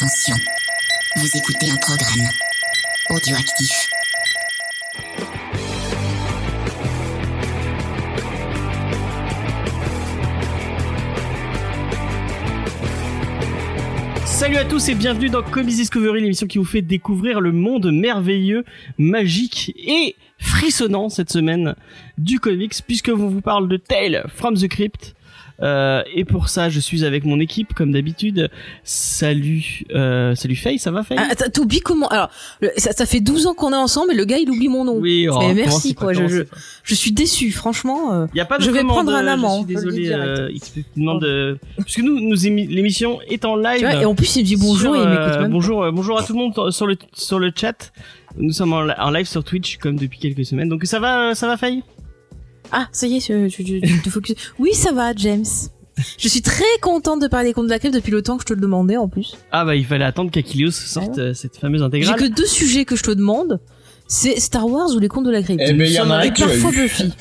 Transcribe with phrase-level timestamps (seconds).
[0.00, 0.36] Attention,
[1.16, 2.26] vous écoutez un programme
[3.10, 3.90] audioactif.
[14.24, 17.92] Salut à tous et bienvenue dans Comics Discovery, l'émission qui vous fait découvrir le monde
[17.92, 18.64] merveilleux,
[18.96, 21.74] magique et frissonnant cette semaine
[22.16, 25.14] du comics, puisque on vous parle de Tale from the Crypt,
[25.62, 28.50] euh, et pour ça, je suis avec mon équipe, comme d'habitude.
[28.84, 31.18] Salut, euh, salut Faye, ça va Faye?
[31.18, 32.30] Ah, T'oublies comment Alors,
[32.76, 34.96] ça, ça, fait 12 ans qu'on est ensemble et le gars, il oublie mon nom.
[34.96, 36.12] Oui, oh, mais merci quoi.
[36.12, 36.42] Je, je,
[36.82, 38.14] je, suis déçu, franchement.
[38.14, 39.62] Euh, y a pas de je vais prendre un amant.
[39.62, 40.10] Je suis désolé.
[40.12, 41.58] Euh, il demande de...
[41.76, 43.84] parce que nous, nous l'émission est en live.
[43.84, 45.50] et en plus, il me dit bonjour et il m'écoute même.
[45.50, 47.92] Bonjour, bonjour à tout le monde sur le sur le chat.
[48.36, 50.68] Nous sommes en, live sur Twitch comme depuis quelques semaines.
[50.68, 51.82] Donc ça va, ça va Faye?
[52.72, 54.34] Ah, ça y est, tu, tu, te focus.
[54.58, 55.44] Oui, ça va, James.
[56.18, 58.42] Je suis très contente de parler des contes de la crève depuis le temps que
[58.42, 59.36] je te le demandais en plus.
[59.52, 62.16] Ah bah il fallait attendre qu'Achilleos sorte ah euh, cette fameuse intégrale.
[62.18, 63.60] J'ai que deux sujets que je te demande.
[64.06, 65.62] C'est Star Wars ou les contes de la crypte.
[65.64, 67.12] Eh ben, y en a avec parfois Buffy.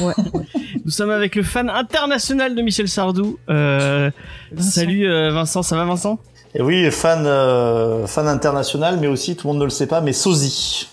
[0.00, 0.12] Ouais.
[0.84, 3.38] Nous sommes avec le fan international de Michel Sardou.
[3.50, 4.10] Euh,
[4.58, 6.18] salut euh, Vincent, ça va Vincent?
[6.54, 10.00] Et oui, fan euh, fan international, mais aussi tout le monde ne le sait pas,
[10.00, 10.88] mais sosie.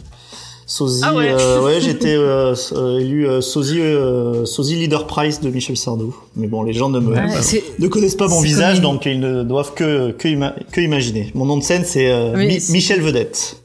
[0.68, 3.82] Sosie, ah ouais, euh, ouais j'étais euh, euh, élu sosie,
[4.46, 6.16] sosie leader prize de Michel Sardou.
[6.36, 9.74] Mais bon, les gens ne me ne connaissent pas mon visage, donc ils ne doivent
[9.74, 11.32] que que, imaginer.
[11.36, 12.12] Mon nom de scène c'est
[12.70, 13.62] Michel Vedette.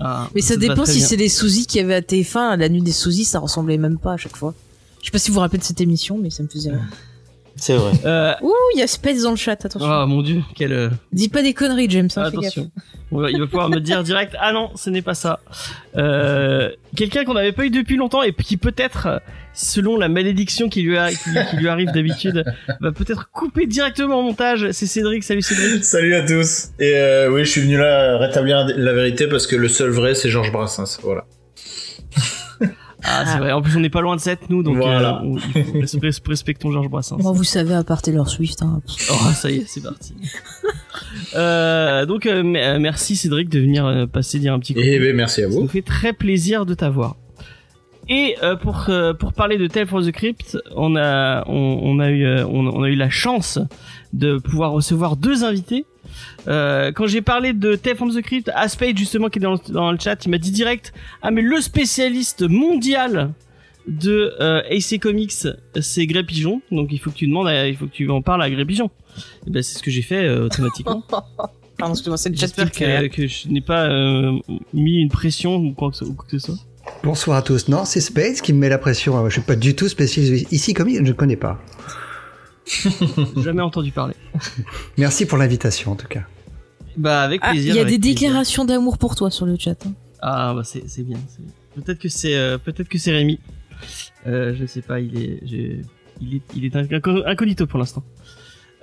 [0.00, 2.56] Ah, mais ça dépend si c'est des sosies qui avaient à TF1.
[2.56, 4.54] La nuit des sosies, ça ressemblait même pas à chaque fois.
[5.00, 6.80] Je sais pas si vous vous rappelez de cette émission, mais ça me faisait rire.
[7.56, 7.92] C'est vrai.
[8.04, 8.34] Euh...
[8.42, 9.88] Ouh, il y a Spets dans le chat, attention.
[9.90, 10.72] Ah mon dieu, quel.
[10.72, 12.08] Euh, Dis pas des conneries, James.
[12.16, 12.70] Hein, attention.
[13.12, 14.36] il va pouvoir me dire direct.
[14.38, 15.40] Ah non, ce n'est pas ça.
[15.96, 19.20] Euh, Quelqu'un qu'on n'avait pas eu depuis longtemps et qui peut-être,
[19.52, 22.44] selon la malédiction qui lui, a, qui, lui arrive d'habitude,
[22.80, 24.70] va peut-être couper directement au montage.
[24.72, 25.24] C'est Cédric.
[25.24, 25.84] Salut Cédric.
[25.84, 26.70] Salut à tous.
[26.78, 30.14] Et euh, oui, je suis venu là rétablir la vérité parce que le seul vrai,
[30.14, 30.98] c'est Georges Brassens.
[31.02, 31.24] Voilà.
[33.08, 33.52] Ah, c'est vrai.
[33.52, 35.22] En plus, on n'est pas loin de 7, nous, donc voilà.
[35.24, 35.84] euh,
[36.26, 37.18] respectons Georges Brassens.
[37.18, 38.62] Moi, vous savez, à part Taylor Swift.
[38.62, 38.80] Hein.
[39.10, 40.14] Oh, ça y est, c'est parti.
[41.36, 44.80] euh, donc, euh, euh, merci Cédric de venir euh, passer dire un petit coup.
[44.82, 45.54] Eh ben, merci à vous.
[45.54, 47.16] Ça nous fait très plaisir de t'avoir.
[48.08, 52.08] Et euh, pour pour parler de Tale for the Crypt, on a on, on a
[52.10, 53.58] eu on, on, a eu la chance
[54.12, 55.86] de pouvoir recevoir deux invités
[56.48, 59.98] euh, quand j'ai parlé de Tale from the Crypt, Aspade justement qui est dans le,
[59.98, 60.92] chat, il m'a dit direct
[61.22, 63.32] ah mais le spécialiste mondial
[63.86, 65.46] de euh, AC Comics,
[65.80, 66.60] c'est Grey Pigeon.
[66.70, 68.90] Donc il faut que tu demandes, il faut que tu en parles à Grey Pigeon.
[69.46, 71.02] Et ben c'est ce que j'ai fait euh, automatiquement.
[71.78, 74.38] Pardon, excuse-moi, c'est J'espère que, que, je n'ai pas euh,
[74.72, 76.56] mis une pression ou quoi, que, ou quoi que ce soit.
[77.02, 77.68] Bonsoir à tous.
[77.68, 79.22] Non, c'est Space qui me met la pression.
[79.28, 81.60] Je suis pas du tout spécialiste ici comics, je ne connais pas.
[83.36, 84.14] Jamais entendu parler.
[84.98, 86.22] Merci pour l'invitation en tout cas.
[86.96, 87.74] Bah avec ah, plaisir.
[87.74, 89.84] Il y a des déclarations d'amour pour toi sur le chat.
[89.86, 89.92] Hein.
[90.20, 91.18] Ah bah c'est c'est bien.
[91.74, 93.38] Peut-être que c'est euh, peut-être que c'est Rémi.
[94.26, 95.00] Euh, je sais pas.
[95.00, 95.40] Il est
[96.20, 96.76] il est il est
[97.26, 98.02] incognito pour l'instant.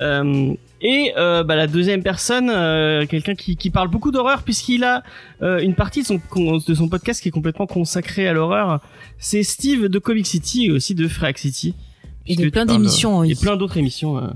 [0.02, 4.84] Euh, et euh, bah, la deuxième personne, euh, quelqu'un qui, qui parle beaucoup d'horreur puisqu'il
[4.84, 5.04] a
[5.42, 6.22] une partie de son,
[6.68, 8.82] de son podcast qui est complètement consacrée à l'horreur.
[9.18, 11.76] C'est Steve de Comic City et aussi de Freak City.
[12.26, 13.24] Et de plein d'émissions.
[13.24, 14.34] Et plein d'autres émissions.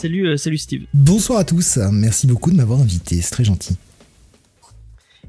[0.00, 0.82] Salut, euh, salut Steve.
[0.94, 3.76] Bonsoir à tous, merci beaucoup de m'avoir invité, c'est très gentil.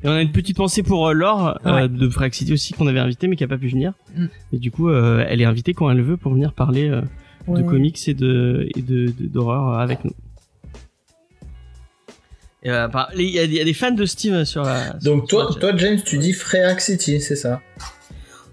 [0.03, 2.85] Et on a une petite pensée pour euh, Laure euh, de Frag City aussi qu'on
[2.85, 3.93] avait invité mais qui a pas pu venir.
[4.15, 4.25] Mm.
[4.53, 6.87] Et du coup, elle est invitée quand elle veut pour venir parler
[7.47, 10.13] de comics et de et de d'horreur avec nous.
[12.61, 14.93] Il y, a des fans de Steve sur la.
[15.01, 17.59] Donc toi, toi James, tu dis Freak City, c'est ça?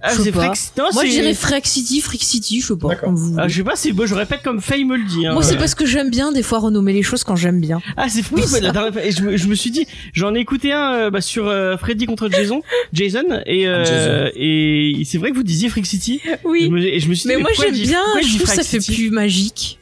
[0.07, 2.95] Ah, c'est Moi, je dirais Freak City, Freak City, je sais pas.
[2.97, 3.35] Comme vous.
[3.39, 5.27] Ah, je sais pas, c'est je répète comme Faye me le dit.
[5.27, 7.81] Hein, Moi, c'est parce que j'aime bien des fois renommer les choses quand j'aime bien.
[7.97, 8.37] Ah, c'est fou.
[8.61, 11.21] la dernière et je, me, je me suis dit, j'en ai écouté un euh, bah,
[11.21, 12.63] sur euh, Freddy contre Jason,
[12.93, 16.21] Jason, et euh, et c'est vrai que vous disiez Freak City.
[16.45, 16.65] Oui.
[16.65, 18.03] et je me suis dit, mais, moi j'aime bien.
[18.23, 19.79] je trouve ça fait plus magique.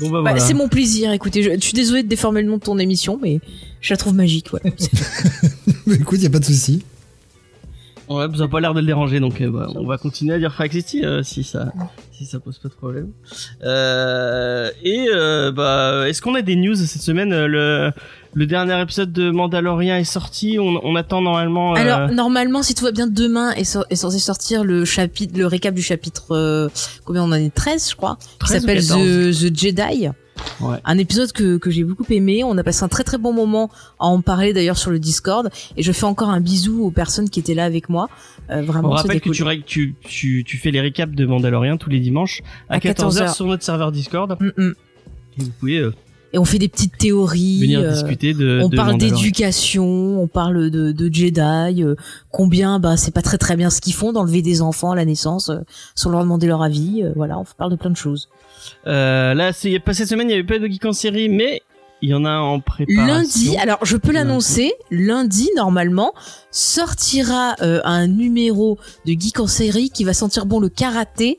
[0.00, 1.12] Bon, bah, bah, c'est mon plaisir.
[1.12, 3.40] Écoutez, je, je suis désolé de déformer le nom de ton émission, mais
[3.80, 4.52] je la trouve magique.
[4.52, 4.60] Ouais.
[5.94, 6.82] Écoute, y a pas de souci.
[8.08, 10.38] Ouais, ça n'a pas l'air de le déranger, donc euh, bah, on va continuer à
[10.38, 11.72] dire Frac City euh, si ça
[12.10, 13.12] si ça pose pas de problème.
[13.62, 15.06] Euh, et
[15.54, 17.90] bah, est-ce qu'on a des news cette semaine Le
[18.34, 20.58] le dernier épisode de Mandalorian est sorti.
[20.58, 21.74] On, on attend normalement.
[21.74, 25.74] Alors normalement, si tout va bien, demain est, est, censé sortir le chapitre, le récap
[25.74, 26.70] du chapitre
[27.04, 30.08] combien on en est 13 je crois, qui s'appelle The, The Jedi.
[30.60, 30.78] Ouais.
[30.84, 32.44] Un épisode que, que j'ai beaucoup aimé.
[32.44, 35.50] On a passé un très très bon moment à en parler d'ailleurs sur le Discord.
[35.76, 38.08] Et je fais encore un bisou aux personnes qui étaient là avec moi.
[38.50, 38.90] Euh, vraiment.
[38.90, 42.42] On rappelle que tu, tu, tu, tu, fais les récaps de Mandalorian tous les dimanches
[42.68, 44.36] à, 14h, sur notre serveur Discord.
[44.40, 44.74] Mm, mm.
[45.38, 45.92] vous pouvez euh,
[46.32, 47.60] et on fait des petites théories.
[47.60, 48.60] Venir euh, discuter de.
[48.62, 51.82] On parle d'éducation, on parle de, de Jedi.
[51.82, 51.94] Euh,
[52.30, 55.04] combien, bah, c'est pas très très bien ce qu'ils font d'enlever des enfants à la
[55.04, 55.58] naissance euh,
[55.94, 57.04] sans leur demander leur avis.
[57.16, 58.28] voilà, on parle de plein de choses.
[58.84, 61.62] Là, c'est pas cette semaine, il y avait pas de geek en série, mais
[62.04, 63.14] il y en a en préparation.
[63.14, 66.14] Lundi, alors je peux l'annoncer, lundi normalement
[66.50, 68.76] sortira un numéro
[69.06, 71.38] de Geek en série qui va sentir bon le karaté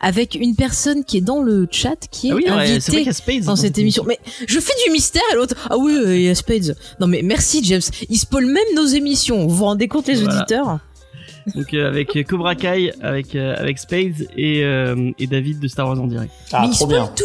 [0.00, 3.06] avec une personne qui est dans le chat qui est ah invitée
[3.42, 4.04] dans cette émission.
[4.08, 6.74] Mais je fais du mystère et l'autre ah oui il y a Spades.
[7.00, 7.82] Non mais merci James.
[8.08, 9.46] Il spoil même nos émissions.
[9.46, 10.78] Vous vous rendez compte les auditeurs
[11.54, 15.88] donc euh, avec Cobra Kai, avec euh, avec Spades et, euh, et David de Star
[15.88, 16.32] Wars en direct.
[16.52, 17.24] Ah, mais il spoil tout.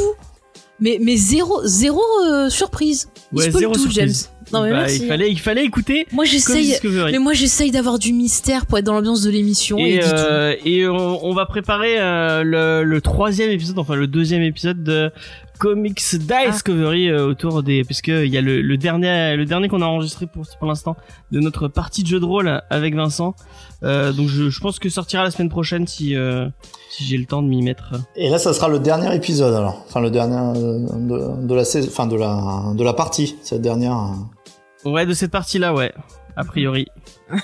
[0.80, 2.02] Mais mais zéro zéro
[2.50, 3.10] surprise.
[3.31, 4.12] Il ouais, spoil tout James.
[4.52, 6.06] Non mais bah, Il fallait, il fallait écouter.
[6.12, 9.78] Moi j'essaye, mais moi j'essaye d'avoir du mystère pour être dans l'ambiance de l'émission.
[9.78, 14.84] Et, euh, et on, va préparer euh, le, le, troisième épisode, enfin le deuxième épisode
[14.84, 15.12] de
[15.60, 17.14] Comics Discovery ah.
[17.14, 20.28] euh, autour des, puisque il y a le, le dernier, le dernier qu'on a enregistré
[20.28, 20.96] pour pour l'instant
[21.32, 23.36] de notre partie de jeu de rôle avec Vincent.
[23.84, 26.48] Euh, donc je, je, pense que sortira la semaine prochaine si euh,
[26.90, 27.94] si j'ai le temps de m'y mettre.
[28.16, 32.08] Et là, ça sera le dernier épisode alors, enfin le dernier de, de la enfin
[32.08, 34.14] de la de la partie cette dernière.
[34.86, 35.94] Ouais, de cette partie-là, ouais.
[36.36, 36.88] A priori.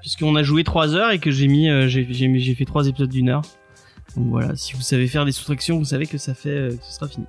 [0.00, 3.10] Puisqu'on a joué 3 heures et que j'ai mis, euh, j'ai, j'ai, fait 3 épisodes
[3.10, 3.42] d'une heure.
[4.18, 6.84] Donc voilà, si vous savez faire des soustractions, vous savez que ça fait, euh, que
[6.84, 7.26] ce sera fini.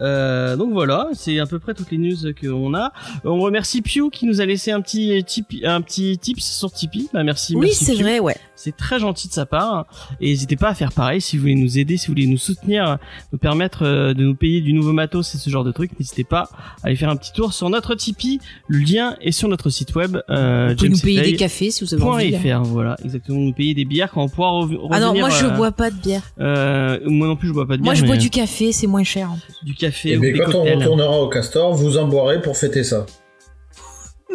[0.00, 2.90] Euh, donc voilà, c'est à peu près toutes les news qu'on a.
[3.22, 7.10] On remercie Pew qui nous a laissé un petit tip, un petit tips sur Tipeee.
[7.12, 7.54] Bah merci.
[7.54, 8.36] Oui, c'est vrai, ouais.
[8.62, 9.86] C'est très gentil de sa part.
[10.20, 12.36] Et n'hésitez pas à faire pareil si vous voulez nous aider, si vous voulez nous
[12.36, 12.98] soutenir,
[13.32, 15.98] nous permettre euh, de nous payer du nouveau matos et ce genre de trucs.
[15.98, 16.50] N'hésitez pas
[16.82, 18.38] à aller faire un petit tour sur notre Tipeee.
[18.68, 20.18] Le lien est sur notre site web.
[20.28, 22.32] Euh, vous pouvez nous payer des cafés si vous avez envie.
[22.36, 23.38] Faire, voilà, exactement.
[23.38, 24.80] Nous payer des bières quand on pourra revenir.
[24.90, 26.22] Ah non, moi je euh, bois pas de bière.
[26.38, 27.94] Euh, moi non plus je bois pas de bière.
[27.94, 29.30] Moi je bois du café, c'est moins cher.
[29.30, 29.54] En plus.
[29.62, 30.10] Du café.
[30.10, 33.06] Et mais quand on retournera au Castor, vous en boirez pour fêter ça.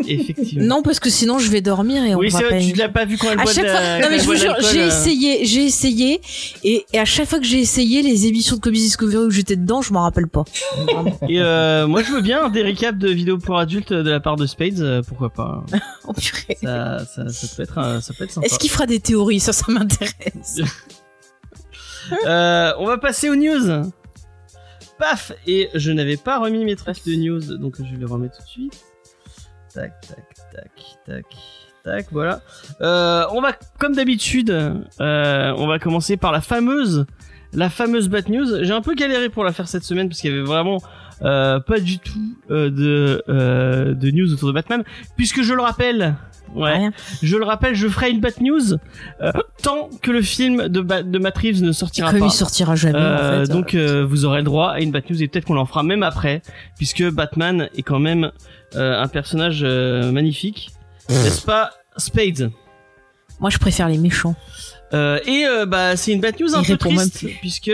[0.08, 0.66] Effectivement.
[0.66, 2.60] Non, parce que sinon je vais dormir et on oui, va pas.
[2.60, 4.00] tu l'as pas vu quand elle à chaque fois...
[4.00, 4.88] Non mais je vous jure, j'ai euh.
[4.88, 6.22] essayé, j'ai essayé,
[6.64, 9.82] et, à chaque fois que j'ai essayé les émissions de Comedy Discovery où j'étais dedans,
[9.82, 10.44] je m'en rappelle pas.
[11.30, 14.36] et euh, moi je veux bien des récaps de vidéos pour adultes de la part
[14.36, 15.64] de Spades, euh, pourquoi pas.
[16.08, 16.58] oh purée.
[16.62, 18.46] Ça, ça, ça, peut être, ça peut être sympa.
[18.46, 19.40] Est-ce qu'il fera des théories?
[19.40, 20.62] Ça, ça m'intéresse.
[22.26, 23.92] euh, on va passer aux news.
[24.98, 28.38] Paf Et je n'avais pas remis mes traces de news, donc je vais les remettre
[28.38, 28.86] tout de suite.
[29.76, 30.18] Tac, tac,
[30.54, 30.72] tac,
[31.06, 31.26] tac,
[31.84, 32.40] tac, voilà.
[32.80, 37.06] Euh, on va, comme d'habitude, euh, on va commencer par la fameuse,
[37.54, 38.64] la fameuse Bat News.
[38.64, 40.78] J'ai un peu galéré pour la faire cette semaine parce qu'il y avait vraiment
[41.24, 44.84] euh, pas du tout euh, de, euh, de news autour de Batman,
[45.18, 46.16] puisque je le rappelle,
[46.54, 46.90] Ouais.
[47.22, 48.76] Je le rappelle, je ferai une Bat News
[49.20, 49.32] euh,
[49.62, 52.26] tant que le film de, de Matt Reeves ne sortira que pas.
[52.26, 52.98] il sortira jamais.
[52.98, 53.52] Euh, en fait.
[53.52, 55.84] Donc euh, vous aurez le droit à une Bat News et peut-être qu'on l'en fera
[55.84, 56.42] même après,
[56.78, 58.32] puisque Batman est quand même
[58.76, 60.72] un personnage euh, magnifique,
[61.10, 62.52] n'est-ce pas, Spades
[63.40, 64.36] Moi, je préfère les méchants.
[64.94, 67.72] et bah c'est une Bat News un peu triste, puisque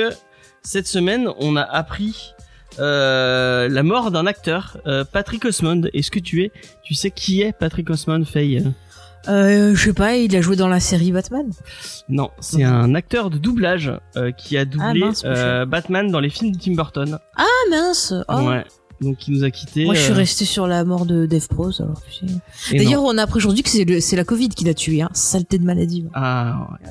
[0.64, 2.34] cette semaine on a appris
[2.80, 5.84] euh, la mort d'un acteur, euh, Patrick Osmond.
[5.94, 6.52] Est-ce que tu es,
[6.84, 8.64] tu sais qui est Patrick Osmond, Faye?
[9.28, 11.48] Euh, je sais pas, il a joué dans la série Batman.
[12.10, 16.54] Non, c'est un acteur de doublage euh, qui a doublé ah, Batman dans les films
[16.54, 17.20] de Tim Burton.
[17.38, 18.14] Ah mince.
[18.28, 18.42] Oh.
[18.42, 18.64] Ouais.
[19.02, 19.86] Donc il nous a quitté.
[19.86, 22.02] Moi je suis resté sur la mort de Dev Prose alors.
[22.72, 25.10] D'ailleurs on a appris aujourd'hui que c'est la Covid qui l'a tué, hein.
[25.14, 26.06] Saleté de maladie.
[26.14, 26.90] Ah ouais.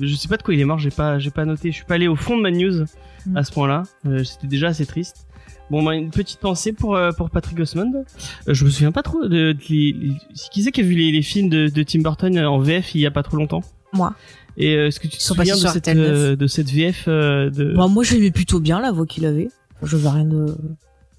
[0.00, 1.84] Je sais pas de quoi il est mort, j'ai pas j'ai pas noté, je suis
[1.84, 2.86] pas allé au fond de ma news.
[3.26, 3.36] Mm.
[3.36, 3.82] à ce point-là.
[4.06, 5.26] Euh, C'était déjà assez triste.
[5.70, 8.04] Bon, bah, une petite pensée pour euh, pour Patrick Osmond.
[8.48, 11.48] Euh, je me souviens pas trop de, qui c'est qui a vu les, les films
[11.48, 13.62] de, de, Tim Burton en VF il y a pas trop longtemps?
[13.92, 14.14] Moi.
[14.58, 18.14] Et est-ce que tu te souviens de cette, de cette VF de bah, Moi, je
[18.14, 19.48] l'aimais plutôt bien la voix qu'il avait.
[19.82, 20.54] Je veux rien de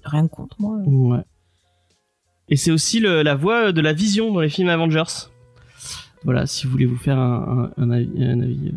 [0.04, 0.78] rien contre moi.
[0.86, 1.22] Ouais.
[2.48, 5.28] Et c'est aussi le, la voix de la vision dans les films Avengers.
[6.24, 8.10] Voilà, si vous voulez vous faire un, un, un avis.
[8.18, 8.72] Un avis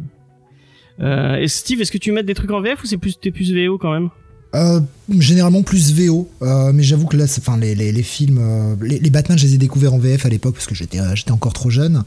[0.99, 3.31] euh, et Steve, est-ce que tu mets des trucs en VF ou c'est plus t'es
[3.31, 4.09] plus VO quand même?
[4.55, 4.79] Euh,
[5.19, 8.97] généralement plus VO, euh, mais j'avoue que là, enfin les, les, les, films, euh, les,
[8.97, 11.31] les, Batman, je les ai découverts en VF à l'époque parce que j'étais euh, j'étais
[11.31, 12.03] encore trop jeune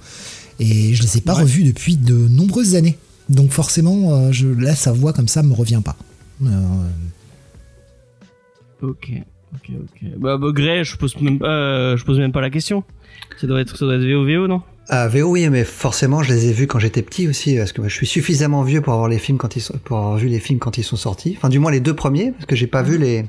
[0.58, 2.98] et je les ai pas revus depuis de nombreuses années.
[3.28, 5.96] Donc forcément, je, là, sa voix comme ça me revient pas.
[8.82, 9.10] Ok,
[9.54, 10.10] ok, ok.
[10.16, 12.84] Bah, bah Grey, je pose même pas, je pose même pas la question.
[13.40, 14.62] Ça doit être, ça doit être VO, VO, non?
[14.88, 17.86] Ah, VO, oui, mais forcément, je les ai vus quand j'étais petit aussi, parce que
[17.88, 20.40] je suis suffisamment vieux pour avoir les films quand ils sont, pour avoir vu les
[20.40, 21.34] films quand ils sont sortis.
[21.36, 23.24] Enfin, du moins les deux premiers, parce que j'ai pas vu les,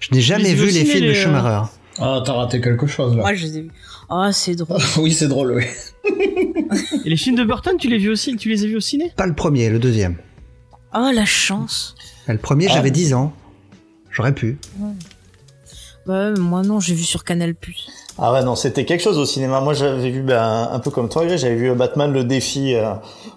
[0.00, 1.70] je n'ai jamais vu les films de Schumacher.
[1.98, 3.22] Ah, t'as raté quelque chose là.
[3.22, 3.70] Moi, je les ai vus.
[4.08, 4.80] Ah, c'est drôle.
[4.98, 5.64] oui, c'est drôle, oui.
[7.04, 9.12] Et les films de Burton, tu les vus aussi, tu les as vus au ciné?
[9.16, 10.16] Pas le premier, le deuxième.
[10.94, 11.94] Oh, la chance.
[12.26, 13.32] Le premier, j'avais 10 ans.
[14.10, 14.58] J'aurais pu.
[16.06, 17.54] Bah, moi non, j'ai vu sur Canal+.
[18.18, 19.60] Ah ouais, non, c'était quelque chose au cinéma.
[19.60, 22.94] Moi, j'avais vu ben, un peu comme toi, j'avais vu Batman le défi euh,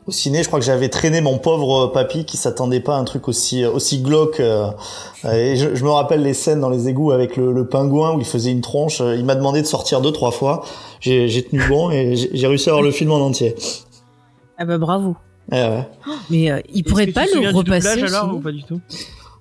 [0.07, 0.43] au ciné.
[0.43, 3.65] Je crois que j'avais traîné mon pauvre papy qui s'attendait pas à un truc aussi
[3.65, 4.39] aussi glauque.
[4.39, 4.71] Euh,
[5.31, 8.25] et je, me rappelle les scènes dans les égouts avec le, le pingouin où il
[8.25, 8.99] faisait une tronche.
[8.99, 10.65] Il m'a demandé de sortir deux trois fois.
[10.99, 13.55] J'ai tenu bon et j'ai réussi à voir le film en entier.
[14.57, 15.15] Ah bah bravo.
[15.51, 15.87] Eh ouais.
[16.29, 18.79] Mais euh, il pourrait pas le repasser alors, ou pas du tout?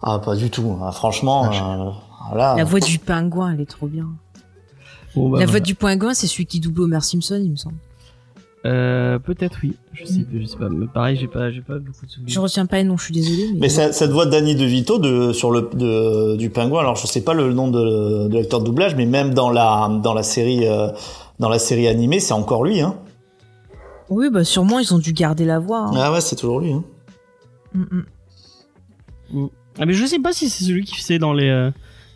[0.03, 0.79] Ah pas du tout.
[0.83, 1.51] Ah, franchement,
[2.33, 4.09] euh, La voix du pingouin, elle est trop bien.
[5.15, 7.77] Bah, la voix du pingouin, c'est celui qui double Homer Simpson, il me semble.
[8.65, 9.75] Euh, peut-être oui.
[9.93, 10.69] Je sais, je sais pas.
[10.69, 12.33] Mais pareil, j'ai pas, j'ai pas beaucoup de souvenirs.
[12.33, 13.51] Je retiens pas les noms, je suis désolé.
[13.55, 16.81] Mais, mais cette voix de Danny DeVito de sur le de, du pingouin.
[16.81, 19.91] Alors je sais pas le nom de, de l'acteur de doublage, mais même dans la
[20.03, 20.89] dans la série euh,
[21.41, 22.95] dans la série animée, c'est encore lui, hein.
[24.09, 25.87] Oui, bah sûrement ils ont dû garder la voix.
[25.89, 25.93] Hein.
[25.97, 26.73] Ah ouais, c'est toujours lui.
[26.73, 26.85] Hein.
[27.75, 28.05] Mm, mm.
[29.33, 29.49] Mm.
[29.79, 31.71] Ah mais je sais pas si c'est celui qui faisait dans les euh,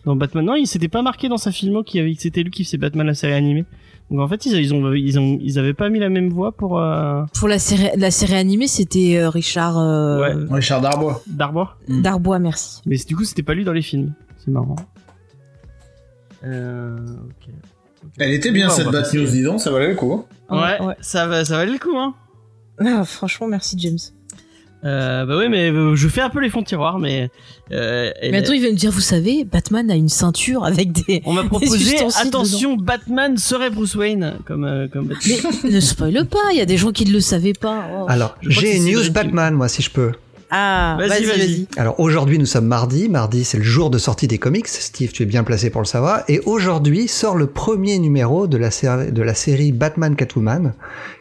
[0.05, 0.45] dans Batman.
[0.45, 3.07] Non, il s'était pas marqué dans sa filmo qui avait c'était lui qui faisait Batman
[3.07, 3.65] la série animée.
[4.11, 6.53] Donc en fait ils, ils ont ils ont ils avaient pas mis la même voix
[6.53, 7.25] pour euh...
[7.35, 10.21] pour la série la série animée c'était euh, Richard euh...
[10.21, 10.55] ouais.
[10.55, 11.23] Richard Darbois.
[11.27, 11.79] Darbois.
[11.89, 12.83] Darbois merci.
[12.87, 14.13] Mais du coup c'était pas lui dans les films.
[14.39, 14.77] C'est marrant.
[16.45, 17.53] Euh, ok.
[18.19, 20.25] Elle était bien cette Bat News, dis donc, ça valait le coup.
[20.49, 20.79] Hein.
[20.81, 22.15] Ouais, Ça, va, ça valait le coup, hein.
[22.79, 23.99] Ah, franchement, merci James.
[24.85, 27.31] Euh, bah oui, mais euh, je fais un peu les fonds de tiroir, mais.
[27.73, 31.23] Euh, mais attends, il va me dire, vous savez, Batman a une ceinture avec des.
[31.25, 35.13] On m'a proposé, attention, Batman serait Bruce Wayne, comme euh, comme.
[35.65, 37.89] Mais ne spoil pas, il y a des gens qui ne le savaient pas.
[37.95, 38.07] Oh.
[38.09, 40.13] Alors, j'ai une news Batman, moi, si je peux.
[40.51, 41.67] Ah, vas-y, vas-y.
[41.77, 43.09] Alors aujourd'hui, nous sommes mardi.
[43.09, 44.69] Mardi, c'est le jour de sortie des comics.
[44.69, 46.23] Steve, tu es bien placé pour le savoir.
[46.29, 50.75] Et aujourd'hui sort le premier numéro de la, série, de la série Batman Catwoman,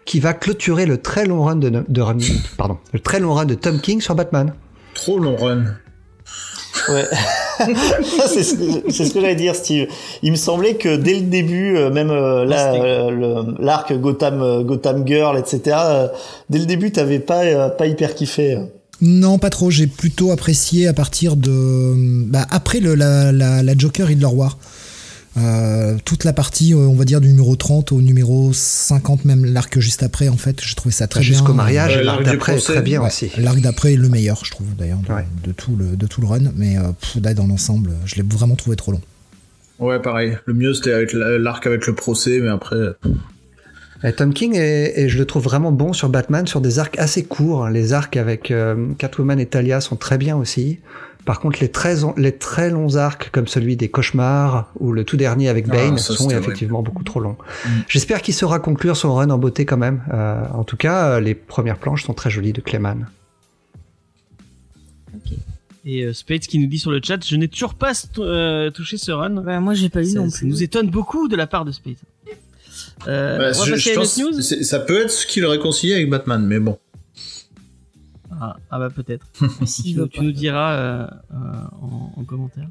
[0.06, 2.04] qui va clôturer le très long run de, de
[2.58, 4.54] pardon, le très long run de Tom King sur Batman.
[4.94, 5.66] Trop long run.
[6.90, 7.06] Ouais,
[8.28, 9.88] c'est ce que, j'allais dire, Steve.
[10.22, 15.38] Il me semblait que dès le début, euh, même euh, euh, l'arc Gotham, Gotham Girl,
[15.38, 15.78] etc.
[16.50, 18.60] dès le début, t'avais pas pas hyper kiffé.
[19.02, 19.70] Non, pas trop.
[19.70, 21.94] J'ai plutôt apprécié à partir de.
[22.28, 24.58] Bah, après le, la, la, la, Joker Hitler War.
[25.38, 29.44] Euh, toute la partie, euh, on va dire, du numéro 30 au numéro 50, même
[29.44, 31.28] l'arc juste après, en fait, j'ai trouvé ça très bien.
[31.28, 33.30] Jusqu'au mariage, l'arc d'après est très bien aussi.
[33.38, 35.00] L'arc d'après est le meilleur, je trouve, d'ailleurs,
[35.44, 36.52] de, tout le, de tout le run.
[36.56, 39.02] Mais euh, dans l'ensemble, je l'ai vraiment trouvé trop long.
[39.80, 40.38] Ouais, pareil.
[40.46, 42.78] Le mieux, c'était avec l'arc avec le procès, mais après.
[44.18, 47.70] Tom King et je le trouve vraiment bon sur Batman sur des arcs assez courts.
[47.70, 50.80] Les arcs avec euh, Catwoman et Talia sont très bien aussi.
[51.26, 55.18] Par contre, les très, les très longs arcs comme celui des cauchemars ou le tout
[55.18, 57.38] dernier avec ah, Bane sont effectivement beaucoup trop longs.
[57.66, 57.70] Mm.
[57.88, 60.04] J'espère qu'il saura conclure son run en beauté quand même.
[60.14, 63.08] Euh, en tout cas, euh, les premières planches sont très jolies de Clayman.
[65.88, 67.94] Et Spades qui nous dit sur le chat, je n'ai toujours pas
[68.74, 69.42] touché ce run.
[69.42, 70.32] Bah, moi, j'ai pas eu non plus.
[70.32, 71.96] Ça nous étonne beaucoup de la part de Spades.
[73.08, 76.78] Euh, bah, je, ça peut être ce qu'il réconcilie avec Batman, mais bon.
[78.42, 79.26] Ah, ah bah peut-être.
[79.84, 81.36] tu, tu nous diras euh, euh,
[81.82, 82.68] en, en, commentaire.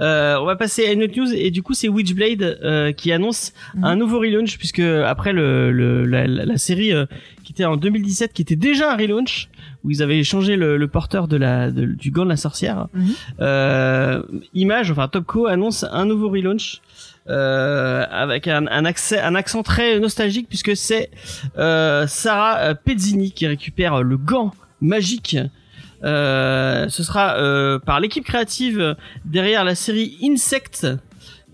[0.00, 3.12] Euh, on va passer à une autre news et du coup c'est Witchblade euh, qui
[3.12, 3.84] annonce mhm.
[3.84, 7.06] un nouveau relaunch puisque après le, le la, la, série euh,
[7.44, 9.48] qui était en 2017 qui était déjà un relaunch
[9.84, 12.88] où ils avaient changé le, le porteur de la de, du gant de la sorcière.
[12.94, 14.22] Mhm.
[14.54, 16.85] Image enfin Topco annonce un nouveau relaunch euh,
[17.28, 21.10] avec un, un, accès, un accent très nostalgique puisque c'est
[21.58, 25.36] euh, Sarah Pezzini qui récupère le gant magique.
[26.04, 30.86] Euh, ce sera euh, par l'équipe créative derrière la série Insect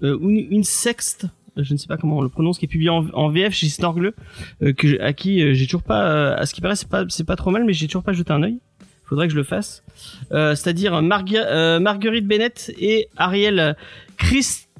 [0.02, 0.18] euh,
[0.50, 1.26] Insect
[1.56, 4.14] je ne sais pas comment on le prononce, qui est publié en, VF chez Snorgle,
[4.62, 7.36] euh, que à qui j'ai toujours pas, à ce qui paraît c'est pas c'est pas
[7.36, 8.58] trop mal, mais j'ai toujours pas jeté un œil.
[9.04, 9.84] Faudrait que je le fasse.
[10.30, 13.76] C'est-à-dire Marguerite Bennett et Ariel
[14.16, 14.70] Christ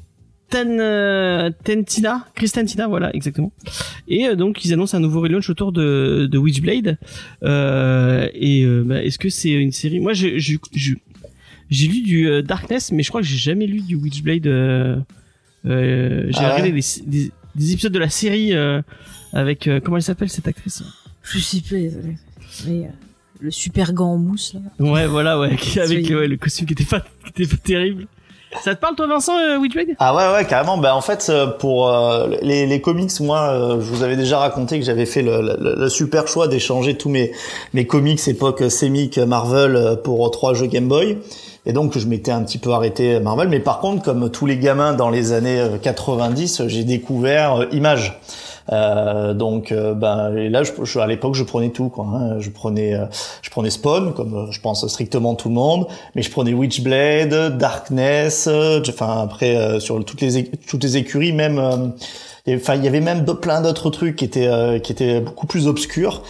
[0.53, 3.53] Ten, euh, Tentina, Christentina, voilà, exactement.
[4.07, 6.99] Et euh, donc ils annoncent un nouveau relaunch autour de, de Witchblade.
[7.43, 9.99] Euh, et euh, bah, est-ce que c'est une série?
[9.99, 10.37] Moi, j'ai
[11.89, 14.45] lu du Darkness, mais je crois que j'ai jamais lu du Witchblade.
[14.45, 15.71] j'ai
[16.35, 18.53] ah regardé des, des, épisodes de la série
[19.33, 20.83] avec comment elle s'appelle cette actrice?
[21.23, 21.77] Je sais pas.
[22.67, 22.91] Mais
[23.41, 24.61] le super gant en mousse là.
[24.79, 27.01] Ouais, voilà, ouais, avec le costume qui était pas,
[27.35, 28.07] qui était pas terrible.
[28.61, 29.59] Ça te parle toi Vincent euh,
[29.99, 30.77] Ah ouais ouais carrément.
[30.77, 34.79] Ben en fait euh, pour euh, les, comics moi euh, je vous avais déjà raconté
[34.79, 37.33] que j'avais fait le, super choix d'échanger tous mes
[37.73, 41.19] mes comics époque Semic Marvel pour trois jeux Game Boy.
[41.65, 44.59] Et donc je m'étais un petit peu arrêté Marvel, mais par contre comme tous les
[44.59, 48.19] gamins dans les années 90, j'ai découvert Image.
[48.71, 52.07] Euh, donc, euh, ben, là, je, à l'époque, je prenais tout, quoi.
[52.07, 52.41] Hein.
[52.41, 53.07] Je prenais, euh,
[53.43, 58.49] je prenais Spawn, comme je pense strictement tout le monde, mais je prenais Witchblade, Darkness,
[58.89, 61.93] enfin après sur toutes les toutes les écuries, même,
[62.49, 66.23] enfin il y avait même plein d'autres trucs qui étaient qui étaient beaucoup plus obscurs.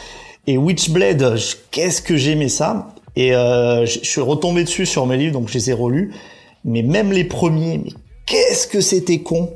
[0.47, 1.37] Et Witchblade,
[1.71, 2.89] qu'est-ce que j'aimais ça?
[3.17, 6.13] Et je suis retombé dessus sur mes livres, donc je les ai relus.
[6.65, 7.91] Mais même les premiers, mais
[8.27, 9.51] qu'est-ce que c'était con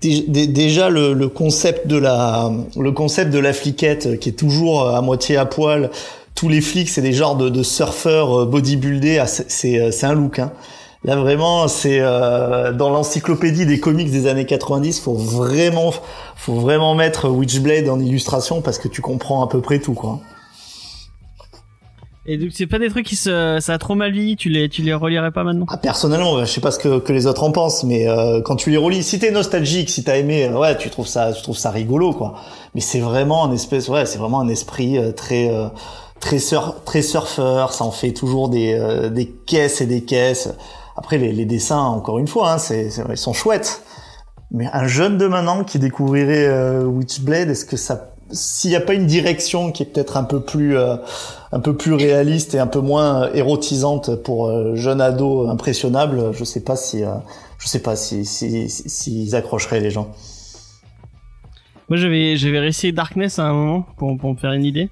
[0.00, 5.36] déjà le, concept de la le concept de la fliquette qui est toujours à moitié
[5.36, 5.90] à poil
[6.34, 10.14] tous les flics c'est des genres de, surfeurs euh, bodybuildés ah, c'est euh, c'est un
[10.14, 10.52] look hein.
[11.04, 15.92] là vraiment c'est euh, dans l'encyclopédie des comics des années 90 faut vraiment
[16.34, 20.20] faut vraiment mettre Witchblade en illustration parce que tu comprends à peu près tout quoi
[22.32, 24.68] et donc c'est pas des trucs qui se, ça a trop mal vieilli, tu les,
[24.68, 25.66] tu les relirais pas maintenant?
[25.68, 28.54] Ah, Personnellement, je sais pas ce que, que les autres en pensent, mais euh, quand
[28.54, 31.42] tu les relis, si t'es nostalgique, si t'as aimé, euh, ouais, tu trouves ça, tu
[31.42, 32.36] trouves ça rigolo, quoi.
[32.76, 35.50] Mais c'est vraiment un espèce, ouais, c'est vraiment un esprit euh, très,
[36.20, 37.72] très sur, très surfeur.
[37.72, 38.78] Ça en fait toujours des,
[39.10, 40.54] des caisses et des caisses.
[40.96, 43.82] Après les, les dessins, encore une fois, hein, c'est, ils sont chouettes.
[44.52, 48.94] Mais un jeune de maintenant qui découvrirait Witchblade, est-ce que ça s'il n'y a pas
[48.94, 50.96] une direction qui est peut-être un peu plus euh,
[51.52, 56.44] un peu plus réaliste et un peu moins érotisante pour euh, jeunes ados impressionnables, je
[56.44, 57.14] sais pas si euh,
[57.58, 60.10] je sais pas si s'ils si, accrocheraient les gens.
[61.88, 64.90] Moi j'avais j'avais réessayé Darkness à un moment pour pour me faire une idée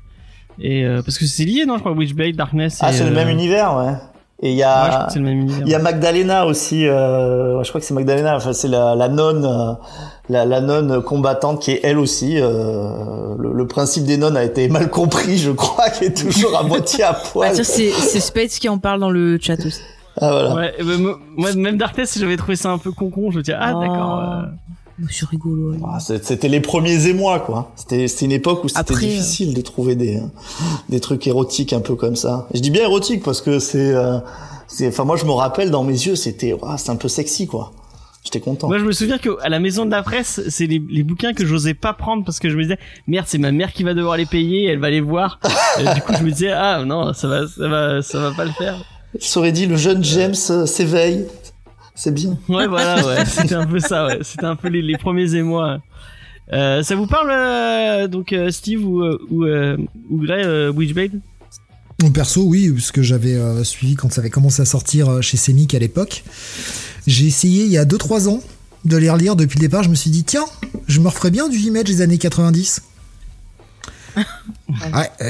[0.61, 2.79] et parce que c'est lié non je crois Witchblade Darkness.
[2.81, 3.95] Ah c'est le même univers ouais.
[4.41, 6.87] Et il y a, il y a Magdalena aussi.
[6.87, 8.37] Euh, je crois que c'est Magdalena.
[8.37, 9.73] Enfin, c'est la, la nonne, euh,
[10.29, 12.41] la, la nonne combattante qui est elle aussi.
[12.41, 16.63] Euh, le, principe des nonnes a été mal compris, je crois, qui est toujours à
[16.63, 17.51] moitié à poil.
[17.51, 19.81] Ah, c'est c'est Spades qui en parle dans le chat aussi.
[20.21, 20.55] Ah voilà.
[20.55, 20.75] Ouais,
[21.37, 23.31] moi, même Darkness, j'avais trouvé ça un peu con con.
[23.31, 23.81] Je me dis ah oh.
[23.81, 24.21] d'accord.
[24.21, 24.43] Euh.
[25.11, 25.77] C'est rigolo.
[25.87, 27.71] Ah, c'était les premiers émois, quoi.
[27.77, 30.21] C'était une époque où c'était difficile de trouver des
[30.89, 32.49] des trucs érotiques un peu comme ça.
[32.53, 34.19] Je dis bien érotique parce que c'est euh,
[34.67, 34.89] c'est.
[34.89, 37.71] Enfin, moi, je me rappelle dans mes yeux, c'était c'est un peu sexy, quoi.
[38.29, 38.69] J'étais content.
[38.69, 41.47] Moi, je me souviens qu'à la maison de la presse, c'est les, les, bouquins que
[41.47, 44.19] j'osais pas prendre parce que je me disais, merde, c'est ma mère qui va devoir
[44.19, 45.41] les payer, elle va les voir.
[45.95, 48.51] du coup, je me disais, ah non, ça va, ça va, ça va pas le
[48.51, 48.85] faire.
[49.15, 51.27] Il aurait dit, le jeune James euh, s'éveille.
[51.95, 52.39] C'est bien.
[52.51, 53.25] Ouais, voilà, ouais.
[53.27, 54.19] C'était un peu ça, ouais.
[54.21, 55.79] C'était un peu les, premiers émois.
[56.53, 59.47] Euh, ça vous parle, euh, donc, euh, Steve ou, euh, ou,
[60.11, 61.21] ou Gray, Witchblade?
[62.03, 65.75] Mon perso, oui, parce que j'avais suivi quand ça avait commencé à sortir chez Semic
[65.75, 66.23] à l'époque.
[67.09, 68.43] J'ai essayé il y a 2-3 ans
[68.85, 69.83] de les relire depuis le départ.
[69.83, 70.45] Je me suis dit, tiens,
[70.87, 72.83] je me referais bien du Image des années 90.
[74.19, 74.25] ouais,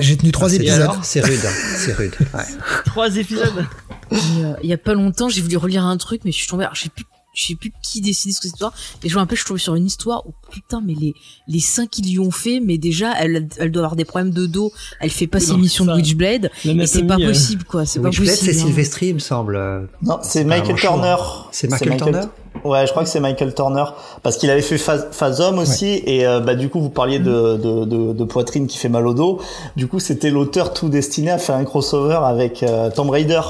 [0.00, 0.90] j'ai tenu 3 épisodes.
[1.04, 1.38] C'est rude,
[1.76, 2.14] c'est rude.
[2.34, 2.44] Ouais.
[2.84, 3.64] 3 épisodes
[4.10, 6.64] euh, il y a pas longtemps, j'ai voulu relire un truc, mais je suis tombée,
[6.64, 7.04] alors, je sais plus,
[7.38, 8.72] je sais plus qui décide ce que c'est histoire.
[9.04, 11.14] Et je vois un peu, je suis tombée sur une histoire où, putain, mais les,
[11.46, 14.46] les seins qu'ils lui ont fait, mais déjà, elle, elle doit avoir des problèmes de
[14.46, 17.26] dos, elle fait pas ses missions de Witchblade, et c'est pas euh.
[17.26, 18.26] possible, quoi, c'est pas possible.
[18.26, 18.64] c'est hein.
[18.64, 19.88] Sylvestri, il me semble.
[20.02, 21.16] Non, c'est Michael Turner.
[21.52, 22.22] C'est Michael, Turner?
[22.64, 23.84] Ouais, je crois que c'est Michael Turner
[24.24, 27.84] parce qu'il avait fait Phasm aussi et euh, bah du coup vous parliez de, de,
[27.84, 29.40] de, de, poitrine qui fait mal au dos.
[29.76, 32.64] Du coup c'était l'auteur tout destiné à faire un crossover avec
[32.96, 33.42] Tomb Raider.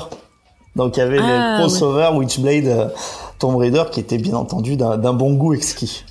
[0.78, 2.88] Donc il y avait le ah, crossover Witchblade euh,
[3.38, 6.04] Tomb Raider qui était bien entendu d'un bon goût exquis.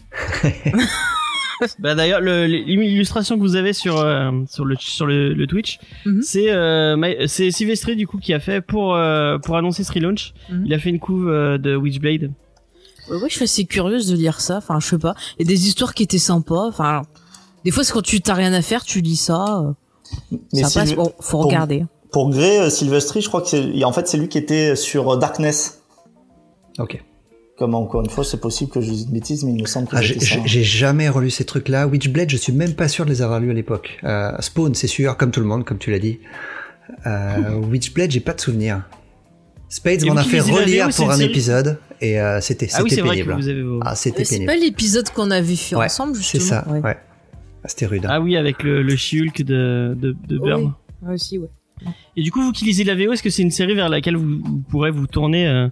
[1.79, 6.21] bah d'ailleurs l'illustration que vous avez sur euh, sur le sur le, Twitch mhm.
[6.21, 8.95] c'est euh, c'est Sylvester du coup qui a fait pour
[9.43, 10.65] pour annoncer ce relaunch mhm.
[10.67, 12.31] il a fait une couve de Witchblade
[13.09, 15.49] ouais, ouais je suis assez curieuse de lire ça enfin je sais pas il y
[15.49, 17.01] a des histoires qui étaient sympas enfin
[17.65, 19.73] des fois c'est quand tu t'as rien à faire tu lis ça
[20.53, 23.91] Mais ça passe bon faut regarder pour Grey, euh, Sylvester, je crois que c'est, en
[23.91, 25.83] fait, c'est lui qui était sur euh, Darkness.
[26.79, 27.03] Ok.
[27.57, 29.87] Comme encore une fois, c'est possible que je dise une bêtise, mais il me semble
[29.87, 31.87] que ah, j'ai, jamais relu ces trucs-là.
[31.87, 33.97] Witchblade, je suis même pas sûr de les avoir lus à l'époque.
[34.03, 36.19] Euh, Spawn, c'est sûr, comme tout le monde, comme tu l'as dit.
[37.07, 38.83] Euh, Witchblade, j'ai pas de souvenir.
[39.69, 43.37] Spades m'en a fait relire pour un épisode et euh, c'était ah c'était pénible.
[43.81, 44.51] Ah, c'était pénible.
[44.51, 46.41] C'est pas l'épisode qu'on a vu ensemble justement.
[46.41, 46.65] C'est ça.
[46.69, 46.79] Ouais.
[46.79, 46.97] ouais.
[47.63, 48.05] Ah, c'était rude.
[48.05, 48.09] Hein.
[48.11, 50.73] Ah oui, avec le, le She-Hulk de de, de Burn.
[51.01, 51.15] Oui.
[51.15, 51.49] aussi, ouais.
[52.15, 54.15] Et du coup, vous qui lisez la VO, est-ce que c'est une série vers laquelle
[54.15, 55.67] vous, pourrez vous tourner euh,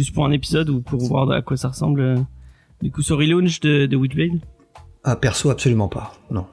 [0.00, 2.16] juste pour un épisode ou pour voir à quoi ça ressemble euh,
[2.80, 4.40] Du coup, ce relaunch de, de Witchblade?
[5.04, 6.14] Ah, perso, absolument pas.
[6.30, 6.46] Non.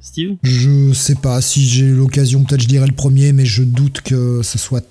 [0.00, 0.36] Steve?
[0.42, 1.40] Je sais pas.
[1.40, 4.84] Si j'ai l'occasion, peut-être je dirais le premier, mais je doute que ce soit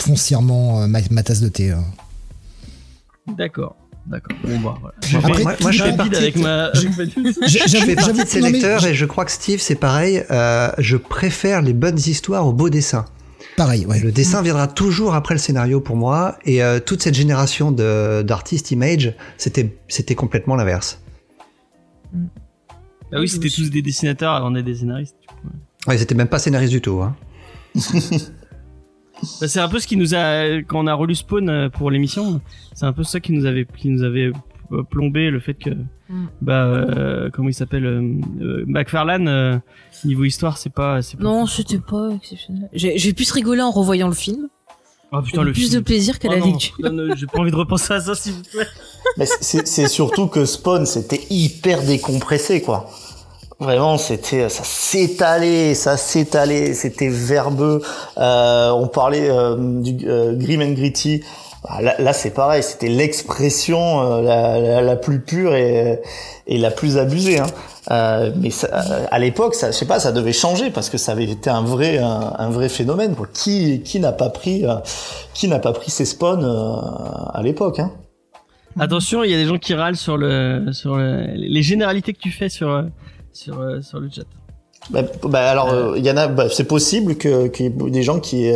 [0.00, 1.74] foncièrement euh, ma, tasse de thé.
[3.26, 3.76] D'accord.
[4.06, 4.38] D'accord.
[4.42, 6.72] Bon, bah, Après, moi, je fais partie avec ma.
[6.72, 6.88] Je,
[7.84, 10.24] fais partie de ces lecteurs et je crois que Steve, c'est pareil.
[10.30, 13.04] Euh, je préfère les bonnes histoires aux beaux dessins.
[13.58, 13.98] Pareil, ouais.
[13.98, 16.38] Le dessin viendra toujours après le scénario pour moi.
[16.44, 21.02] Et euh, toute cette génération d'artistes image, c'était c'était complètement l'inverse.
[23.12, 25.16] Ah oui, c'était tous des dessinateurs avant d'être des scénaristes.
[25.88, 27.02] Ouais, ils étaient même pas scénaristes du tout.
[27.02, 27.16] Hein.
[29.40, 31.90] Bah, c'est un peu ce qui nous a quand on a relu Spawn euh, pour
[31.90, 32.40] l'émission,
[32.72, 34.30] c'est un peu ça qui nous avait qui nous avait
[34.90, 36.26] plombé le fait que mm.
[36.40, 39.62] bah euh, comment il s'appelle euh, McFarlane
[40.04, 44.08] niveau histoire c'est pas c'est non c'était pas exceptionnel j'ai pu se rigoler en revoyant
[44.08, 44.48] le film
[45.10, 46.76] Oh putain, le plus de plaisir qu'à la oh lecture.
[47.16, 48.66] J'ai pas envie de repenser à ça, s'il vous plaît.
[49.16, 52.90] Mais c'est surtout que Spawn, c'était hyper décompressé, quoi.
[53.60, 57.82] Vraiment, c'était, ça s'étalait, ça s'étalait, c'était verbeux.
[58.16, 61.24] Euh, on parlait euh, du euh, grim and gritty.
[61.64, 66.00] Bah, là, là c'est pareil, c'était l'expression euh, la, la, plus pure et,
[66.46, 67.40] et la plus abusée.
[67.40, 67.46] Hein.
[67.90, 68.68] Euh, mais ça,
[69.10, 71.62] à l'époque, ça, je sais pas, ça devait changer parce que ça avait été un
[71.62, 73.14] vrai, un, vrai phénomène.
[73.14, 73.26] Quoi.
[73.32, 74.64] Qui, qui n'a pas pris,
[75.34, 77.92] qui n'a pas pris ses spawns à l'époque hein?
[78.78, 82.20] Attention, il y a des gens qui râlent sur le, sur le, les généralités que
[82.20, 82.84] tu fais sur
[83.38, 84.24] sur, euh, sur le chat.
[84.90, 85.92] Bah, bah alors, euh.
[85.92, 86.28] Euh, il y en a.
[86.28, 87.50] Bah, c'est possible que
[87.88, 88.50] des gens qui,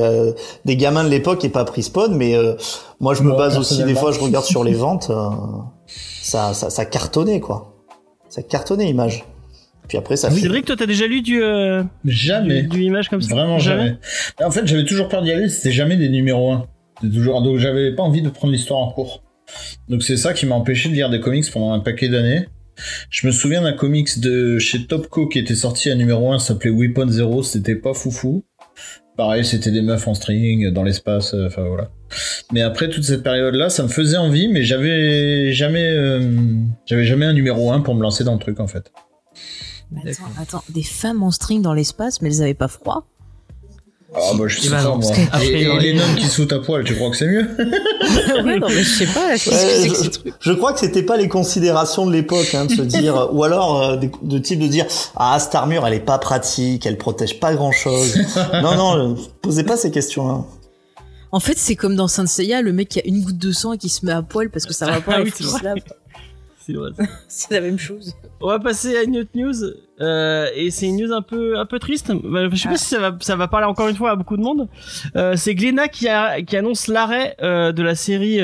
[0.64, 2.36] des gamins de l'époque, aient pas pris Spawn, mais
[3.00, 4.12] moi, je me base aussi des fois.
[4.12, 5.10] Je regarde sur les ventes,
[5.86, 7.74] ça, ça, ça cartonnait quoi.
[8.28, 9.24] Ça cartonnait image.
[9.88, 10.30] Puis après, ça.
[10.30, 11.42] C'est vrai que toi, t'as déjà lu du.
[12.04, 12.62] jamais.
[12.62, 13.34] Du, image comme ça.
[13.34, 13.96] Vraiment jamais.
[14.42, 15.48] En fait, j'avais toujours peur d'y aller.
[15.48, 16.66] C'était jamais des numéros 1.
[17.00, 17.42] Toujours.
[17.42, 19.22] Donc, j'avais pas envie de prendre l'histoire en cours.
[19.88, 22.46] Donc, c'est ça qui m'a empêché de lire des comics pendant un paquet d'années.
[23.10, 26.70] Je me souviens d'un comics de chez Topco qui était sorti à numéro 1, s'appelait
[26.70, 28.44] Weapon Zero, c'était pas foufou.
[29.16, 31.90] Pareil, c'était des meufs en string dans l'espace, euh, enfin voilà.
[32.50, 36.36] Mais après toute cette période-là, ça me faisait envie, mais j'avais jamais, euh,
[36.86, 38.90] j'avais jamais un numéro 1 pour me lancer dans le truc en fait.
[40.06, 43.06] attends, attends, des femmes en string dans l'espace, mais elles avaient pas froid?
[44.14, 45.10] Ah bah je sais pas moi.
[45.42, 47.48] et, les noms qui sautent à poil, tu crois que c'est mieux
[48.44, 49.36] Ouais non mais je sais pas.
[49.36, 53.44] je, je, crois que c'était pas les considérations de l'époque hein, de se dire ou
[53.44, 57.40] alors euh, de, type de dire ah cette armure elle est pas pratique, elle protège
[57.40, 58.18] pas grand chose.
[58.62, 60.44] non non, posez pas ces questions là.
[61.34, 63.72] En fait, c'est comme dans Saint Seiya, le mec qui a une goutte de sang
[63.72, 65.78] et qui se met à poil parce que ça va pas avec ah
[66.64, 66.90] C'est vrai.
[67.28, 68.14] c'est la même chose.
[68.40, 69.54] On va passer à une autre news.
[70.00, 72.12] Euh, et c'est une news un peu un peu triste.
[72.24, 72.78] Bah, je sais pas ah.
[72.78, 74.68] si ça va ça va parler encore une fois à beaucoup de monde.
[75.16, 78.40] Euh, c'est Glenna qui a qui annonce l'arrêt euh, de la série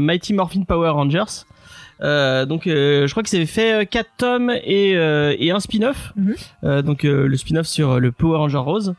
[0.00, 1.44] Mighty Morphin Power Rangers.
[2.02, 6.12] Euh, donc euh, je crois que c'est fait 4 tomes et, et un spin-off.
[6.16, 6.82] Mhm.
[6.82, 8.94] donc le spin-off sur le Power Ranger Rose.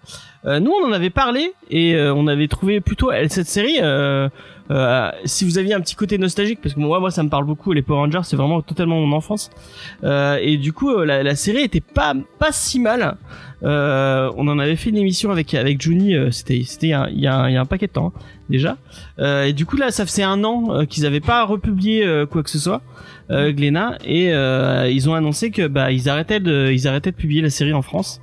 [0.46, 3.80] nous on en avait parlé et on avait trouvé plutôt cette série
[4.72, 7.46] euh, si vous aviez un petit côté nostalgique, parce que moi, moi, ça me parle
[7.46, 7.74] beaucoup.
[7.74, 9.50] Les Power Rangers, c'est vraiment totalement mon enfance.
[10.04, 13.18] Euh, et du coup, euh, la, la, série était pas pas si mal.
[13.64, 16.16] Euh, on en avait fait une émission avec avec Juni.
[16.16, 18.78] Euh, c'était c'était il y a, il y a un paquet de temps hein, déjà.
[19.46, 22.60] et du coup là, ça faisait un an qu'ils avaient pas republié quoi que ce
[22.60, 22.82] soit.
[23.30, 24.32] Glénat et
[24.92, 27.82] ils ont annoncé que bah ils arrêtaient de ils arrêtaient de publier la série en
[27.82, 28.22] France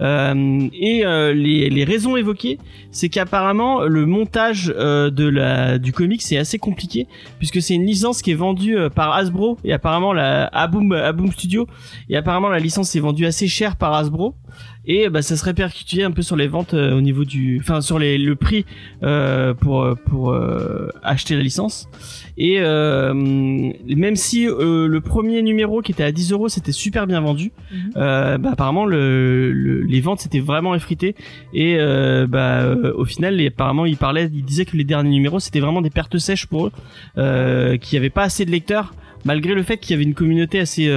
[0.00, 2.58] euh, et euh, les, les, raisons évoquées,
[2.90, 7.06] c'est qu'apparemment le montage euh, de la du comic c'est assez compliqué
[7.38, 11.66] puisque c'est une licence qui est vendue par Hasbro et apparemment la Aboom Studio
[12.08, 14.34] et apparemment la licence est vendue assez cher par Hasbro
[14.88, 17.98] et bah ça se répercutait un peu sur les ventes au niveau du enfin sur
[17.98, 18.64] les le prix
[19.02, 20.36] euh, pour pour
[21.02, 21.88] acheter la licence
[22.38, 27.08] et euh, même si euh, le premier numéro qui était à 10 euros c'était super
[27.08, 27.92] bien vendu, mhm.
[27.96, 29.50] euh, bah, apparemment le,
[29.82, 31.16] les ventes s'étaient vraiment effritées
[31.52, 35.40] et euh, bah, euh, au final apparemment il parlait, il disait que les derniers numéros
[35.40, 36.72] c'était vraiment des pertes sèches pour eux,
[37.18, 40.14] euh, qu'il n'y avait pas assez de lecteurs malgré le fait qu'il y avait une
[40.14, 40.88] communauté assez,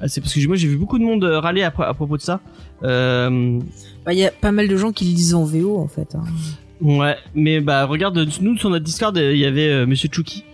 [0.00, 2.40] assez parce que moi j'ai vu beaucoup de monde râler à, à propos de ça.
[2.82, 3.62] Il
[4.04, 6.14] bah, y a pas mal de gens qui le lisent en VO en fait.
[6.14, 6.24] Hein.
[6.80, 10.44] Ouais, mais bah regarde, nous sur notre Discord il y avait Monsieur Chucky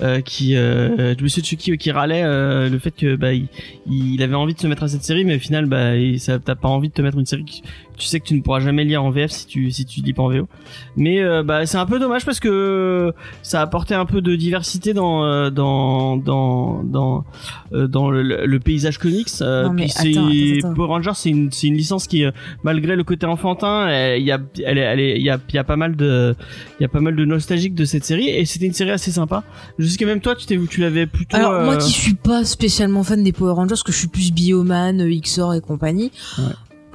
[0.00, 3.48] euh, qui euh, Monsieur Chucky qui râlait euh, le fait que bah il,
[3.90, 6.54] il, avait envie de se mettre à cette série mais au final bah ça t'as
[6.54, 7.62] pas envie de te mettre une série qui,
[7.98, 10.12] tu sais que tu ne pourras jamais lire en VF si tu si tu lis
[10.12, 10.48] pas en VO.
[10.96, 14.36] Mais euh, bah c'est un peu dommage parce que ça a apporté un peu de
[14.36, 17.24] diversité dans euh, dans dans dans
[17.72, 19.28] euh, dans le, paysage comics.
[19.76, 22.24] puis c'est Power Rangers, c'est une c'est une licence qui
[22.62, 25.64] malgré le côté enfantin, il y a elle elle il y a il y a
[25.64, 26.34] pas mal de
[26.78, 29.10] il y a pas mal de nostalgique de cette série et c'était une série assez
[29.10, 29.42] sympa.
[29.78, 32.44] Je sais que même toi tu t'es tu l'avais plutôt Alors moi qui suis pas
[32.44, 36.12] spécialement fan des Power Rangers que je suis plus Bioman, XOR et compagnie.
[36.38, 36.44] Ouais.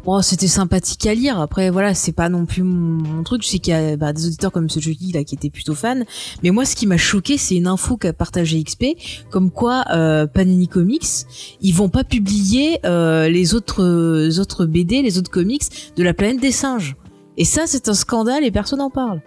[0.05, 1.39] Bon, c'était sympathique à lire.
[1.39, 3.41] Après, voilà, c'est pas non plus mon, truc.
[3.41, 5.75] Je sais qu'il y a bah, des auditeurs comme ce jeudi là qui étaient plutôt
[5.75, 6.03] fans.
[6.43, 8.85] Mais moi, ce qui m'a choqué, c'est une info qu'a partagé XP,
[9.29, 11.25] comme quoi euh, Panini Comics,
[11.61, 15.63] ils vont pas publier euh, les autres euh, autres BD, les autres comics
[15.95, 16.97] de la planète des singes.
[17.37, 19.21] Et ça, c'est un scandale et personne n'en parle.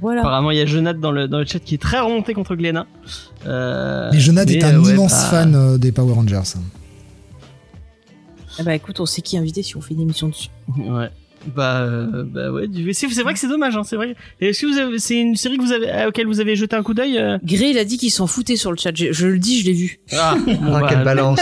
[0.00, 0.20] Voilà.
[0.20, 2.56] Apparemment, il y a Jonathan dans le, dans le chat qui est très remonté contre
[2.56, 2.86] Glenna.
[3.46, 6.42] Euh, Mais Jonathan est un immense bah, fan des Power Rangers.
[8.58, 10.48] Eh bah écoute, on sait qui inviter si on fait une émission dessus.
[10.78, 11.10] Ouais.
[11.54, 14.16] Bah, euh, bah ouais, c'est vrai que c'est dommage, hein, c'est vrai.
[14.40, 16.74] Est-ce que vous avez, c'est une série que vous avez, à laquelle vous avez jeté
[16.74, 18.90] un coup d'œil euh Gray, il a dit qu'il s'en foutait sur le chat.
[18.94, 20.00] Je, le dis, je l'ai vu.
[20.12, 20.36] Ah,
[20.72, 21.40] ah quelle balance.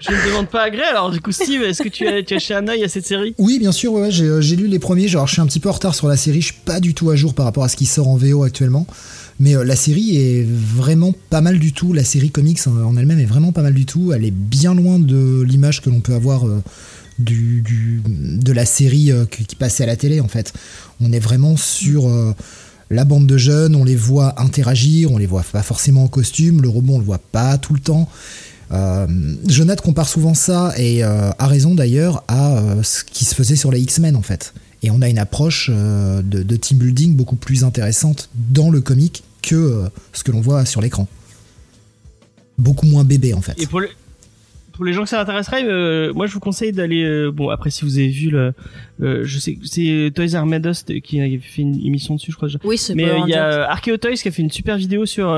[0.00, 2.34] Je, ne demande pas à Gray, alors du coup, Steve, est-ce que tu as, tu
[2.34, 3.34] as jeté un œil à cette série?
[3.38, 5.06] Oui, bien sûr, ouais, j'ai, j'ai lu les premiers.
[5.06, 6.40] Genre, je suis un petit peu en retard sur la série.
[6.40, 8.42] Je suis pas du tout à jour par rapport à ce qui sort en VO
[8.42, 8.86] actuellement.
[9.42, 11.92] Mais euh, la série est vraiment pas mal du tout.
[11.92, 14.12] La série comics en elle-même est vraiment pas mal du tout.
[14.14, 16.46] Elle est bien loin de l'image que l'on peut avoir
[17.18, 20.52] du, de la série euh, qui passait à la télé en fait.
[21.00, 22.34] On est vraiment sur euh,
[22.90, 26.62] la bande de jeunes, on les voit interagir, on les voit pas forcément en costume,
[26.62, 28.08] le robot on le voit pas tout le temps.
[28.72, 29.06] Euh,
[29.46, 33.70] Jonathan compare souvent ça, et euh, a raison d'ailleurs, à ce qui se faisait sur
[33.70, 34.54] les X-Men en fait.
[34.82, 39.84] Et on a une approche de, team building beaucoup plus intéressante dans le comic que
[40.12, 41.08] ce que l'on voit sur l'écran.
[42.58, 43.60] Beaucoup moins bébé en fait.
[43.60, 43.88] Et pour le,
[44.72, 47.02] pour les gens que ça intéresserait, euh, moi je vous conseille d'aller.
[47.02, 48.54] Euh, bon, après si vous avez vu le,
[49.24, 52.48] je sais, c'est Toys R Us qui a fait une émission dessus, je crois.
[52.64, 52.94] Oui, c'est.
[52.94, 55.36] Mais il y a Archeo Toys qui a fait une super vidéo sur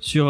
[0.00, 0.26] sur.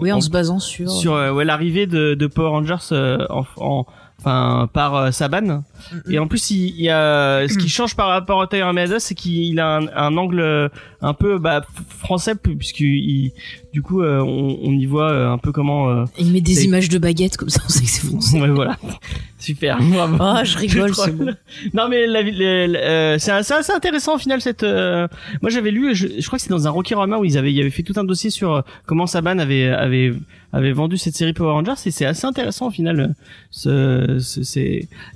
[0.00, 0.90] oui, en, se basant sur.
[0.90, 2.94] Sur ouais, l'arrivée de, de Power Rangers
[3.30, 3.86] en, en
[4.20, 5.64] enfin par euh, Saban.
[6.08, 9.14] Et en plus il, y a ce qui change par rapport au Taylor Meadows c'est
[9.14, 10.68] qu'il a un, un, angle euh,
[11.00, 13.32] un peu bah, français puisqu'il
[13.72, 16.98] du coup euh, on, on, y voit un peu comment il met des images de
[16.98, 18.40] baguettes comme ça on sait que c'est français.
[18.40, 18.78] Ouais voilà.
[19.38, 21.34] Super oh je rigole c'est bon.
[21.72, 26.38] Non mais la, c'est assez, intéressant au final cette moi j'avais lu je, je crois
[26.38, 28.30] que c'est dans un Rocky Roma où ils avaient il avait fait tout un dossier
[28.30, 30.12] sur comment Saban avait avait
[30.52, 33.14] avait vendu cette série Power Rangers et c'est assez intéressant au final
[33.50, 34.58] ce, ce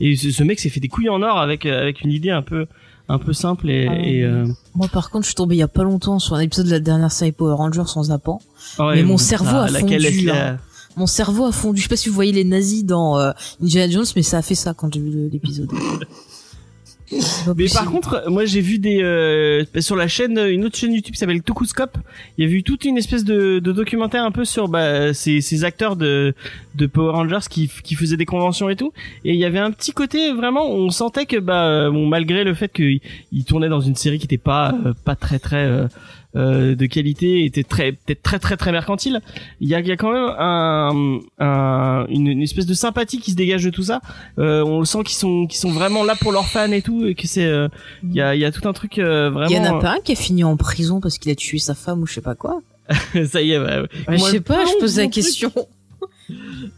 [0.00, 2.66] et ce, mec s'est fait des couilles en or avec avec une idée un peu
[3.08, 5.68] un peu simple et, ah euh, moi par contre je suis tombé il y a
[5.68, 8.40] pas longtemps sur un épisode de la dernière série Power Rangers sans zappant.
[8.78, 10.30] Ah mais mon cerveau a fondu
[10.96, 11.78] mon cerveau a fondu.
[11.78, 14.42] Je sais pas si vous voyez les nazis dans euh, Indiana Jones mais ça a
[14.42, 15.70] fait ça quand j'ai vu l'épisode
[17.56, 21.14] Mais par contre, moi j'ai vu des euh, sur la chaîne, une autre chaîne YouTube
[21.14, 21.98] qui s'appelle Tokuscope.
[22.38, 25.40] Il y a vu toute une espèce de, de documentaire un peu sur bah, ces,
[25.40, 26.34] ces acteurs de,
[26.74, 28.92] de Power Rangers qui, qui faisaient des conventions et tout.
[29.24, 32.54] Et il y avait un petit côté vraiment, on sentait que bah, bon, malgré le
[32.54, 33.00] fait qu'il
[33.46, 35.86] tournait dans une série qui était pas euh, pas très très euh,
[36.36, 39.20] euh, de qualité était très peut-être très très très mercantile.
[39.60, 43.18] Il y a, il y a quand même un, un une, une, espèce de sympathie
[43.20, 44.00] qui se dégage de tout ça.
[44.38, 47.06] Euh, on le sent qu'ils sont qu'ils sont vraiment là pour leurs fans et tout
[47.06, 47.68] et que c'est euh,
[48.02, 49.92] il y a il y a tout un truc vraiment il y en a pas
[49.92, 52.20] un qui a fini en prison parce qu'il a tué sa femme ou je sais
[52.20, 52.60] pas quoi?
[53.26, 55.52] Ça y est bah, je sais pas je pose la question.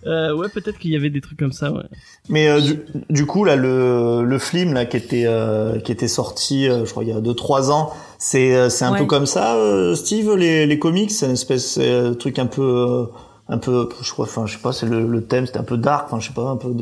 [0.06, 1.72] Euh, ouais, peut-être qu'il y avait des trucs comme ça.
[1.72, 1.82] Ouais.
[2.28, 2.78] Mais euh, du,
[3.10, 6.90] du, coup, là, le, le film là qui était euh, qui était sorti, euh, je
[6.90, 9.56] crois il y a deux trois ans, c'est c'est un peu comme ça,
[9.94, 13.08] Steve, les les comics, c'est une espèce de truc un peu
[13.48, 15.76] un peu, je crois, enfin, je sais pas, c'est le, le thème, c'était un peu
[15.76, 16.74] dark, enfin, je sais pas, un peu,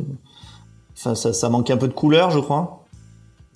[0.97, 2.85] enfin, ça ça manquait un peu de couleur, je crois.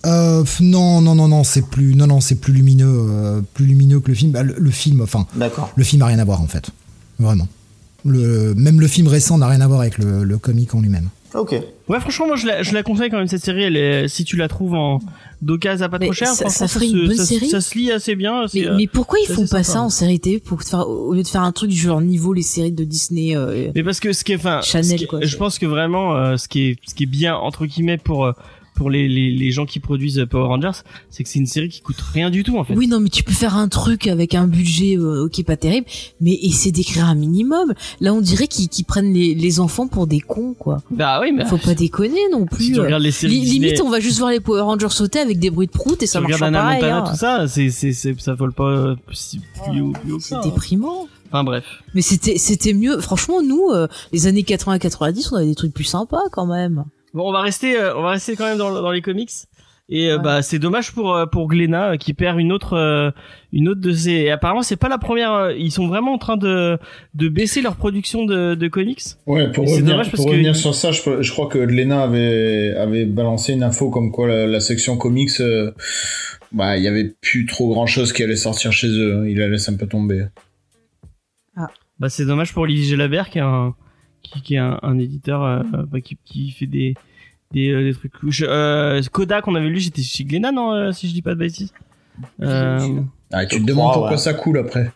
[0.05, 4.09] Euh, non, non, non, non, c'est plus, non, non, c'est plus lumineux, plus lumineux que
[4.09, 4.31] le film.
[4.31, 5.25] Bah, le, le, film, enfin,
[5.75, 6.69] le film a rien à voir en fait,
[7.17, 7.47] vraiment.
[8.05, 11.09] Le, même le film récent n'a rien à voir avec le, le comic en lui-même.
[11.33, 11.55] Ok.
[11.87, 13.63] Ouais, franchement, moi je la, je la conseille quand même cette série.
[13.63, 14.99] Elle est, si tu la trouves en
[15.41, 17.49] d'occasion à pas trop cher, ça, ça ferait une bonne ça, série.
[17.49, 18.45] Ça, se lit assez bien.
[18.53, 21.27] Mais, mais pourquoi ils font pas ça en série télé pour faire au lieu de
[21.27, 24.23] faire un truc du genre niveau les séries de Disney euh, Mais parce que ce
[24.23, 27.03] qui est, enfin, Chanel, quoi, je pense que vraiment, euh, ce qui est, ce qui
[27.03, 28.33] est bien entre guillemets pour euh,
[28.79, 31.81] pour les, les, les, gens qui produisent Power Rangers, c'est que c'est une série qui
[31.81, 32.75] coûte rien du tout en fait.
[32.75, 35.85] Oui, non, mais tu peux faire un truc avec un budget euh, ok pas terrible,
[36.21, 37.73] mais essayer d'écrire un minimum.
[37.99, 40.77] Là, on dirait qu'ils prennent les, les, enfants pour des cons, quoi.
[40.91, 42.67] Bah oui, mais faut pas déconner non plus.
[42.67, 45.39] Si tu regardes les séries limite, on va juste voir les Power Rangers sauter avec
[45.39, 46.85] des bruits de prout et ça marche pas pareil.
[46.85, 47.03] Hein.
[47.05, 48.95] tout ça, c'est c'est ça vole pas
[49.69, 51.09] plus haut, plus haut C'est déprimant.
[51.31, 51.65] Enfin bref.
[51.93, 53.01] Mais c'était c'était mieux.
[53.01, 56.85] Franchement, nous, euh, les années 80-90, on avait des trucs plus sympas quand même.
[57.13, 59.31] Bon, on va rester, euh, on va rester quand même dans, dans les comics.
[59.91, 63.11] Et euh, bah c'est dommage pour euh, pour Glenna qui perd une autre
[63.51, 64.11] une autre de ses.
[64.11, 65.49] Et apparemment c'est pas la première.
[65.57, 66.77] Ils sont vraiment en train de
[67.15, 69.01] de baisser leur production de, de comics.
[69.25, 73.53] Ouais pour revenir pour revenir sur ça, je, je, crois que Glenna avait avait balancé
[73.53, 75.41] une info comme quoi la, section comics,
[76.51, 79.27] bah il y avait plus trop grand chose qui allait sortir chez eux.
[79.27, 80.25] Il la laisse un peu tomber.
[81.57, 81.65] Ah.
[81.97, 83.75] Bah c'est dommage pour Olivier Labert qui a un
[84.21, 86.95] qui, qui est un, un éditeur euh, bah, qui, qui fait des
[87.51, 88.13] des, euh, des trucs.
[88.41, 91.39] Euh, Kodak on avait lu j'étais chez Glénat non euh, si je dis pas de
[91.39, 91.73] bêtises
[92.41, 93.01] euh...
[93.31, 94.91] ah, tu te demandes pourquoi ça coule après.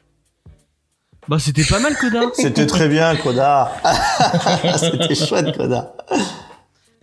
[1.30, 2.30] Bah c'était pas mal Kodak.
[2.34, 3.70] C'était très bien Kodak.
[4.78, 5.88] C'était chouette Kodak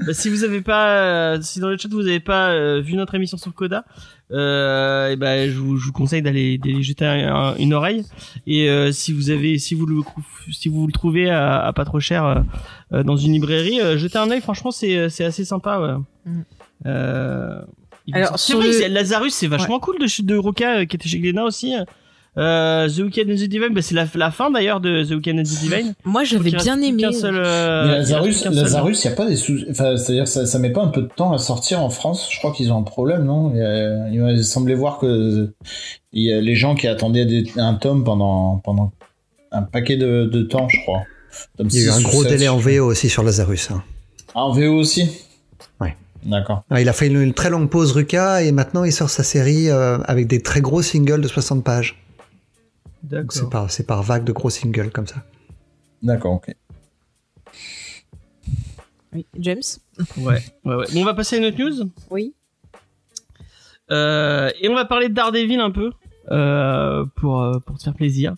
[0.06, 3.36] bah, si vous avez pas, si dans le chat vous avez pas vu notre émission
[3.36, 3.84] sur Coda,
[4.32, 7.04] euh, et ben je vous, je vous conseille d'aller jeter
[7.58, 8.04] une oreille.
[8.46, 10.02] Et si vous avez, si vous le,
[10.52, 12.44] si vous le trouvez à, pas trop cher
[12.90, 14.40] dans une librairie, jetez un œil.
[14.40, 15.78] Franchement, c'est c'est assez sympa.
[15.80, 16.32] Ouais.
[16.32, 17.64] Mm.
[18.12, 18.88] Alors, sur le...
[18.88, 21.74] Lazarus, c'est vachement cool de, de Roca qui était chez Glénat aussi.
[22.40, 25.38] Euh, The Weeknd and the Divine, bah, c'est la, la, fin d'ailleurs de The Weeknd
[25.38, 25.94] and the Divine.
[26.05, 27.12] Moi, j'avais bien aimé.
[27.12, 30.70] Seul, euh, Lazarus, Lazarus, il y a pas des sous, enfin, c'est-à-dire ça, ça met
[30.70, 32.29] pas un peu de temps à sortir en France.
[32.31, 33.53] Je crois qu'ils ont un problème, non?
[33.55, 35.53] Il, il semblait voir que
[36.12, 38.92] il y a les gens qui attendaient un tome pendant pendant
[39.53, 41.03] un paquet de, de temps, je crois.
[41.59, 43.70] il y a eu un gros délai en VO aussi sur Lazarus.
[43.70, 43.83] Hein.
[44.35, 45.11] Ah, en VO aussi?
[45.81, 45.94] Ouais.
[46.24, 46.62] D'accord.
[46.70, 49.68] Ah, il a fait une, très longue pause Ruka et maintenant il sort sa série
[49.70, 51.99] euh, avec des très gros singles de 60 pages.
[53.30, 55.24] C'est par, par vague de gros singles comme ça.
[56.02, 56.54] D'accord, ok.
[59.12, 59.60] Oui, James
[60.18, 60.86] ouais, ouais, ouais.
[60.92, 61.90] Bon, on va passer à une autre news.
[62.10, 62.34] Oui.
[63.90, 65.90] Euh, et on va parler de Daredevil un peu.
[66.30, 68.34] Euh, pour euh, pour te faire plaisir.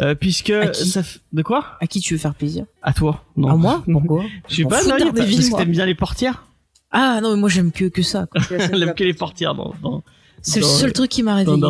[0.00, 1.02] Euh, puisque ça
[1.32, 1.76] de quoi?
[1.80, 2.64] À qui tu veux faire plaisir?
[2.82, 3.50] À toi non.
[3.50, 3.84] À moi?
[3.92, 4.24] Pourquoi?
[4.48, 6.46] je sais pas non, parce que t'aimes bien les portières.
[6.90, 10.02] Ah non mais moi j'aime que que ça j'aime que les portières dans, dans
[10.42, 11.60] c'est le seul truc qui m'a réveillé.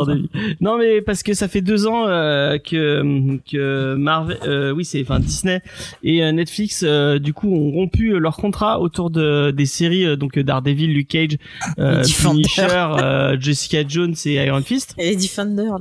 [0.61, 5.01] Non mais parce que ça fait deux ans euh, que que Marvel, euh, oui c'est
[5.03, 5.63] enfin Disney
[6.03, 10.93] et euh, Netflix du coup ont rompu leur contrat autour de des séries donc Daredevil,
[10.93, 11.39] Luke Cage,
[11.77, 14.95] Punisher, Jessica Jones et Iron Fist.
[14.99, 15.79] Et les Defenders.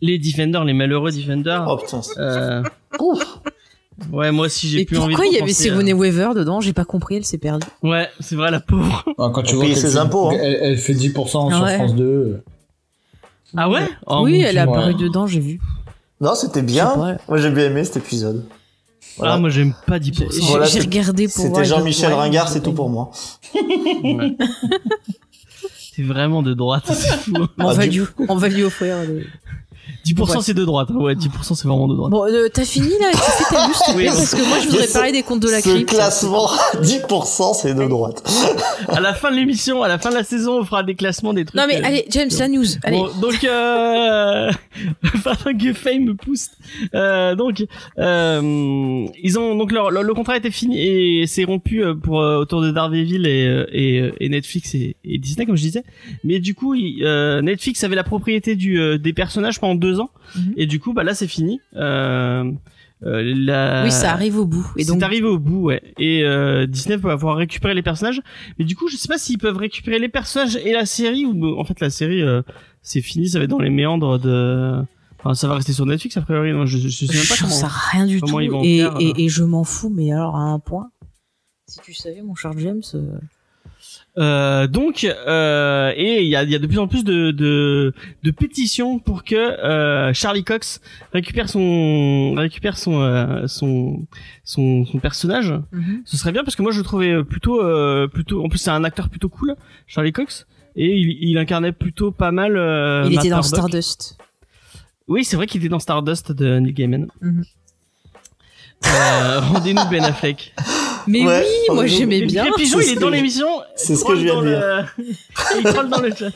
[0.00, 1.66] Les Defenders, les malheureux Defenders.
[1.68, 2.00] Oh putain.
[4.12, 5.14] Ouais, moi aussi j'ai plus envie.
[5.14, 6.60] Pourquoi il y avait Sigourney Weaver dedans?
[6.60, 7.66] J'ai pas compris, elle s'est perdue.
[7.82, 9.04] Ouais, c'est vrai la pauvre.
[9.18, 10.38] Ah, quand tu vois ses impôts, hein.
[10.40, 12.42] elle, fait 10% sur France 2.
[13.56, 13.88] Ah ouais?
[14.06, 15.60] Oh, Oui, elle a apparu dedans, j'ai vu.
[16.20, 17.18] Non, c'était bien.
[17.28, 18.44] Moi j'ai bien aimé cet épisode.
[19.20, 20.70] Ah, moi j'aime pas 10%.
[20.72, 23.12] j'ai regardé pour C'était Jean-Michel Ringard, c'est tout pour moi.
[25.94, 27.46] c'est vraiment de droite, c'est fou.
[27.58, 28.96] On, va lui, on va lui offrir
[30.04, 30.88] 10% c'est de droite.
[30.90, 30.96] Hein.
[30.96, 32.10] Ouais, 10% c'est vraiment de droite.
[32.10, 34.06] Bon, euh, t'as fini là Tu fais ta liste oui.
[34.06, 35.90] Parce que moi je voudrais parler des comptes de la crypte.
[35.90, 36.48] Ce classement,
[36.80, 38.22] 10% c'est de droite.
[38.88, 41.32] à la fin de l'émission, à la fin de la saison, on fera des classements
[41.32, 41.60] des trucs.
[41.60, 42.66] Non mais euh, allez, James, la news.
[42.82, 42.98] Allez.
[42.98, 44.50] Bon, donc, euh...
[45.52, 46.50] que Fame me pousse.
[46.94, 47.64] Euh, donc,
[47.98, 52.38] euh, ils ont donc leur, le contrat était fini et c'est rompu euh, pour euh,
[52.38, 55.84] autour de Daredevil et, et, et Netflix et, et, Disney comme je disais.
[56.22, 60.10] Mais du coup, Netflix avait la propriété du des personnages pendant deux ans.
[60.36, 60.54] Mhm.
[60.56, 61.60] Et du coup, bah là, c'est fini.
[61.76, 62.50] Euh,
[63.04, 63.84] euh, la...
[63.84, 64.66] Oui, ça arrive au bout.
[64.76, 65.82] Et donc, c'est arrivé au bout, ouais.
[65.98, 68.22] Et euh, Disney va pouvoir récupérer les personnages,
[68.58, 71.58] mais du coup, je sais pas s'ils peuvent récupérer les personnages et la série ou
[71.58, 72.42] en fait la série, euh,
[72.82, 74.82] c'est fini, ça va être dans les méandres de.
[75.18, 76.52] Enfin, ça va rester sur Netflix a priori.
[76.66, 77.50] je, je, sais même pas comment.
[77.50, 78.40] Ça rien du tout.
[78.40, 80.90] et, faire, et, et, je m'en fous, mais alors à un point.
[81.66, 82.82] Si tu savais, mon cher James.
[84.16, 87.92] Euh, donc, euh, et il y a, y a, de plus en plus de, de,
[88.22, 90.80] de pétitions pour que euh, Charlie Cox
[91.12, 94.06] récupère son récupère son euh, son,
[94.44, 95.52] son, son personnage.
[95.72, 96.02] Mhm.
[96.04, 98.44] Ce serait bien parce que moi je le trouvais plutôt euh, plutôt.
[98.44, 99.56] En plus, c'est un acteur plutôt cool,
[99.88, 100.46] Charlie Cox,
[100.76, 102.56] et il, il incarnait plutôt pas mal.
[102.56, 104.16] Euh, il était dans Stardust.
[105.08, 107.08] Oui, c'est vrai qu'il était dans Stardust de Neil Gaiman.
[108.82, 109.52] Mhm.
[109.52, 110.54] Rendez-nous Ben Affleck.
[111.06, 112.46] Mais oui, moi j'aimais bien.
[112.46, 113.46] Et Pigeon, il est dans l'émission.
[113.76, 114.94] C'est ce que je viens de dire.
[115.56, 116.32] il troll dans le chat.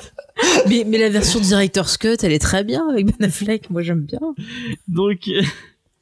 [0.68, 3.70] Mais, mais la version Director's Cut, elle est très bien avec Ben Affleck.
[3.70, 4.20] Moi j'aime bien.
[4.86, 5.28] Donc.
[5.28, 5.42] Euh,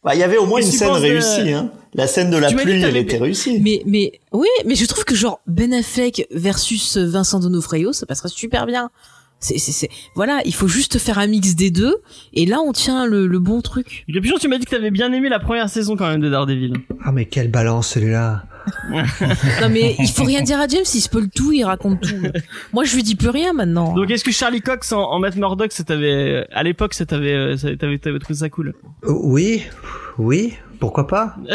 [0.05, 1.73] bah, il y avait au moins une scène réussie, hein.
[1.95, 3.59] La scène de la pluie, elle était réussie.
[3.61, 8.29] Mais, mais, oui, mais je trouve que genre Ben Affleck versus Vincent Donofrio, ça passerait
[8.29, 8.91] super bien.
[9.47, 11.95] C'est, c'est, c'est, voilà, il faut juste faire un mix des deux,
[12.33, 14.05] et là on tient le, le bon truc.
[14.09, 16.73] Puis tu m'as dit que t'avais bien aimé la première saison quand même de Daredevil.
[17.05, 18.43] Ah mais quelle balance celui-là.
[18.91, 22.21] non mais il faut rien dire à James, il spoil tout, il raconte tout.
[22.73, 23.95] Moi je lui dis plus rien maintenant.
[23.95, 27.57] Donc est-ce que Charlie Cox en, en Matt Murdock, ça t'avait, à l'époque, ça t'avait,
[27.57, 28.75] ça t'avais, t'avais trouvé ça cool?
[29.05, 29.63] Oui,
[30.19, 31.37] oui, pourquoi pas?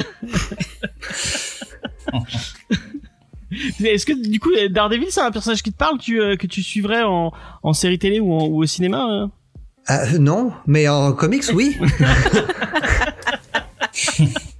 [3.83, 6.63] Est-ce que du coup Daredevil c'est un personnage qui te parle tu, euh, que tu
[6.63, 7.31] suivrais en,
[7.63, 9.27] en série télé ou, ou au cinéma euh
[9.93, 11.77] euh, Non, mais en comics oui.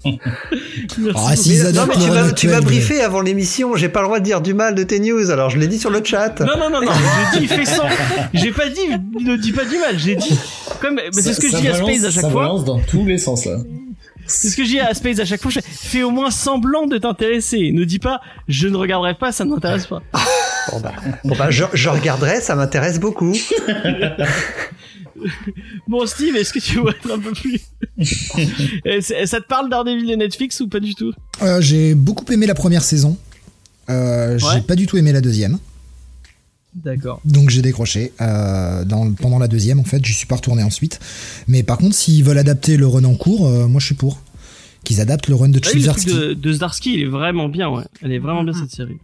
[0.04, 4.42] Ah, si non, mais tu m'as briefé avant l'émission, j'ai pas le droit de dire
[4.42, 6.39] du mal de tes news, alors je l'ai dit sur le chat.
[6.39, 6.92] Non, non, non, non,
[7.34, 7.84] j'ai dit fais sans.
[8.34, 8.82] J'ai pas dit,
[9.24, 10.38] ne dis pas du mal, j'ai dit.
[10.82, 12.44] Comme, c'est ce que je dis à Space à chaque ça fois.
[12.44, 13.58] Ça balance dans tous les sens là.
[14.32, 15.52] C'est ce que je dis à Space à chaque fois.
[15.52, 17.72] Fais au moins semblant de t'intéresser.
[17.72, 20.02] Ne dis pas je ne regarderai pas, ça ne m'intéresse pas.
[20.72, 23.32] bon bah, bon bah je, je regarderai, ça m'intéresse beaucoup.
[25.88, 27.60] bon Steve, est-ce que tu vois un peu plus
[29.02, 31.14] Ça te parle Daredevil de Netflix ou pas du tout?
[31.42, 33.18] Euh, J'ai beaucoup aimé la première saison.
[33.88, 35.58] J'ai pas du tout aimé la deuxième.
[36.74, 37.22] D'accord.
[37.26, 40.99] Donc j'ai décroché dans, pendant la deuxième en fait, j'y suis pas retourné ensuite.
[41.47, 44.22] Mais par contre, s'ils veulent adapter le run en cours, moi je suis pour.
[44.84, 47.84] Qu'ils adaptent le run de ah, de, de Zdarsky, il est vraiment bien, ouais.
[48.01, 48.97] Elle est vraiment bien cette série.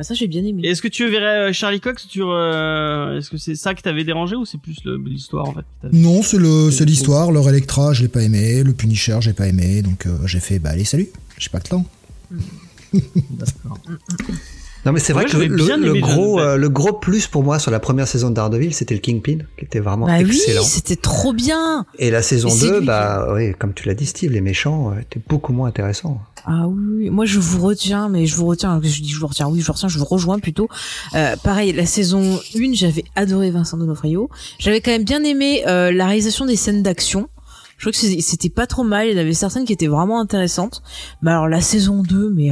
[0.00, 0.66] Ah, ça j'ai bien aimé.
[0.66, 4.02] Est-ce que tu verrais euh, Charlie Cox sur euh, Est-ce que c'est ça qui t'avait
[4.02, 7.30] dérangé ou c'est plus l'histoire en fait Non, c'est le c'est l'histoire.
[7.30, 8.62] Leur Electra, je l'ai pas aimé.
[8.62, 9.82] Le Punisher, j'ai pas aimé.
[9.82, 11.10] Donc euh, j'ai fait bah allez salut.
[11.36, 11.84] J'ai pas de temps.
[12.94, 13.78] D'accord.
[14.86, 18.08] Non mais c'est vrai que le, gros le gros plus pour moi sur la première
[18.08, 20.62] saison de Daredevil c'était le Kingpin qui était vraiment bah excellent.
[20.62, 21.84] Oui, c'était trop bien.
[21.98, 25.52] Et la saison 2 bah oui comme tu l'as dit Steve les méchants étaient beaucoup
[25.52, 26.20] moins intéressants.
[26.46, 29.48] Ah oui, moi je vous retiens, mais je vous retiens, je dis je vous retiens,
[29.48, 30.68] oui je vous retiens, je vous rejoins plutôt.
[31.14, 34.30] Euh, pareil, la saison 1, j'avais adoré Vincent Donofrio.
[34.58, 37.28] J'avais quand même bien aimé euh, la réalisation des scènes d'action.
[37.76, 40.20] Je crois que c'était pas trop mal, il y en avait certaines qui étaient vraiment
[40.20, 40.82] intéressantes.
[41.22, 42.50] Mais alors la saison 2, mais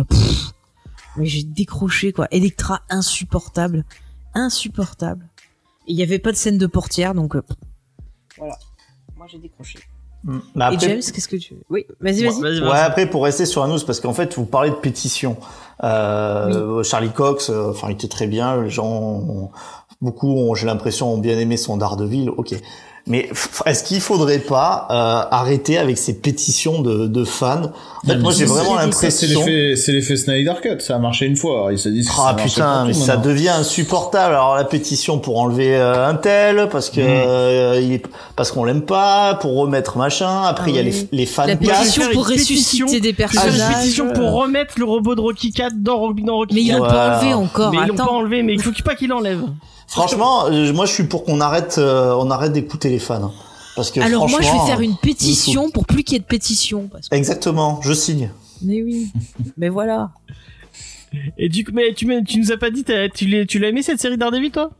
[1.18, 2.26] mais j'ai décroché quoi.
[2.30, 3.84] Electra insupportable,
[4.34, 5.26] insupportable.
[5.86, 7.42] Il y avait pas de scène de portière, donc euh,
[8.36, 8.56] voilà.
[9.16, 9.78] Moi j'ai décroché.
[10.24, 10.38] Mm.
[10.72, 12.60] Et James, qu'est-ce que tu Oui, vas-y, vas-y.
[12.60, 15.36] ouais, après pour rester sur Anous, parce qu'en fait vous parlez de pétition.
[15.84, 18.62] Euh, Charlie Cox, euh, enfin il était très bien.
[18.62, 19.50] Les gens,
[20.00, 22.30] beaucoup, j'ai l'impression, ont bien aimé son Daredevil.
[22.30, 22.54] Ok,
[23.08, 23.30] mais
[23.66, 27.72] est-ce qu'il faudrait pas euh, arrêter avec ces pétitions de, de fans?
[28.04, 29.42] En fait, moi j'ai vraiment l'impression.
[29.76, 31.68] C'est l'effet Snyder Cut, ça a marché une fois.
[31.72, 32.10] Ils se disent.
[32.18, 34.34] Ah putain, mais ça devient insupportable.
[34.34, 37.04] Alors la pétition pour enlever euh, un tel parce que mm.
[37.06, 38.06] euh, il est,
[38.36, 40.42] parce qu'on l'aime pas, pour remettre machin.
[40.42, 41.46] Après il y a les, les fans.
[41.46, 43.58] La pétition pour ressusciter des personnages.
[43.58, 46.54] La pétition pour remettre le robot de Rocky 4 dans, dans Rocky 4.
[46.54, 47.72] Mais ils l'ont pas enlevé encore.
[47.72, 49.40] Mais ils l'ont pas enlevé, mais il faut pas qu'il l'enlève.
[49.88, 53.24] Franchement, euh, moi je suis pour qu'on arrête, euh, on arrête d'écouter les fans.
[53.24, 53.32] Hein.
[53.74, 56.24] Parce que Alors moi je vais faire une pétition pour plus qu'il y ait de
[56.24, 56.90] pétition.
[57.10, 58.30] Exactement, je signe.
[58.62, 59.10] Mais oui,
[59.56, 60.10] mais voilà.
[61.38, 62.84] Et du coup, mais tu, tu nous as pas dit,
[63.14, 64.70] tu l'as aimé cette série Daredevil toi?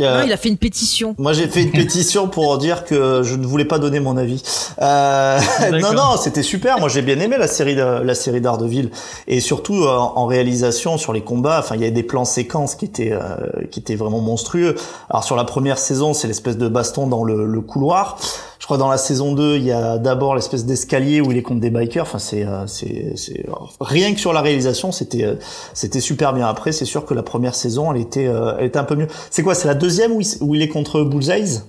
[0.00, 1.14] Non, il a fait une pétition.
[1.18, 4.42] Moi, j'ai fait une pétition pour dire que je ne voulais pas donner mon avis.
[4.80, 5.38] Euh,
[5.80, 6.80] non, non, c'était super.
[6.80, 8.90] Moi, j'ai bien aimé la série, de, la série d'Ardeville,
[9.28, 11.60] et surtout euh, en réalisation sur les combats.
[11.60, 14.74] Enfin, il y avait des plans séquences qui étaient, euh, qui étaient vraiment monstrueux.
[15.10, 18.18] Alors sur la première saison, c'est l'espèce de baston dans le, le couloir.
[18.64, 21.42] Je crois dans la saison 2, il y a d'abord l'espèce d'escalier où il est
[21.42, 22.04] contre des bikers.
[22.04, 23.44] Enfin, c'est, euh, c'est, c'est
[23.78, 25.34] rien que sur la réalisation, c'était, euh,
[25.74, 26.46] c'était super bien.
[26.46, 29.08] Après, c'est sûr que la première saison, elle était, euh, elle était un peu mieux.
[29.28, 31.60] C'est quoi C'est la deuxième où il, où il est contre Bullseye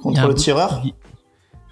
[0.00, 0.82] Contre le tireur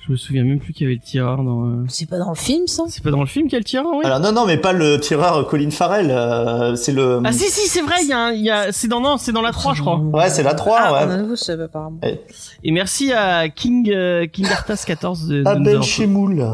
[0.07, 1.67] je me souviens même plus qu'il y avait le tireur dans.
[1.67, 2.85] Euh, c'est pas dans le film, ça?
[2.89, 4.05] C'est pas dans le film qu'il y a le tireur, oui.
[4.05, 6.11] Alors non, non, mais pas le tireur Colin Farrell.
[6.11, 7.21] Euh, c'est le.
[7.23, 7.97] Ah si, si, c'est vrai.
[8.03, 9.99] Il y a, y a, c'est dans non, c'est dans la 3 je crois.
[9.99, 11.23] Ouais, c'est la 3 ah, ouais.
[11.23, 12.01] Vous savez apparemment.
[12.03, 15.47] Et merci à King euh, King Arthas 14 de.
[15.47, 16.47] Abel Chemoul.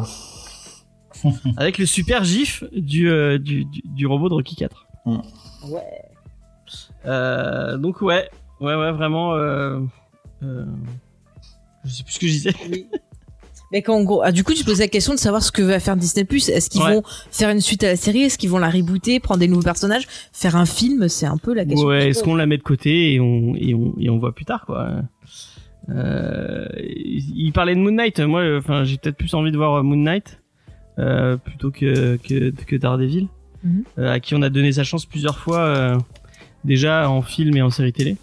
[1.56, 4.86] Avec le super gif du, euh, du, du, du, robot de Rocky 4.
[5.06, 5.18] Mm.
[5.70, 5.80] Ouais.
[7.04, 8.28] Euh, donc ouais,
[8.60, 9.34] ouais, ouais, vraiment.
[9.34, 9.80] Euh,
[10.42, 10.64] euh,
[11.84, 12.54] je sais plus ce que je disais.
[12.70, 12.86] Oui.
[13.72, 15.80] Mais qu'en gros, ah, du coup, tu poses la question de savoir ce que va
[15.80, 16.24] faire Disney+.
[16.30, 17.02] Est-ce qu'ils vont
[17.32, 18.22] faire une suite à la série?
[18.22, 21.08] Est-ce qu'ils vont la rebooter, prendre des nouveaux personnages, faire un film?
[21.08, 21.88] C'est un peu la question.
[21.88, 24.44] Ouais, est-ce qu'on la met de côté et on et on et on voit plus
[24.44, 24.88] tard quoi.
[25.88, 28.20] Euh, il parlait de Moon Knight.
[28.20, 30.40] Moi, enfin, j'ai peut-être plus envie de voir Moon Knight
[30.98, 33.28] euh, plutôt que que, que Daredevil,
[33.64, 33.84] mhm.
[33.98, 35.98] euh, à qui on a donné sa chance plusieurs fois
[36.66, 38.16] déjà en film et en série télé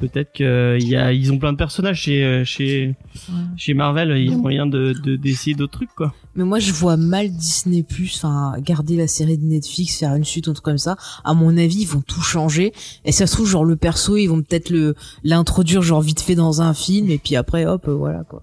[0.00, 2.94] peut-être qu'ils ont plein de personnages chez euh, chez
[3.56, 6.12] chez Marvel, il y a moyen de d'essayer d'autres trucs quoi.
[6.34, 10.24] Mais moi je vois mal Disney Plus, enfin garder la série de Netflix, faire une
[10.24, 10.96] suite ou un truc comme ça.
[11.24, 12.72] À mon avis, ils vont tout changer.
[13.04, 16.34] Et ça se trouve genre le perso, ils vont peut-être le l'introduire genre vite fait
[16.34, 18.42] dans un film et puis après hop euh, voilà quoi.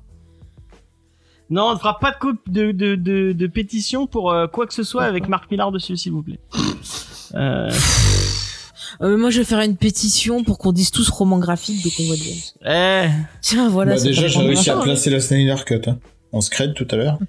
[1.50, 2.14] Non, on ne fera pas
[2.48, 5.96] de, de, de, de, pétition pour euh, quoi que ce soit avec Marc Millard dessus,
[5.96, 6.42] s'il vous plaît.
[7.36, 7.72] Euh...
[9.02, 12.18] Euh, moi, je vais faire une pétition pour qu'on dise tous roman graphique de Convoy
[12.66, 13.10] Eh.
[13.42, 13.96] Tiens, voilà.
[13.96, 15.82] Bah, déjà, j'ai réussi à placer la Snyder Cut.
[15.88, 16.00] Hein.
[16.32, 17.20] On se crée tout à l'heure.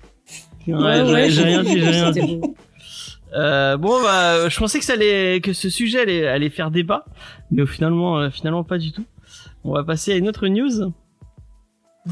[0.66, 2.40] Ouais, j'ai rien dit, j'ai rien dit.
[3.34, 7.04] Euh, bon bah je pensais que ça allait que ce sujet allait, allait faire débat
[7.50, 9.04] mais au finalement euh, finalement pas du tout.
[9.64, 10.94] On va passer à une autre news.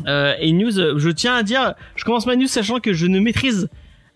[0.07, 3.07] Euh, et une news je tiens à dire je commence ma news sachant que je
[3.07, 3.71] ne maîtrise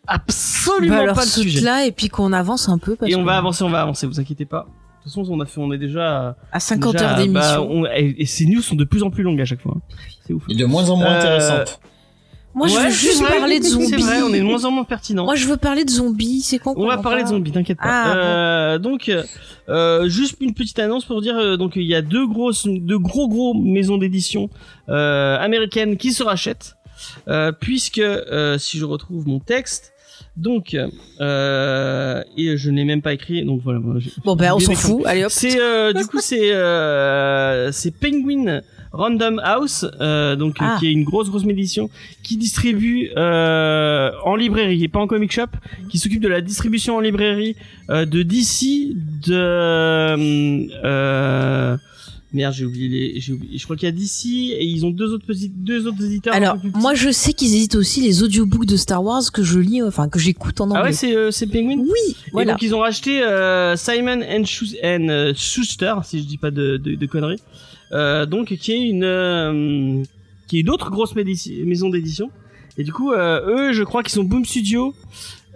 [0.07, 1.63] absolument bah, pas le sujet.
[1.63, 4.07] là et puis qu'on avance un peu parce et on va avancer on va avancer
[4.07, 4.67] vous inquiétez pas.
[5.01, 7.83] De toute façon, on a fait, on est déjà à 50 heures d'émission.
[7.83, 9.77] Bah, et, ces news sont de plus en plus longues à chaque fois.
[10.27, 10.43] C'est ouf.
[10.49, 11.81] Et de moins en moins euh, intéressantes.
[12.53, 13.87] Moi, je veux juste parler de zombies.
[13.87, 15.25] C'est vrai, on est de moins en moins pertinent.
[15.25, 16.43] Moi, je veux parler de zombies.
[16.43, 17.85] C'est quoi On va parler de zombies, t'inquiète pas.
[17.85, 19.11] Ah, euh, donc,
[19.71, 22.99] euh, juste une petite annonce pour dire, euh, donc il y a deux grosses, deux
[22.99, 24.51] gros gros maisons d'édition
[24.89, 26.77] euh, américaines qui se rachètent,
[27.61, 28.03] puisque
[28.59, 29.93] si je retrouve mon texte,
[30.41, 30.75] Donc,
[31.21, 33.81] euh, et je n'ai même pas écrit, donc voilà.
[34.25, 35.31] Bon ben on s'en fout, allez hop.
[35.31, 38.63] C'est euh, du coup c'est euh, c'est Penguin
[38.93, 40.77] Random House, euh, donc Ah.
[40.81, 41.91] qui est une grosse grosse édition
[42.23, 45.47] qui distribue euh, en librairie et pas en comic shop,
[45.91, 47.55] qui s'occupe de la distribution en librairie
[47.91, 48.95] euh, de DC,
[49.29, 49.35] de
[50.85, 51.77] euh,
[52.33, 54.91] merde j'ai oublié les, j'ai oublié, je crois qu'il y a DC et ils ont
[54.91, 56.35] deux autres petits, deux autres éditeurs.
[56.35, 59.83] Alors moi je sais qu'ils éditent aussi les audiobooks de Star Wars que je lis,
[59.83, 60.81] enfin que j'écoute en anglais.
[60.81, 61.79] ah ouais c'est euh, c'est Penguin?
[61.79, 61.89] oui,
[62.27, 62.53] Et voilà.
[62.53, 64.45] donc ils ont racheté euh, Simon and,
[64.85, 67.41] euh, Schuster, si je dis pas de, de, de conneries,
[67.93, 70.03] euh, donc qui est une euh,
[70.49, 72.31] qui est une autre grosse maison d'édition.
[72.79, 74.95] Et du coup, euh, eux, je crois qu'ils sont Boom Studio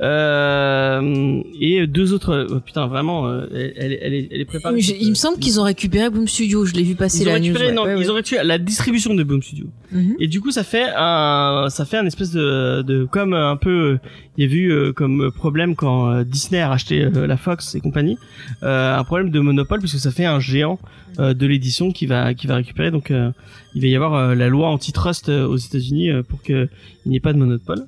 [0.01, 2.30] euh, et deux autres.
[2.30, 4.78] euh, putain, vraiment, euh, elle, elle, est, elle est préparée.
[5.01, 7.38] Il me semble qu'ils ont récupéré Boom Studio, je l'ai vu passer ils ont la
[7.38, 7.47] news.
[7.47, 7.72] récupéré, ouais.
[7.74, 9.66] non, Ouais, ils ont récupéré la distribution de Boom Studio.
[9.92, 10.16] Mhm.
[10.18, 13.57] Et du coup, ça fait un, ça fait un espèce de, de comme euh, un
[13.57, 13.99] peu, euh,
[14.36, 17.74] il y a vu euh, comme problème quand euh, Disney a racheté euh, la Fox
[17.74, 18.18] et compagnie,
[18.62, 20.78] euh, un problème de monopole puisque ça fait un géant
[21.20, 22.90] euh, de l'édition qui va, qui va récupérer.
[22.90, 23.30] Donc, euh,
[23.74, 26.68] il va y avoir euh, la loi antitrust euh, aux États-Unis euh, pour que
[27.07, 27.86] il n'y ait pas de monopole.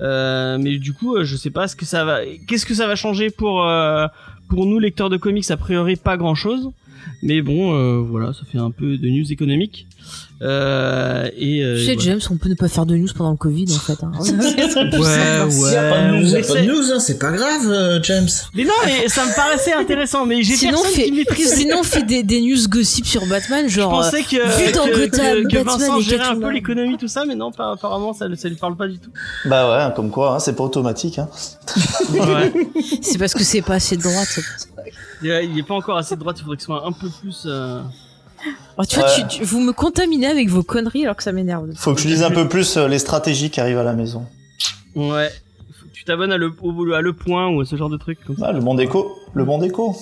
[0.00, 2.86] Euh, mais du coup, euh, je sais pas ce que ça va, qu'est-ce que ça
[2.86, 4.06] va changer pour euh,
[4.48, 5.50] pour nous lecteurs de comics.
[5.50, 6.70] A priori, pas grand chose.
[7.22, 9.86] Mais bon, voilà, ça fait un peu de news économique.
[10.42, 12.10] Euh, et euh, Tu sais, voilà.
[12.10, 13.96] James, on peut ne pas faire de news pendant le Covid, en fait.
[14.02, 14.12] hein.
[14.20, 16.92] Ouais, S'il y a pas de ouais, news, il y on a pas de news,
[16.92, 18.28] hein, c'est pas grave, euh, James.
[18.54, 20.26] Mais non, mais ça me paraissait intéressant.
[20.26, 21.54] Mais j'ai Sinon, personne fait, qui maîtrise.
[21.54, 23.90] sinon, fait des, des news gossip sur Batman, Je genre.
[23.90, 24.36] pensais que,
[24.66, 25.08] vu dans que, Gotham,
[25.44, 28.26] que, que Batman Vincent gérait un peu l'économie, tout ça, mais non, pas, apparemment, ça,
[28.36, 29.10] ça lui parle pas du tout.
[29.46, 31.18] Bah ouais, comme quoi, hein, c'est pas automatique.
[31.18, 31.28] Hein.
[32.10, 32.20] Ouais.
[32.20, 34.38] euh, C'est parce que c'est pas assez de droite.
[35.22, 36.92] il est- il est pas encore assez de droite, il faudrait que ce soit un
[36.92, 37.44] peu plus.
[37.46, 37.80] euh,
[38.78, 39.26] Oh, tu vois, Ouais.
[39.28, 41.70] tu- tu- vous me contaminez avec vos conneries alors que ça m'énerve.
[41.76, 44.26] Faut que je lise un peu plus euh, les stratégies qui arrivent à la maison.
[44.94, 45.30] Ouais.
[45.80, 47.96] Faut que tu t'abonnes à le, au- à le point ou à ce genre de
[47.96, 48.46] truc comme ça.
[48.48, 49.18] Ah, le bon déco.
[49.34, 49.96] Le bon déco.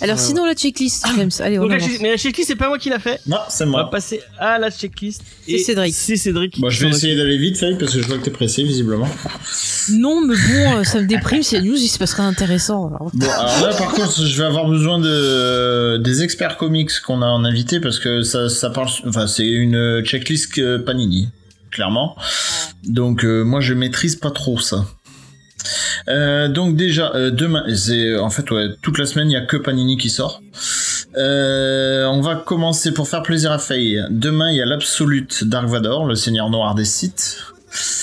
[0.00, 1.88] Alors, sinon, la checklist, James, allez, on Donc, la avance.
[1.88, 3.20] check- mais la checklist, c'est pas moi qui l'a fait.
[3.26, 3.90] Non, c'est On va moi.
[3.90, 5.22] passer à la checklist.
[5.46, 5.94] C'est Et Cédric.
[5.94, 6.60] C'est Cédric.
[6.60, 8.62] Bon, je vais s'en essayer d'aller vite, Faye, parce que je vois que t'es pressé,
[8.64, 9.08] visiblement.
[9.92, 12.88] Non, mais bon, euh, ça me déprime, c'est news, il se passe rien d'intéressant.
[12.88, 13.10] alors.
[13.14, 17.26] Bon, alors là, par contre, je vais avoir besoin de des experts comics qu'on a
[17.26, 21.28] en invité parce que ça, ça parle, enfin, c'est une checklist Panini,
[21.70, 22.16] clairement.
[22.84, 24.86] Donc, euh, moi, je maîtrise pas trop ça.
[26.08, 28.44] Euh, donc déjà euh, demain, c'est en fait
[28.82, 30.42] toute la semaine il y a que Panini qui sort.
[31.16, 34.02] Euh, on va commencer pour faire plaisir à Faye.
[34.10, 37.53] Demain il y a l'absolute Dark Vador, le Seigneur Noir des sites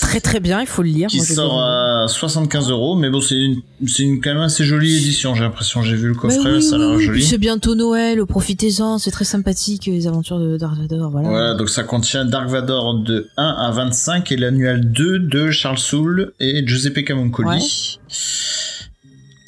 [0.01, 1.07] Très très bien, il faut le lire.
[1.07, 4.65] qui moi, sort à 75 euros, mais bon, c'est une, c'est une quand même assez
[4.65, 5.34] jolie édition.
[5.34, 6.19] J'ai l'impression, j'ai vu le aimé.
[6.19, 7.24] coffret, oui, ça a l'air oui, joli.
[7.24, 11.30] C'est bientôt Noël, profitez-en, c'est très sympathique les aventures de Darth Vader, voilà.
[11.30, 15.78] Voilà, donc ça contient Dark Vador de 1 à 25 et l'annuel 2 de Charles
[15.78, 17.99] Soule et Giuseppe Camuncoli.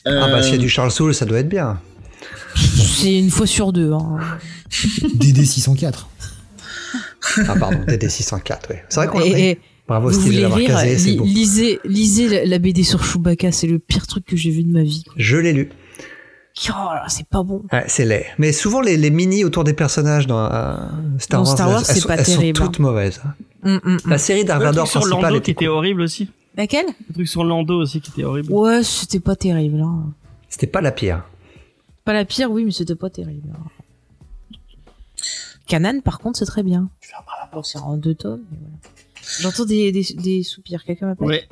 [0.07, 1.79] Euh, Ah bah s'il y a du Charles Soule, ça doit être bien.
[2.55, 3.91] C'est une fois sur deux.
[3.91, 4.19] Hein.
[5.15, 6.07] DD 604.
[7.47, 8.75] Ah pardon, DD604, oui.
[8.89, 11.25] C'est vrai qu'on et Bravo vous Steve de l'avoir casé, c'est li- beau.
[11.25, 14.71] lisez, lisez la, la BD sur Chewbacca, c'est le pire truc que j'ai vu de
[14.71, 15.03] ma vie.
[15.17, 15.69] Je l'ai lu.
[16.69, 17.63] Oh là, c'est pas bon.
[17.73, 18.25] Ouais, c'est laid.
[18.37, 20.75] Mais souvent les, les mini autour des personnages dans euh,
[21.17, 23.21] Star Dans Wars, Star Wars, elles, pas elles sont terrible, toutes mauvaises.
[23.25, 23.33] hein.
[23.65, 24.11] Hum, hum, hum.
[24.11, 25.73] La série Dark Le Vador truc sur Lando était qui était cool.
[25.73, 26.29] horrible aussi.
[26.55, 26.85] Laquelle?
[27.09, 28.51] Le truc sur Lando aussi qui était horrible.
[28.53, 29.81] Ouais, c'était pas terrible.
[29.81, 30.13] Hein.
[30.47, 31.23] C'était pas la pire.
[32.05, 33.49] Pas la pire, oui, mais c'était pas terrible.
[33.53, 34.53] hein.
[35.67, 36.89] Canan, par contre, c'est très bien.
[37.53, 38.41] Bon, c'est en deux tomes.
[38.51, 38.77] mais voilà.
[39.39, 40.83] J'entends des, des, des soupirs.
[40.83, 41.47] Quelqu'un m'appelle Ouais.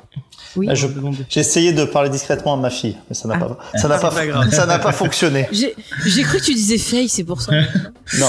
[0.56, 0.68] Oui.
[0.70, 1.16] Ah, Demande.
[1.28, 3.98] J'ai essayé de parler discrètement à ma fille, mais ça n'a pas, ça n'a Ah,
[3.98, 4.50] pas, c'est pas grave.
[4.50, 5.48] ça n'a pas fonctionné.
[5.52, 7.52] J'ai j'ai cru que tu disais Faye, c'est pour ça.
[8.18, 8.28] Non.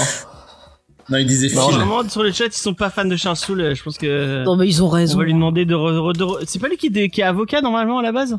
[1.09, 1.77] Non, il disait Non, Phil.
[1.79, 3.59] Vraiment, sur le chat, ils sont pas fans de Charles Soule.
[3.59, 4.43] euh, Je pense que.
[4.45, 5.17] non, mais ils ont On raison.
[5.17, 5.75] va lui demander de.
[5.75, 8.13] re- re- de re- C'est pas lui qui, est- qui est avocat normalement à la
[8.13, 8.37] base?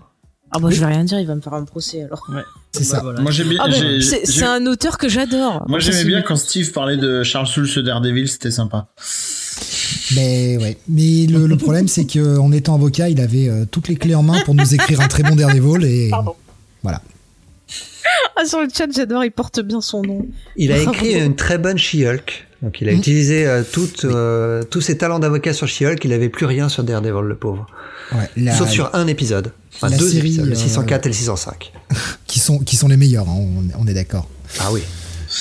[0.51, 2.27] Ah, bah, je vais rien dire, il va me faire un procès alors.
[2.73, 2.97] C'est ça.
[2.99, 3.21] Bah, voilà.
[3.21, 5.65] Moi, j'ai bien, Ah, bah, c'est c'est un auteur que j'adore.
[5.69, 8.87] moi, Ça, j'aimais c'est bien quand Steve parlait de Charles Soule, ce Daredevil, c'était sympa.
[10.15, 10.77] Mais ouais.
[10.89, 14.23] Mais le, le problème, c'est qu'en étant avocat, il avait euh, toutes les clés en
[14.23, 16.11] main pour nous écrire un très bon Daredevil et
[16.83, 17.01] voilà.
[18.37, 20.27] Ah, sur le chat, j'adore, il porte bien son nom.
[20.57, 20.93] Il a Bravo.
[20.93, 22.47] écrit une très bonne She-Hulk.
[22.63, 22.97] Donc il a Mm.
[22.97, 26.05] utilisé euh, toutes, euh, tous ses talents d'avocat sur She-Hulk.
[26.05, 27.67] Il avait plus rien sur Daredevil, le pauvre.
[28.13, 29.53] Ouais, la- Sauf sur un épisode.
[29.77, 31.73] Enfin, la deux série, épisodes, le euh, 604 et le 605.
[32.27, 34.29] qui sont qui sont les meilleurs, hein, on, on est d'accord.
[34.61, 34.81] Ah oui.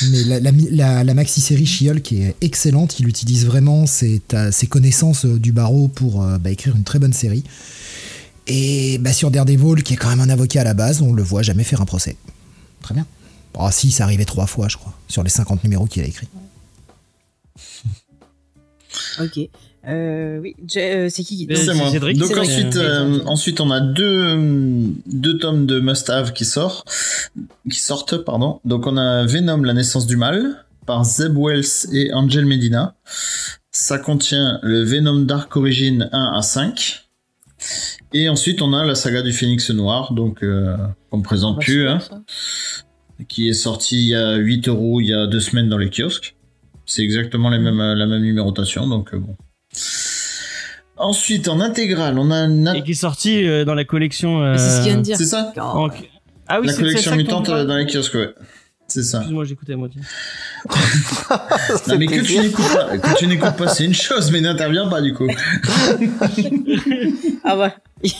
[0.09, 2.99] Mais la, la, maxi-série She-Hulk est excellente.
[2.99, 4.21] Il utilise vraiment ses,
[4.69, 7.43] connaissances euh, du barreau pour euh, bah, écrire une très bonne série.
[8.47, 11.23] Et bah, sur Daredevil, qui est quand même un avocat à la base, on le
[11.23, 12.15] voit jamais faire un procès.
[12.81, 13.05] Très bien.
[13.57, 16.27] Ah si, ça arrivait trois fois, je crois, sur les 50 numéros qu'il a écrits.
[19.19, 19.39] Ok.
[19.85, 21.91] Euh, oui, euh, c'est qui C'est moi.
[22.13, 24.37] Donc ensuite, euh, ensuite on a deux
[25.07, 26.89] deux tomes de Must Have qui sortent,
[27.69, 28.61] qui sortent pardon.
[28.63, 32.95] Donc on a Venom, la naissance du mal par Zeb Wells et Angel Medina.
[33.71, 37.09] Ça contient le Venom Dark Origin 1 à 5.
[38.13, 40.77] Et ensuite on a la saga du Phénix Noir, donc euh,
[41.11, 41.99] on me présente plus, hein,
[43.27, 45.89] qui est sorti il y a 8 euros il y a deux semaines dans les
[45.89, 46.35] kiosques.
[46.85, 49.35] C'est exactement la même, la même numérotation, donc bon.
[50.97, 54.43] Ensuite, en intégrale, on a Et qui est sorti euh, dans la collection.
[54.43, 55.17] Euh, c'est ce qu'il vient de dire.
[55.17, 55.51] C'est ça?
[56.47, 58.29] Ah oui, La collection mutante euh, dans les kiosques, ouais.
[58.87, 59.19] C'est ça.
[59.19, 60.01] Excuse-moi, j'écoutais à moitié.
[61.87, 64.87] non, mais que tu n'écoutes pas, que tu n'écoutes pas, c'est une chose, mais n'interviens
[64.87, 65.27] pas du coup.
[67.43, 67.73] ah ouais.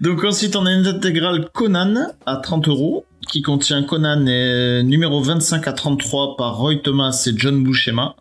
[0.00, 5.22] Donc ensuite, on a une intégrale Conan à 30 euros qui contient Conan et numéro
[5.22, 8.16] 25 à 33 par Roy Thomas et John Buscema.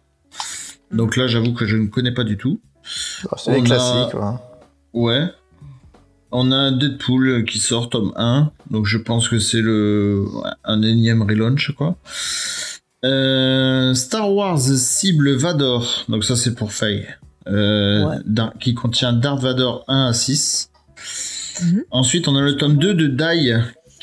[0.92, 2.62] Donc là, j'avoue que je ne connais pas du tout.
[3.32, 4.16] Ah, c'est classique,
[4.94, 5.28] ouais.
[6.32, 10.26] On a un Deadpool qui sort tome 1, donc je pense que c'est le
[10.64, 11.96] un énième relaunch quoi.
[13.06, 17.08] Euh, Star Wars cible Vador, donc ça c'est pour Faye,
[17.48, 18.18] euh,
[18.60, 20.72] qui contient Darth Vador 1 à 6.
[21.64, 21.84] Mhm.
[21.92, 23.54] Ensuite on a le tome 2 de Die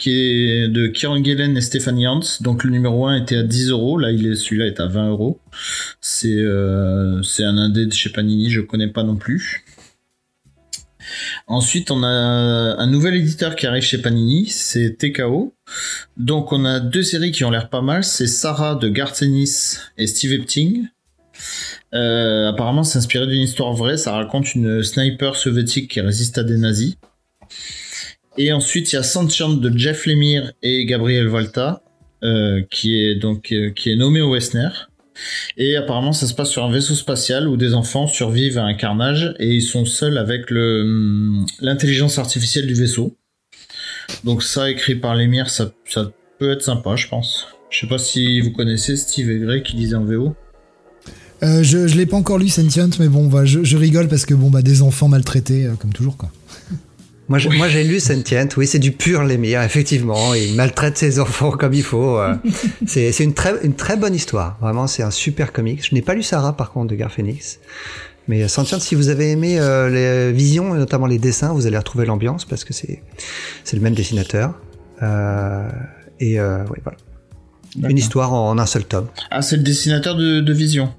[0.03, 2.20] qui est de Kieran Gillen et Stephanie Hans.
[2.40, 5.11] Donc le numéro 1 était à 10 euros, là il est celui-là est à 20
[5.11, 5.38] euros.
[6.00, 9.64] C'est euh, c'est un indé de chez Panini, je connais pas non plus.
[11.46, 15.55] Ensuite, on a un nouvel éditeur qui arrive chez Panini, c'est TKO.
[16.16, 19.78] Donc on a deux séries qui ont l'air pas mal, c'est Sarah de Garth Ennis
[19.98, 20.88] et Steve Epting.
[21.94, 26.42] Euh, apparemment, c'est inspiré d'une histoire vraie, ça raconte une sniper soviétique qui résiste à
[26.42, 26.96] des nazis.
[28.39, 31.83] Et ensuite, il y a Sentient de Jeff Lemire et Gabriel Volta,
[32.24, 34.68] euh, qui est donc euh, qui est nommé au Wessner.
[35.59, 38.74] Et apparemment, ça se passe sur un vaisseau spatial où des enfants survivent à un
[38.74, 43.16] carnage et ils sont seuls avec le hum, l'intelligence artificielle du vaisseau.
[44.24, 47.49] Donc ça, écrit par Lemire, ça, ça peut être sympa, je pense.
[47.70, 50.35] Je sais pas si vous connaissez Steve et Gray qui disait en VO.
[51.43, 54.26] Euh, je je l'ai pas encore lu Sentient, mais bon, bah, je, je rigole parce
[54.26, 56.30] que bon bah des enfants maltraités, euh, comme toujours quoi.
[57.39, 60.35] Moi, j'ai lu Sentient, oui, c'est du pur Lemire, effectivement.
[60.35, 62.18] Il maltraite ses enfants comme il faut.
[62.18, 62.35] Euh.
[62.87, 64.59] c'est une très, une très bonne histoire.
[64.61, 65.87] Vraiment, c'est un super comic.
[65.87, 67.59] Je n'ai pas lu Sarah, par contre, de Garphénix.
[68.28, 72.07] Mais Sentient, si vous avez aimé euh, les visions, notamment les dessins, vous allez retrouver
[72.07, 73.03] l'ambiance parce que c'est
[73.64, 74.55] c'est le même dessinateur.
[75.03, 75.68] Euh,
[76.20, 76.99] et euh, oui, voilà.
[77.91, 79.09] Une histoire en, un seul tome.
[79.30, 80.93] Ah, c'est le dessinateur de, de Vision.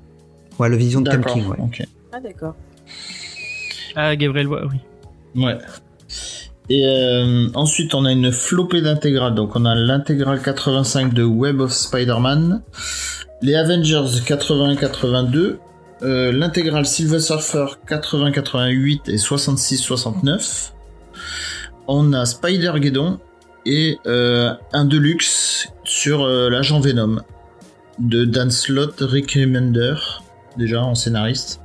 [0.59, 1.45] Ouais, le Vision de Tom King.
[1.47, 1.57] Ouais.
[2.11, 2.55] Ah d'accord.
[3.95, 5.43] Ah, Gabriel, oui.
[5.43, 5.57] Ouais.
[6.69, 9.35] Et euh, ensuite, on a une flopée d'intégrales.
[9.35, 12.61] Donc, on a l'intégrale 85 de Web of Spider-Man,
[13.41, 15.57] les Avengers 80-82,
[16.03, 20.71] euh, l'intégrale Silver Surfer 80-88 et 66-69.
[21.87, 23.19] On a Spider-Geddon
[23.65, 27.17] et euh, un Deluxe sur l'agent Venom
[27.99, 29.95] de Dan Slott, Rick Remender,
[30.57, 31.59] déjà en scénariste.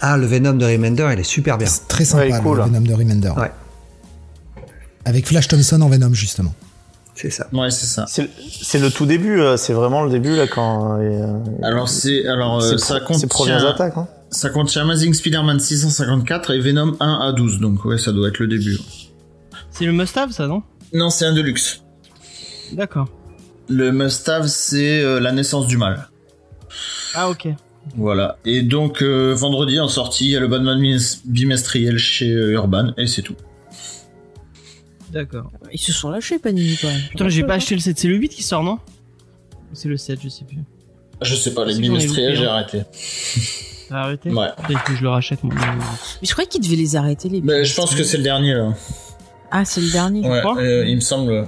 [0.00, 1.68] Ah, le Venom de Remender, il est super bien.
[1.68, 3.30] C'est très sympa, le Venom de Remender.
[3.36, 3.52] Ouais.
[5.04, 6.54] Avec Flash Thompson en Venom, justement.
[7.14, 7.46] C'est ça.
[7.52, 8.06] Ouais, c'est ça.
[8.06, 10.98] C'est le tout début, euh, c'est vraiment le début là quand.
[11.00, 13.28] Euh, alors c'est alors euh, ça contient.
[13.28, 13.96] premières attaques.
[13.96, 14.08] Hein.
[14.30, 18.38] Ça contient Amazing Spider-Man 654 et Venom 1 à 12, donc ouais, ça doit être
[18.38, 18.78] le début.
[19.70, 20.62] C'est le must-have, ça, non?
[20.94, 21.82] Non, c'est un deluxe.
[22.72, 23.08] D'accord.
[23.68, 26.08] Le must-have, c'est la naissance du mal.
[27.14, 27.48] Ah ok.
[27.96, 28.38] Voilà.
[28.46, 33.22] Et donc vendredi en sortie, il y a le Batman bimestriel chez Urban et c'est
[33.22, 33.36] tout.
[35.12, 35.50] D'accord.
[35.72, 37.02] Ils se sont lâchés, Panini, quand même.
[37.10, 38.78] Putain, j'ai pas acheté le 7, c'est le 8 qui sort, non
[39.74, 40.58] C'est le 7, je sais plus.
[41.20, 42.82] Je sais pas, les bimestriels, j'ai arrêté.
[43.88, 44.48] T'as arrêté Ouais.
[44.66, 45.54] Peut-être que je le rachète, moi.
[45.54, 48.54] Mais je croyais qu'ils devaient les arrêter, les Mais je pense que c'est le dernier,
[48.54, 48.72] là.
[49.50, 50.58] Ah, c'est le dernier, ouais, je crois.
[50.58, 51.46] Euh, il me semble.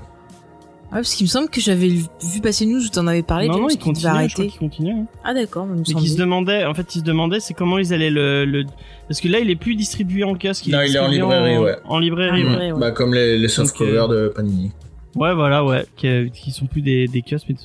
[0.94, 3.48] Ah, parce qu'il me semble que j'avais vu passer news où t'en avais parlé.
[3.48, 4.46] Non, non, il continue, arrêter.
[4.46, 4.92] il continue.
[4.92, 5.06] Hein.
[5.24, 5.66] Ah, d'accord.
[5.66, 8.64] Mais qui se demandait, en fait, ils se demandaient, c'est comment ils allaient le, le,
[9.08, 10.68] parce que là, il est plus distribué en kiosque.
[10.68, 11.76] non, il est en librairie, ouais.
[11.84, 12.72] En librairie, ouais.
[12.78, 14.70] Bah, comme les, les soft covers de Panini.
[15.16, 15.84] Ouais, voilà, ouais.
[15.96, 17.56] Qui, qui sont plus des, des kiosques, mais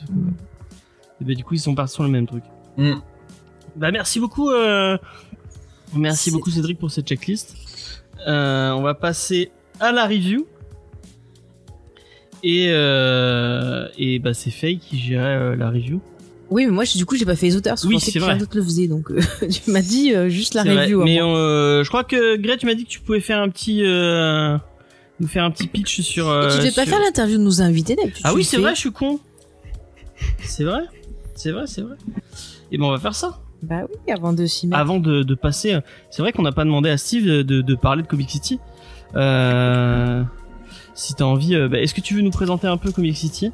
[1.22, 2.44] et bah, du coup, ils sont partis sur le même truc.
[2.78, 2.94] Mm.
[3.76, 4.98] Bah, merci beaucoup, euh...
[5.96, 7.56] merci beaucoup, Cédric, pour cette checklist.
[8.28, 10.48] Euh, on va passer à la review.
[12.44, 16.02] Et, euh, et bah c'est Faye qui gérait euh, la review.
[16.50, 18.56] Oui, mais moi du coup j'ai pas fait les auteurs, parce oui, que quelqu'un d'autre
[18.56, 19.20] le faisait, donc euh,
[19.50, 21.04] tu m'as dit euh, juste la review.
[21.04, 23.84] Mais je crois que Greg, tu m'as dit que tu pouvais faire un petit
[25.20, 26.26] nous faire un petit pitch sur.
[26.28, 28.22] Et tu devais pas faire l'interview de nos invités d'habitude.
[28.24, 29.20] Ah oui, c'est vrai, je suis con.
[30.40, 30.82] C'est vrai,
[31.36, 31.96] c'est vrai, c'est vrai.
[32.72, 33.40] Et ben on va faire ça.
[33.62, 34.80] Bah oui, avant de s'y mettre.
[34.80, 35.78] Avant de, de passer,
[36.10, 38.60] c'est vrai qu'on n'a pas demandé à Steve de, de, parler de Comic City.
[39.16, 40.24] Euh,
[41.00, 43.52] si t'as envie, euh, bah, est-ce que tu veux nous présenter un peu Comic City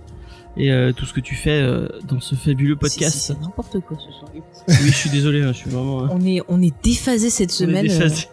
[0.58, 3.98] et euh, tout ce que tu fais euh, dans ce fabuleux podcast C'est n'importe quoi
[4.00, 4.32] ce soir.
[4.34, 6.08] oui, je suis désolé, hein, je suis vraiment.
[6.10, 7.86] On est on est déphasé cette semaine.
[7.86, 8.28] Déphasé.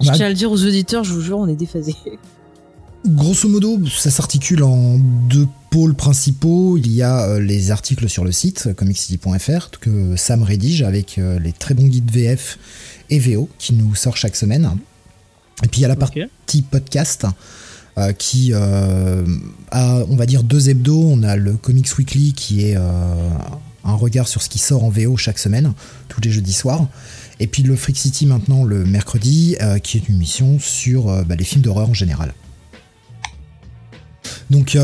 [0.00, 1.94] Je tiens à le dire aux auditeurs, je vous jure, on est déphasé.
[3.04, 6.78] Grosso modo, ça s'articule en deux pôles principaux.
[6.78, 11.74] Il y a les articles sur le site comiccity.fr que Sam rédige avec les très
[11.74, 12.58] bons guides VF
[13.10, 14.76] et VO qui nous sort chaque semaine.
[15.64, 17.26] Et puis il y a la partie podcast
[17.98, 19.22] euh, qui euh,
[19.70, 21.04] a, on va dire, deux hebdos.
[21.04, 22.80] On a le Comics Weekly qui est euh,
[23.84, 25.74] un regard sur ce qui sort en VO chaque semaine,
[26.08, 26.88] tous les jeudis soirs.
[27.38, 31.44] Et puis le Freak City maintenant le mercredi, qui est une mission sur bah, les
[31.44, 32.32] films d'horreur en général.
[34.48, 34.78] Donc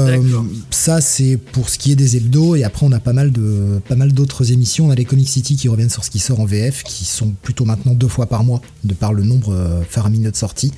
[0.71, 3.81] ça c'est pour ce qui est des hebdos et après on a pas mal de
[3.87, 4.89] pas mal d'autres émissions.
[4.89, 7.33] On a les Comic City qui reviennent sur ce qui sort en VF, qui sont
[7.43, 10.73] plutôt maintenant deux fois par mois de par le nombre faramineux de sorties.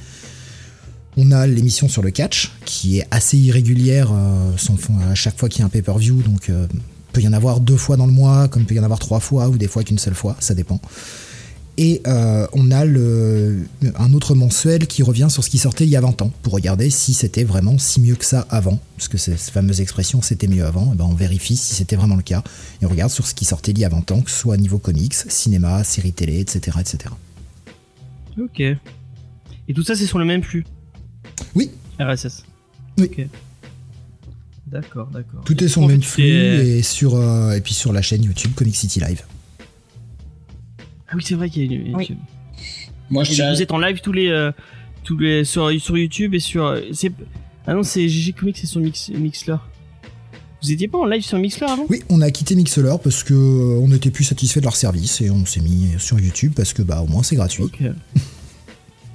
[1.22, 4.52] On a l'émission sur le catch, qui est assez irrégulière, euh,
[5.10, 6.66] à chaque fois qu'il y a un pay-per-view, donc euh,
[7.12, 9.20] peut y en avoir deux fois dans le mois, comme peut y en avoir trois
[9.20, 10.80] fois, ou des fois qu'une seule fois, ça dépend.
[11.76, 15.96] Et euh, on a un autre mensuel qui revient sur ce qui sortait il y
[15.96, 19.18] a 20 ans, pour regarder si c'était vraiment si mieux que ça avant, parce que
[19.18, 22.42] cette fameuse expression c'était mieux avant, et ben on vérifie si c'était vraiment le cas,
[22.80, 24.56] et on regarde sur ce qui sortait il y a 20 ans, que ce soit
[24.56, 26.78] niveau comics, cinéma, séries télé, etc.
[26.80, 27.14] etc.
[28.40, 28.60] Ok.
[28.60, 30.64] Et tout ça c'est sur le même flux?
[31.54, 31.70] Oui.
[31.98, 32.44] RSS.
[32.98, 33.04] Oui.
[33.04, 33.26] Ok.
[34.70, 35.42] D'accord, d'accord.
[35.44, 38.52] Tout est sur le même flux et, sur, euh, et puis sur la chaîne YouTube
[38.54, 39.22] Comic City Live.
[41.08, 41.96] Ah oui, c'est vrai qu'il y a une.
[41.96, 42.16] Oui.
[43.10, 44.52] Moi, je Vous êtes en live tous les, euh,
[45.02, 46.66] tous les sur, sur YouTube et sur.
[46.66, 46.80] Euh,
[47.66, 49.56] ah non, c'est GG Comics, c'est sur Mix, Mixler.
[50.62, 51.86] Vous étiez pas en live sur Mixler avant?
[51.88, 55.30] Oui, on a quitté Mixler parce que on n'était plus satisfait de leur service et
[55.30, 57.64] on s'est mis sur YouTube parce que bah au moins c'est gratuit.
[57.64, 57.82] Ok.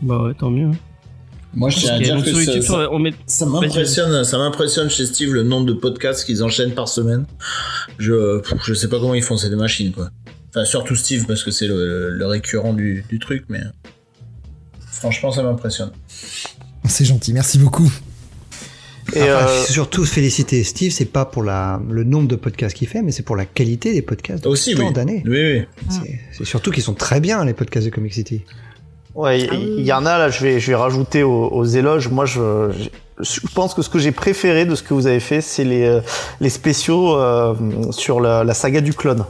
[0.01, 0.67] bah ouais, tant mieux.
[0.67, 0.75] Hein.
[1.55, 2.61] Moi, je tiens à dire que
[3.27, 7.25] ça, m'impressionne, ça m'impressionne chez Steve le nombre de podcasts qu'ils enchaînent par semaine.
[7.97, 10.09] Je, je sais pas comment ils font, c'est des machines, quoi.
[10.49, 13.61] Enfin, surtout Steve, parce que c'est le, récurrent du, truc, mais
[14.91, 15.91] franchement, ça m'impressionne.
[16.87, 17.91] C'est gentil, merci beaucoup.
[19.13, 23.01] Et euh, Surtout féliciter Steve, c'est pas pour la, le nombre de podcasts qu'il fait,
[23.01, 24.45] mais c'est pour la qualité des podcasts.
[24.45, 25.23] Aussi, tant d'années.
[25.25, 25.99] Oui, oui.
[26.31, 28.41] C'est surtout qu'ils sont très bien, les podcasts de Comic City.
[29.15, 32.09] Ouais, il ah y, en a là, je vais, je vais rajouter aux, éloges.
[32.09, 32.69] Moi, je,
[33.21, 35.85] je, pense que ce que j'ai préféré de ce que vous avez fait, c'est les,
[35.85, 36.01] euh,
[36.41, 37.55] les spéciaux euh,
[37.91, 39.23] sur la, la, saga du clone.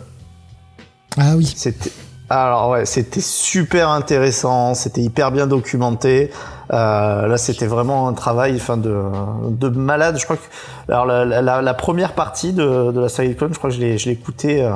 [1.17, 1.53] Ah oui.
[1.55, 1.91] C'était,
[2.29, 6.31] alors ouais, c'était super intéressant, c'était hyper bien documenté.
[6.73, 9.03] Euh, là, c'était vraiment un travail, enfin de,
[9.49, 10.17] de malade.
[10.17, 13.53] Je crois que, alors la, la, la première partie de, de, la saga du clone,
[13.53, 14.71] je crois que je l'ai, je l'ai écouté, euh,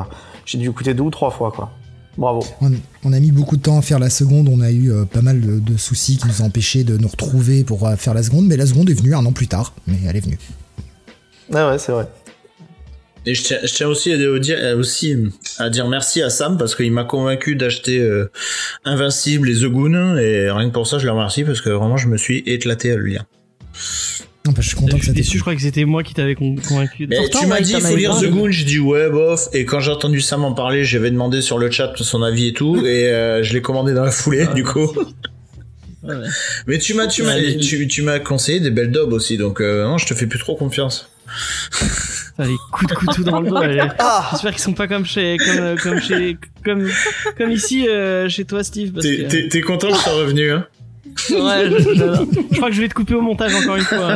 [0.46, 1.72] j'ai dû écouter deux ou trois fois quoi.
[2.20, 2.46] Bravo.
[3.06, 4.50] On, a mis beaucoup de temps à faire la seconde.
[4.50, 7.64] On a eu euh, pas mal de, soucis qui nous ont empêchés de nous retrouver
[7.64, 8.46] pour euh, faire la seconde.
[8.46, 9.74] Mais la seconde est venue un an plus tard.
[9.88, 10.38] Mais elle est venue.
[11.54, 12.10] Ah ouais, c'est vrai.
[13.26, 15.16] Et je tiens, aussi, à dire, euh, aussi
[15.60, 18.06] à dire merci à Sam parce qu'il m'a convaincu d'acheter
[18.84, 20.18] Invincible et The Goon.
[20.18, 22.92] Et rien que pour ça, je le remercie parce que vraiment, je me suis éclaté
[22.92, 23.24] à le lire.
[24.46, 27.08] Bah, je suis content que ça déçu, je crois que c'était moi qui t'avais convaincu.
[27.08, 29.50] tu m'as dit, il faut lire The Goon, j'ai dit ouais, bof.
[29.54, 32.54] Et quand j'ai entendu Sam en parler, j'avais demandé sur le chat son avis et
[32.54, 34.92] tout, et euh, je l'ai commandé dans la foulée, ah, du coup.
[36.68, 39.84] Mais tu m'as, tu m'as, tu, tu m'as conseillé des belles dobs aussi, donc euh,
[39.84, 41.12] non, je te fais plus trop confiance.
[42.40, 43.58] les coups de couteau dans le dos.
[44.00, 44.30] Ah.
[44.32, 46.90] J'espère qu'ils sont pas comme chez, comme, euh, comme chez, comme,
[47.38, 47.86] comme ici
[48.30, 48.94] chez toi, Steve.
[48.94, 50.66] T'es, content que je sois revenu, hein?
[51.30, 54.12] Ouais, je, crois que je vais te couper au montage encore une fois.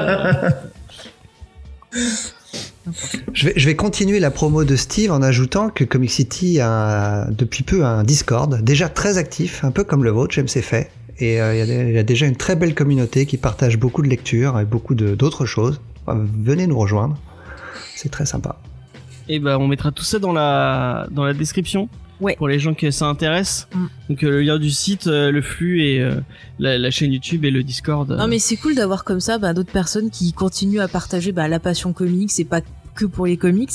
[3.34, 7.28] Je vais, je vais, continuer la promo de Steve en ajoutant que Comic City a
[7.32, 10.91] depuis peu un Discord déjà très actif, un peu comme le vôtre, j'aime ses faits.
[11.20, 14.60] Et euh, il y, a déjà une très belle communauté qui partage beaucoup de lectures
[14.60, 15.80] et beaucoup d'autres choses.
[16.08, 17.18] venez nous rejoindre,
[17.95, 18.58] c'est très sympa.
[19.30, 21.88] Et ben on mettra tout ça dans la, dans la description
[22.38, 23.68] pour les gens que ça intéresse.
[23.74, 23.86] Mm.
[24.09, 26.16] Donc euh, le lien du site, euh, le flux et euh,
[26.59, 28.09] la, chaîne YouTube et le Discord.
[28.11, 31.47] Non mais c'est cool d'avoir comme ça bah, d'autres personnes qui continuent à partager bah,
[31.47, 32.61] la passion comics c'est pas
[32.95, 33.72] que pour les comics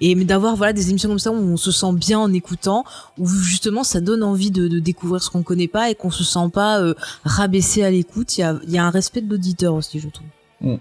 [0.00, 2.84] et d'avoir voilà des émissions comme ça où on se sent bien en écoutant
[3.16, 6.50] où justement ça donne envie de, découvrir ce qu'on connaît pas et qu'on se sent
[6.52, 6.82] pas
[7.24, 10.26] rabaissé à l'écoute il y a, y a, un respect de l'auditeur aussi je trouve
[10.62, 10.78] mm.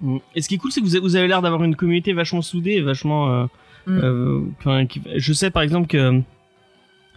[0.00, 0.18] Mm.
[0.36, 2.74] et ce qui est cool c'est que vous avez l'air d'avoir une communauté vachement soudée
[2.74, 3.48] et vachement
[3.88, 6.22] je sais par exemple que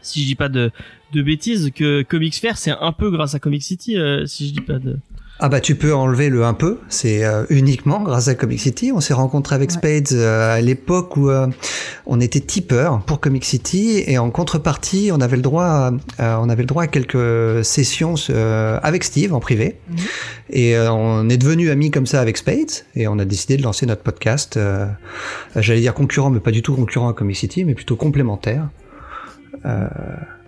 [0.07, 0.71] si je dis pas de,
[1.13, 4.53] de bêtises, que Comics Fair c'est un peu grâce à Comic City, euh, si je
[4.53, 4.97] dis pas de.
[5.39, 8.91] Ah bah tu peux enlever le un peu, c'est euh, uniquement grâce à Comic City.
[8.91, 11.45] On s'est rencontré avec Spades euh, à l'époque où euh,
[12.07, 16.63] on était tipeur pour Comic City et en contrepartie on avait le droit, on avait
[16.63, 18.15] le droit à quelques sessions
[18.81, 19.97] avec Steve en privé mhm.
[20.49, 23.85] et on est devenu amis comme ça avec Spades et on a décidé de lancer
[23.85, 24.59] notre podcast.
[25.55, 28.69] J'allais dire concurrent mais pas du tout concurrent à Comic City mais plutôt complémentaire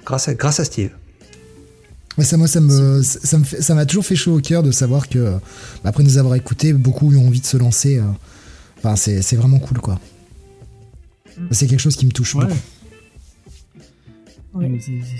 [0.05, 0.91] grâce à grâce à Steve
[2.24, 5.10] ça, moi, ça me, ça me, ça m'a toujours fait chaud au cœur de savoir
[5.10, 5.34] que,
[5.84, 7.97] bah, après nous avoir écoutés, beaucoup ont envie de se lancer.
[7.97, 8.03] Euh,
[8.78, 9.99] enfin, c'est, vraiment cool, quoi.
[11.38, 11.47] Mm.
[11.51, 12.47] C'est quelque chose qui me touche beaucoup.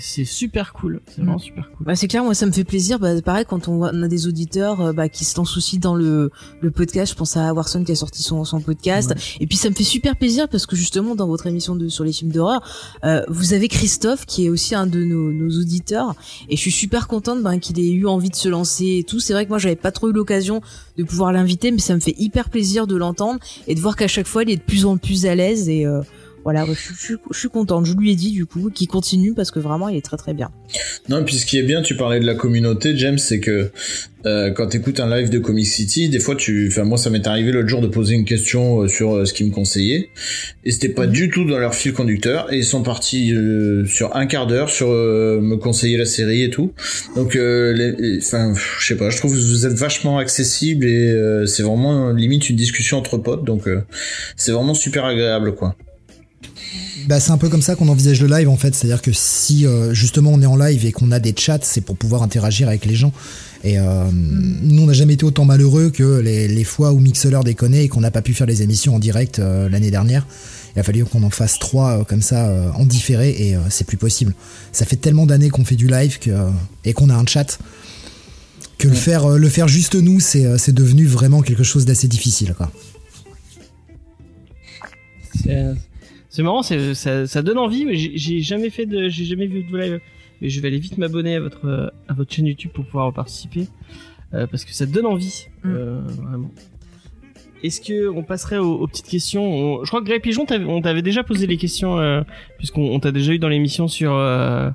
[0.00, 1.86] C'est super cool, c'est vraiment super cool.
[1.86, 2.98] Bah, c'est clair, moi ça me fait plaisir.
[2.98, 6.30] Bah, pareil, quand on, a des auditeurs euh, bah, qui se lancent aussi dans le,
[6.60, 9.14] le podcast, je pense à Warson qui a sorti son, son podcast.
[9.38, 12.02] Et puis ça me fait super plaisir parce que justement dans votre émission de sur
[12.02, 12.60] les films d'horreur,
[13.04, 16.16] euh, vous avez Christophe qui est aussi un de nos, nos auditeurs.
[16.48, 19.20] Et je suis super contente ben, qu'il ait eu envie de se lancer et tout.
[19.20, 20.60] C'est vrai que moi j'avais pas trop eu l'occasion
[20.98, 24.08] de pouvoir l'inviter, mais ça me fait hyper plaisir de l'entendre et de voir qu'à
[24.08, 26.02] chaque fois il est de plus en plus à l'aise et euh,
[26.44, 27.86] voilà, je, suis contente.
[27.86, 30.34] Je lui ai dit du coup qu'il continue parce que vraiment il est très très
[30.34, 30.50] bien.
[31.08, 33.70] Non, puis ce qui est bien, tu parlais de la communauté, James, c'est que
[34.26, 37.26] euh, quand t'écoutes un live de Comic City, des fois tu, enfin moi ça m'est
[37.26, 40.10] arrivé l'autre jour de poser une question euh, sur euh, ce qu'ils me conseillaient
[40.64, 41.12] et c'était pas mhm.
[41.12, 44.68] du tout dans leur fil conducteur et ils sont partis euh, sur un quart d'heure
[44.68, 46.72] sur me conseiller la série et tout.
[47.16, 47.30] Donc,
[48.18, 52.50] enfin, je sais pas, je trouve que vous êtes vachement accessible et c'est vraiment limite
[52.50, 53.62] une discussion entre potes, donc
[54.36, 55.76] c'est vraiment super agréable quoi.
[57.10, 59.66] Bah, c'est un peu comme ça qu'on envisage le live en fait, c'est-à-dire que si
[59.66, 62.68] euh, justement on est en live et qu'on a des chats, c'est pour pouvoir interagir
[62.68, 63.12] avec les gens.
[63.64, 67.86] Et euh, nous, on n'a jamais été autant malheureux que les, fois où Mixler déconnait
[67.86, 70.24] et qu'on n'a pas pu faire les émissions en direct euh, l'année dernière.
[70.76, 74.32] Il a fallu qu'on en fasse trois comme ça en différé et c'est plus possible.
[74.70, 76.30] Ça fait tellement d'années qu'on fait du live que,
[76.84, 77.58] et qu'on a un chat
[78.78, 82.70] que le faire le faire juste nous, c'est devenu vraiment quelque chose d'assez difficile quoi.
[86.30, 89.76] C'est marrant, ça, ça, donne envie, mais j'ai jamais fait de, j'ai jamais vu de
[89.76, 90.00] live.
[90.40, 93.66] Mais je vais aller vite m'abonner à votre à votre chaîne YouTube pour pouvoir participer
[94.32, 95.68] euh, parce que ça donne envie, mm.
[95.74, 96.50] euh, vraiment.
[97.62, 99.84] Est-ce que on passerait aux, petites questions?
[99.84, 102.22] Je crois que Greg Pigeon, on t'avait déjà posé les questions euh,
[102.56, 104.14] puisqu'on t'a déjà eu dans l'émission sur.
[104.14, 104.70] Euh,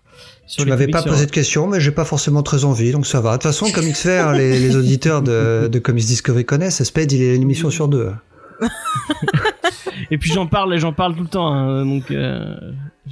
[0.46, 3.22] sur tu m'avais pas posé de questions, mais j'ai pas forcément très envie, donc ça
[3.22, 3.32] va.
[3.32, 6.84] De toute façon, comme XFR, les, les auditeurs de, de Comics Discovery connaissent.
[6.84, 8.12] Spade, il est une émission sur deux.
[10.12, 11.48] et puis j'en parle et j'en parle tout le temps.
[11.48, 12.56] Hein, donc, euh,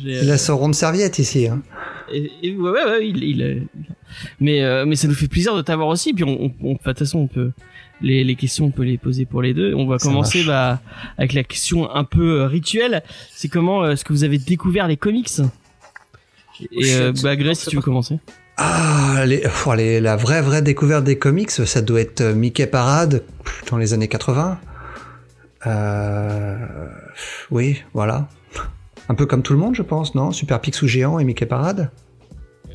[0.04, 1.48] il a son rond de serviette ici.
[1.48, 1.62] Hein.
[2.12, 3.68] Et, ouais, ouais, ouais, il, il,
[4.40, 6.14] mais, euh, mais ça nous fait plaisir de t'avoir aussi.
[6.14, 7.52] Puis on, on, de toute façon, on peut
[8.02, 9.74] les, les questions, on peut les poser pour les deux.
[9.74, 10.82] On va commencer bah,
[11.18, 13.04] avec la question un peu euh, rituelle.
[13.32, 15.30] C'est comment est-ce que vous avez découvert les comics?
[16.72, 18.20] Et oh, bah, Grace, si tu veux commencer.
[18.58, 19.44] Ah, les,
[19.78, 23.24] les, la vraie vraie découverte des comics, ça doit être Mickey Parade
[23.72, 24.60] dans les années 80.
[25.68, 26.56] Euh,
[27.52, 28.28] oui, voilà.
[29.10, 30.32] Un peu comme tout le monde, je pense, non?
[30.32, 31.90] Super Pixou géant et Mickey Parade?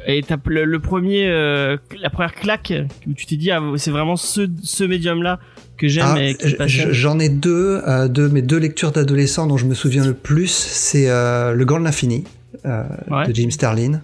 [0.07, 2.73] Et le, le, premier, euh, la première claque
[3.07, 5.39] où tu t'es dit, ah, c'est vraiment ce, ce médium-là
[5.77, 9.75] que j'aime ah, J'en ai deux, euh, deux, mes deux lectures d'adolescents dont je me
[9.75, 12.25] souviens le plus, c'est euh, Le Gant de l'Infini
[12.65, 14.01] de Jim Sterling.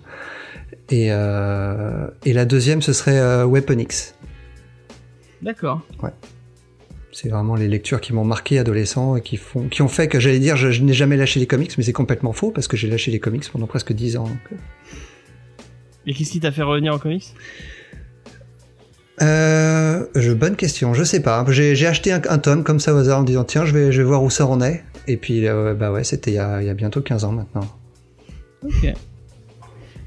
[0.91, 4.14] Et, et la deuxième, ce serait Weapon X.
[5.41, 5.80] D'accord.
[6.03, 6.11] Ouais.
[7.15, 10.19] C'est vraiment les lectures qui m'ont marqué adolescent et qui, font, qui ont fait que
[10.19, 12.89] j'allais dire je, n'ai jamais lâché les comics, mais c'est complètement faux parce que j'ai
[12.89, 14.29] lâché les comics pendant presque 10 ans.
[14.53, 14.57] Euh.
[16.07, 17.33] Et qu'est-ce qui t'a fait revenir en comics?
[19.23, 20.05] Euh,
[20.35, 21.45] bonne question, je sais pas.
[21.49, 24.09] J'ai acheté un, tome comme ça au hasard en disant tiens, je vais, je vais
[24.09, 24.83] voir où ça en est.
[25.07, 27.69] Et puis, euh, bah ouais, c'était il, y a bientôt 15 ans maintenant.
[28.65, 28.93] Ok.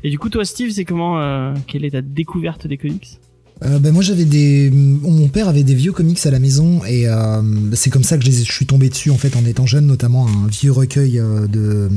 [0.04, 3.20] Et du coup, toi, Steve, c'est comment, euh, quelle est ta découverte des comics?
[3.66, 7.08] Euh, ben moi j'avais des mon père avait des vieux comics à la maison et
[7.08, 7.42] euh,
[7.74, 10.28] c'est comme ça que je, je, suis tombé dessus en fait en étant jeune notamment
[10.28, 11.90] un vieux recueil euh, de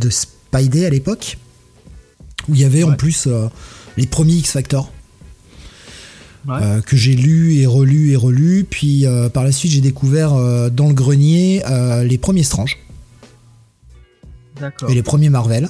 [0.00, 1.38] de Spidey à l'époque
[2.48, 3.28] où il y avait en plus
[3.96, 4.92] les premiers X Factor
[6.86, 8.64] que j'ai lu et relu et relu.
[8.64, 9.04] Puis
[9.34, 10.30] par la suite j'ai découvert
[10.70, 11.62] dans le grenier
[12.04, 12.78] les premiers Strange.
[14.88, 15.68] Et les premiers Marvel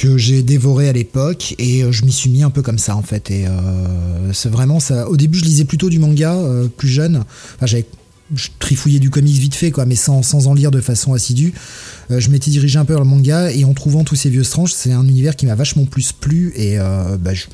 [0.00, 2.96] que j'ai dévoré à l'époque et euh, je m'y suis mis un peu comme ça
[2.96, 3.30] en fait.
[3.30, 5.10] Et euh, c'est vraiment ça.
[5.10, 7.22] Au début je lisais plutôt du manga euh, plus jeune.
[7.56, 7.84] Enfin j'avais
[8.34, 11.52] je trifouillais du comics vite fait quoi mais sans, en lire de façon assidue.
[12.08, 14.72] Je m'étais dirigé un peu vers le manga et en trouvant tous ces vieux stranges
[14.72, 17.46] c'est un univers qui m'a vachement plus plu et bah, je,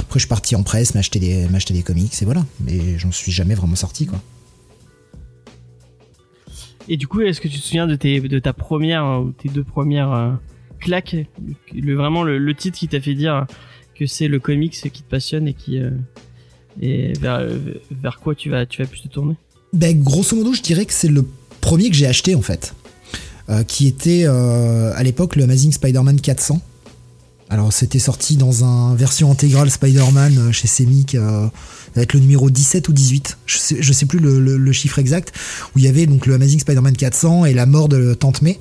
[0.00, 2.44] après je suis parti en presse m'acheter des des comics et voilà.
[2.60, 4.20] Mais j'en suis jamais vraiment sorti quoi.
[6.88, 9.48] Et du coup est-ce que tu te souviens de tes de ta première ou tes
[9.48, 10.38] deux premières
[10.78, 11.16] claque,
[11.74, 13.46] le, vraiment le, titre qui t'a fait dire
[13.94, 15.90] que c'est le comics qui te passionne et qui, euh,
[16.80, 17.46] Et vers,
[17.90, 19.34] vers quoi tu vas, tu vas plus te tourner?
[19.72, 21.26] Ben, grosso modo, je dirais que c'est le
[21.60, 22.74] premier que j'ai acheté en fait.
[23.50, 26.60] Euh, qui était euh, à l'époque le Amazing Spider-Man 400.
[27.48, 31.16] Alors c'était sorti dans un version intégrale Spider-Man euh, chez Semic
[31.96, 35.32] avec le numéro 17 ou 18, je sais, sais plus le, chiffre exact,
[35.74, 38.60] où il y avait donc le Amazing Spider-Man 400 et la mort de Tante May.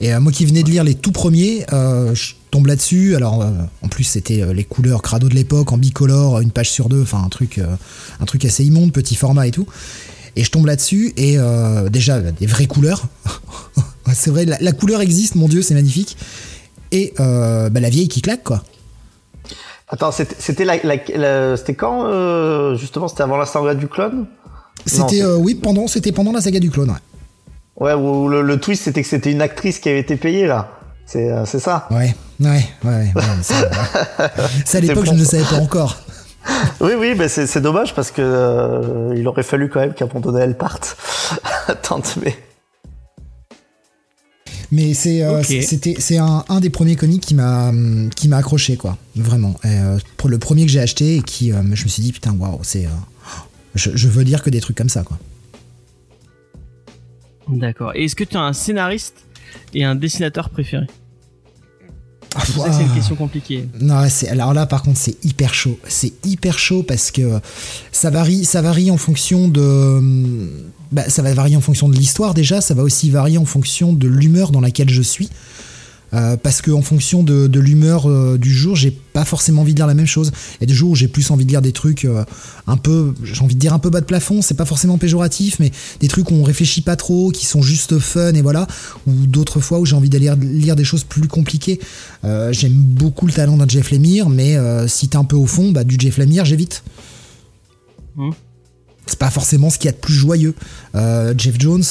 [0.00, 3.16] Et moi qui venais de lire les tout premiers, je tombe là-dessus.
[3.16, 3.44] Alors
[3.82, 7.22] en plus c'était les couleurs crado de l'époque en bicolore, une page sur deux, enfin
[7.24, 7.60] un truc,
[8.20, 9.66] un truc assez immonde, petit format et tout.
[10.38, 13.02] Et je tombe là-dessus et euh, déjà des vraies couleurs.
[14.12, 16.16] c'est vrai, la, couleur existe, mon dieu, c'est magnifique.
[16.92, 18.62] Et euh, bah, la vieille qui claque quoi.
[19.88, 24.26] Attends, c'était la, c'était quand euh, justement C'était avant la saga du clone?
[24.86, 26.90] C'était oui pendant c'était pendant la saga du clone.
[26.90, 26.96] Ouais.
[27.80, 30.72] Ouais, où le, twist c'était que c'était une actrice qui avait été payée là.
[31.06, 31.86] C'est ça.
[31.90, 33.12] Ouais, ouais, ouais.
[33.14, 35.96] ouais, ça, à l'époque je ne le savais pas encore.
[36.80, 40.06] oui, oui, mais c'est dommage parce que euh, il aurait fallu quand même qu'à
[40.40, 40.96] elle parte.
[41.82, 42.36] Tante mais.
[44.70, 47.72] Mais c'est euh, c'était c'est un, un, des premiers comics qui m'a
[48.14, 49.54] qui m'a accroché quoi, vraiment.
[49.64, 52.60] Euh, pour le premier que j'ai acheté et qui je me suis dit putain waouh
[52.62, 52.86] c'est
[53.74, 55.18] je, je, veux lire que des trucs comme ça quoi.
[57.48, 57.92] D'accord.
[57.94, 59.26] Et est-ce que tu as un scénariste
[59.74, 60.86] et un dessinateur préféré
[62.44, 63.68] c'est une question compliquée.
[63.80, 65.78] Non, alors là par contre c'est hyper chaud.
[65.88, 67.40] C'est hyper chaud parce que
[67.90, 70.00] ça varie, ça varie en fonction de,
[70.92, 72.60] bah, ça va varier en fonction de l'histoire déjà.
[72.60, 75.30] Ça va aussi varier en fonction de l'humeur dans laquelle je suis.
[76.14, 79.78] Euh, parce que en fonction de, l'humeur euh, du jour, j'ai pas forcément envie de
[79.78, 80.32] lire la même chose.
[80.56, 82.24] Il y a des jours où j'ai plus envie de lire des trucs euh,
[82.66, 85.58] un peu, j'ai envie de dire un peu bas de plafond, c'est pas forcément péjoratif,
[85.60, 88.66] mais des trucs où on réfléchit pas trop, qui sont juste fun et voilà.
[89.06, 91.80] Ou d'autres fois où j'ai envie d'aller lire des choses plus compliquées.
[92.22, 94.56] J'aime beaucoup le talent d'un Jeff Lemire, mais
[94.86, 96.82] si t'es un peu au fond, bah, du Jeff Lemire, j'évite.
[98.16, 98.30] Mmh
[99.08, 100.54] c'est pas forcément ce qu'il y a de plus joyeux.
[100.94, 101.84] Euh, Jeff Jones,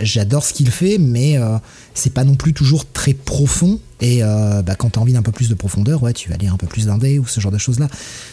[0.00, 1.56] j'adore ce qu'il fait, mais euh,
[1.94, 3.78] c'est pas non plus toujours très profond.
[4.00, 6.52] Et euh, bah, quand t'as envie d'un peu plus de profondeur, ouais, tu vas lire
[6.52, 7.88] un peu plus d'indé ou ce genre de choses-là.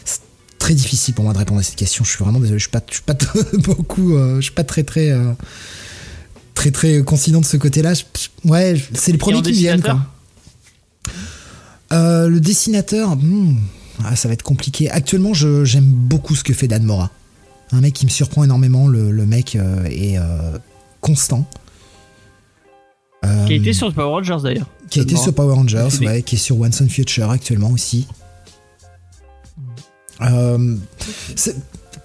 [0.06, 0.22] C'est
[0.58, 2.04] très difficile pour moi de répondre à cette question.
[2.04, 2.58] Je suis vraiment désolé.
[2.58, 3.18] Je suis pas, je suis pas
[3.60, 5.14] beaucoup, je suis pas très très
[6.56, 7.94] très très de ce côté-là.
[8.46, 10.00] Ouais, c'est le premier qui vient quoi.
[11.92, 13.56] le dessinateur, hmm,
[14.04, 14.90] ah, ça va être compliqué.
[14.90, 17.12] Actuellement, j'aime beaucoup ce que fait Dan Mora
[17.74, 18.88] un mec qui me surprend énormément.
[18.88, 20.58] Le, mec euh, est euh,
[21.00, 21.46] constant.
[23.22, 24.68] qui a été sur Power Rangers d'ailleurs.
[24.90, 28.08] Qui a été sur Power Rangers, ouais, qui est sur Once on Future actuellement aussi.
[30.22, 30.76] Euh,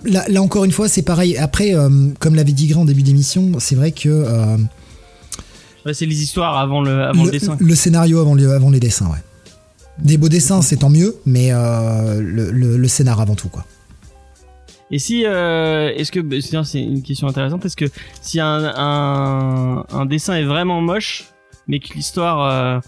[0.04, 1.36] là, encore une fois, c'est pareil.
[1.36, 1.74] Après,
[2.20, 4.24] comme l'avait dit Grand en début d'émission, c'est vrai que.
[5.92, 7.56] c'est les histoires avant le, avant le, dessin.
[7.58, 9.22] Le scénario avant, avant les dessins, ouais.
[9.98, 13.64] Des beaux dessins, c'est tant mieux, mais le, le, scénar avant tout, quoi.
[14.90, 17.86] Et si, euh, est-ce que, bah, c'est une question intéressante, est-ce que
[18.20, 21.24] si un, un, un, dessin est vraiment moche,
[21.66, 22.80] mais que l'histoire, euh,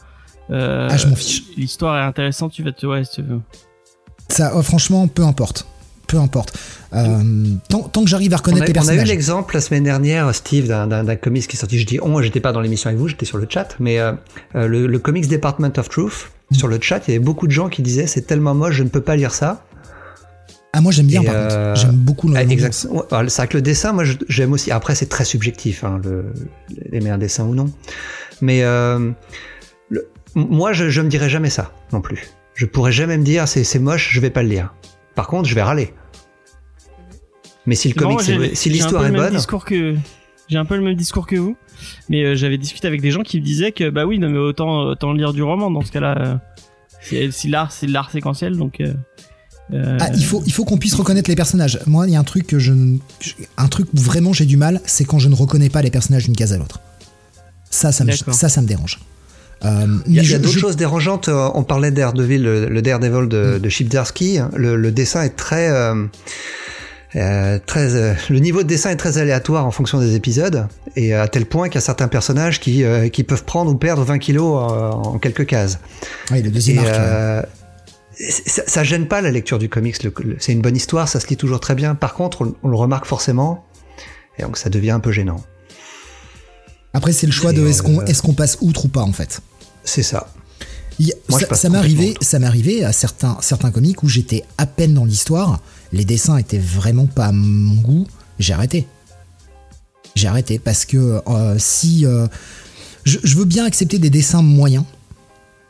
[0.51, 1.43] euh, ah, je m'en fiche.
[1.57, 3.41] L'histoire est intéressante, tu vas te, ouais, si tu veux.
[4.29, 5.67] Ça, oh, franchement, peu importe.
[6.07, 6.57] Peu importe.
[6.95, 7.23] Euh,
[7.69, 8.99] tant, tant, que j'arrive à reconnaître les personnages.
[8.99, 11.79] On a eu l'exemple la semaine dernière, Steve, d'un comics qui est sorti.
[11.79, 14.13] Je dis on, j'étais pas dans l'émission avec vous, j'étais sur le chat, mais euh,
[14.55, 16.55] le, le, comics Department of Truth, mm.
[16.55, 18.85] sur le chat, il y avait beaucoup de gens qui disaient c'est tellement moche, je
[18.85, 19.67] ne peux pas lire ça.
[20.79, 22.37] Ah moi j'aime bien par contre, euh, j'aime beaucoup le.
[22.37, 22.73] Ah, exact.
[22.73, 24.71] C'est vrai que le dessin, moi j'aime aussi.
[24.71, 26.33] Après c'est très subjectif, hein, le,
[26.93, 27.69] les meilleurs dessins ou non.
[28.41, 29.11] Mais euh,
[30.37, 32.29] moi je, je me dirais jamais ça non plus.
[32.55, 34.73] Je pourrais jamais me dire c'est moche, je vais pas le lire.
[35.17, 35.95] Par contre je vais râler.
[37.67, 39.37] Mais si le comic, si l'histoire est bonne.
[39.67, 39.97] que
[40.47, 41.57] j'ai un peu le même discours que vous,
[42.09, 44.39] mais euh, j'avais discuté avec des gens qui me disaient que bah oui, non mais
[44.39, 46.41] autant autant lire du roman dans ce cas-là.
[47.01, 48.81] si l'art c'est l'art séquentiel donc.
[48.81, 48.95] Euh,
[49.73, 51.79] ah, il faut, il faut qu'on puisse reconnaître les personnages.
[51.87, 52.73] Moi, il y a un truc que je,
[53.57, 56.25] un truc où vraiment j'ai du mal, c'est quand je ne reconnais pas les personnages
[56.25, 56.81] d'une case à l'autre.
[57.71, 59.01] Ça, ça me, ça, ça me dérange.
[59.65, 61.29] Euh, il y a, d'autres choses dérangeantes.
[61.29, 63.59] Euh, on parlait d'Aredevil, le, le Daredevil de, mm.
[63.59, 63.93] de Chip
[64.55, 69.71] Le, le, dessin est très, euh, très, le niveau de dessin est très aléatoire en
[69.71, 70.67] fonction des épisodes,
[70.97, 74.05] et à tel point qu'il y a certains personnages qui, qui peuvent prendre ou perdre
[74.05, 75.79] 20 kilos en, quelques cases.
[76.31, 77.47] Oui, le deuxième arc
[78.19, 79.97] ça, ça, gêne pas la lecture du comics.
[80.39, 81.95] C'est une bonne histoire, ça se lit toujours très bien.
[81.95, 83.65] Par contre, on, le remarque forcément,
[84.39, 85.43] et donc ça devient un peu gênant.
[86.95, 89.41] Après, c'est le choix de est-ce qu'on est qu'on passe outre ou pas en fait?
[89.85, 90.33] C'est ça.
[91.53, 95.05] ça, m'est arrivé, ça m'est arrivé à certains certains comics où j'étais à peine dans
[95.05, 95.61] l'histoire,
[95.93, 98.07] les dessins étaient vraiment pas à mon goût,
[98.39, 98.87] j'ai arrêté.
[100.15, 102.27] J'ai arrêté parce que euh, si euh,
[103.05, 104.85] je, veux bien accepter des dessins moyens,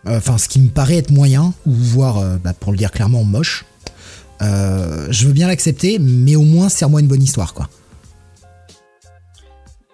[0.07, 3.25] enfin ce qui me paraît être moyen, ou voire, euh, bah, pour le dire clairement,
[3.25, 3.65] moche.
[4.41, 7.69] je veux bien l'accepter, mais au moins serre-moi une bonne histoire, quoi.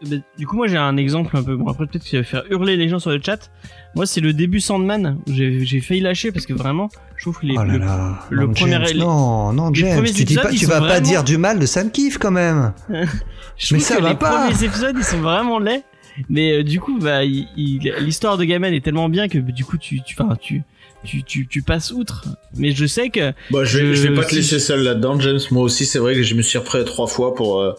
[0.02, 1.56] Bah, du coup, moi j'ai un exemple un peu.
[1.56, 3.50] Bon, après, peut-être que ça va faire hurler les gens sur le chat.
[3.94, 5.18] Moi, c'est le début Sandman.
[5.26, 8.18] J'ai failli lâcher parce que vraiment, je trouve que les, oh là le, là.
[8.30, 8.72] le non, premier.
[8.86, 11.90] James, non, non, James, tu, dis pas, tu vas pas dire du mal de Sam
[11.90, 12.72] Kiff quand même.
[13.56, 14.48] je Mais ça que va les pas.
[14.48, 15.84] premiers épisodes, ils sont vraiment laids.
[16.28, 20.02] Mais euh, du coup, bah, l'histoire de Gamen est tellement bien que du coup, tu,
[20.02, 20.62] tu, enfin, tu,
[21.04, 22.26] tu, tu, tu, passes outre.
[22.56, 23.32] Mais je sais que.
[23.50, 25.40] Bah, je, vais, je vais pas te laisser seul là-dedans, James.
[25.50, 27.72] Moi aussi, c'est vrai que je me suis repris trois fois pour, euh,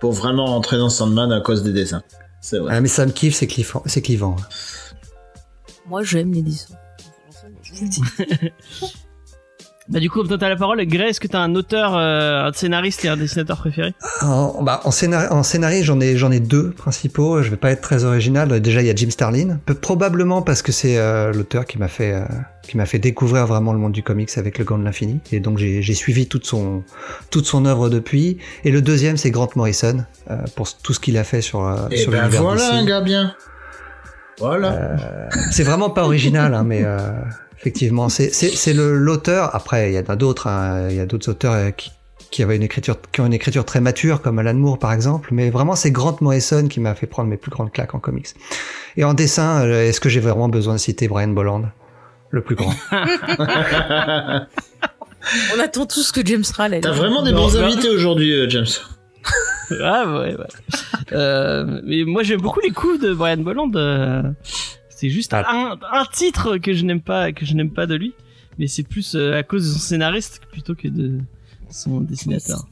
[0.00, 2.02] pour vraiment rentrer dans Sandman à cause des dessins.
[2.40, 2.74] C'est vrai.
[2.76, 3.82] Ah, mais Sam Kiff, c'est clivant.
[3.86, 4.36] C'est clivant.
[5.88, 6.74] Moi, j'aime les dessins.
[9.88, 10.84] Bah du coup, toi t'as la parole.
[10.84, 14.80] Gray, est-ce que t'as un auteur, euh, un scénariste et un dessinateur préféré En, bah,
[14.84, 17.40] en, scénar en scénario, j'en ai, j'en ai deux principaux.
[17.42, 18.60] Je vais pas être très original.
[18.60, 19.60] Déjà, il y a Jim Starlin.
[19.80, 22.24] Probablement parce que c'est euh, l'auteur qui m'a fait, euh,
[22.62, 25.20] qui m'a fait découvrir vraiment le monde du comics avec le Gant de l'Infini.
[25.30, 26.82] Et donc j'ai, j'ai suivi toute son,
[27.30, 28.38] toute son œuvre depuis.
[28.64, 31.96] Et le deuxième, c'est Grant Morrison euh, pour tout ce qu'il a fait sur, et
[31.96, 33.34] sur ben voilà un gars bien.
[34.38, 34.98] Voilà.
[35.52, 36.84] c'est vraiment pas original, hein, mais
[37.66, 38.08] effectivement.
[38.08, 39.54] C'est l'auteur.
[39.54, 40.46] Après, il y en a d'autres.
[40.46, 40.88] Hein.
[40.90, 41.90] Il y a d'autres auteurs euh, qui,
[42.30, 45.30] qui avaient une écriture, qui ont une écriture très mature, comme Alan Moore par exemple.
[45.32, 48.28] Mais vraiment, c'est Grant Morrison qui m'a fait prendre mes plus grandes claques en comics.
[48.96, 51.64] Et en dessin, euh, est-ce que j'ai vraiment besoin de citer Brian Bolland,
[52.30, 52.72] le plus grand
[55.56, 56.78] On attend tous que James râle.
[56.80, 58.66] T'as vraiment des bons invités aujourd'hui, euh, James.
[59.82, 60.46] ah ouais, ouais.
[61.12, 63.72] Euh, mais moi j'aime beaucoup les coups de Brian Bolland.
[64.96, 65.44] C'est juste ah.
[65.46, 68.14] un, un, titre que je n'aime pas, que je n'aime pas de lui,
[68.58, 71.18] mais c'est plus euh, à cause de son scénariste plutôt que de
[71.70, 72.66] son dessinateur.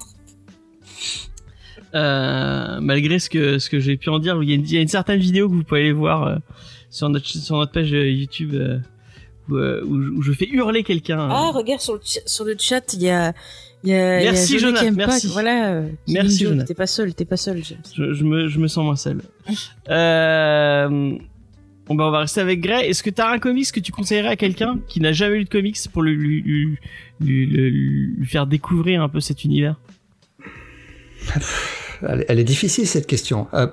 [1.95, 4.73] Euh, malgré ce que ce que j'ai pu en dire, il y, a une, il
[4.73, 6.37] y, a une, certaine vidéo que vous pouvez aller voir euh,
[6.89, 8.55] sur notre sur notre page euh, YouTube
[9.51, 11.29] où, où, je fais hurler quelqu'un.
[11.31, 13.35] Ah, regarde sur le sur le chat, il y a
[13.85, 15.27] il y a, merci y a Jonathan, merci.
[15.27, 15.83] voilà.
[16.09, 16.65] Merci Jonathan.
[16.65, 17.63] T'es pas seul, t'es pas seul.
[17.63, 19.21] Je, me je me sens moins seul.
[19.91, 21.19] euh,
[21.87, 22.89] Bon bah on va rester avec Gray.
[22.89, 25.51] Est-ce que t'as un comics que tu conseillerais à quelqu'un qui n'a jamais lu de
[25.51, 26.79] comics pour lui, lui,
[27.21, 29.77] lui, lui, faire découvrir un peu cet univers?
[32.03, 33.49] Elle, est difficile cette question.
[33.55, 33.67] Euh,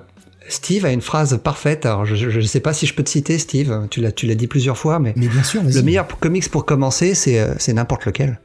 [0.48, 1.86] Steve a une phrase parfaite.
[1.86, 3.88] Alors je ne sais pas si je peux te citer Steve.
[3.90, 5.62] Tu l'as tu l'as dit plusieurs fois, mais, mais bien sûr.
[5.62, 8.40] Le meilleur comics pour commencer, c'est euh, c'est n'importe lequel.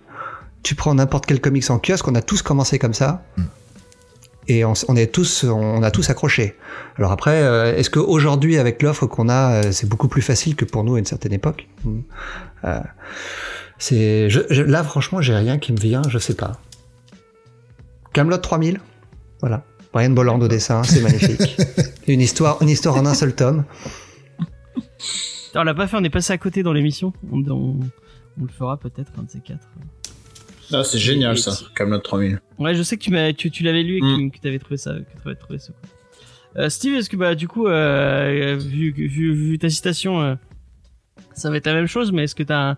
[0.63, 2.07] Tu prends n'importe quel comics en kiosque.
[2.07, 3.26] On a tous commencé comme ça.
[3.38, 3.43] Mm
[4.48, 6.56] et on, on, est tous, on a tous accroché.
[6.98, 10.66] Alors après, euh, est-ce qu'aujourd'hui, avec l'offre qu'on a, euh, c'est beaucoup plus facile que
[10.66, 11.68] pour nous à une certaine époque?
[11.84, 12.00] Hmm.
[12.66, 12.80] euh,
[13.78, 16.54] C'est, je, là, franchement, j'ai rien qui me vient, je sais pas.
[18.14, 18.80] Camelot 3000,
[19.41, 19.64] voilà.
[19.93, 21.58] Brian Bolland au dessin, c'est magnifique.
[22.08, 23.66] une histoire, une histoire en un seul tome.
[25.56, 27.14] On l'a pas fait, on est passé à côté dans l'émission.
[27.32, 27.80] On, on,
[28.39, 29.68] on, le fera peut-être un de ces quatre.
[30.72, 32.39] Ah, c'est génial ça, Camelot 3000.
[32.59, 34.32] Ouais, je sais que tu, m'as, tu, tu l'avais lu et que, mm.
[34.41, 35.72] tu avais trouvé ça, que tu avais trouvé ça.
[36.57, 40.36] Euh, Steve, est-ce que bah du coup, euh, vu, vu, vu, ta citation, euh,
[41.34, 42.78] ça va être la même chose, mais est-ce que t'as un,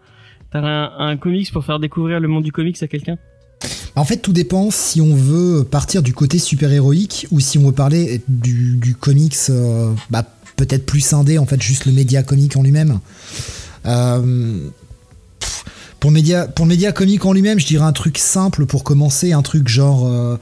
[0.51, 3.17] t'as un, un comics pour faire découvrir le monde du comics à quelqu'un?
[3.95, 7.73] En fait, tout dépend si on veut partir du côté super-héroïque ou si on veut
[7.73, 10.23] parler du, du comics euh, bah,
[10.55, 12.99] peut-être plus scindé, en fait, juste le média comique en lui-même.
[13.85, 14.69] Euh,
[15.99, 18.83] pour le média, pour le média comique en lui-même, je dirais un truc simple pour
[18.83, 20.37] commencer, un truc genre, euh,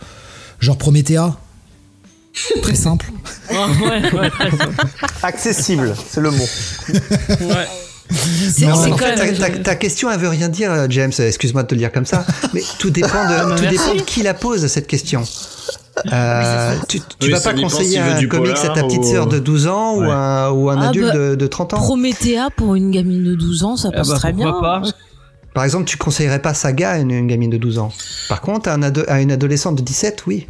[0.60, 1.38] genre Promethea.
[2.62, 3.12] Très simple.
[3.50, 4.32] ouais, ouais.
[5.24, 6.46] Accessible, c'est le mot.
[7.42, 7.68] ouais.
[8.62, 11.12] Non, en fait, ta, ta, question, elle veut rien dire, euh, James.
[11.18, 14.24] Excuse-moi de te le dire comme ça, mais tout dépend de, tout dépend de qui
[14.24, 15.24] la pose cette question.
[16.14, 19.98] Euh, tu, tu vas pas conseiller un comics à ta petite sœur de 12 ans
[19.98, 20.06] ouais.
[20.06, 23.24] ou un, ou un ah adulte bah, de, de, 30 ans Promethea pour une gamine
[23.24, 24.52] de 12 ans, ça passe eh bah, très bien.
[24.52, 24.84] Pas.
[25.58, 27.92] Par exemple, tu conseillerais pas Saga à une, une gamine de 12 ans?
[28.30, 30.46] Par contre, à, un ado, à une adolescente de 17, oui.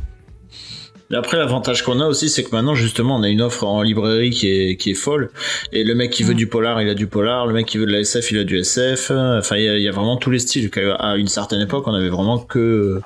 [1.10, 3.84] Mais après, l'avantage qu'on a aussi, c'est que maintenant, justement, on a une offre en
[3.84, 5.32] librairie qui est, qui est folle.
[5.72, 7.48] Et le mec qui veut du polar, il a du polar.
[7.48, 9.12] Le mec qui veut de la SF, il a du SF.
[9.12, 10.70] Enfin, il y a, y a, vraiment tous les styles.
[11.00, 13.00] À une certaine époque, on avait vraiment que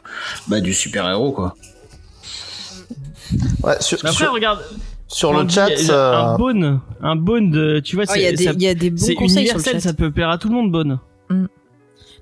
[0.47, 1.53] bah, du super-héros, quoi.
[3.61, 4.61] Ouais, sur, Mais après, sur, regarde.
[5.07, 8.73] Sur le chat, un bone, un bone de, tu vois, oh, c'est, il y, a
[8.73, 9.79] des bons conseils universel, sur le chat.
[9.81, 10.97] ça peut plaire à tout le monde, bone.
[11.29, 11.45] Mm.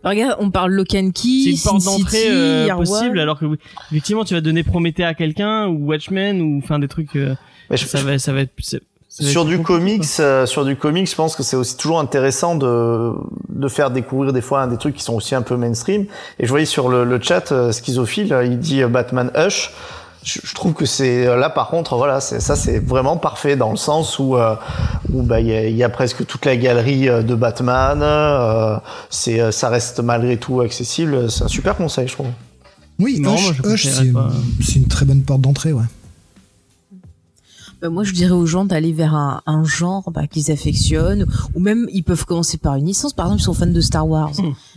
[0.03, 3.45] Regarde, on parle Locan Key, c'est une porte d'entrée euh, possible, alors que
[3.91, 7.15] effectivement, tu vas donner Prométhée à quelqu'un ou Watchmen ou enfin des trucs.
[7.15, 7.35] Euh,
[7.71, 8.51] je, ça va, ça va être.
[9.09, 13.11] Sur du comics, euh, sur du comics, je pense que c'est aussi toujours intéressant de
[13.49, 16.05] de faire découvrir des fois des trucs qui sont aussi un peu mainstream.
[16.39, 19.71] Et je voyais sur le, le chat, euh, schizophile, il dit Batman Hush.
[20.23, 24.19] Je, trouve que c'est là par contre voilà ça c'est vraiment parfait dans le sens
[24.19, 24.55] où euh,
[25.11, 28.77] où bah il y a, presque toute la galerie euh, de Batman euh,
[29.09, 31.31] c'est ça reste malgré tout accessible.
[31.31, 32.27] C'est un super conseil je trouve.
[32.99, 33.87] Oui non, Hush,
[34.61, 35.85] c'est une très bonne porte d'entrée ouais
[37.81, 41.25] bah, moi je dirais aux gens d'aller vers un, un genre bah, qu'ils affectionnent
[41.55, 43.13] ou même ils peuvent commencer par une licence.
[43.13, 44.33] Par exemple ils sont fans de Star Wars.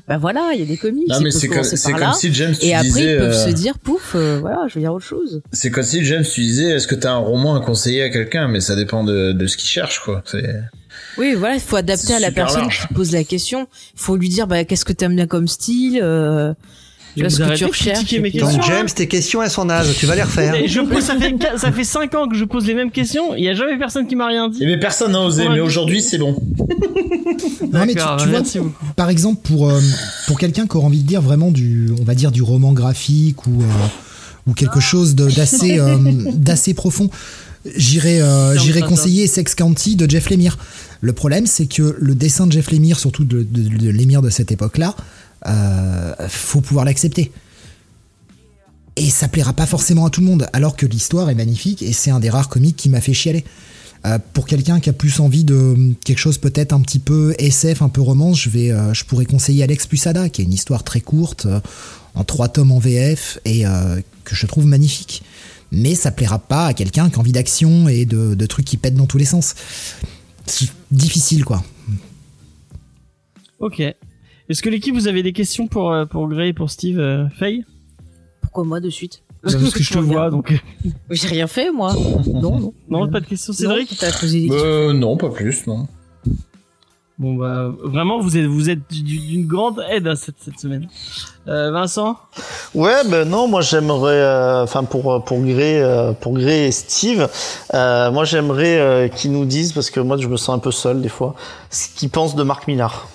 [0.08, 2.74] Bah voilà il y a des comics non, mais c'est comme, comme si James et
[2.74, 5.42] après ils peuvent euh, se dire pouf euh, voilà je veux dire autre chose.
[5.52, 8.48] c'est comme si James tu disais est-ce que t'as un roman à conseiller à quelqu'un?
[8.48, 10.22] Mais ça dépend de, de ce qu'il cherche quoi.
[11.18, 13.68] Oui, voilà, il faut adapter à la personne qui pose la question.
[13.94, 16.54] Il faut lui dire, bah, qu'est-ce que t'aimes bien comme style euh,
[17.16, 18.12] tu ce que tu recherches.
[18.12, 20.54] Mes questions, Donc James, tes questions elles sont nazes, tu vas les refaire.
[20.66, 23.44] je pose, ça fait ça fait 5 ans que je pose les mêmes questions, il
[23.44, 24.64] y a jamais personne qui m'a rien dit.
[24.64, 26.36] Mais personne n'a osé, mais aujourd'hui c'est bon.
[27.72, 29.80] non mais tu, vois, par exemple pour euh,
[30.26, 33.46] pour quelqu'un qui aura envie de dire vraiment du on va dire du roman graphique
[33.46, 35.96] ou euh, ou quelque chose d'assez euh,
[36.32, 37.10] d'assez profond,
[37.76, 38.20] j'irai
[38.56, 40.58] j'irai conseiller Sex County de Jeff Lemire.
[41.00, 44.30] Le problème c'est que le dessin de Jeff Lemire surtout de, de, de Lemire de
[44.30, 44.94] cette époque-là,
[45.46, 47.32] euh, faut pouvoir l'accepter.
[48.96, 51.92] Et ça plaira pas forcément à tout le monde, alors que l'histoire est magnifique et
[51.92, 53.44] c'est un des rares comics qui m'a fait chialer.
[54.04, 57.82] Euh, pour quelqu'un qui a plus envie de quelque chose peut-être un petit peu SF,
[57.82, 60.82] un peu romance, je vais, euh, je pourrais conseiller Alex Pusada, qui est une histoire
[60.82, 61.46] très courte,
[62.14, 63.64] en trois tomes en VF et
[64.24, 65.22] que je trouve magnifique.
[65.70, 68.76] Mais ça plaira pas à quelqu'un qui a envie d'action et de, de trucs qui
[68.76, 69.54] pètent dans tous les sens.
[70.90, 71.62] Difficile quoi.
[73.60, 73.80] Ok.
[74.48, 77.28] Est-ce que l'équipe, vous avez des questions pour, euh, pour Gray et pour Steve euh,
[77.30, 77.64] Faye?
[78.40, 79.22] Pourquoi moi de suite?
[79.42, 80.62] Bah, Parce que je te vois, donc.
[81.10, 81.94] J'ai rien fait, moi.
[82.26, 82.74] non, non.
[82.88, 83.88] Non, pas de questions, Cédric?
[84.52, 85.86] euh, Non, pas plus, non.
[87.18, 90.88] Bon bah vraiment vous êtes vous êtes d'une grande aide hein, cette, cette semaine.
[91.46, 92.16] Euh, Vincent?
[92.74, 95.84] Ouais ben non moi j'aimerais enfin pour pour Gray
[96.20, 97.28] pour Gray et Steve
[97.72, 101.10] moi j'aimerais qu'ils nous disent parce que moi je me sens un peu seul des
[101.10, 101.36] fois
[101.70, 103.06] ce qu'ils pensent de Marc Millar.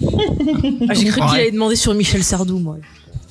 [0.00, 2.76] Ah, j'ai cru qu'il allait demander sur Michel Sardou, moi.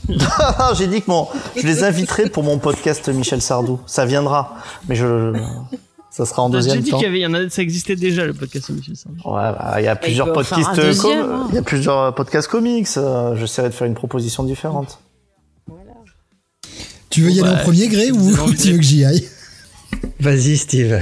[0.77, 3.79] j'ai dit que bon, je les inviterai pour mon podcast Michel Sardou.
[3.85, 4.57] Ça viendra,
[4.87, 5.33] mais je,
[6.09, 6.85] ça sera en deuxième temps.
[6.85, 9.17] J'ai dit qu'il y avait, ça existait déjà le podcast Michel Sardou.
[9.25, 11.47] Ouais, bah, il y a plusieurs podcasts, hein.
[11.49, 12.87] il y a plusieurs podcasts comics.
[12.97, 14.99] Euh, j'essaierai de faire une proposition différente.
[17.09, 18.31] Tu veux y aller en bah, premier, Gré, ou
[18.61, 19.27] tu veux que j'y aille?
[20.19, 20.99] Vas-y, Steve.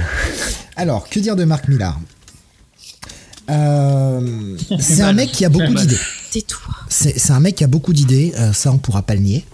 [0.76, 1.98] Alors, que dire de Marc Millard
[3.50, 5.98] euh, c'est un mec qui a beaucoup d'idées.
[6.30, 6.74] Tais-toi.
[6.88, 9.44] C'est un mec qui a beaucoup d'idées, euh, ça on pourra pas le nier.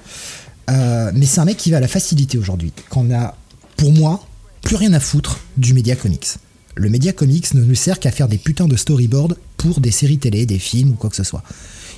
[0.71, 2.73] Euh, mais c'est un mec qui va à la facilité aujourd'hui.
[2.89, 3.35] Qu'on a,
[3.77, 4.25] pour moi,
[4.63, 6.29] plus rien à foutre du média comics.
[6.75, 10.19] Le média comics ne nous sert qu'à faire des putains de storyboards pour des séries
[10.19, 11.43] télé, des films ou quoi que ce soit.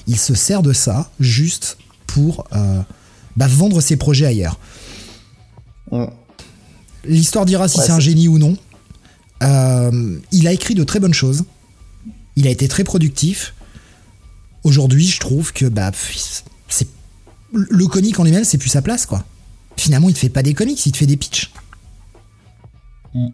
[0.06, 2.44] Il se sert de ça juste pour
[3.36, 4.58] bah, vendre ses projets ailleurs.
[7.04, 8.56] L'histoire dira si c'est un génie ou non.
[10.32, 11.44] il a écrit de très bonnes choses.
[12.36, 13.55] Il a été très productif.
[14.62, 15.93] Aujourd'hui, je trouve que bah,
[16.69, 16.89] c'est
[17.52, 19.24] le comic en lui-même, c'est plus sa place, quoi.
[19.77, 21.51] Finalement, il te fait pas des comics, il te fait des pitchs.
[23.15, 23.28] Mm.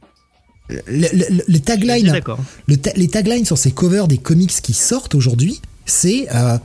[0.87, 2.21] Les taglines,
[2.69, 6.59] les taglines sur ces covers des comics qui sortent aujourd'hui, c'est euh,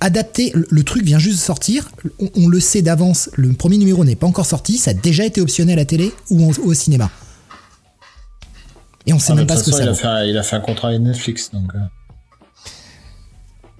[0.00, 0.52] adapté.
[0.54, 1.90] Le, truc vient juste de sortir,
[2.36, 3.30] on, le sait d'avance.
[3.34, 6.12] Le premier numéro n'est pas encore sorti, ça a déjà été optionné à la télé
[6.30, 7.10] ou au cinéma.
[9.08, 10.56] Et on sait ah, même pas ce que ça il a, fait, il a fait
[10.56, 11.74] un contrat avec Netflix, donc.
[11.74, 11.78] Euh.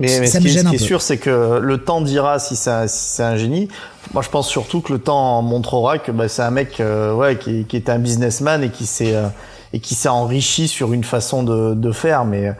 [0.00, 3.68] Mais, ce, qui, est sûr, c'est que le temps dira si c'est si un génie.
[4.14, 7.36] Moi, je pense surtout que le temps montrera que bah, c'est un mec euh, ouais,
[7.36, 9.26] qui, qui est un businessman et qui s'est euh,
[9.72, 12.24] et qui s'est enrichi sur une façon de, de faire.
[12.24, 12.52] Mais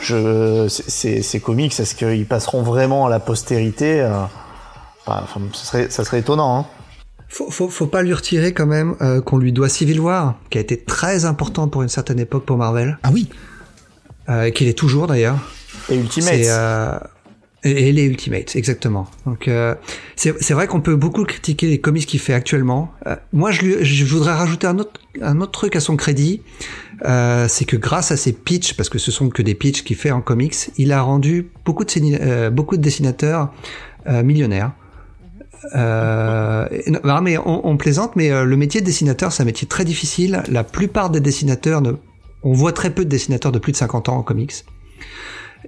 [0.00, 4.08] je, ces comics, est-ce qu'ils passeront vraiment à la postérité
[5.06, 6.60] enfin, ça, serait, ça serait étonnant.
[6.60, 6.66] Hein.
[7.34, 10.58] Faut, faut, faut pas lui retirer quand même euh, qu'on lui doit Civil War, qui
[10.58, 12.96] a été très important pour une certaine époque pour Marvel.
[13.02, 13.28] Ah oui.
[14.28, 15.40] Euh, qu'il est toujours d'ailleurs.
[15.88, 16.46] Et Ultimates.
[16.46, 16.96] Euh,
[17.64, 19.08] et, les Ultimates, exactement.
[19.26, 19.74] Donc euh,
[20.14, 22.92] c'est vrai qu'on peut beaucoup critiquer les comics qu'il fait actuellement.
[23.08, 26.40] Euh, moi, je, lui, je voudrais rajouter un autre, un autre truc à son crédit.
[27.02, 30.12] c'est que grâce à ses pitchs, parce que ce sont que des pitchs qu'il fait
[30.12, 33.52] en comics, il a rendu beaucoup de, beaucoup de dessinateurs
[34.06, 34.70] millionnaires.
[35.74, 36.66] Euh,
[37.04, 40.42] non, mais on, plaisante, mais euh, le métier de dessinateur, c'est un métier très difficile.
[40.48, 41.92] La plupart des dessinateurs, ne,
[42.42, 44.64] on voit très peu de dessinateurs de plus de 50 ans en comics.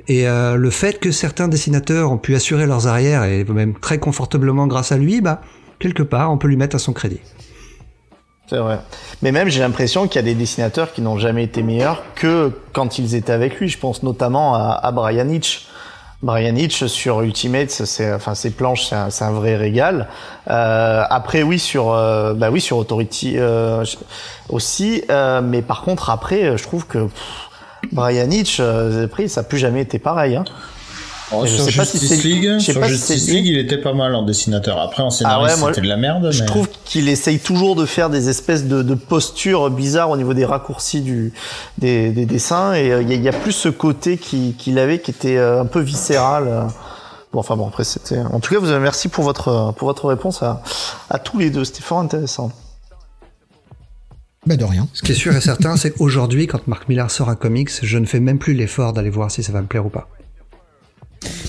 [0.08, 3.98] Et euh, le fait que certains dessinateurs ont pu assurer leurs arrières, et même très
[3.98, 5.40] confortablement grâce à lui, bah,
[5.78, 7.20] quelque part, on peut lui mettre à son crédit.
[8.48, 8.78] C'est vrai.
[9.22, 12.52] Mais même, j'ai l'impression qu'il y a des dessinateurs qui n'ont jamais été meilleurs que
[12.72, 13.68] quand ils étaient avec lui.
[13.68, 15.66] Je pense notamment à, à Brian Hitch.
[16.22, 20.08] Brian Hitch sur Ultimate, c'est enfin ses planches, c'est un, vrai régal.
[20.48, 23.84] Euh, après oui sur euh, bah oui sur Authority euh,
[24.48, 27.08] aussi, euh, mais par contre après je trouve que
[27.92, 30.36] Brian Hitch après ça a plus jamais été pareil.
[30.36, 30.44] Hein.
[31.32, 34.22] Oh, sur sais Justice pas si League, sur Justice League, il était pas mal en
[34.22, 34.78] dessinateur.
[34.78, 36.30] Après, en scénario, ah c'était de la merde.
[36.30, 40.34] Je trouve qu'il essaye toujours de faire des espèces de, de, postures bizarres au niveau
[40.34, 41.32] des raccourcis du,
[41.78, 42.74] des, des dessins.
[42.74, 45.66] Et euh, il y, y, a plus ce côté qu'il avait qui était euh, un
[45.66, 46.68] peu viscéral.
[47.32, 48.18] Bon, enfin bon, après, c'était...
[48.18, 50.62] En tout cas, vous avez merci pour votre, pour votre réponse à,
[51.10, 51.64] à tous les deux.
[51.64, 52.52] C'était fort intéressant.
[54.46, 54.86] Bah de rien.
[54.92, 57.98] Ce qui est sûr et certain, c'est qu'aujourd'hui, quand Mark Millar sort un comics, je
[57.98, 60.08] ne fais même plus l'effort d'aller voir si ça va me plaire ou pas.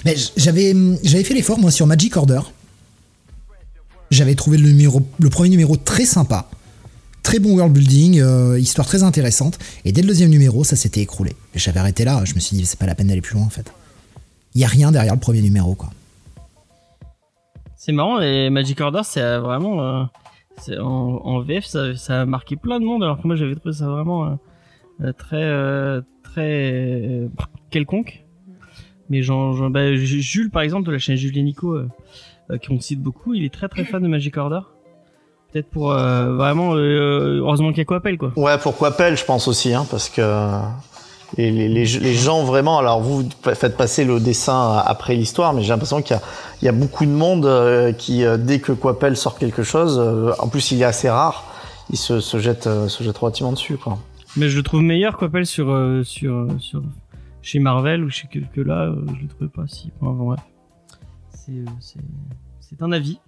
[0.05, 0.73] Mais j'avais
[1.03, 2.41] j'avais fait l'effort moi sur Magic Order.
[4.09, 6.49] J'avais trouvé le premier numéro très sympa,
[7.23, 9.59] très bon world building, euh, histoire très intéressante.
[9.83, 11.35] Et dès le deuxième numéro, ça s'était écroulé.
[11.55, 12.23] J'avais arrêté là.
[12.23, 13.73] Je me suis dit c'est pas la peine d'aller plus loin en fait.
[14.55, 15.89] Il y a rien derrière le premier numéro quoi.
[17.75, 22.85] C'est marrant et Magic Order c'est vraiment euh, en, VF ça, a marqué plein de
[22.85, 24.37] monde alors que moi j'avais trouvé ça vraiment
[25.01, 27.29] euh, très très
[27.69, 28.25] quelconque
[29.09, 31.87] mais genre, bah, Jules, par exemple, de la chaîne Jules et Nico, euh,
[32.51, 34.59] euh, qui on cite beaucoup, il est très très fan de Magic Order.
[35.51, 38.33] Peut-être pour euh, vraiment, heureusement qu'il y a Coppel, quoi.
[38.35, 40.21] Ouais, pour Coppel, je pense aussi, hein, parce que
[41.37, 45.69] les, les, les, gens vraiment, alors vous faites passer le dessin après l'histoire, mais j'ai
[45.69, 46.17] l'impression qu'il
[46.61, 49.99] y, y a, beaucoup de monde qui, dès que Coppel sort quelque chose,
[50.37, 51.45] en plus il est assez rare,
[51.89, 53.97] il se, se jette, se jette relativement dessus, quoi.
[54.35, 55.67] Mais je le trouve meilleur Coppel sur,
[56.03, 56.83] sur, sur,
[57.47, 59.89] chez Marvel ou chez que, là, euh, je le trouvais pas si.
[60.01, 60.35] Bon, euh,
[62.59, 63.21] C'est, un avis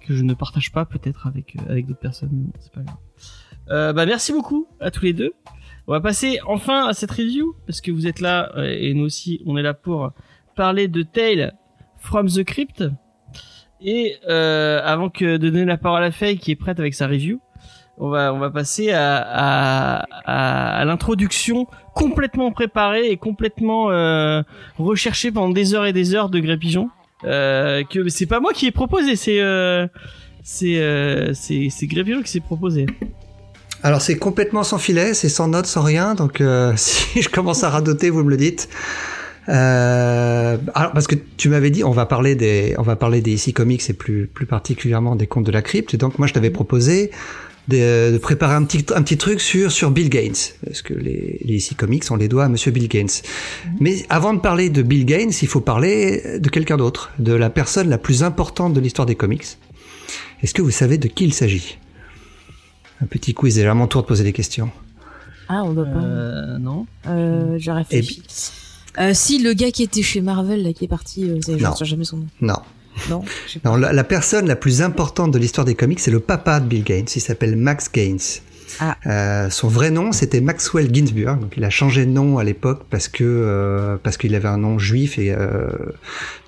[0.00, 3.94] que je ne partage pas peut-être avec, euh, d'autres personnes, mais c'est pas grave.
[3.94, 5.32] bah, merci beaucoup à tous les deux.
[5.88, 9.42] On va passer enfin à cette review parce que vous êtes là et nous aussi,
[9.44, 10.12] on est là pour
[10.54, 11.54] parler de Tale
[11.96, 12.84] from the Crypt.
[13.80, 17.40] Et avant que de donner la parole à Faye qui est prête avec sa review,
[18.00, 24.42] on va on va passer à, à, à, l'introduction complètement préparée et complètement euh,
[24.78, 26.88] recherchée pendant des heures et des heures de Gré Pigeon.
[27.24, 29.86] Euh, que c'est pas moi qui ai proposé, c'est euh,
[30.42, 32.86] c'est euh, c'est c'est Gré Pigeon qui s'est proposé.
[33.82, 36.14] Alors c'est complètement sans filet, c'est sans notes, sans rien.
[36.14, 38.70] Donc euh, si je commence à radoter, vous me le dites.
[39.48, 43.48] Euh, alors parce que tu m'avais dit on va parler des on va parler des
[43.48, 45.96] IC Comics et plus plus particulièrement des contes de la crypte.
[45.96, 47.10] Donc moi je t'avais proposé
[47.70, 51.54] de, préparer un petit, un petit truc sur, sur Bill Gates, parce que les, les
[51.54, 53.22] ici comics, on les doit à Monsieur Bill Gates.
[53.64, 53.76] Mhm.
[53.80, 57.50] Mais avant de parler de Bill Gates, il faut parler de quelqu'un d'autre, de la
[57.50, 59.46] personne la plus importante de l'histoire des comics.
[60.42, 61.78] Est-ce que vous savez de qui il s'agit?
[63.02, 64.70] Un petit quiz, c'est à mon tour de poser des questions.
[65.48, 65.98] Ah, on doit pas.
[65.98, 66.86] Euh, non.
[67.06, 68.22] Euh, je réfléchis.
[68.98, 72.04] Euh, si le gars qui était chez Marvel, là, qui est parti, euh, je jamais
[72.04, 72.26] son nom.
[72.40, 72.58] Non.
[73.08, 76.84] Non, la, personne la plus importante de l'histoire des comics, c'est le papa de Bill
[76.84, 77.16] Gates.
[77.16, 78.18] Il s'appelle Max Gaines.
[78.78, 78.96] Ah.
[79.06, 81.40] Euh, son vrai nom, c'était Maxwell Ginsburg.
[81.40, 84.58] Donc, il a changé de nom à l'époque parce que euh, parce qu'il avait un
[84.58, 85.68] nom juif et euh,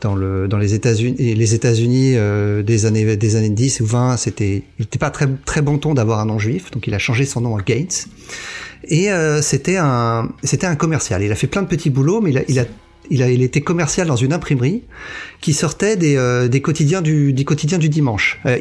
[0.00, 2.16] dans le dans les États-Unis les États-Unis
[2.64, 5.94] des années des années 10 ou 20, c'était il était pas très très bon ton
[5.94, 6.70] d'avoir un nom juif.
[6.70, 7.88] Donc, il a changé son nom à Gaines.
[8.84, 9.08] Et
[9.42, 11.22] c'était un c'était un commercial.
[11.22, 12.64] Il a fait plein de petits boulots, mais il a, il a
[13.10, 14.82] il, était commercial dans une imprimerie
[15.40, 18.40] qui sortait des, euh, quotidiens du du dimanche.
[18.46, 18.58] Euh,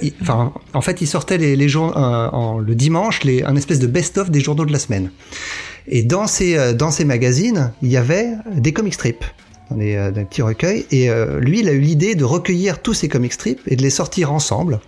[0.73, 4.65] en fait, il sortait les, les euh, le dimanche, un espèce de best-of des journaux
[4.65, 5.11] de la semaine.
[5.87, 9.25] Et dans ces dans ces magazines, il y avait des comic strips
[9.69, 10.85] dans des, recueils.
[10.91, 11.09] Et
[11.39, 14.31] lui, il a eu l'idée de recueillir tous ces comic strips et de les sortir
[14.31, 14.79] ensemble.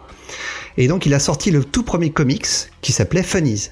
[0.77, 2.47] Et donc, il a sorti le tout premier comics
[2.81, 3.69] qui s'appelait Funnies.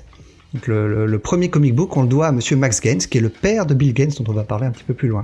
[0.53, 3.21] Donc le, le, premier comic book, on le doit à Monsieur Max Gaines, qui est
[3.21, 5.23] le père de Bill Gaines, dont on va parler un petit peu plus loin.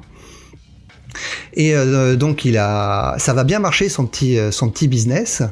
[1.53, 5.43] Et euh, donc il a, ça va bien marcher son petit euh, son petit business.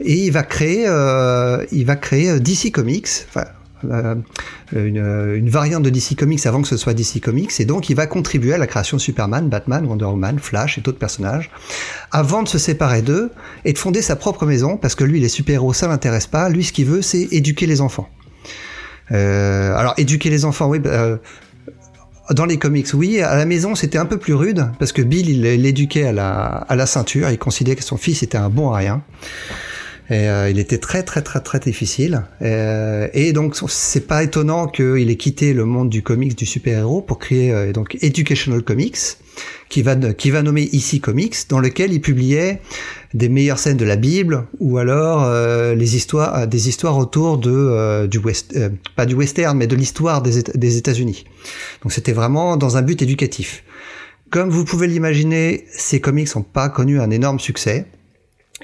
[0.00, 3.08] Et il va créer euh, il va créer DC Comics,
[4.72, 7.60] une, variante de DC Comics avant que ce soit DC Comics.
[7.60, 10.80] Et donc il va contribuer à la création de Superman, Batman, Wonder Woman, Flash et
[10.80, 11.50] d'autres personnages
[12.10, 13.30] avant de se séparer d'eux
[13.64, 16.64] et de fonder sa propre maison parce que lui les super-héros ça l'intéresse pas, lui
[16.64, 18.08] ce qu'il veut c'est éduquer les enfants.
[19.12, 21.18] Euh, alors éduquer les enfants, oui, bah,
[22.30, 23.20] dans les comics, oui.
[23.20, 26.34] À la maison, c'était un peu plus rude parce que Bill, il l'éduquait à la,
[26.46, 27.30] à la ceinture.
[27.30, 29.02] Il considérait que son fils était un bon à rien.
[30.10, 32.22] Et euh, il était très très très très difficile.
[32.40, 37.02] Euh, et donc c'est pas étonnant qu'il ait quitté le monde du comics du super-héros
[37.02, 38.96] pour créer euh, donc Educational Comics,
[39.68, 42.62] qui va qui va nommer ici Comics, dans lequel il publiait
[43.12, 48.06] des meilleures scènes de la Bible ou alors euh, les histoires des histoires autour de
[48.06, 48.58] du west
[48.96, 51.24] pas du western mais de l'histoire des, des États-Unis.
[51.82, 53.62] Donc c'était vraiment dans un but éducatif.
[54.30, 57.86] Comme vous pouvez l'imaginer, ces comics n'ont pas connu un énorme succès.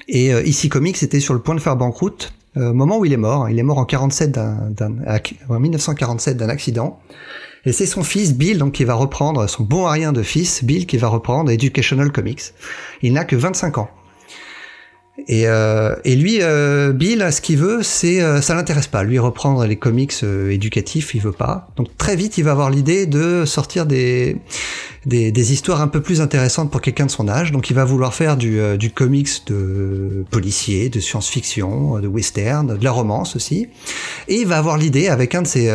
[0.07, 3.05] Et euh, ici Comics était sur le point de faire banqueroute euh, au moment où
[3.05, 3.49] il est mort.
[3.49, 4.73] Il est mort en 47 d'un,
[5.49, 6.99] en 1947 d'un accident.
[7.65, 10.63] Et c'est son fils Bill donc qui va reprendre son bon à rien de fils
[10.63, 12.53] Bill qui va reprendre Educational Comics.
[13.01, 13.89] Il n'a que 25 ans.
[15.27, 19.03] Et, euh, et lui, euh, Bill, ce qu'il veut, c'est euh, ça l'intéresse pas.
[19.03, 21.69] Lui reprendre les comics euh, éducatifs, il veut pas.
[21.77, 24.37] Donc très vite, il va avoir l'idée de sortir des,
[25.05, 27.53] des, des histoires un peu plus intéressantes pour quelqu'un de son âge.
[27.53, 32.77] Donc il va vouloir faire du, euh, du comics de policier, de science-fiction, de western,
[32.77, 33.69] de la romance aussi.
[34.27, 35.69] Et il va avoir l'idée avec un de ses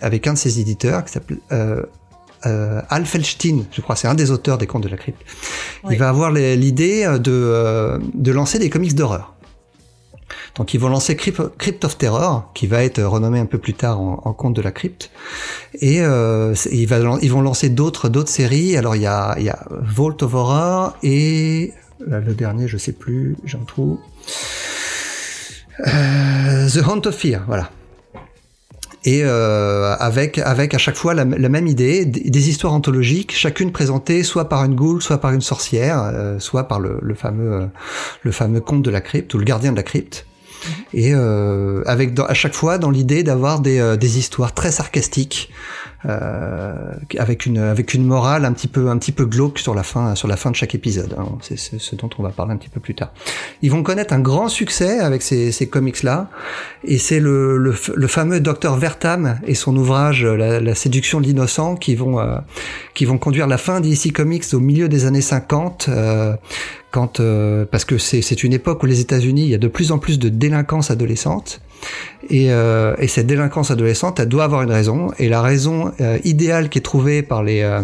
[0.00, 1.38] avec un de ses éditeurs qui s'appelle
[2.46, 5.20] euh, Al Felstein, je crois, c'est un des auteurs des Contes de la Crypte.
[5.90, 9.34] Il va avoir l'idée de, euh, de lancer des comics d'horreur.
[10.56, 14.00] Donc ils vont lancer Crypt, of Terror, qui va être renommé un peu plus tard
[14.00, 15.10] en, en Conte de la Crypte.
[15.80, 18.76] Et euh, ils, va, ils vont lancer d'autres d'autres séries.
[18.76, 22.92] Alors il y a, il y a Vault of Horror et le dernier, je sais
[22.92, 23.98] plus, j'en trouve.
[25.86, 27.70] Euh, The Hunt of Fear, voilà
[29.06, 34.24] et euh, avec avec à chaque fois la, même idée, des histoires anthologiques, chacune présentée
[34.24, 37.66] soit par une goule, soit par une sorcière, euh, soit par le, le fameux euh,
[38.22, 40.26] le fameux conte de la crypte ou le gardien de la crypte.
[40.64, 40.72] Mhm.
[40.94, 45.50] Et euh, avec à chaque fois dans l'idée d'avoir des, euh, des histoires très sarcastiques,
[46.06, 50.14] avec une avec une morale un petit peu un petit peu glauque sur la fin
[50.14, 51.14] sur la fin de chaque épisode.
[51.18, 51.26] Hein.
[51.40, 53.12] C'est ce dont on va parler un petit peu plus tard.
[53.62, 56.28] Ils vont connaître un grand succès avec ces, ces comics là,
[56.84, 61.26] et c'est le, le, le, fameux docteur Vertam et son ouvrage La, la séduction de
[61.26, 62.38] l'innocent qui vont euh,
[62.94, 65.86] qui vont conduire la fin d'IC Comics au milieu des années 50.
[65.88, 66.34] Euh,
[66.90, 69.92] quand, euh, parce que c'est une époque où les États-Unis, il y a de plus
[69.92, 71.60] en plus de délinquance adolescente
[72.30, 75.12] et, euh, et, cette délinquance adolescente, elle doit avoir une raison.
[75.18, 77.82] Et la raison euh, idéale qui est trouvée par les euh,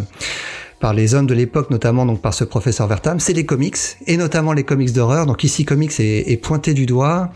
[0.81, 3.77] par les hommes de l'époque, notamment donc par ce professeur Vertam, c'est les comics
[4.09, 5.27] et notamment les comics d'horreur.
[5.27, 7.31] Donc ici, comics est, est, pointé du doigt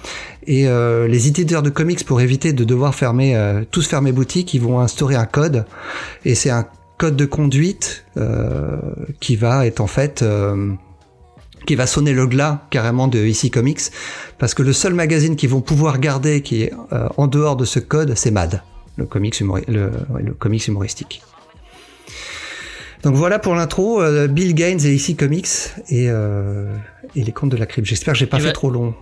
[0.49, 4.61] et euh, les éditeurs de comics, pour éviter de devoir fermer tous fermer boutique, ils
[4.61, 5.65] vont instaurer un code
[6.25, 6.67] et c'est un
[6.99, 8.05] code de conduite
[9.21, 10.25] qui va être en fait
[11.67, 13.81] qui va sonner le glas carrément de ici Comics,
[14.39, 17.65] parce que le seul magazine qu'ils vont pouvoir garder qui est euh, en dehors de
[17.65, 18.63] ce code, c'est Mad,
[18.97, 19.39] le comics,
[19.69, 19.91] le,
[20.39, 21.23] comics humoristique.
[23.03, 25.49] Donc voilà pour l'intro, euh, Bill Gaines et ici Comics
[25.91, 26.75] et, euh,
[27.15, 27.87] et les contes de la crypte.
[27.87, 28.95] J'espère que j'ai pas fait trop long.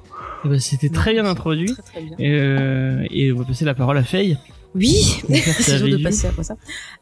[0.44, 1.74] Eh ben, c'était très bien introduit.
[2.18, 4.36] Et, on va passer la parole à Faye.
[4.74, 5.22] Oui,
[5.60, 6.56] c'est dur de passer après ça.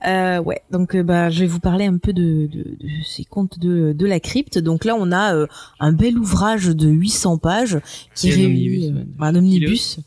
[0.07, 3.25] Euh, ouais, donc euh, bah je vais vous parler un peu de, de, de ces
[3.25, 4.59] contes de, de la crypte.
[4.59, 5.47] Donc là, on a euh,
[5.81, 7.79] un bel ouvrage de 800 pages
[8.15, 9.99] qui réunit un omnibus.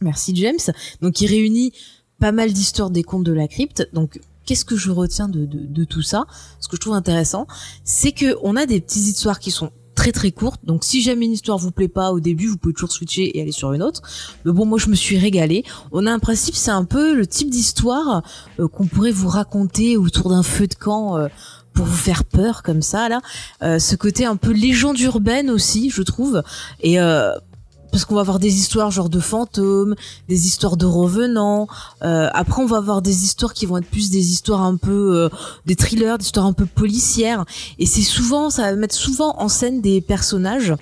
[0.00, 0.58] Merci James.
[1.00, 1.72] Donc qui réunit
[2.18, 3.88] pas mal d'histoires des contes de la crypte.
[3.92, 6.26] Donc qu'est-ce que je retiens de, de, de tout ça?
[6.58, 7.46] Ce que je trouve intéressant,
[7.84, 10.60] c'est que on a des petites histoires qui sont très très courte.
[10.64, 13.42] Donc si jamais une histoire vous plaît pas au début, vous pouvez toujours switcher et
[13.42, 14.02] aller sur une autre.
[14.44, 15.64] Mais bon, moi je me suis régalée.
[15.92, 18.22] On a un principe, c'est un peu le type d'histoire
[18.58, 21.16] euh, qu'on pourrait vous raconter autour d'un feu de camp.
[21.16, 21.28] Euh,
[21.72, 23.20] pour vous faire peur comme ça là,
[23.64, 26.44] euh, ce côté un peu légende urbaine aussi, je trouve.
[26.80, 27.00] Et
[27.94, 29.94] parce qu'on va avoir des histoires genre de fantômes,
[30.28, 31.68] des histoires de revenants.
[32.02, 34.90] Euh, après, on va avoir des histoires qui vont être plus des histoires un peu
[35.14, 35.28] euh,
[35.64, 37.44] des thrillers, des histoires un peu policières.
[37.78, 40.74] Et c'est souvent, ça va mettre souvent en scène des personnages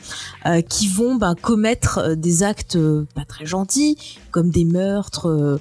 [0.47, 2.79] euh, qui vont bah, commettre des actes
[3.15, 3.99] pas très gentils,
[4.31, 5.61] comme des meurtres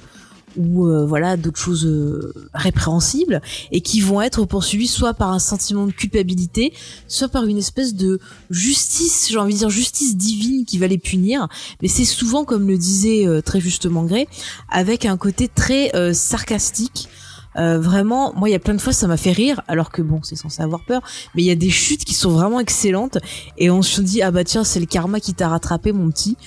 [0.58, 3.42] ou euh, voilà d'autres choses euh, répréhensibles
[3.72, 6.74] et qui vont être poursuivis soit par un sentiment de culpabilité,
[7.08, 8.20] soit par une espèce de
[8.50, 11.48] justice, j'ai envie de dire justice divine qui va les punir.
[11.82, 14.28] Mais c'est souvent, comme le disait euh, très justement Gray,
[14.70, 17.10] avec un côté très sarcastique.
[17.56, 20.22] vraiment, moi, il y a plein de fois, ça m'a fait rire, alors que bon,
[20.24, 21.02] c'est censé avoir peur,
[21.36, 23.18] mais il y a des chutes qui sont vraiment excellentes,
[23.58, 26.38] et on se dit, ah bah tiens, c'est le karma qui t'a rattrapé, mon petit.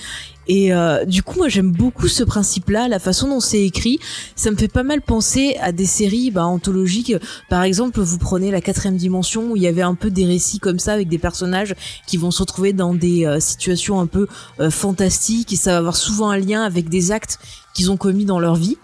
[0.47, 3.99] Et euh, du coup, moi, j'aime beaucoup ce principe-là, la façon dont c'est écrit.
[4.35, 7.13] Ça me fait pas mal penser à des séries bah, anthologiques.
[7.49, 10.59] Par exemple, vous prenez la quatrième dimension où il y avait un peu des récits
[10.59, 11.75] comme ça avec des personnages
[12.07, 14.27] qui vont se retrouver dans des euh, situations un peu
[14.59, 17.39] euh, fantastiques et ça va avoir souvent un lien avec des actes
[17.73, 18.77] qu'ils ont commis dans leur vie.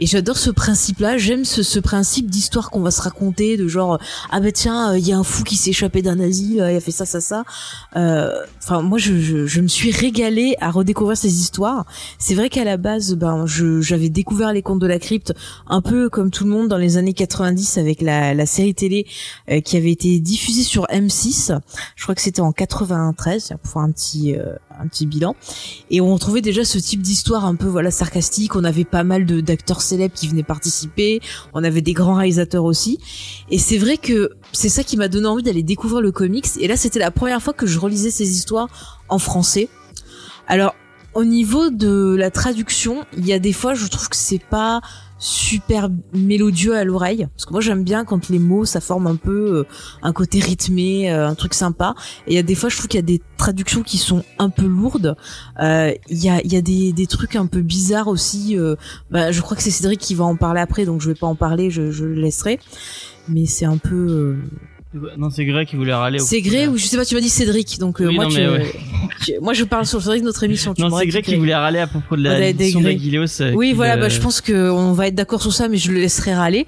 [0.00, 1.18] Et j'adore ce principe-là.
[1.18, 3.98] J'aime ce, ce, principe d'histoire qu'on va se raconter, de genre
[4.30, 6.80] ah bah tiens, il y a un fou qui s'est échappé d'un asile, il a
[6.80, 7.44] fait ça, ça, ça.
[7.96, 11.86] Euh, enfin, moi, je, je, je, me suis régalée à redécouvrir ces histoires.
[12.18, 15.32] C'est vrai qu'à la base, ben, j'avais découvert les contes de la crypte
[15.66, 19.06] un peu comme tout le monde dans les années 90 avec la, la série télé
[19.50, 21.58] euh, qui avait été diffusée sur M6.
[21.96, 25.36] Je crois que c'était en 93, pour un petit euh, un petit bilan.
[25.90, 28.56] Et on trouvait déjà ce type d'histoire un peu voilà sarcastique.
[28.56, 31.20] On avait pas mal d'acteurs célèbres qui venaient participer.
[31.54, 32.98] On avait des grands réalisateurs aussi.
[33.50, 36.46] Et c'est vrai que c'est ça qui m'a donné envie d'aller découvrir le comics.
[36.60, 38.68] Et là, c'était la première fois que je relisais ces histoires
[39.08, 39.68] en français.
[40.46, 40.74] Alors,
[41.14, 44.80] au niveau de la traduction, il y a des fois, je trouve que c'est pas
[45.18, 47.28] super mélodieux à l'oreille.
[47.34, 49.66] Parce que moi j'aime bien quand les mots ça forme un peu euh,
[50.02, 51.94] un côté rythmé euh, un truc sympa.
[52.26, 54.24] Et il y a des fois je trouve qu'il y a des traductions qui sont
[54.38, 55.16] un peu lourdes.
[55.60, 58.56] Euh, il y a y a des, des trucs un peu bizarres aussi
[59.10, 61.26] bah, je crois que c'est Cédric qui va en parler après donc je vais pas
[61.26, 62.58] en parler je le laisserai.
[63.28, 64.36] Mais c'est un peu
[65.18, 66.18] non, c'est Grey qui voulait râler.
[66.18, 68.26] C'est Grey ou je sais pas, tu m'as dit Cédric, donc euh, moi,
[69.24, 70.72] tu, moi je parle sur Cédric notre émission.
[70.78, 73.42] non, c'est Grey qui voulait râler à propos de la d'Aguileos.
[73.42, 75.98] Euh, oui, voilà, bah, je pense qu'on va être d'accord sur ça, mais je le
[75.98, 76.66] laisserai râler.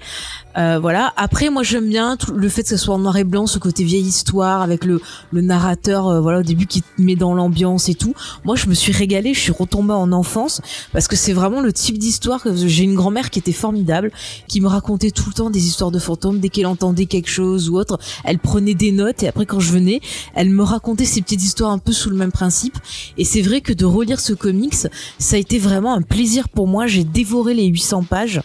[0.57, 1.13] Euh, voilà.
[1.17, 3.57] Après, moi, j'aime bien tout le fait que ce soit en noir et blanc, ce
[3.57, 7.33] côté vieille histoire avec le, le narrateur, euh, voilà, au début qui te met dans
[7.33, 8.13] l'ambiance et tout.
[8.43, 10.61] Moi, je me suis régalée, je suis retombée en enfance
[10.91, 14.11] parce que c'est vraiment le type d'histoire que j'ai une grand-mère qui était formidable,
[14.47, 17.69] qui me racontait tout le temps des histoires de fantômes dès qu'elle entendait quelque chose
[17.69, 17.97] ou autre.
[18.23, 20.01] Elle prenait des notes et après, quand je venais,
[20.35, 22.77] elle me racontait ces petites histoires un peu sous le même principe.
[23.17, 26.67] Et c'est vrai que de relire ce comics, ça a été vraiment un plaisir pour
[26.67, 26.87] moi.
[26.87, 28.41] J'ai dévoré les 800 pages.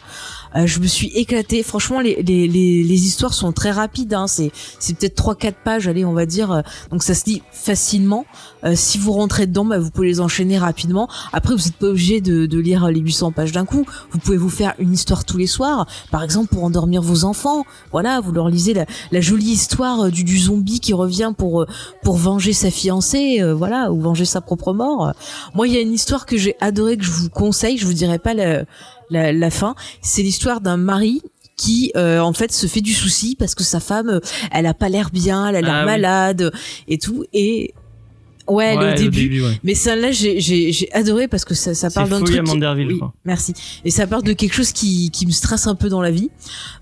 [0.57, 1.63] Euh, je me suis éclatée.
[1.63, 4.15] Franchement, les, les, les, les histoires sont très rapides.
[4.15, 4.27] Hein.
[4.27, 6.51] C'est, c'est peut-être trois quatre pages, allez, on va dire.
[6.51, 6.61] Euh,
[6.91, 8.27] donc ça se lit facilement.
[8.65, 11.09] Euh, si vous rentrez dedans, bah, vous pouvez les enchaîner rapidement.
[11.33, 13.85] Après, vous n'êtes pas obligé de, de, lire les 800 pages d'un coup.
[14.11, 17.65] Vous pouvez vous faire une histoire tous les soirs, par exemple pour endormir vos enfants.
[17.93, 21.67] Voilà, vous leur lisez la, la jolie histoire du, du, zombie qui revient pour
[22.03, 25.13] pour venger sa fiancée, voilà, ou venger sa propre mort.
[25.55, 27.79] Moi, il y a une histoire que j'ai adorée que je vous conseille.
[27.79, 28.65] Je vous dirai pas la,
[29.11, 29.75] la, la fin.
[30.03, 31.23] C'est l'histoire d'un mari
[31.57, 34.21] qui euh, en fait se fait du souci parce que sa femme euh,
[34.53, 36.53] elle a pas l'air bien elle a l'air ah malade
[36.87, 37.73] et tout et
[38.49, 39.43] Ouais, le début.
[39.65, 42.41] Mais celle-là, j'ai, j'ai, j'ai adoré parce que ça, ça parle d'un truc.
[42.87, 43.55] Oui, merci.
[43.85, 46.31] Et ça parle de quelque chose qui, qui me stresse un peu dans la vie.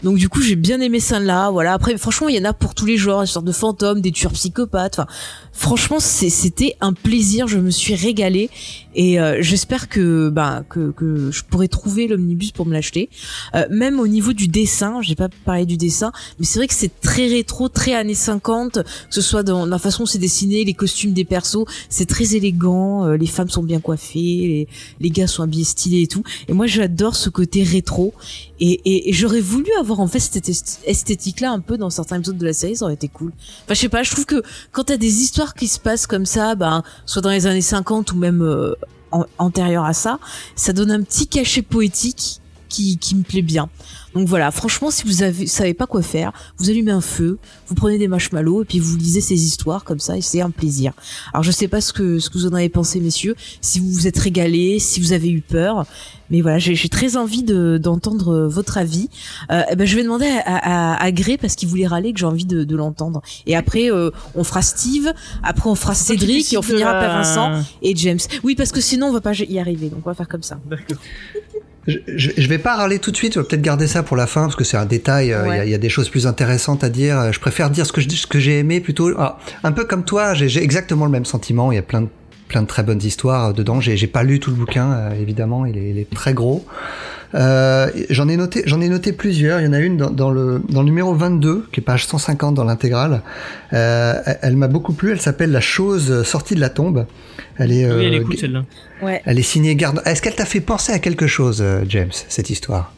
[0.02, 1.50] Donc du coup, j'ai bien aimé celle-là.
[1.50, 1.72] Voilà.
[1.72, 4.12] Après, franchement, il y en a pour tous les genres, des sortes de fantômes, des
[4.12, 4.98] tueurs psychopathes.
[4.98, 5.08] Enfin,
[5.52, 7.48] franchement, c'est, c'était un plaisir.
[7.48, 8.50] Je me suis régalée
[8.94, 13.08] et euh, j'espère que, bah, que, que je pourrai trouver l'omnibus pour me l'acheter.
[13.54, 16.74] Euh, même au niveau du dessin, j'ai pas parlé du dessin, mais c'est vrai que
[16.74, 18.80] c'est très rétro, très années 50, que
[19.10, 21.24] ce soit dans la façon dont c'est dessiné, les costumes des
[21.88, 24.68] c'est très élégant, euh, les femmes sont bien coiffées, les,
[25.00, 26.22] les gars sont habillés stylés et tout.
[26.48, 28.14] Et moi, j'adore ce côté rétro.
[28.60, 30.48] Et, et, j'aurais voulu avoir en fait cette
[30.86, 33.32] esthétique-là un peu dans certains épisodes de la série, ça aurait été cool.
[33.64, 36.26] Enfin, je sais pas, je trouve que quand t'as des histoires qui se passent comme
[36.26, 38.74] ça, ben, soit dans les années 50 ou même euh,
[39.38, 40.18] antérieures à ça,
[40.56, 43.68] ça donne un petit cachet poétique qui, qui me plaît bien.
[44.14, 47.74] Donc voilà, franchement, si vous avez, savez pas quoi faire, vous allumez un feu, vous
[47.74, 50.92] prenez des marshmallows et puis vous lisez ces histoires comme ça et c'est un plaisir.
[51.32, 53.90] Alors je sais pas ce que ce que vous en avez pensé, messieurs, si vous
[53.90, 55.84] vous êtes régalés, si vous avez eu peur,
[56.30, 59.10] mais voilà, j'ai très envie d'entendre votre avis.
[59.50, 62.20] Euh, eh ben je vais demander à, à, à Gré parce qu'il voulait râler que
[62.20, 63.20] j'ai envie de, de l'entendre.
[63.46, 65.12] Et après, euh, on fera Steve,
[65.42, 68.20] après on fera Cédric et on finira par Vincent et James.
[68.42, 70.58] Oui, parce que sinon on va pas y arriver, donc on va faire comme ça.
[70.68, 70.98] D'accord.
[71.86, 74.26] Je, je, vais pas râler tout de suite, je vais peut-être garder ça pour la
[74.26, 75.32] fin parce que c'est un détail.
[75.32, 77.32] Euh, il y, a des choses plus intéressantes à dire.
[77.32, 79.10] Je préfère dire ce que ce que j'ai aimé plutôt.
[79.18, 81.72] Ah, un peu comme toi, j'ai exactement le même sentiment.
[81.72, 82.08] Il y a plein de
[82.48, 83.80] plein de très bonnes histoires dedans.
[83.80, 85.66] J'ai pas lu tout le bouquin, euh, évidemment.
[85.66, 86.64] Il est, il est, très gros.
[87.34, 89.60] Euh, j'en ai noté, j'en ai noté plusieurs.
[89.60, 92.06] Il y en a une dans, dans, le dans le numéro 22, qui est page
[92.06, 93.22] 150 dans l'intégrale.
[93.72, 95.10] Euh, elle m'a beaucoup plu.
[95.10, 97.06] Elle s'appelle La chose sortie de la tombe.
[97.58, 98.64] Elle est, oui, elle est cool celle-là.
[99.02, 99.22] Ouais.
[99.24, 100.02] Elle est signée Garde.
[100.04, 102.92] Est-ce qu'elle t'a fait penser à quelque chose, euh, James, cette histoire?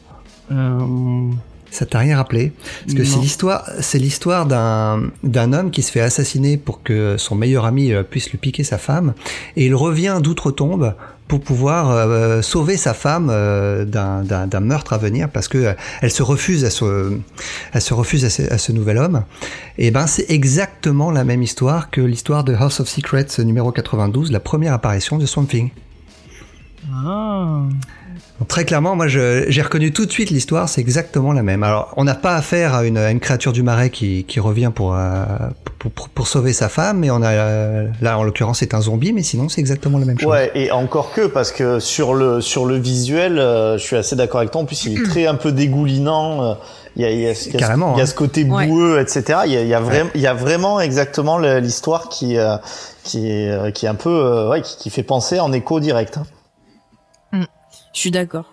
[0.51, 1.31] Euh...
[1.77, 2.53] Ça t'a rien rappelé
[2.87, 7.19] Parce que c'est l'histoire, c'est l'histoire d'un d'un homme qui se fait assassiner pour que
[7.19, 9.13] son meilleur ami euh, puisse lui piquer sa femme,
[9.57, 10.95] et il revient d'outre-tombe
[11.29, 16.23] pour pouvoir euh, sauver sa femme euh, d'un meurtre à venir parce que elle se
[16.23, 17.19] refuse à ce
[17.75, 19.25] elle se refuse à ce, à ce nouvel homme.
[19.77, 24.33] Et ben c'est exactement la même histoire que l'histoire de House of Secrets numéro 92
[24.33, 25.69] la première apparition de Swamp Thing.
[26.91, 27.65] Ah.
[28.49, 31.63] Très clairement, moi, j'ai reconnu tout de suite l'histoire, c'est exactement la même.
[31.63, 34.95] Alors, on n'a pas affaire à une, une, créature du marais qui, qui revient pour,
[34.95, 35.25] euh,
[35.79, 38.81] pour, pour, pour, sauver sa femme, mais on a euh, là, en l'occurrence, c'est un
[38.83, 40.31] zombie, mais sinon, c'est exactement la même chose.
[40.31, 44.17] Ouais, et encore que parce que sur le sur le visuel, euh, je suis assez
[44.17, 44.61] d'accord avec toi.
[44.61, 46.59] En plus, il est très un peu dégoulinant.
[46.97, 48.45] Il y a, il y a, il y a, Carrément, il y a ce côté
[48.45, 49.03] boueux, ouais.
[49.03, 49.41] etc.
[49.47, 52.37] Il y a, il y a, vraiment, il y a vraiment exactement l'histoire qui
[53.03, 56.19] qui est qui est un peu ouais, qui, qui fait penser en écho direct.
[57.97, 58.53] Je suis d'accord.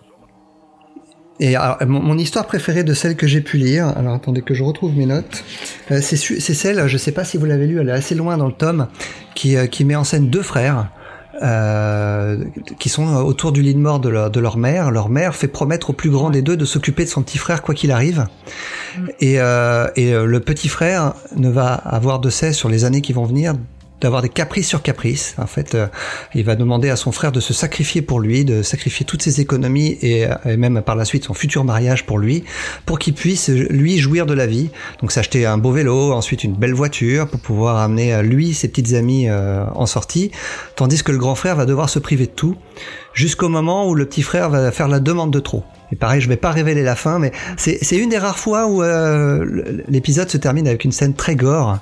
[1.38, 4.62] Et alors, mon, histoire préférée de celle que j'ai pu lire, alors attendez que je
[4.62, 5.44] retrouve mes notes,
[5.90, 8.46] euh, c'est celle, je sais pas si vous l'avez lu, elle est assez loin dans
[8.46, 8.88] le tome,
[9.34, 10.88] qui, euh, qui met en scène deux frères,
[11.42, 12.42] euh,
[12.78, 14.90] qui sont autour du lit de mort de leur, de leur mère.
[14.90, 17.60] Leur mère fait promettre au plus grand des deux de s'occuper de son petit frère
[17.60, 18.26] quoi qu'il arrive.
[18.96, 19.06] Mm.
[19.20, 23.12] Et, euh, et le petit frère ne va avoir de cesse sur les années qui
[23.12, 23.52] vont venir
[24.04, 25.34] d'avoir des caprices sur caprices.
[25.38, 25.88] En fait, euh,
[26.34, 29.40] il va demander à son frère de se sacrifier pour lui, de sacrifier toutes ses
[29.40, 32.44] économies et, et même par la suite son futur mariage pour lui,
[32.86, 34.70] pour qu'il puisse lui jouir de la vie.
[35.00, 38.94] Donc s'acheter un beau vélo, ensuite une belle voiture pour pouvoir amener lui ses petites
[38.94, 40.30] amies euh, en sortie,
[40.76, 42.56] tandis que le grand frère va devoir se priver de tout
[43.14, 45.64] jusqu'au moment où le petit frère va faire la demande de trop.
[45.92, 48.82] Et pareil, je vais pas révéler la fin, mais c'est une des rares fois où
[48.82, 51.78] euh, l'épisode se termine avec une scène très gore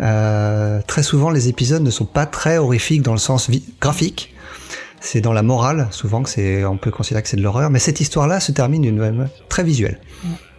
[0.00, 3.50] euh, très souvent, les épisodes ne sont pas très horrifiques dans le sens
[3.80, 4.34] graphique.
[5.00, 7.78] C'est dans la morale, souvent que c'est, on peut considérer que c'est de l'horreur, mais
[7.78, 10.00] cette histoire-là se termine d'une même très visuelle.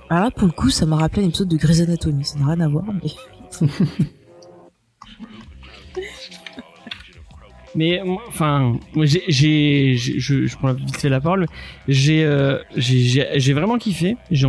[0.09, 2.25] Alors là, pour le coup, ça m'a rappelé un épisode de Grey's Anatomy.
[2.25, 3.09] Ça n'a rien à voir, mais.
[7.75, 11.47] mais enfin, j'ai, j'ai, je, je prends vite fait la parole.
[11.87, 14.15] J'ai, euh, j'ai, j'ai vraiment kiffé.
[14.29, 14.47] J'ai,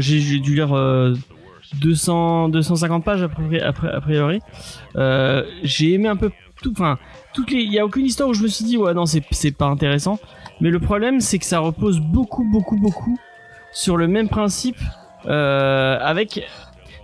[0.00, 1.14] j'ai dû lire euh,
[1.74, 4.40] 200 250 pages a priori.
[4.96, 6.30] Euh, j'ai aimé un peu
[6.62, 6.98] tout enfin
[7.34, 9.22] toutes les il y a aucune histoire où je me suis dit ouais non c'est
[9.32, 10.18] c'est pas intéressant
[10.60, 13.18] mais le problème c'est que ça repose beaucoup beaucoup beaucoup
[13.72, 14.78] sur le même principe
[15.26, 16.44] euh, avec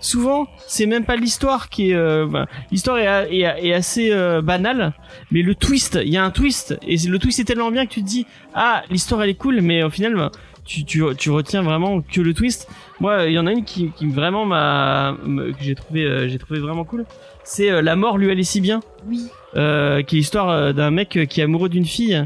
[0.01, 4.93] souvent c'est même pas l'histoire qui est euh, l'histoire est, est, assez euh, banale
[5.31, 7.93] mais le twist il y a un twist et le twist est tellement bien que
[7.93, 10.31] tu te dis ah l'histoire elle est cool mais au final
[10.69, 12.69] tu, tu, tu retiens vraiment que le twist
[13.01, 16.39] moi, il y en a une qui, qui vraiment m'a, que j'ai trouvé, euh, j'ai
[16.39, 17.07] trouvé vraiment cool.
[17.45, 18.81] C'est euh, La mort lui allait si bien.
[19.07, 19.29] Oui.
[19.57, 22.23] Euh, qui est l'histoire euh, d'un mec qui est amoureux d'une fille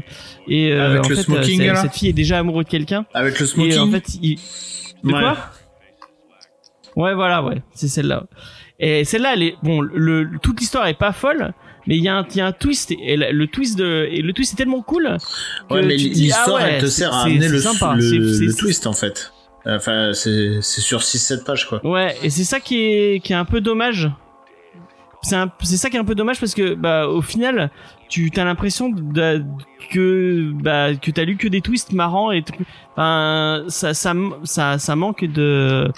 [0.47, 3.05] et Avec en le fait smoking, cette fille est déjà amoureuse de quelqu'un.
[3.13, 3.73] Avec le smoking.
[3.73, 4.39] Et en fait, il...
[5.03, 5.19] de Ouais.
[5.19, 5.37] quoi?
[6.95, 8.25] Ouais, voilà, ouais, c'est celle-là.
[8.79, 9.81] Et celle-là, elle est bon.
[9.81, 11.53] Le, toute l'histoire est pas folle,
[11.87, 14.21] mais il y a un, y a un twist et le, le twist de et
[14.21, 15.17] le twist est tellement cool.
[15.69, 18.53] que Ouais, mais l'histoire, ah ouais, elle te sert à amener le, sympa, le, le
[18.53, 19.31] twist, en fait.
[19.65, 21.85] Enfin, c'est sur 6-7 pages, quoi.
[21.85, 24.09] Ouais, et c'est ça qui est, qui est un peu dommage.
[25.21, 27.71] C'est ça qui est un peu dommage parce que bah au final
[28.09, 28.91] tu as l'impression
[29.89, 32.43] que bah que t'as lu que des twists marrants et.
[32.91, 35.89] Enfin ça ça ça ça manque de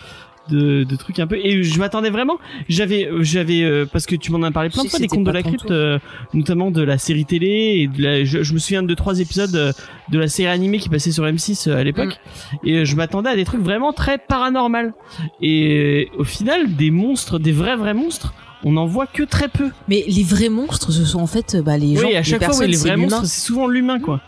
[0.49, 1.37] de, de trucs un peu.
[1.37, 2.37] Et je m'attendais vraiment
[2.69, 5.31] j'avais j'avais euh, parce que tu m'en as parlé plein de fois des contes de
[5.31, 5.99] la crypte euh,
[6.33, 7.47] notamment de la série télé
[7.79, 9.71] et de la, je, je me souviens de trois épisodes euh,
[10.11, 12.19] de la série animée qui passait sur M6 à l'époque.
[12.63, 14.93] Et euh, je m'attendais à des trucs vraiment très paranormal
[15.41, 18.33] et euh, au final des monstres des vrais vrais monstres
[18.67, 19.69] on en voit que très peu.
[19.87, 22.43] Mais les vrais monstres, ce sont en fait bah, les gens, oui à les chaque
[22.43, 24.21] fois oui, les vrais monstres c'est souvent l'humain quoi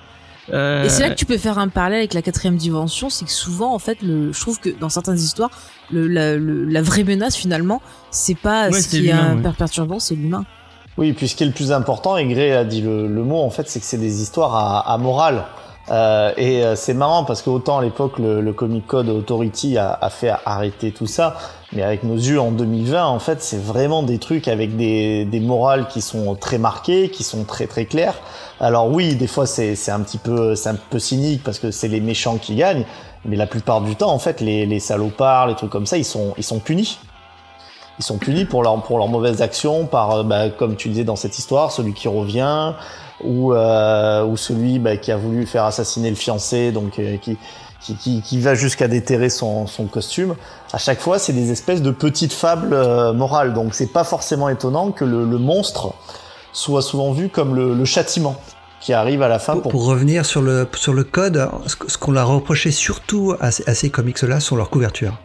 [0.54, 3.26] Euh, Et c'est là que tu peux faire un parallèle avec la quatrième dimension, c'est
[3.26, 5.50] que souvent, en fait, le, je trouve que dans certaines histoires,
[5.92, 9.42] le, la, le- la vraie menace finalement, c'est pas Ouais, ce qui est un ouais.
[9.42, 10.46] per- perturbant, c'est l'humain.
[10.98, 13.38] Oui, puis ce qui est le plus important, et Gray a dit le, le mot,
[13.42, 15.44] en fait, c'est que c'est des histoires à, à morale.
[15.90, 19.78] Euh, et euh, c'est marrant parce que autant à l'époque le, le Comic Code Authority
[19.78, 21.38] a, a fait arrêter tout ça,
[21.72, 25.40] mais avec nos yeux en 2020, en fait, c'est vraiment des trucs avec des, des
[25.40, 28.16] morales qui sont très marquées, qui sont très très claires.
[28.60, 31.88] Alors oui, des fois c'est un petit peu c'est un peu cynique parce que c'est
[31.88, 32.86] les méchants qui gagnent,
[33.24, 36.06] mais la plupart du temps, en fait, les, les salopards, les trucs comme ça, ils
[36.06, 37.00] sont ils sont punis
[38.00, 41.04] ils sont punis pour leur pour leurs mauvaises actions par euh, bah, comme tu disais
[41.04, 42.74] dans cette histoire celui qui revient
[43.24, 47.38] ou euh, ou celui bah, qui a voulu faire assassiner le fiancé donc euh, qui,
[47.82, 50.36] qui qui qui va jusqu'à déterrer son son costume
[50.72, 54.50] à chaque fois c'est des espèces de petites fables euh, morales donc c'est pas forcément
[54.50, 55.94] étonnant que le, le monstre
[56.54, 58.36] soit souvent vu comme le, le châtiment
[58.80, 61.98] qui arrive à la fin Pour, pour, pour revenir sur le, sur le code, ce,
[61.98, 65.18] qu'on l'a reproché surtout à, ces- à ces comics-là sont leurs couvertures,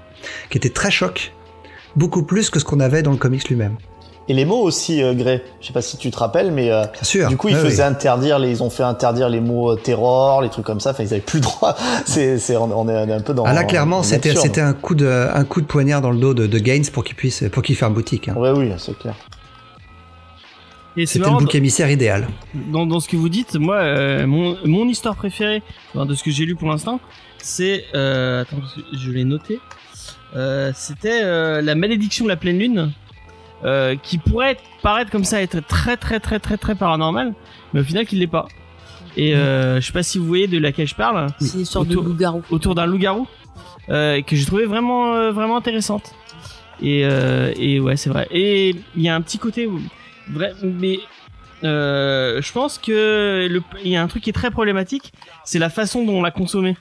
[0.49, 1.35] qui étaient très chocs,
[1.95, 3.77] beaucoup plus que ce qu'on avait dans le comics lui-même.
[4.29, 6.85] Et les mots aussi euh, Gray je sais pas si tu te rappelles mais euh,
[6.93, 7.29] Bien sûr.
[7.29, 7.89] Du coup, ils faisaient oui.
[7.89, 10.91] interdire les, ils ont fait interdire les mots euh, terror, les trucs comme ça.
[10.91, 11.77] Enfin, ils avaient plus le droit.
[12.07, 13.45] C'est, c'est, on on est un peu dans.
[13.45, 16.47] Ah là, clairement, c'était un coup de un coup de poignard dans le dos de,
[16.47, 18.29] de Gaines pour qu'il puisse pour qu'il ferme boutique.
[18.29, 18.35] hein.
[18.37, 19.15] Ouais, oui, c'est clair.
[21.07, 22.29] C'était le bouc émissaire idéal.
[22.55, 25.63] dans, dans ce que vous dites, moi, euh, mon, mon histoire préférée,
[25.95, 27.01] enfin, de ce que j'ai lu pour l'instant,
[27.39, 28.59] c'est, euh, attends,
[28.93, 29.59] je l'ai noté,
[30.37, 32.93] euh, c'était euh, la malédiction de la pleine lune,
[33.65, 37.35] euh, qui pourrait paraître comme ça être très très très très très paranormal,
[37.73, 38.47] mais au final, qu'il l'est pas.
[39.17, 41.89] Et euh, je sais pas si vous voyez de laquelle je parle, C'est une sorte
[41.91, 42.43] Autour- de loup-garou.
[42.51, 43.27] autour d'un loup-garou,
[43.91, 46.15] euh, que j'ai trouvé vraiment euh, vraiment intéressante.
[46.81, 48.27] Et, euh, et ouais, c'est vrai.
[48.31, 49.81] Et il y a un petit côté où,
[50.33, 50.99] vrai, mais
[51.63, 55.13] euh, je pense que le, il y a un truc qui est très problématique,
[55.45, 56.77] c'est la façon dont on l'a consommé.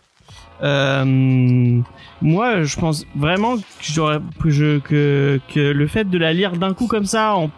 [0.64, 1.82] Euh,
[2.22, 6.74] moi, je pense vraiment que j'aurais que que que le fait de la lire d'un
[6.74, 7.52] coup comme ça en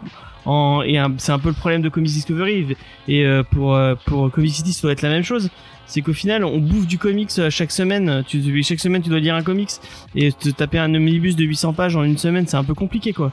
[0.46, 2.76] en et c'est un peu le problème de Comics Discovery
[3.08, 5.50] et euh, pour euh, pour Comic City ça doit être la même chose.
[5.86, 8.24] C'est qu'au final on bouffe du comics chaque semaine.
[8.26, 9.72] Tu chaque semaine tu dois lire un comics
[10.14, 13.12] et te taper un omnibus de 800 pages en une semaine c'est un peu compliqué
[13.12, 13.32] quoi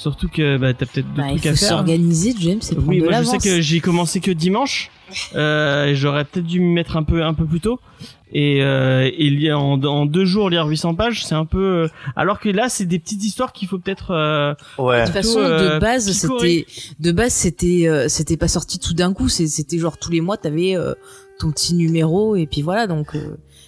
[0.00, 3.22] surtout que bah t'as peut-être d'autres bah, trucs à faire s'organiser James c'est oui moi
[3.22, 4.90] je sais que j'ai commencé que dimanche
[5.34, 7.80] euh, j'aurais peut-être dû m'y mettre un peu un peu plus tôt.
[8.32, 12.38] Et, euh, et en, en deux jours lire 800 pages c'est un peu euh, alors
[12.38, 15.00] que là c'est des petites histoires qu'il faut peut-être euh, ouais.
[15.00, 16.64] de toute façon de euh, base c'était
[17.00, 20.36] de base c'était euh, c'était pas sorti tout d'un coup c'était genre tous les mois
[20.36, 20.76] t'avais
[21.40, 23.16] ton petit numéro et puis voilà donc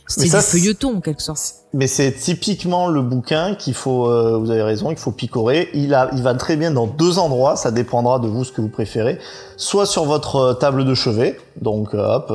[0.06, 1.40] c'est du feuilleton en quelque sorte.
[1.74, 5.70] Mais c'est typiquement le bouquin qu'il faut, euh, vous avez raison, il faut picorer.
[5.74, 8.60] Il a, il va très bien dans deux endroits, ça dépendra de vous ce que
[8.60, 9.18] vous préférez.
[9.56, 12.30] Soit sur votre euh, table de chevet, donc euh, hop,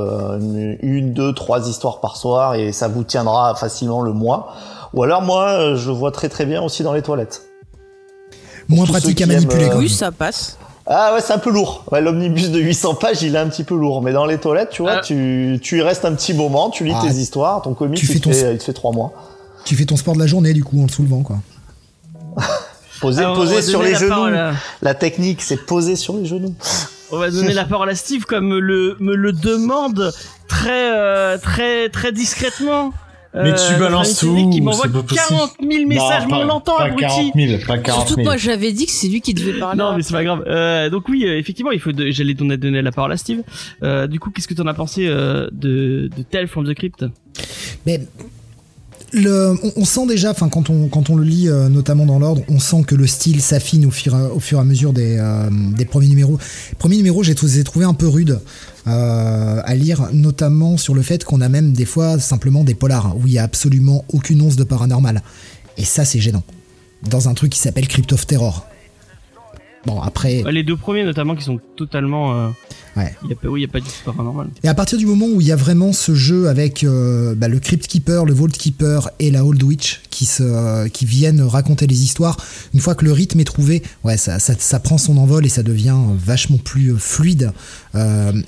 [0.82, 4.54] une, deux, trois histoires par soir et ça vous tiendra facilement le mois.
[4.94, 7.44] Ou alors moi, je vois très très bien aussi dans les toilettes.
[8.70, 9.70] Moins pratique à manipuler.
[9.76, 10.58] oui, ça passe.
[10.90, 11.84] Ah ouais, c'est un peu lourd.
[11.92, 14.02] Ouais, l'omnibus de 800 pages, il est un petit peu lourd.
[14.02, 15.02] Mais dans les toilettes, tu vois, ah.
[15.02, 17.06] tu, tu y restes un petit moment, tu lis ah.
[17.06, 19.14] tes histoires, ton comic, il, te fait, il fait trois mois.
[19.66, 21.38] Tu fais ton sport de la journée, du coup, en le soulevant, quoi.
[23.02, 24.54] poser poser sur les genoux.
[24.82, 26.56] La technique, c'est poser sur les genoux.
[27.12, 30.12] On va donner la parole à Steve comme le, me le demande
[30.48, 32.94] très, euh, très, très discrètement.
[33.34, 34.50] Mais tu euh, balances tout.
[34.50, 37.32] Qui m'envoie 40 000 messages, mais on l'entend, abruti.
[37.32, 39.78] 40 000, pas 40 Surtout moi, j'avais dit que c'est lui qui devait parler.
[39.78, 40.44] Non, mais c'est pas grave.
[40.48, 41.92] Euh, donc oui, euh, effectivement, il faut.
[41.96, 43.44] J'allais donner, donner la parole à Steve.
[43.84, 47.06] Euh, du coup, qu'est-ce que t'en as pensé euh, de, de Tale from the Crypt?
[47.86, 48.02] Mais
[49.14, 52.44] le, on, sent déjà, enfin quand on quand on le lit euh, notamment dans l'ordre,
[52.50, 55.50] on sent que le style s'affine au fur au fur et à mesure des euh,
[55.52, 56.38] des premiers numéros.
[56.70, 58.40] Les premiers numéros, j'ai trouvé, trouvé un peu rude
[58.88, 63.16] euh, à lire, notamment sur le fait qu'on a même des fois simplement des polars
[63.18, 65.24] où il y a absolument aucune once de paranormal.
[65.78, 66.44] Et ça, c'est gênant.
[67.10, 68.68] Dans un truc qui s'appelle Crypt of Terror.
[69.88, 70.44] Bon, après.
[70.52, 72.36] Les deux premiers, notamment, qui sont totalement.
[72.36, 72.50] Euh,
[72.98, 73.16] ouais.
[73.24, 74.50] Il a, oui, n'y a pas du paranormal.
[74.62, 77.48] Et à partir du moment où il y a vraiment ce jeu avec euh, bah,
[77.48, 81.88] le Crypt Keeper, le Vault Keeper et la Old Witch qui, se, qui viennent raconter
[81.88, 82.36] les histoires,
[82.74, 85.50] une fois que le rythme est trouvé, ouais, ça, ça, ça prend son envol et
[85.50, 87.54] ça devient vachement plus euh, fluide.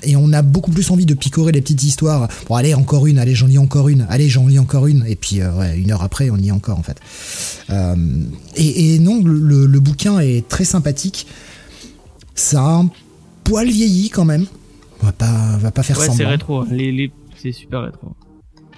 [0.02, 2.28] et on a beaucoup plus envie de picorer les petites histoires.
[2.48, 5.06] Bon, allez, encore une, allez, j'en lis encore une, allez, j'en lis encore une.
[5.08, 6.98] Et puis, ouais, une heure après, on y est encore, en fait.
[8.56, 11.26] Et, et, non, le, le bouquin est très sympathique.
[12.40, 12.90] Ça a un
[13.44, 14.46] poil vieilli quand même.
[15.02, 16.24] On va pas, va pas faire ouais, semblant.
[16.24, 16.64] c'est rétro.
[16.64, 18.14] Les, c'est super rétro.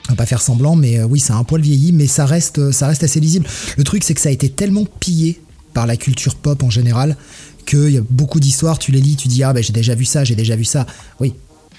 [0.08, 2.26] On va pas faire semblant, mais euh, oui, ça a un poil vieilli, mais ça
[2.26, 3.46] reste, ça reste assez lisible.
[3.76, 5.40] Le truc, c'est que ça a été tellement pillé
[5.74, 7.16] par la culture pop en général
[7.64, 10.04] qu'il y a beaucoup d'histoires, tu les lis, tu dis ah ben j'ai déjà vu
[10.04, 10.86] ça, j'ai déjà vu ça.
[11.20, 11.34] Oui,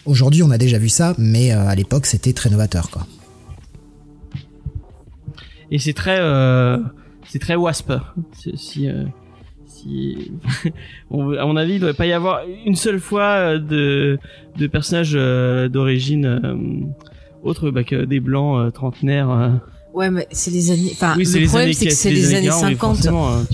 [0.05, 3.05] aujourd'hui on a déjà vu ça, mais euh, à l'époque c'était très novateur quoi.
[5.69, 6.77] Et c'est très, euh,
[7.27, 7.91] c'est très wasp.
[8.55, 8.87] Si,
[11.11, 14.19] à mon avis, il ne devrait pas y avoir une seule fois euh, de,
[14.57, 16.55] de personnages euh, d'origine euh,
[17.43, 19.59] autre bah, que des blancs trentenaires.
[19.93, 20.89] Ouais, mais c'est les années.
[20.91, 23.07] Enfin, le problème c'est que c'est les, années 50.
[23.07, 23.45] Hein,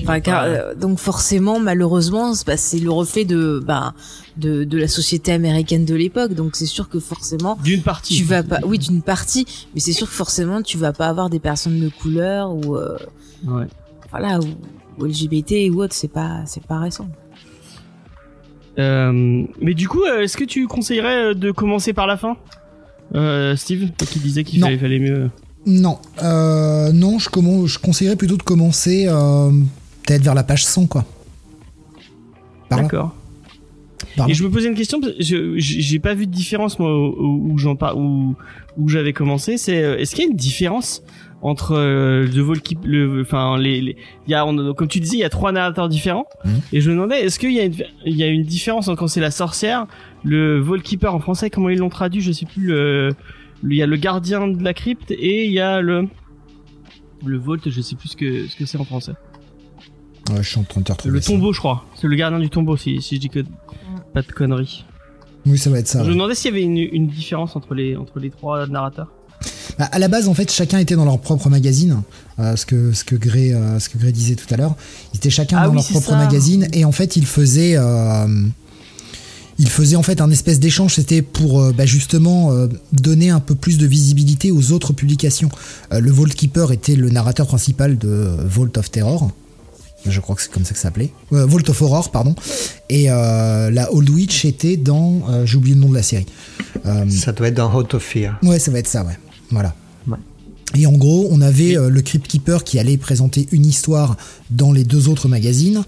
[0.80, 3.94] donc forcément, malheureusement, bah, c'est le reflet de bah
[4.38, 6.34] de, de la société américaine de l'époque.
[6.34, 7.58] Donc c'est sûr que forcément.
[7.64, 8.16] D'une partie.
[8.16, 8.60] Tu vas pas.
[8.64, 9.46] Oui, d'une partie.
[9.74, 12.78] Mais c'est sûr que forcément, tu vas pas avoir des personnes de couleur ou.
[12.78, 13.68] ouais.
[14.12, 14.40] Voilà.
[14.40, 14.46] Ou,
[15.06, 17.10] LGBT ou autre, c'est pas, c'est pas récent.
[18.80, 22.38] Euh, mais du coup, euh, est-ce que tu conseillerais euh, de commencer par la fin,
[23.56, 25.30] Steve, toi qui disais qu'il fallait, mieux.
[25.66, 27.30] Non, non, je,
[27.66, 29.08] je conseillerais plutôt de commencer
[30.06, 31.06] peut-être vers la page 100, quoi.
[32.70, 33.16] D'accord.
[34.28, 37.76] Et je me posais une question, je j'ai pas vu de différence moi où, j'en
[37.96, 38.36] où,
[38.78, 39.58] où j'avais commencé.
[39.58, 41.04] C'est est-ce qu'il y a une différence
[41.41, 42.53] entre euh, le
[42.84, 43.78] le enfin les,
[44.28, 44.45] il y a
[44.76, 46.26] comme tu disais il y a trois narrateurs différents.
[46.44, 46.49] Mmh.
[46.74, 47.76] et je me demandais est-ce qu'il y a une
[48.06, 49.88] il y a une différence entre quand c'est la sorcière
[50.24, 53.16] le Volkeeper en français comment ils l'ont traduit je sais plus le
[53.64, 56.07] il y a le gardien de la crypte et il y a le
[57.26, 59.14] le Volt je sais plus ce que ce que c'est en français.
[60.32, 61.86] Ouais, je suis en train de retrouver le tombeau je crois.
[61.95, 63.40] C'est le gardien du tombeau si si je dis que
[64.14, 64.86] pas de conneries.
[65.45, 67.74] Oui ça va être ça je me demandais s'il y avait une, une différence entre
[67.74, 69.11] les entre les trois narrateurs
[69.80, 72.02] bah, à la base, en fait, chacun était dans leur propre magazine,
[72.40, 74.76] euh, ce que ce que Gray euh, ce que Gray disait tout à l'heure.
[75.14, 78.28] Ils étaient chacun ah dans leur propre magazine et en fait, ils faisaient euh,
[79.57, 80.95] ils faisaient en fait un espèce d'échange.
[80.95, 82.52] C'était pour bah, justement
[82.91, 85.49] donner un peu plus de visibilité aux autres publications.
[85.91, 89.32] le Vault Keeper était le narrateur principal de Vault of Terror.
[90.06, 91.11] Je crois que c'est comme ça que ça s'appelait.
[91.32, 92.36] Vault of Horror, pardon.
[92.88, 95.45] Et la Old Witch était dans.
[95.45, 96.28] J'ai oublié le nom de la série.
[97.10, 98.40] ça doit être dans Out of Fear.
[98.44, 99.18] Ouais, ça va être ça, ouais.
[99.52, 99.74] Voilà.
[100.76, 104.18] Et en gros, on avait euh, le Crypt Keeper qui allait présenter une histoire
[104.52, 105.84] dans les deux autres magazines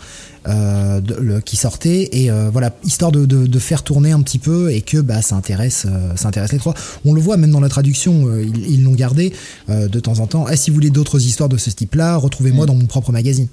[0.48, 4.40] euh, de, qui sortaient et euh, voilà, histoire de, de, de, faire tourner un petit
[4.40, 6.74] peu et que bah ça intéresse, euh, ça intéresse les trois.
[7.06, 9.34] On le voit même dans la traduction, euh, ils l'ont gardé
[9.70, 10.48] de temps en temps.
[10.50, 12.68] Eh, si vous voulez d'autres histoires de ce type-là, retrouvez-moi mmh.
[12.68, 13.50] dans mon propre magazine.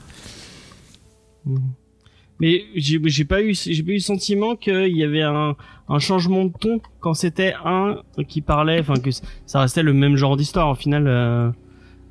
[1.45, 1.59] Mmh.
[2.41, 5.57] Mais j'ai pas eu j'ai pas eu le sentiment qu'il y avait un,
[5.89, 7.97] un changement de ton quand c'était un
[8.29, 9.11] qui parlait, enfin que
[9.47, 11.07] ça restait le même genre d'histoire au final.
[11.09, 11.51] Euh,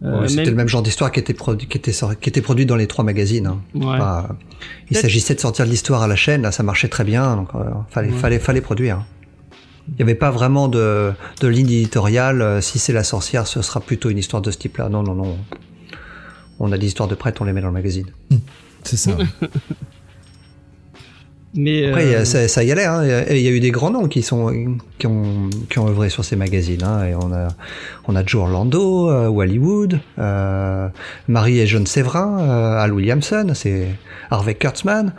[0.03, 2.75] euh c'était le même genre d'histoire qui était produit, qui était qui était produit dans
[2.75, 3.47] les trois magazines.
[3.47, 3.61] Hein.
[3.73, 3.99] Ouais.
[4.91, 7.49] il s'agissait de sortir de l'histoire à la chaîne, là ça marchait très bien, donc
[7.55, 9.05] euh, fallait fallait fallait produire.
[9.89, 12.61] Il n'y avait pas vraiment de, de ligne éditoriale.
[12.61, 14.89] Si c'est la sorcière, ce sera plutôt une histoire de ce type-là.
[14.89, 15.37] Non, non, non.
[16.59, 18.07] On a des histoires de prêtres, on les met dans le magazine.
[18.83, 19.17] C'est ça.
[21.57, 22.25] Mais Après, euh...
[22.25, 22.85] ça, ça, y allait.
[22.85, 23.25] Hein.
[23.31, 26.23] Il y a eu des grands noms qui sont qui ont qui ont œuvré sur
[26.23, 26.83] ces magazines.
[26.83, 27.05] Hein.
[27.07, 27.49] Et on a
[28.07, 30.87] on a Joe Orlando, euh, Wallywood, euh,
[31.27, 33.87] Marie et John Séverin, euh, Al Williamson, c'est
[34.29, 35.13] Harvey Kurtzman.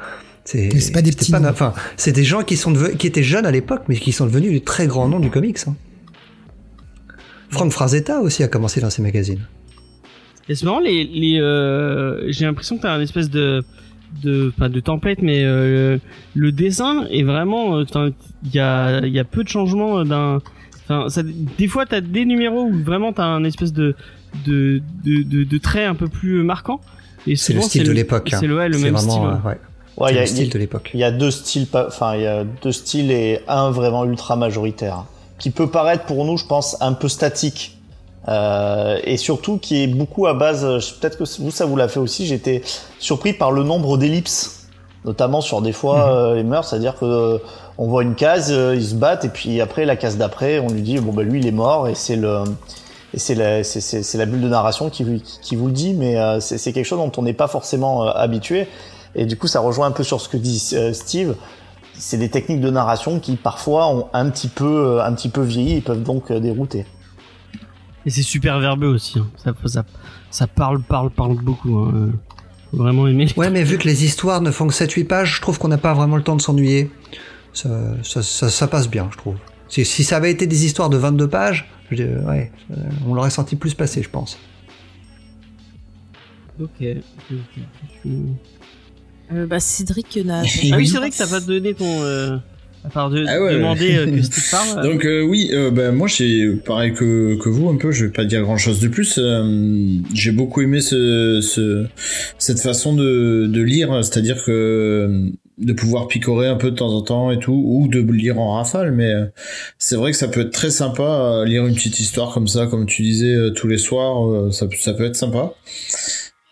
[0.44, 1.31] C'est pas des petits.
[1.31, 4.24] Pas, enfin, c'est des gens qui sont qui étaient jeunes à l'époque, mais qui sont
[4.24, 5.59] devenus des très grands noms du comics.
[5.66, 5.74] Hein.
[7.51, 9.44] Frank Frazetta aussi a commencé dans ces magazines.
[10.48, 13.62] Et c'est marrant, les, les euh, j'ai l'impression que t'as un espèce de
[14.23, 15.99] de pas de template mais euh,
[16.35, 18.11] le dessin est vraiment euh,
[18.45, 20.41] il y a il y a peu de changements d'un
[20.85, 23.95] enfin ça des fois t'as des numéros où vraiment t'as un espèce de
[24.47, 26.81] de de de, de trait un peu plus marquant
[27.27, 29.51] et c'est le style de l'époque c'est le, ouais, le même style ouais.
[29.51, 29.59] ouais.
[29.99, 30.93] Ouais, il y a, style de l'époque.
[30.95, 34.37] Il y a deux styles, enfin il y a deux styles et un vraiment ultra
[34.37, 35.07] majoritaire,
[35.41, 37.78] qui peut paraître pour nous, je pense, un peu statique
[38.29, 40.63] euh, et surtout qui est beaucoup à base,
[41.01, 42.63] peut-être que vous ça vous l'a fait aussi, j'étais
[42.99, 44.69] surpris par le nombre d'ellipses,
[45.05, 46.13] notamment sur des fois mhm.
[46.13, 47.39] euh, les mœurs, c'est-à-dire que euh,
[47.79, 50.83] on voit une case, ils se battent et puis après la case d'après, on lui
[50.83, 52.43] dit bon bah lui il est mort et c'est le
[53.15, 56.59] et c'est la, c'est, la bulle de narration qui, qui vous le dit, mais c'est,
[56.59, 58.69] c'est quelque chose dont on n'est pas forcément habitué.
[59.15, 60.59] Et du coup, ça rejoint un peu sur ce que dit
[60.93, 61.35] Steve.
[61.95, 65.77] C'est des techniques de narration qui parfois ont un petit peu, un petit peu vieilli
[65.77, 66.85] et peuvent donc dérouter.
[68.07, 69.19] Et c'est super verbeux aussi.
[69.19, 69.29] Hein.
[69.37, 69.85] Ça, ça,
[70.31, 71.79] ça, parle, parle, parle beaucoup.
[71.79, 72.12] Hein.
[72.70, 73.27] Faut vraiment aimer.
[73.37, 75.79] Ouais, mais vu que les histoires ne font que 7-8 pages, je trouve qu'on n'a
[75.79, 76.91] pas vraiment le temps de s'ennuyer.
[77.53, 77.69] Ça,
[78.03, 79.37] ça, ça, passe bien, je trouve.
[79.69, 82.77] Si, si, ça avait été des histoires de 22 pages, je, ouais, euh,
[83.07, 84.39] on l'aurait senti plus passer, je pense.
[86.61, 86.83] Ok.
[89.33, 90.41] Euh, bah, Cédric n'a.
[90.41, 92.03] ah oui, c'est vrai que ça va te donner ton.
[92.03, 92.39] Euh
[92.85, 94.83] à part de ah demander euh, que Steve parle.
[94.83, 98.13] Donc euh, oui, euh, ben moi j'ai pareil que, que vous un peu, je vais
[98.13, 99.21] pas dire grand chose de plus.
[100.15, 101.87] j'ai beaucoup aimé ce, ce
[102.39, 107.03] cette façon de, de lire, c'est-à-dire que de pouvoir picorer un peu de temps en
[107.03, 109.13] temps et tout, ou de lire en rafale, mais
[109.77, 112.87] c'est vrai que ça peut être très sympa lire une petite histoire comme ça, comme
[112.87, 115.53] tu disais tous les soirs, ça, ça peut être sympa.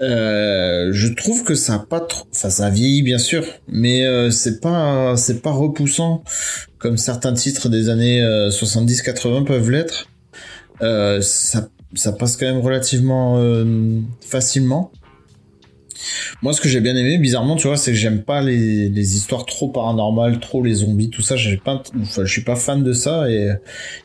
[0.02, 4.30] Euh, je trouve que ça a pas trop, enfin ça vieillit bien sûr, mais euh,
[4.30, 6.22] c'est pas c'est pas repoussant
[6.78, 10.08] comme certains titres des années 70-80 euh, peuvent l'être.
[11.22, 13.40] ça ça passe quand même relativement
[14.20, 14.92] facilement.
[16.42, 19.16] Moi, ce que j'ai bien aimé, bizarrement, tu vois, c'est que j'aime pas les, les,
[19.16, 21.36] histoires trop paranormales, trop les zombies, tout ça.
[21.36, 23.52] J'ai pas, enfin, je suis pas fan de ça et,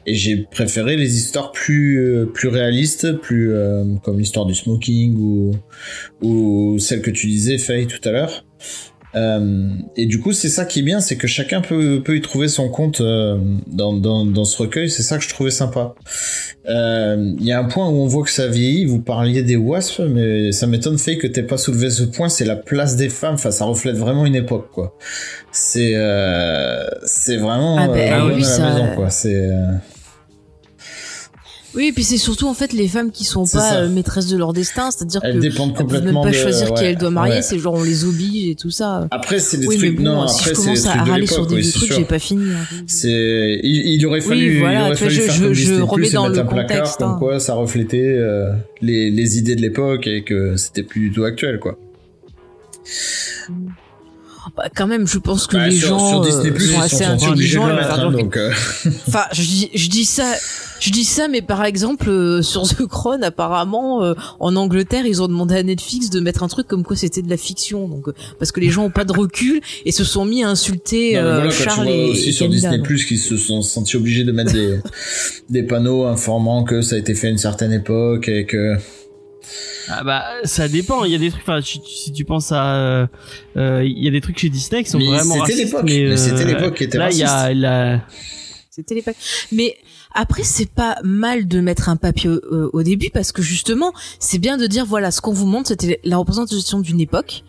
[0.06, 5.16] et j'ai préféré les histoires plus euh, plus réalistes, plus euh, comme l'histoire du smoking
[5.16, 5.52] ou
[6.22, 8.46] ou celle que tu disais, Faye, tout à l'heure.
[9.16, 12.22] Euh, et du coup, c'est ça qui est bien, c'est que chacun peut, peut y
[12.22, 14.90] trouver son compte euh, dans, dans, dans, ce recueil.
[14.90, 15.96] C'est ça que je trouvais sympa.
[16.70, 18.86] Euh, il y a un point où on voit que ça vieillit.
[18.86, 22.30] Vous parliez des wasps, mais ça m'étonne fait que t'aies pas soulevé ce point.
[22.30, 23.34] C'est la place des femmes.
[23.34, 24.98] Enfin, ça reflète vraiment une époque, quoi.
[25.52, 25.96] C'est
[27.04, 28.70] c'est vraiment ah ben, ah oui, ça...
[28.70, 29.10] maison, quoi.
[29.10, 29.50] C'est
[31.74, 34.38] oui, et puis c'est surtout en fait les femmes qui sont pas euh, maîtresses de
[34.38, 37.60] leur destin, c'est-à-dire qu'elles dépendent complètement peuvent même pas choisir qui elles doivent marier, c'est
[37.60, 39.08] genre on les oblige et tout ça.
[39.12, 41.56] Après c'est des oui, trucs bon, non, si après, je commence à râler sur des
[41.56, 42.52] oui, trucs, j'ai pas fini.
[42.52, 42.84] Hein.
[42.88, 45.62] C'est il, il, aurait fallu oui, voilà, il aurait fallu je, faire je, comme je
[45.62, 46.96] Disney remets dans le contexte placard hein.
[46.98, 51.12] comme quoi ça reflétait euh, les les idées de l'époque et que c'était plus du
[51.12, 51.78] tout actuel quoi.
[54.56, 57.04] Bah, quand même, je pense que bah, les sur, gens sur Disney+, euh, sont assez
[57.04, 57.68] intelligents.
[57.68, 58.52] Euh...
[59.08, 59.42] Enfin, je,
[59.74, 60.26] je dis ça,
[60.82, 65.22] je dis ça, mais par exemple euh, sur The Crown, apparemment, euh, en Angleterre, ils
[65.22, 68.08] ont demandé à Netflix de mettre un truc comme quoi c'était de la fiction, donc
[68.08, 71.14] euh, parce que les gens ont pas de recul et se sont mis à insulter
[71.16, 73.62] non, voilà, Charles tu vois et aussi et sur Camilla, Disney Plus qui se sont
[73.62, 74.80] sentis obligés de mettre des
[75.50, 78.76] des panneaux informant que ça a été fait à une certaine époque et que
[79.90, 81.04] ah bah ça dépend.
[81.04, 81.44] Il y a des trucs.
[81.44, 83.08] Enfin, si, si tu penses à, euh,
[83.84, 85.66] il y a des trucs chez Disney qui sont mais vraiment C'était racistes.
[85.66, 85.84] l'époque.
[85.86, 88.02] Mais, mais c'était euh, l'époque qui était là, il y a la.
[88.70, 89.16] c'était l'époque.
[89.52, 89.76] Mais
[90.14, 94.58] après, c'est pas mal de mettre un papier au, début parce que justement, c'est bien
[94.58, 97.44] de dire voilà, ce qu'on vous montre, c'était la représentation d'une époque.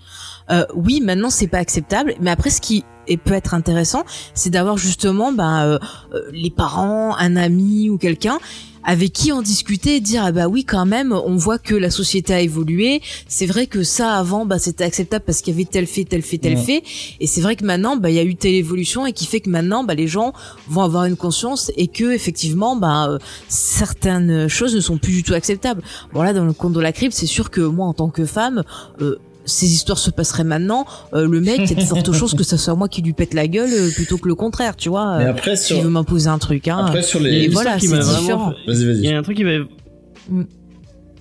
[0.50, 4.04] Euh, oui, maintenant c'est pas acceptable, mais après ce qui est, peut être intéressant,
[4.34, 5.78] c'est d'avoir justement ben, euh,
[6.14, 8.38] euh, les parents, un ami ou quelqu'un
[8.84, 11.90] avec qui en discuter et dire ah bah oui quand même on voit que la
[11.90, 13.00] société a évolué.
[13.28, 16.22] C'est vrai que ça avant bah c'était acceptable parce qu'il y avait tel fait tel
[16.22, 16.82] fait tel fait.
[17.20, 19.40] Et c'est vrai que maintenant bah il y a eu telle évolution et qui fait
[19.40, 20.32] que maintenant bah les gens
[20.68, 23.18] vont avoir une conscience et que effectivement bah euh,
[23.48, 25.82] certaines choses ne sont plus du tout acceptables.
[26.12, 28.62] Voilà dans le compte de la crypte c'est sûr que moi en tant que femme
[29.00, 32.34] euh, ces histoires se passeraient maintenant, euh, le mec, il y a de fortes chances
[32.34, 34.88] que ça soit moi qui lui pète la gueule euh, plutôt que le contraire, tu
[34.88, 35.18] vois.
[35.18, 35.80] Mais après, sur...
[35.80, 36.84] veut m'imposer un truc, hein.
[36.86, 37.44] Après, sur les...
[37.44, 38.52] Et voilà, c'est différent.
[38.66, 38.98] Vas-y, vas-y.
[38.98, 39.58] Il y a un truc qui m'a...
[40.28, 40.44] Mm.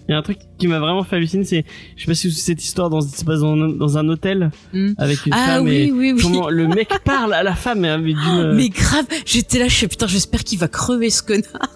[0.08, 1.64] Il y a un truc qui m'a vraiment fait halluciner, c'est,
[1.96, 4.94] je sais pas si c'est cette histoire dans, se passe dans, dans un hôtel mm.
[4.98, 6.22] avec une ah, femme oui, et oui, oui.
[6.22, 8.52] comment le mec parle à la femme mais avec d'une.
[8.54, 11.70] mais grave, j'étais là, je sais putain, j'espère qu'il va crever ce connard.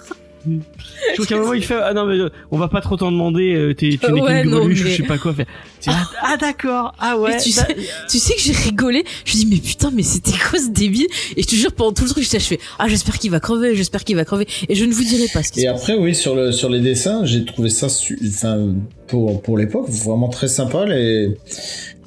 [0.46, 2.98] Je trouve qu'à un moment il fait ah non mais euh, on va pas trop
[2.98, 4.92] t'en demander euh, t'es tu n'es ouais, qu'une greluche mais...
[4.92, 5.46] je sais pas quoi faire.
[5.88, 7.38] Ah, ah d'accord ah ouais.
[7.38, 7.76] Tu sais,
[8.10, 11.08] tu sais que j'ai rigolé je dis mais putain mais c'était quoi ce débile?
[11.36, 13.76] Et je te jure pendant tout le truc je fais ah j'espère qu'il va crever
[13.76, 16.16] j'espère qu'il va crever et je ne vous dirai pas ce qui Et après oui
[16.16, 17.88] sur le sur les dessins j'ai trouvé ça
[18.28, 18.76] enfin
[19.08, 21.36] pour pour l'époque vraiment très sympa les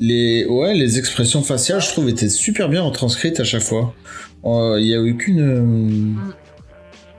[0.01, 3.95] les ouais les expressions faciales je trouve étaient super bien retranscrites à chaque fois.
[4.45, 6.17] Euh, il y a aucune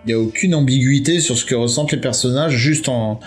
[0.06, 3.20] il n'y a aucune ambiguïté sur ce que ressentent les personnages, juste en,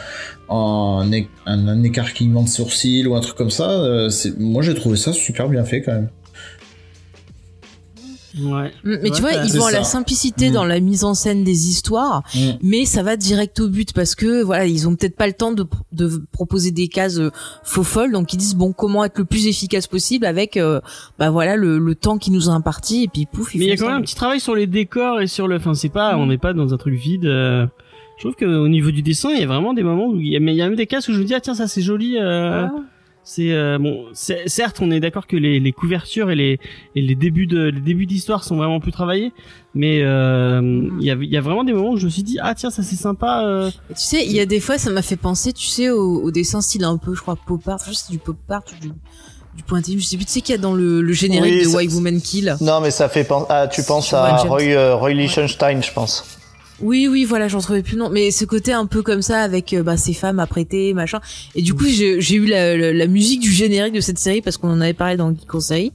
[0.49, 1.11] en
[1.47, 3.71] un, écarquillement de sourcils ou un truc comme ça.
[3.71, 6.09] Euh, moi, j'ai trouvé ça super bien fait quand même.
[8.39, 8.73] Ouais.
[8.85, 10.53] Mm, mais tu vois, ils vont à la simplicité mm.
[10.53, 12.51] dans la mise en scène des histoires, mm.
[12.63, 15.53] mais ça va direct au but parce que voilà, ils ont peut-être pas le temps
[15.53, 17.31] de, de proposer des cases euh,
[17.63, 20.81] faux folles, donc ils disent bon comment être le plus efficace possible avec euh,
[21.19, 23.55] bah voilà le, le, temps qui nous a imparti et puis pouf.
[23.55, 25.57] mais il y a quand même un petit travail sur les décors et sur le,
[25.57, 27.27] enfin c'est pas, on n'est pas dans un truc vide.
[27.27, 27.67] Euh...
[28.19, 30.37] Je trouve qu'au niveau du dessin, il y a vraiment des moments où il y
[30.37, 31.67] a, mais il y a même des cases où je me dis ah tiens ça
[31.67, 32.17] c'est joli.
[32.21, 32.67] Euh
[33.25, 36.59] c'est euh, bon certes on est d'accord que les, les, couvertures et les,
[36.97, 39.33] et les débuts de les débuts d'histoire sont vraiment plus travaillés
[39.75, 40.61] mais euh,
[41.01, 42.71] il y, a, y a vraiment des moments où je me suis dit ah tiens
[42.71, 43.71] ça c'est sympa euh.
[43.91, 46.31] tu sais il y a des fois ça m'a fait penser tu sais au, au,
[46.33, 48.89] dessin style un peu je crois pop art juste du pop art du
[49.55, 51.69] du pointillisme je sais plus tu sais qu'il y a dans le, le générique de
[51.69, 52.57] White Woman Kill.
[52.63, 56.42] Non mais ça fait penser ah, tu penses à Roy, Roy Lichtenstein je pense
[56.83, 58.11] oui, oui, voilà, j'en trouvais plus non.
[58.11, 61.21] Mais ce côté un peu comme ça avec euh, bah, ces femmes apprêtées, machin.
[61.55, 64.71] Et du coup, j'ai eu la, la, musique du générique de cette série parce qu'on
[64.71, 65.93] en avait parlé dans Geek Conseil.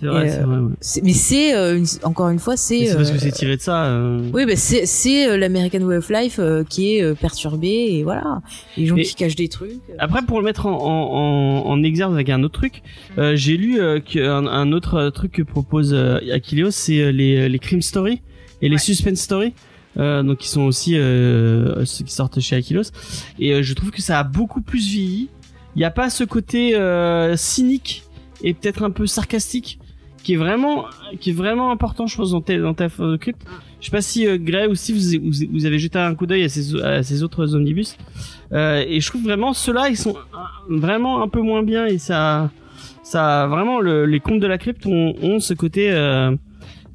[0.00, 0.58] C'est vrai, c'est vrai.
[1.02, 2.86] Mais c'est euh, encore une fois, c'est.
[2.86, 4.00] C'est parce que c'est tiré de ça.
[4.32, 8.40] Oui, bah c'est c'est l'American Way of Life qui est perturbé et voilà,
[8.76, 9.72] les gens qui cachent des trucs.
[9.98, 12.82] Après, pour le mettre en en, en exergue avec un autre truc,
[13.34, 18.22] j'ai lu qu'un un autre truc que propose Achilleos, c'est les les crime story
[18.62, 19.52] et les suspense story.
[19.98, 22.92] Euh, donc qui sont aussi euh, ceux qui sortent chez Aquilos.
[23.38, 25.28] Et euh, je trouve que ça a beaucoup plus vieilli.
[25.74, 26.74] Il n'y a pas ce côté
[27.36, 28.04] cynique
[28.42, 29.78] et peut-être un peu sarcastique
[30.24, 30.86] qui est vraiment
[31.20, 32.88] qui est vraiment important je pense dans ta, dans ta
[33.20, 33.42] crypte.
[33.80, 35.20] Je sais pas si Gray ou si vous,
[35.52, 37.96] vous, avez jeté un coup d'œil à ces, à ces autres omnibus.
[38.52, 40.16] et je trouve vraiment ceux-là ils sont
[40.68, 42.50] vraiment un peu moins bien et ça
[43.04, 45.92] ça vraiment le, les contes de la crypte ont, ont ce côté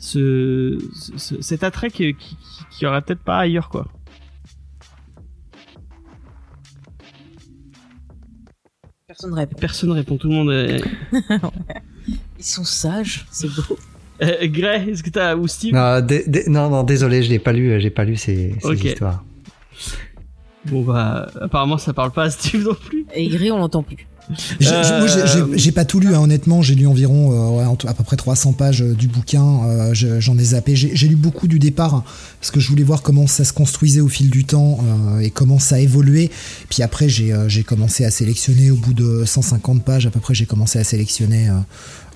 [0.04, 0.78] ce,
[1.16, 2.38] cet attrait qui, qui,
[2.72, 3.88] qui aura peut-être pas ailleurs quoi.
[9.08, 9.58] Personne répond.
[9.60, 10.52] Personne répond, tout le monde.
[10.52, 10.84] Est...
[12.40, 13.78] Ils sont sages, c'est beau.
[14.22, 15.74] Euh, Gray, est-ce que t'as ou Steve?
[15.74, 16.06] Non,
[16.48, 19.24] non, non, désolé, je l'ai pas lu, j'ai pas lu ces, ces histoires.
[20.66, 23.06] Bon bah, apparemment ça parle pas à Steve non plus.
[23.14, 24.08] Et Gray, on l'entend plus.
[24.32, 26.62] Euh, j'ai pas tout lu, hein, honnêtement.
[26.62, 29.94] J'ai lu environ euh, à peu près 300 pages euh, du bouquin.
[29.94, 30.76] J'en ai zappé.
[30.76, 32.04] J'ai lu beaucoup du départ hein,
[32.40, 34.80] parce que je voulais voir comment ça se construisait au fil du temps
[35.22, 36.30] et comment ça évoluait.
[36.70, 40.34] Puis après, j'ai commencé à sélectionner au bout de 150 pages à peu près.
[40.34, 41.50] J'ai commencé à sélectionner,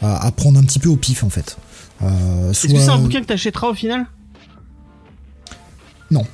[0.02, 1.58] à, prendre un petit peu au pif en fait.
[2.02, 4.06] Est-ce que c'est un bouquin que t'achèteras au final?
[6.10, 6.26] Non.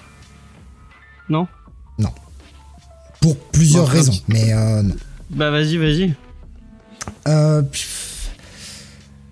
[1.29, 1.47] Non?
[1.97, 2.11] Non.
[3.21, 4.95] Pour plusieurs raisons, mais non.
[5.35, 6.13] Bah vas-y, vas-y.
[7.27, 7.61] Euh,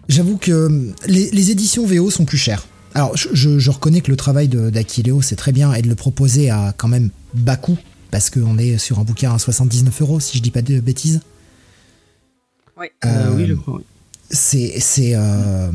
[0.10, 2.65] j'avoue que les, éditions VO sont plus chères.
[2.94, 6.73] Alors, je, reconnais que le travail d'Aquileo, c'est très bien, et de le proposer à
[6.76, 7.78] quand même bas coût,
[8.10, 11.22] parce qu'on est sur un bouquin à 79 euros, si je dis pas de bêtises.
[12.78, 13.80] Oui, euh, oui, je crois,
[14.30, 14.80] C'est.
[14.80, 15.72] c'est, euh,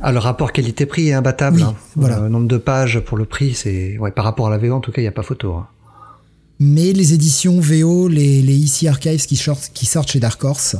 [0.00, 1.62] ah, le rapport qualité-prix est imbattable.
[1.62, 1.74] Hein.
[1.96, 2.20] Voilà.
[2.20, 3.98] Le nombre de pages pour le prix, c'est.
[3.98, 5.54] Ouais, par rapport à la VO, en tout cas, il n'y a pas photo.
[5.54, 5.66] Hein.
[6.60, 10.76] Mais les éditions VO, les, les EC Archives qui sortent, qui sortent chez Dark Horse,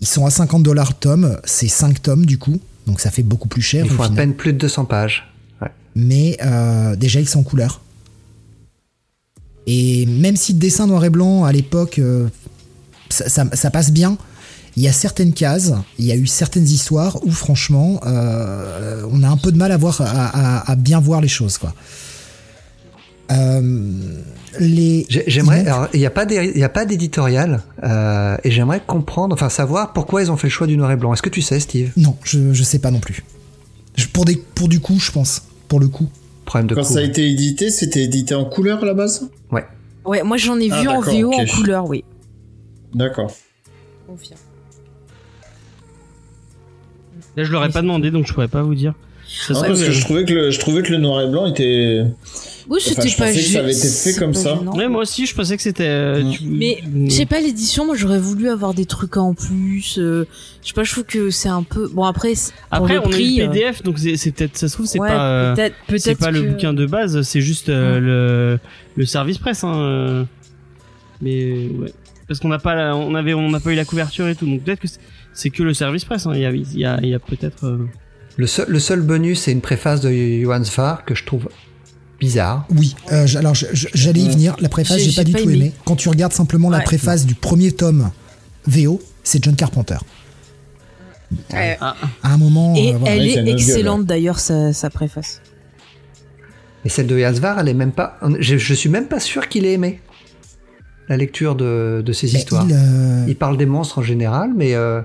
[0.00, 1.38] ils sont à 50 dollars tome.
[1.44, 2.60] C'est 5 tomes du coup.
[2.86, 3.84] Donc ça fait beaucoup plus cher.
[3.84, 5.28] Il faut à peine plus de 200 pages.
[5.94, 7.82] Mais euh, déjà, ils sont en couleur.
[9.66, 12.28] Et même si le dessin noir et blanc à l'époque, euh,
[13.10, 14.16] ça, passe bien,
[14.76, 19.22] il y a certaines cases, il y a eu certaines histoires où franchement, euh, on
[19.22, 21.74] a un peu de mal à voir, à, bien voir les choses, quoi.
[24.60, 29.48] Les j'aimerais il n'y a pas il y a pas d'éditorial et j'aimerais comprendre enfin
[29.48, 31.60] savoir pourquoi ils ont fait le choix du noir et blanc est-ce que tu sais
[31.60, 31.92] Steve?
[31.96, 33.24] Non je je sais pas non plus
[34.12, 35.42] pour des pour du coup je pense
[35.72, 36.06] pour le coup.
[36.44, 39.30] Problème de Quand ça a été édité, c'était édité en couleur à la base?
[39.50, 39.64] Ouais.
[40.04, 42.04] Ouais, moi j'en ai ah, vu en VO en couleur, oui.
[42.92, 43.32] D'accord.
[47.34, 48.92] Là, je l'aurais pas demandé, donc je pourrais pas vous dire.
[49.46, 52.04] Ça parce que je trouvais que le, je trouvais que le noir et blanc était
[52.68, 54.54] oui, c'était je pensais que ça avait été fait comme ça.
[54.54, 55.88] Ouais, moi aussi, je pensais que c'était.
[55.88, 56.22] Euh.
[56.42, 57.84] Mais je sais pas l'édition.
[57.84, 59.98] Moi, j'aurais voulu avoir des trucs en plus.
[59.98, 60.26] Euh,
[60.62, 61.88] je sais pas, je trouve que c'est un peu.
[61.88, 62.34] Bon après.
[62.70, 64.56] Après, on prix, a le PDF, donc c'est peut-être.
[64.56, 65.54] Ça se trouve, c'est pas.
[65.54, 65.74] Peut-être.
[65.86, 67.22] Peut c'est pas le bouquin de base.
[67.22, 68.58] C'est juste euh, le
[68.96, 69.64] le service presse.
[69.64, 70.26] Hein.
[71.20, 71.92] Mais ouais.
[72.28, 74.46] Parce qu'on n'a pas, on avait, on n'a pas eu la couverture et tout.
[74.46, 74.88] Donc peut-être que
[75.34, 76.26] c'est que le service presse.
[76.26, 76.32] Hein.
[76.34, 77.78] Il y a, il y a, il y a peut-être.
[78.36, 81.48] Le seul, le seul bonus, c'est une préface de Johan Svar que je trouve
[82.18, 82.66] bizarre.
[82.70, 84.56] Oui, euh, alors j'allais y venir.
[84.60, 85.72] La préface, j'ai pas du tout aimé.
[85.84, 88.10] Quand tu regardes simplement la préface du premier tome
[88.66, 89.98] VO, c'est John Carpenter.
[91.50, 92.74] À un moment.
[92.74, 95.40] Et euh, elle est excellente d'ailleurs, sa, préface.
[96.84, 98.18] Et celle de Yasvar, elle est même pas.
[98.40, 100.00] Je, je suis même pas sûr qu'il ait aimé
[101.08, 102.66] la lecture de, de ces histoires.
[102.70, 105.02] Euh, il, parle des monstres en général, mais euh,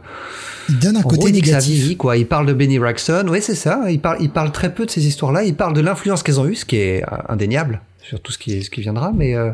[0.70, 1.98] il donne un côté négatif.
[1.98, 2.18] quoi.
[2.18, 3.90] Il parle de Benny Braxton, oui c'est ça.
[3.90, 5.44] Il parle, il parle très peu de ces histoires-là.
[5.44, 8.64] Il parle de l'influence qu'elles ont eue, ce qui est indéniable sur tout ce qui,
[8.64, 9.36] ce qui viendra, mais.
[9.36, 9.52] Euh...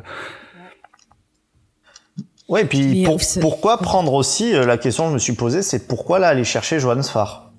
[2.50, 3.08] Ouais, et puis
[3.42, 6.44] pourquoi prendre aussi euh, la question que je me suis posée, c'est pourquoi là aller
[6.44, 7.53] chercher Johannes Farr?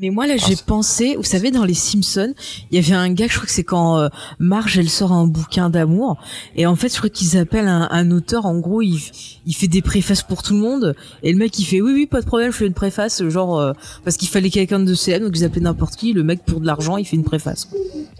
[0.00, 2.32] Mais moi là j'ai pensé, vous savez dans les Simpsons,
[2.70, 4.08] il y avait un gars, je crois que c'est quand euh,
[4.38, 6.18] Marge elle sort un bouquin d'amour
[6.54, 9.00] et en fait je crois qu'ils appellent un, un, auteur, en gros il,
[9.46, 12.06] il fait des préfaces pour tout le monde et le mec il fait oui oui
[12.06, 13.72] pas de problème je fais une préface genre euh,
[14.04, 16.66] parce qu'il fallait quelqu'un de CM donc ils appelaient n'importe qui, le mec pour de
[16.66, 17.68] l'argent il fait une préface.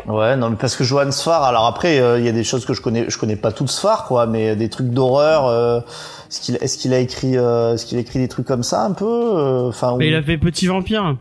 [0.07, 2.65] Ouais non mais parce que Johan Sfar, alors après euh, il y a des choses
[2.65, 5.85] que je connais, je connais pas toutes Sfar quoi, mais des trucs d'horreur.
[6.29, 8.93] est-ce qu'il est-ce qu'il a écrit est-ce qu'il a écrit des trucs comme ça un
[8.93, 11.17] peu enfin il a fait Petit Vampire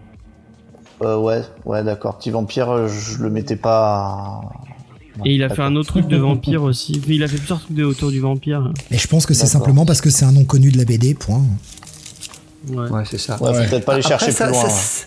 [1.02, 2.18] euh, ouais, ouais, d'accord.
[2.18, 4.42] Petit vampire, euh, je le mettais pas.
[5.26, 7.02] Et il a fait un autre truc de vampire aussi.
[7.08, 8.72] Il a fait plusieurs trucs de autour du vampire.
[8.92, 11.14] Et je pense que c'est simplement parce que c'est un nom connu de la BD,
[11.14, 11.44] point.
[12.70, 13.42] Ouais, c'est ça.
[13.42, 14.70] Ouais, faut peut-être pas aller chercher plus loin.
[14.70, 15.06] Ça,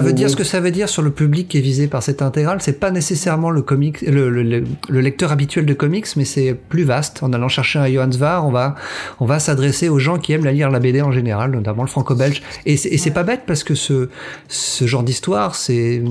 [0.00, 2.22] veut dire ce que ça veut dire sur le public qui est visé par cette
[2.22, 2.60] intégrale.
[2.60, 7.22] C'est pas nécessairement le comic, le, le, lecteur habituel de comics, mais c'est plus vaste.
[7.22, 8.74] En allant chercher un Johannes Var, on va,
[9.20, 11.88] on va s'adresser aux gens qui aiment la lire la BD en général, notamment le
[11.88, 12.42] franco-belge.
[12.64, 14.08] Et c'est pas bête parce que ce,
[14.48, 16.02] ce genre d'histoire, c'est,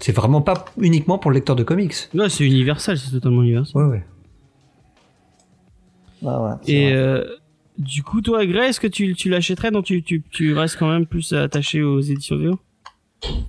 [0.00, 1.94] c'est vraiment pas uniquement pour le lecteur de comics.
[2.14, 3.82] Non, c'est universel, c'est totalement universel.
[3.82, 4.04] Ouais, ouais.
[6.24, 7.24] Ah ouais et euh,
[7.78, 10.88] du coup, toi, Grey, est-ce que tu, tu l'achèterais Donc, tu, tu, tu restes quand
[10.88, 12.58] même plus attaché aux éditions VO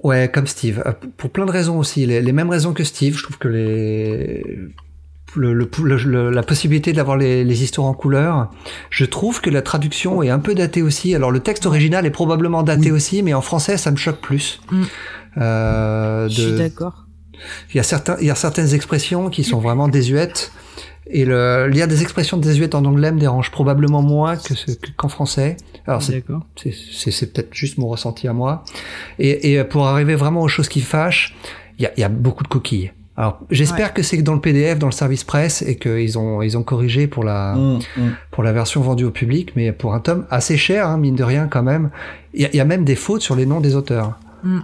[0.04, 0.82] Ouais, comme Steve.
[0.86, 2.06] Euh, pour plein de raisons aussi.
[2.06, 3.18] Les, les mêmes raisons que Steve.
[3.18, 4.44] Je trouve que les
[5.36, 8.50] le, le, la possibilité d'avoir les, les, histoires en couleur.
[8.90, 11.14] Je trouve que la traduction est un peu datée aussi.
[11.16, 14.62] Alors le texte original est probablement daté aussi, mais en français ça me choque plus.
[14.72, 14.84] Mm.
[15.38, 17.06] Euh, Je suis d'accord.
[17.74, 20.52] Il y a certains, il y a certaines expressions qui sont vraiment désuètes.
[21.10, 24.54] Et le, lire des expressions désuètes en anglais me dérange probablement moins que
[24.96, 25.58] qu'en français.
[25.86, 26.24] Alors c'est
[26.56, 28.64] c'est peut-être juste mon ressenti à moi.
[29.20, 31.36] Et, et, pour arriver vraiment aux choses qui fâchent,
[31.80, 32.92] il y a, y a, beaucoup de coquilles.
[33.16, 36.58] Alors j'espère que c'est dans le PDF, dans le service presse, et qu'ils ont ils
[36.58, 38.02] ont corrigé pour la mmh, mmh.
[38.32, 41.24] pour la version vendue au public, mais pour un tome assez cher, hein, mine de
[41.24, 41.90] rien quand même.
[42.34, 44.20] Il y, y, a même des fautes sur les noms des auteurs.
[44.44, 44.60] Mmh.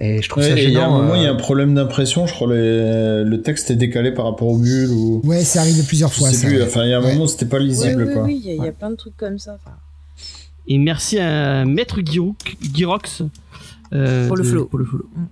[0.00, 0.68] Et je trouve ça gênant.
[0.68, 2.26] Il y a un moment, il y a un euh, problème d'impression.
[2.26, 5.20] Je crois le, le texte est décalé par rapport au bulle ou.
[5.24, 6.30] Ouais, ça arrive plusieurs fois.
[6.30, 6.46] Ça.
[6.46, 6.62] Plus.
[6.62, 8.22] Enfin, il y a un moment, c'était pas lisible, quoi.
[8.22, 9.58] Oui, il y, a plein de trucs comme ça.
[10.68, 13.22] Et merci à Maître Girox
[13.92, 14.66] euh, pour, le flow.
[14.66, 15.06] pour le flow.
[15.16, 15.24] Mm.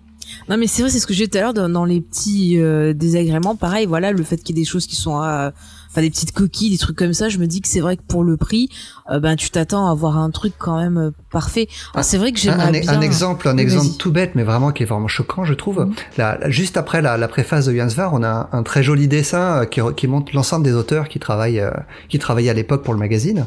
[0.49, 2.59] Non mais c'est vrai, c'est ce que j'ai dit tout à l'heure dans, les petits
[2.59, 3.55] euh, désagréments.
[3.55, 5.53] Pareil, voilà, le fait qu'il y ait des choses qui sont à
[6.01, 7.29] des petites coquilles, des trucs comme ça.
[7.29, 8.69] Je me dis que c'est vrai que pour le prix,
[9.11, 11.69] euh, ben tu t'attends à avoir un truc quand même euh, parfait.
[12.03, 12.89] c'est vrai que j'aimerais un, bien.
[12.89, 15.89] Un exemple, un exemple tout bête, mais vraiment qui est vraiment choquant, je trouve.
[16.19, 16.51] Mhm.
[16.51, 20.07] juste après la, préface de Jans Var, on a un, très joli dessin euh, qui,
[20.07, 21.63] montre l'ensemble des auteurs qui travaillent,
[22.09, 23.47] qui travaillaient à l'époque pour le magazine.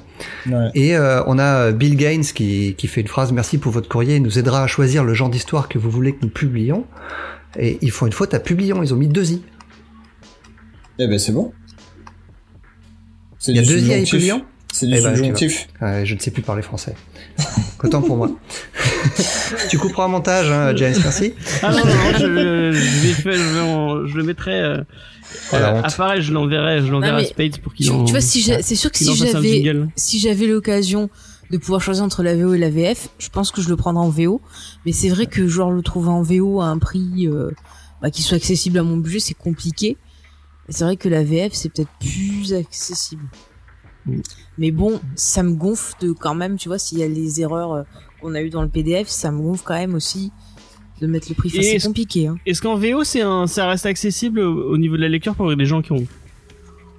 [0.76, 4.24] Et on a Bill Gaines qui, qui fait une phrase "Merci pour votre courrier, il
[4.24, 6.86] nous aidera à choisir le genre d'histoire que vous voulez que nous publions."
[7.58, 9.42] Et ils font une faute à publions, ils ont mis deux i.
[11.00, 11.54] Eh ben c'est bon.
[13.48, 14.06] Il y a deux IA
[14.72, 15.68] C'est du eh ben, subjonctif.
[15.82, 16.96] je ne sais plus parler français.
[17.84, 18.30] Autant pour moi.
[19.70, 21.34] tu couperas un montage, hein, James, merci.
[21.64, 24.60] Ah non, non, non je, je, vais, je, je le mettrai.
[24.60, 24.82] Euh,
[25.54, 27.86] oh, euh, pareil, je l'enverrai, je l'enverrai à Spades pour qu'il.
[27.86, 31.10] Tu, tu vois, si c'est sûr que si j'avais, si j'avais l'occasion
[31.52, 34.04] de pouvoir choisir entre la VO et la VF, je pense que je le prendrais
[34.04, 34.42] en VO.
[34.86, 37.52] Mais c'est vrai que genre le trouver en VO à un prix euh,
[38.02, 39.98] bah, qui soit accessible à mon budget, c'est compliqué.
[40.70, 43.24] Et c'est vrai que la VF c'est peut-être plus accessible.
[44.06, 44.20] Mm.
[44.58, 47.74] Mais bon, ça me gonfle de quand même, tu vois, s'il y a les erreurs
[47.74, 47.84] euh,
[48.22, 50.32] qu'on a eu dans le PDF, ça me gonfle quand même aussi
[51.02, 51.50] de mettre le prix.
[51.50, 52.28] c'est compliqué.
[52.28, 52.38] Hein.
[52.46, 55.66] Est-ce qu'en VO, c'est un, ça reste accessible au niveau de la lecture pour les
[55.66, 56.06] gens qui ont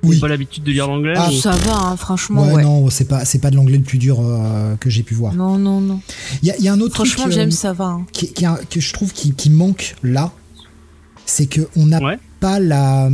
[0.03, 0.19] oui.
[0.19, 3.39] pas l'habitude de lire l'anglais ah, ça va hein, franchement ouais, non c'est pas c'est
[3.39, 6.01] pas de l'anglais le plus dur euh, que j'ai pu voir non non non
[6.43, 8.07] il y a, y a, un autre franchement truc, j'aime euh, ça va hein.
[8.13, 10.33] qui, qui, que je trouve qui, qui manque là
[11.27, 12.01] c'est que on n'a
[12.41, 13.11] pas la,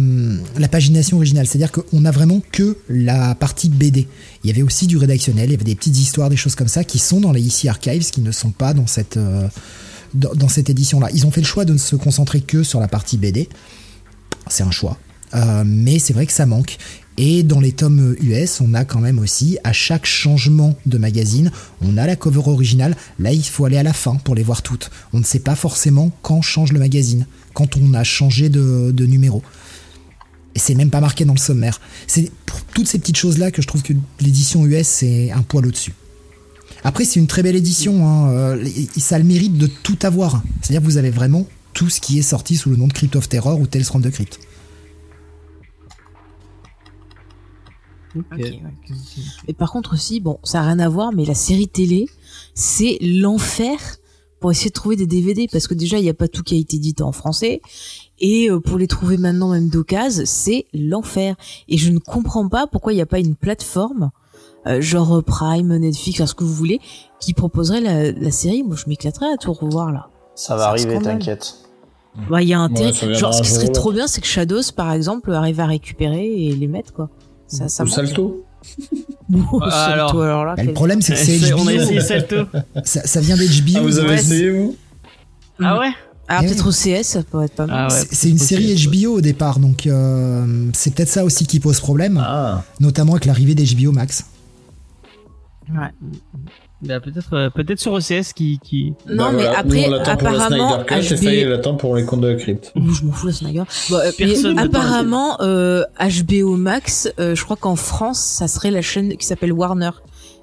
[0.57, 1.47] la pagination originale.
[1.47, 4.07] C'est à dire qu'on a vraiment que la partie BD
[4.45, 6.69] il y avait aussi du rédactionnel il y avait des petites histoires des choses comme
[6.69, 9.49] ça qui sont dans les IC Archives qui ne sont pas dans cette euh,
[10.49, 12.89] cette édition là ils ont fait le choix de ne se concentrer que sur la
[12.89, 13.49] partie BD
[14.49, 14.97] c'est un choix.
[15.35, 16.77] Euh, mais c'est vrai que ça manque.
[17.19, 21.51] Et dans les tomes US, on a quand même aussi, à chaque changement de magazine,
[21.81, 22.95] on a la cover originale.
[23.19, 24.91] Là, il faut aller à la fin pour les voir toutes.
[25.13, 29.43] On ne sait pas forcément quand change le magazine, quand on a changé de, numéro.
[30.55, 31.81] Et c'est même pas marqué dans le sommaire.
[32.07, 35.67] C'est pour toutes ces petites choses-là que je trouve que l'édition US, c'est un poil
[35.67, 35.95] au-dessus.
[36.85, 38.07] Après, c'est une très belle édition.
[38.07, 38.31] Hein.
[38.31, 40.43] Euh, ça a le mérite de tout avoir.
[40.61, 43.17] C'est-à-dire que vous avez vraiment tout ce qui est sorti sous le nom de Crypt
[43.17, 44.39] of Terror ou Tales from the Crypt.
[49.49, 52.07] Et par contre aussi, bon, ça n'a rien à voir, mais la série télé,
[52.55, 53.79] c'est l'enfer
[54.41, 56.55] pour essayer de trouver des DVD parce que déjà il n'y a pas tout qui
[56.55, 57.63] a été édité en français
[58.19, 61.37] et euh, pour les trouver maintenant même d'occasion, c'est l'enfer.
[61.69, 64.11] Et je ne comprends pas pourquoi il n'y a pas une plateforme
[64.67, 66.81] euh, genre Prime, Netflix, ce que vous voulez,
[67.21, 68.63] qui proposerait la, série.
[68.63, 70.09] Moi, je m'éclaterais à tout revoir là.
[70.35, 71.57] Ça va arriver, t'inquiète.
[72.31, 72.69] Bah, il y a un
[73.13, 76.53] genre, ce qui serait trop bien, c'est que Shadows, par exemple, arrive à récupérer et
[76.53, 77.11] les mettre, quoi.
[77.49, 78.45] Ça, ça salto.
[79.61, 81.63] Ah, alors, alors là, bah, le problème c'est que c'est HBO.
[81.63, 82.37] On a essayé Salto.
[82.85, 83.79] Ça, ça vient d'HBO.
[83.79, 84.77] Ah, vous avez essayé vous
[85.61, 85.91] Ah ouais
[86.29, 87.89] ah, peut-être au CS, ça pourrait être pas mal.
[87.91, 91.79] Ah c'est une série HBO au départ, donc euh, c'est peut-être ça aussi qui pose
[91.79, 92.65] problème, ah.
[92.81, 94.27] notamment avec l'arrivée d'HBO Max.
[95.69, 95.91] Ouais.
[96.83, 101.51] Bah, peut-être euh, peut-être sur OCS qui qui non bah, mais après apparemment HBO il
[101.51, 102.73] attend pour les comptes de la crypte.
[102.77, 103.63] Je m'en fous la Snyder.
[103.89, 109.17] Bon, euh, apparemment euh, HBO Max euh, je crois qu'en France ça serait la chaîne
[109.17, 109.91] qui s'appelle Warner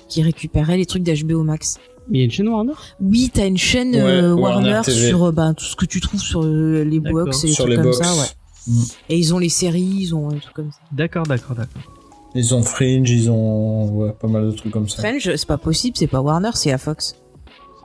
[0.09, 1.77] qui récupérait les trucs d'HBO Max.
[2.09, 2.73] Mais il y a une chaîne Warner?
[2.99, 3.95] Oui, t'as une chaîne
[4.33, 7.93] Warner, sur bah, tout ce que tu trouves sur les box et les trucs comme
[7.93, 8.73] ça, ouais.
[9.09, 10.79] Et ils ont les séries, ils ont des trucs comme ça.
[10.91, 12.02] D'accord, d'accord, d'accord.
[12.35, 15.01] Ils ont Fringe, ils ont ouais, pas mal de trucs comme ça.
[15.01, 17.15] Fringe, c'est pas possible, c'est pas Warner, c'est la Fox.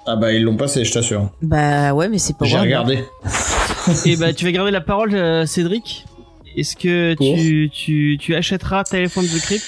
[0.07, 1.31] Ah bah ils l'ont passé, je t'assure.
[1.43, 3.05] Bah ouais, mais c'est pas J'ai regardé.
[4.07, 6.07] Et bah tu vas garder la parole, euh, Cédric.
[6.57, 9.63] Est-ce que tu, tu, tu achèteras Téléphone de Crypt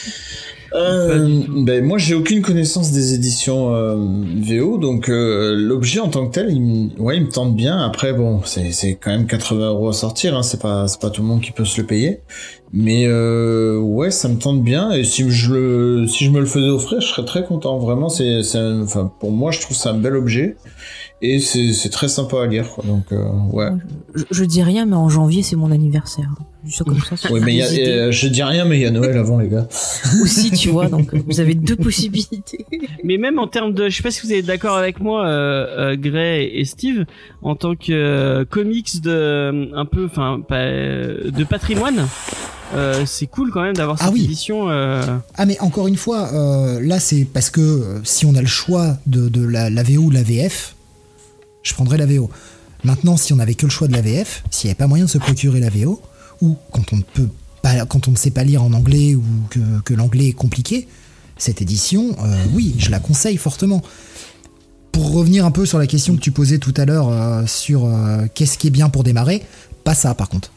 [0.73, 3.97] euh, ben moi j'ai aucune connaissance des éditions euh,
[4.37, 7.79] VO donc euh, l'objet en tant que tel il me, ouais il me tente bien
[7.79, 11.11] après bon c'est c'est quand même 80 euros à sortir hein, c'est pas c'est pas
[11.11, 12.21] tout le monde qui peut se le payer
[12.73, 14.93] mais euh, ouais ça me tente bien.
[14.93, 17.79] Et si je le si je me le faisais offrir je serais très content.
[17.79, 18.41] Vraiment c'est
[18.83, 20.57] enfin pour moi je trouve ça un bel objet
[21.23, 22.85] et c'est très sympa à lire quoi.
[22.87, 23.69] donc euh, ouais
[24.15, 26.31] je, je, dis rien mais en janvier c'est mon anniversaire
[26.65, 28.91] Juste comme ça oui mais y a, euh, je dis rien mais il y a
[28.91, 29.67] Noël avant les gars
[30.23, 32.67] aussi tu vois donc euh, vous avez deux possibilités
[33.05, 35.97] mais même en termes de je sais pas si vous êtes d'accord avec moi euh,
[35.97, 37.07] Gray et Steve
[37.41, 42.07] en tant que comics de un peu enfin de patrimoine
[43.05, 44.25] c'est cool quand même d'avoir ah cette oui.
[44.25, 44.69] édition.
[44.69, 46.31] Ah mais encore une fois,
[46.81, 50.11] là c'est parce que si on a le choix de, de la, la, VO ou
[50.11, 50.77] la VF,
[51.63, 52.31] je prendrais la VO.
[52.85, 55.05] Maintenant, si on avait que le choix de la VF, s'il n'y avait pas moyen
[55.05, 56.01] de se procurer la VO,
[56.41, 57.29] ou quand on ne peut
[57.63, 59.25] pas, quand on ne sait pas lire en anglais ou
[59.85, 60.89] que, l'anglais est compliqué,
[61.37, 63.83] cette édition, euh, oui, je la conseille fortement.
[64.93, 67.85] Pour revenir un peu sur la question que tu posais tout à l'heure euh, sur
[67.85, 69.43] euh, qu'est-ce qui est bien pour démarrer,
[69.85, 70.51] pas ça par contre.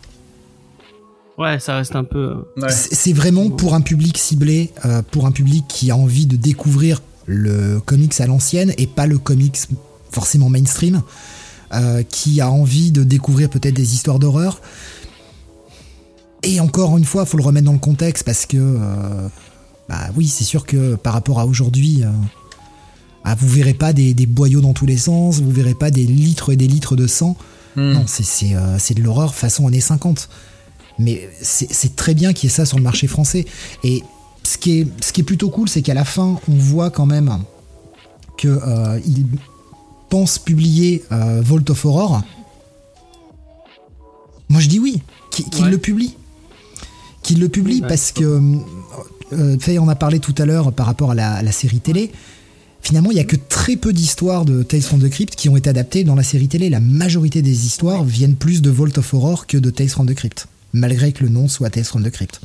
[1.37, 2.45] Ouais, ça reste un peu.
[2.69, 4.71] C'est vraiment pour un public ciblé,
[5.09, 9.17] pour un public qui a envie de découvrir le comics à l'ancienne et pas le
[9.17, 9.57] comics
[10.13, 11.01] forcément mainstream,
[11.73, 14.61] euh, qui a envie de découvrir peut-être des histoires d'horreur.
[16.43, 19.27] Et encore une fois, faut le remettre dans le contexte parce que, euh,
[19.89, 22.11] bah oui, c'est sûr que par rapport à aujourd'hui, euh,
[23.23, 26.53] ah, vous verrez pas des, boyaux dans tous les sens, vous verrez pas des litres
[26.53, 27.35] et des litres de sang.
[27.75, 27.93] Hmm.
[27.93, 30.29] Non, c'est de l'horreur façon années 50.
[30.99, 33.45] Mais c'est très bien qu'il y ait ça sur le marché français.
[33.83, 34.03] Et
[34.43, 37.07] ce qui est, ce qui est plutôt cool, c'est qu'à la fin, on voit quand
[37.07, 37.39] même
[38.37, 38.59] que
[39.07, 39.25] il
[40.13, 42.21] pense publier euh, Vault of Horror
[44.47, 46.13] Moi je dis oui, qu'il le publie.
[47.23, 48.39] Qu'il le publie parce que
[49.33, 52.11] euh, Faye en a parlé tout à l'heure par rapport à la, série télé.
[52.83, 55.57] Finalement, il y a que très peu d'histoires de Tales from the Crypt qui ont
[55.57, 56.69] été adaptées dans la série télé.
[56.69, 60.13] La majorité des histoires viennent plus de Vault of Horror que de Tales from the
[60.13, 62.39] Crypt, malgré que le nom soit Tales from the Crypt.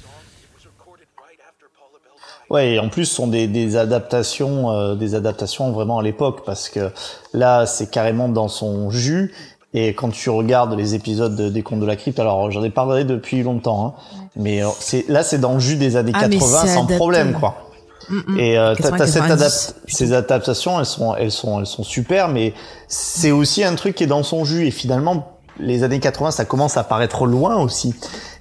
[2.51, 6.43] Ouais, et en plus, ce sont des, des adaptations, euh, des adaptations vraiment à l'époque,
[6.47, 6.91] parce que
[7.35, 9.35] là, c'est carrément dans son jus.
[9.75, 13.05] Et quand tu regardes les épisodes des Contes de la Crypte, alors j'en ai parlé
[13.05, 16.67] depuis longtemps, hein, mais euh, c'est là, c'est dans le jus des années 80 ah,
[16.67, 17.69] sans problème, quoi.
[18.09, 18.41] Mm, mm.
[18.41, 22.55] Et euh, t'as, cette ces adaptations, elles sont, elles sont, elles sont super, mais
[22.87, 24.67] c'est aussi un truc qui est dans son jus.
[24.67, 27.95] Et finalement, les années 80, ça commence à paraître loin aussi.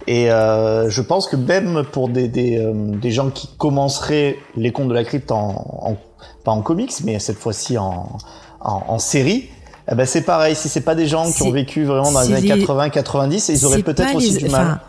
[0.07, 4.71] Et euh, je pense que même pour des, des, euh, des, gens qui commenceraient les
[4.71, 5.97] contes de la crypte en,
[6.45, 8.17] pas en comics, mais cette fois-ci en,
[8.61, 9.49] en, en, série,
[9.91, 10.55] eh ben c'est pareil.
[10.55, 13.83] Si c'est pas des gens qui ont vécu vraiment dans les années 80-90, ils auraient
[13.83, 14.79] peut-être aussi du mal.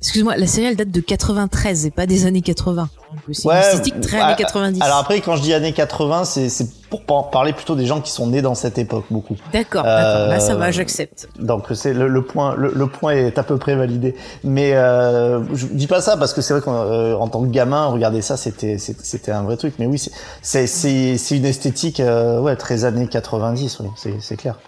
[0.00, 2.88] Excuse-moi, la série elle date de 93 et pas des années 80.
[3.32, 4.80] C'est ouais, très années 90.
[4.82, 6.48] Alors après, quand je dis années 80, c'est
[6.90, 9.36] pour parler plutôt des gens qui sont nés dans cette époque, beaucoup.
[9.52, 10.28] D'accord, d'accord.
[10.28, 11.28] Là, ça va, euh, j'accepte.
[11.38, 14.14] Donc c'est le, le, point, le, point est à peu près validé.
[14.42, 17.86] Mais euh, je dis pas ça parce que c'est vrai qu'en euh, tant que gamin,
[17.86, 19.74] regarder ça, c'était c'était un vrai truc.
[19.78, 20.02] Mais oui,
[20.42, 24.58] c'est c'est une esthétique, euh, ouais, très années 90, oui, c'est clair.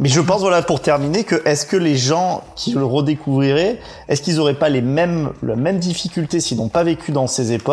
[0.00, 3.78] Mais je pense, voilà, pour terminer, que est-ce que les gens qui le redécouvriraient,
[4.08, 7.52] est-ce qu'ils auraient pas les mêmes, la même difficulté s'ils n'ont pas vécu dans ces
[7.52, 7.71] époques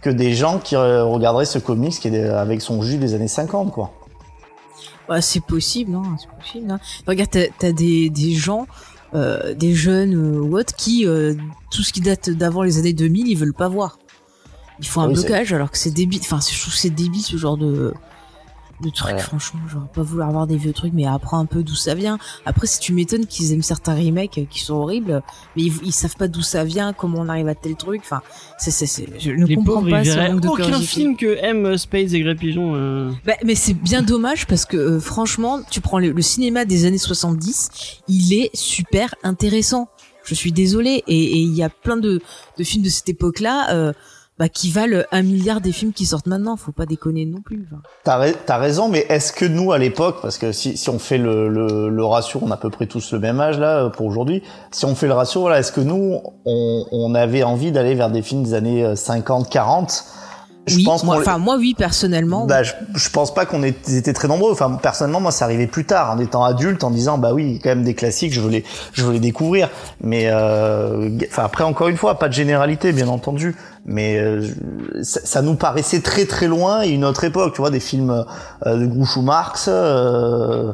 [0.00, 3.72] que des gens qui regarderaient ce comics qui est avec son jus des années 50,
[3.72, 3.92] quoi.
[5.08, 6.70] Ouais, c'est possible, non hein, C'est possible.
[6.70, 6.80] Hein.
[7.06, 8.66] Regarde, t'as as des, des gens,
[9.14, 11.34] euh, des jeunes euh, ou autres qui, euh,
[11.70, 13.98] tout ce qui date d'avant les années 2000, ils veulent pas voir.
[14.78, 16.20] Ils font un blocage alors que c'est débile.
[16.22, 17.94] Enfin, je trouve c'est débile ce genre de
[18.80, 21.74] de trucs franchement j'aurais pas voulu avoir des vieux trucs mais apprends un peu d'où
[21.74, 22.18] ça vient.
[22.44, 25.22] Après si tu m'étonnes qu'ils aiment certains remakes qui sont horribles
[25.56, 28.22] mais ils, savent pas d'où ça vient comment on arrive à tel truc enfin
[28.58, 32.74] c'est c'est je ne comprends pas ce aucun film que aime Space et Grey Pigeon
[32.74, 33.10] euh.
[33.24, 36.98] bah, mais c'est bien dommage parce que euh, franchement tu prends le, cinéma des années
[36.98, 39.88] 70 il est super intéressant.
[40.24, 42.20] Je suis désolée et il y a plein de,
[42.58, 43.92] de films de cette époque là euh,
[44.38, 46.56] bah, qui valent un milliard des films qui sortent maintenant.
[46.56, 47.66] Faut pas déconner non plus.
[48.04, 51.18] T'as, as raison, mais est-ce que nous, à l'époque, parce que si, si on fait
[51.18, 54.06] le, le, le, ratio, on a à peu près tous le même âge là pour
[54.06, 54.42] aujourd'hui.
[54.70, 58.10] Si on fait le ratio, voilà, est-ce que nous, on, on avait envie d'aller vers
[58.10, 60.04] des films des années 50, 40
[60.66, 62.44] je oui, pense moi, enfin moi oui personnellement.
[62.46, 64.50] Bah, je, je pense pas qu'on était très nombreux.
[64.50, 67.68] Enfin personnellement moi ça arrivait plus tard en étant adulte en disant bah oui quand
[67.68, 69.70] même des classiques je les je les découvrir.
[70.00, 73.54] Mais euh, enfin après encore une fois pas de généralité bien entendu.
[73.84, 74.44] Mais euh,
[75.02, 77.54] ça, ça, nous paraissait très très loin et une autre époque.
[77.54, 78.24] Tu vois des films
[78.66, 79.68] euh, de Groucho Marx.
[79.68, 80.72] Euh,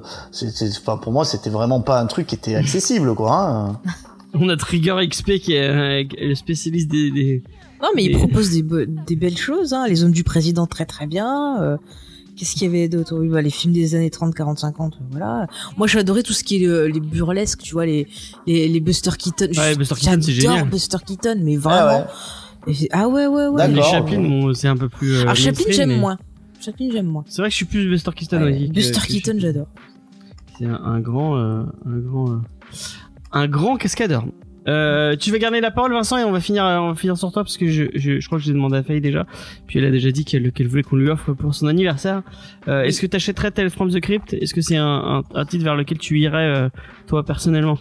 [0.80, 3.34] enfin, pour moi c'était vraiment pas un truc qui était accessible quoi.
[3.34, 3.80] Hein.
[4.34, 7.42] On a Trigger XP qui est le spécialiste des, des
[7.82, 9.72] non, mais il propose des, des belles choses.
[9.72, 9.86] Hein.
[9.88, 11.60] Les hommes du président, très très bien.
[11.62, 11.76] Euh,
[12.36, 13.14] Qu'est-ce qu'il y avait d'autre?
[13.18, 15.46] Oui, bah, Les films des années 30, 40, 50, voilà.
[15.76, 18.08] Moi, j'adorais tout ce qui est euh, les burlesques, tu vois, les,
[18.46, 19.50] les, les Buster Keaton.
[19.56, 20.68] Ouais, Buster Keaton, c'est génial.
[20.68, 22.06] Buster Keaton, mais vraiment.
[22.06, 23.68] Ah ouais, ah ouais, ouais, ouais.
[23.68, 25.16] Les Chaplin, c'est un peu plus.
[25.16, 26.16] Euh, Alors, Chaplin, j'aime moins.
[26.60, 27.24] Chaplin, j'aime moins.
[27.26, 28.68] C'est vrai que je suis plus Buster Keaton aussi.
[28.68, 29.66] Buster Keaton, j'adore.
[30.58, 32.36] C'est un, un, grand, euh, un grand, euh,
[33.32, 34.24] un grand cascadeur.
[34.68, 37.32] Euh, tu vas garder la parole Vincent et on va finir on va finir sur
[37.32, 39.26] toi parce que je, je, je crois que j'ai demandé à Faye déjà
[39.66, 42.22] puis elle a déjà dit qu'elle qu'elle voulait qu'on lui offre pour son anniversaire.
[42.68, 44.34] Euh, Est-ce que tu achèterais Tales from the Crypt?
[44.34, 46.68] Est-ce que c'est un, un, un, titre vers lequel tu irais euh,
[47.06, 47.76] toi personnellement?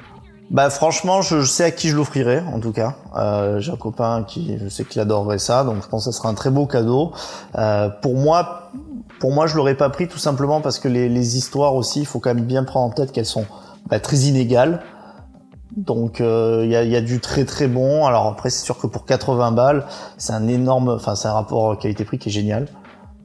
[0.50, 2.98] Bah franchement je, sais à qui je l'offrirais en tout cas.
[3.16, 6.18] Euh, j'ai un copain qui je sais qu'il adorerait ça donc je pense que ça
[6.18, 7.14] sera un très beau cadeau.
[7.58, 8.72] Euh, pour moi
[9.20, 12.06] pour moi je l'aurais pas pris tout simplement parce que les, les histoires aussi il
[12.06, 13.46] faut quand même bien prendre en tête qu'elles sont
[13.90, 14.82] bah, très inégales.
[15.76, 18.06] Donc il euh, y, a, y, a, du très très bon.
[18.06, 19.86] Alors après c'est sûr que pour 80 balles,
[20.18, 22.68] c'est un énorme, enfin c'est un rapport qualité-prix qui est génial.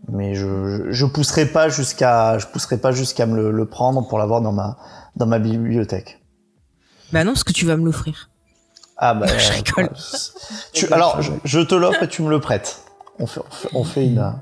[0.09, 4.40] Mais je je pousserai pas jusqu'à je pousserai pas jusqu'à me le, prendre pour l'avoir
[4.40, 4.77] dans ma
[5.16, 6.23] dans ma bibliothèque.
[7.12, 8.31] Bah non parce que tu vas me l'offrir.
[8.97, 9.90] Ah bah je rigole.
[10.73, 12.85] Tu, alors je, te l'offre et tu me le prêtes.
[13.18, 14.32] On fait on fait, on fait une.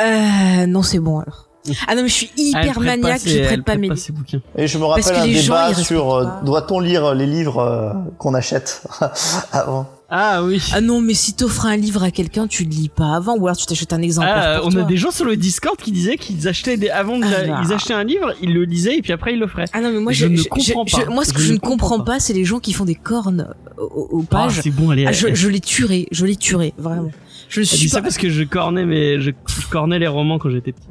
[0.00, 1.48] Euh, non c'est bon alors.
[1.86, 4.24] Ah non, mais je suis hyper maniaque, je prête pas mes livres.
[4.56, 8.82] Et je me rappelle un débat sur euh, doit-on lire les livres euh, qu'on achète
[9.52, 9.88] avant?
[10.14, 10.60] Ah oui.
[10.74, 13.46] Ah non, mais si t'offres un livre à quelqu'un, tu le lis pas avant, ou
[13.46, 14.60] alors tu t'achètes un exemplaire.
[14.60, 17.62] Ah, on a des gens sur le Discord qui disaient qu'ils achetaient des, avant ah,
[17.64, 19.64] ils achetaient un livre, ils le lisaient et puis après ils l'offraient.
[19.72, 21.06] Ah non, mais moi je, ne comprends pas.
[21.06, 24.22] moi ce que je, ne comprends pas, c'est les gens qui font des cornes aux,
[24.24, 24.60] ah, pages.
[24.62, 27.10] c'est bon, allez, ah, je, je les tuerais, je les tuerais, vraiment.
[27.48, 27.96] Je suis pas...
[27.96, 29.30] ça parce que je cornais mais je
[29.70, 30.88] cornais les romans quand j'étais petit.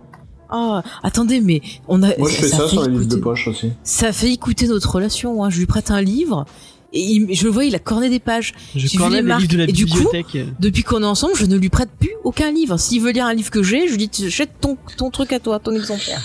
[0.51, 2.15] Oh, attendez, mais on a.
[2.17, 3.71] Moi, je fais ça, sur les livres de poche aussi.
[3.83, 5.43] Ça fait écouter notre relation.
[5.43, 5.49] Hein.
[5.49, 6.45] Je lui prête un livre
[6.93, 8.53] et je le vois, il a corné des pages.
[8.75, 10.27] Je les livres de la et bibliothèque.
[10.31, 12.77] Du coup, depuis qu'on est ensemble, je ne lui prête plus aucun livre.
[12.77, 15.39] S'il veut lire un livre que j'ai, je lui dis jette ton ton truc à
[15.39, 16.21] toi, ton exemplaire.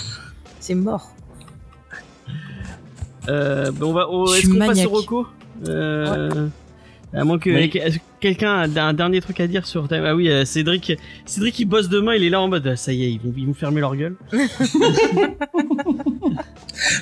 [0.59, 1.11] C'est mort.
[3.29, 4.07] Euh, on va.
[4.37, 5.27] Est-ce qu'on passe au Rocco
[5.67, 6.47] euh,
[7.13, 7.49] À moins que
[8.19, 9.87] quelqu'un a un dernier truc à dire sur.
[9.91, 10.93] Ah oui, euh, Cédric.
[11.25, 12.15] Cédric, il bosse demain.
[12.15, 12.75] Il est là en mode.
[12.75, 14.15] Ça y est, ils vont, ils vont fermer leur gueule.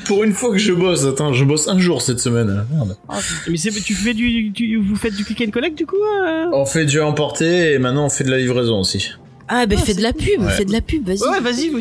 [0.05, 2.65] Pour une fois que je bosse, attends, je bosse un jour cette semaine.
[2.71, 2.95] Merde.
[3.09, 3.19] Ah,
[3.49, 6.85] mais tu fais du, vous faites du click and collect du coup euh On fait
[6.85, 9.11] du emporter et maintenant on fait de la livraison aussi.
[9.47, 11.21] Ah bah fais de la pub, fais de la pub, vas-y.
[11.21, 11.69] Ouais, vas-y.
[11.69, 11.79] Vous...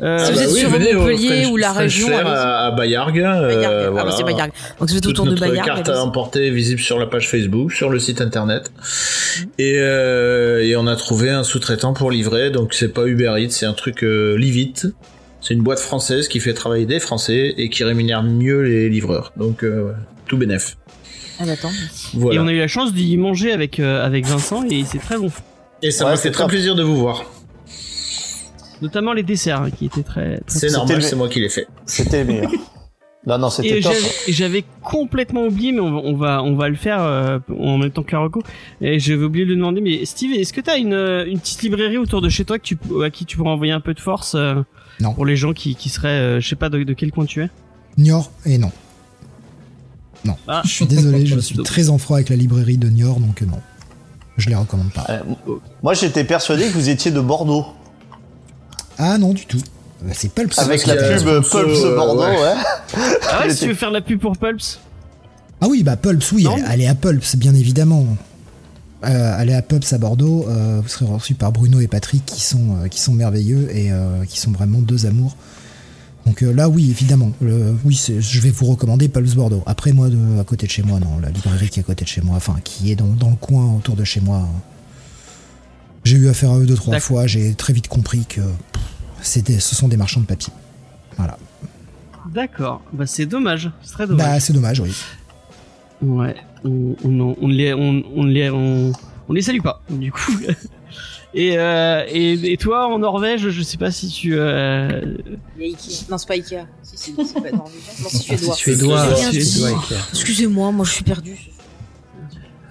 [0.00, 3.20] Euh, si vous êtes bah sur Montpellier ou la région, à, à Bayargues.
[3.20, 4.52] Euh, ah, bah, c'est Bayargues.
[4.80, 5.66] Donc c'est autour de Bayargues.
[5.66, 8.72] carte à emporter visible sur la page Facebook, sur le site internet.
[9.38, 9.46] Mhm.
[9.58, 12.50] Et, euh, et on a trouvé un sous-traitant pour livrer.
[12.50, 14.74] Donc c'est pas Uber Eats, c'est un truc euh, Livit.
[15.42, 19.32] C'est une boîte française qui fait travailler des Français et qui rémunère mieux les livreurs.
[19.36, 19.92] Donc euh,
[20.26, 20.76] tout bénef.
[21.40, 24.84] Ah bah, Et on a eu la chance d'y manger avec euh, avec Vincent et
[24.84, 25.30] c'est très bon.
[25.82, 27.24] Et ça m'a fait très plaisir de vous voir.
[28.82, 30.40] Notamment les desserts hein, qui étaient très.
[30.46, 31.66] c'est normal, c'est moi qui l'ai fait.
[31.86, 32.50] C'était meilleur.
[33.24, 33.94] Non, non, c'était top.
[34.26, 38.10] J'avais complètement oublié, mais on va, on va, le faire euh, en même temps que
[38.10, 38.42] la reco.
[38.80, 41.62] Et j'avais oublié de le demander, mais Steve, est-ce que tu as une, une petite
[41.62, 44.00] librairie autour de chez toi que tu, à qui tu pourrais envoyer un peu de
[44.00, 44.34] force
[45.00, 45.14] non.
[45.14, 47.50] Pour les gens qui, qui seraient, euh, je sais pas de, quel coin tu es?
[47.98, 48.70] Niort et non.
[50.24, 50.36] Non.
[50.46, 50.62] Ah.
[50.64, 53.46] Je suis désolé, je suis très en froid avec la librairie de Niort, donc euh,
[53.46, 53.60] non.
[54.36, 55.04] Je les recommande pas.
[55.10, 55.20] Euh,
[55.82, 57.66] moi, j'étais persuadé que vous étiez de Bordeaux.
[59.04, 59.58] Ah non, du tout.
[60.12, 60.56] C'est Pulps.
[60.60, 62.54] Avec la pub Pulps Bordeaux, ouais.
[63.28, 64.78] Ah ouais, si tu veux faire la pub pour Pulps
[65.60, 68.06] Ah oui, bah Pulps, oui, elle, est à Pulps, bien évidemment.
[69.04, 72.40] Euh, allez à Pubs à Bordeaux, euh, vous serez reçu par Bruno et Patrick qui
[72.40, 73.90] sont, euh, qui sont merveilleux et
[74.28, 75.36] qui sont vraiment deux amours.
[76.24, 79.64] Donc là, oui, évidemment, oui, je vais vous recommander Pulse Bordeaux.
[79.66, 82.04] Après, moi, de, à côté de chez moi, non, la librairie qui est à côté
[82.04, 84.48] de chez moi, enfin, qui est dans, dans le coin autour de chez moi.
[86.04, 88.40] J'ai eu affaire à eux deux, trois fois, j'ai très vite compris que
[89.42, 90.52] des, ce sont des marchands de papier.
[91.16, 91.38] Voilà.
[92.32, 94.26] D'accord, bah c'est dommage, c'est très dommage.
[94.26, 94.94] Bah c'est dommage, oui.
[96.00, 96.34] Ouais,
[96.64, 98.92] on, on, on, les, on, on, les, on,
[99.28, 100.32] on les salue pas, du coup.
[101.34, 104.34] et, euh, et, et, toi, en Norvège, je sais pas si tu.
[104.34, 105.16] Euh...
[105.60, 106.06] Ikea.
[106.10, 106.66] Non, c'est pas Ikea.
[106.82, 107.92] Si, c'est pas norvégien.
[108.02, 108.54] Non, c'est suédois.
[108.54, 111.36] Suédois, suédois Excusez-moi, moi je suis perdu.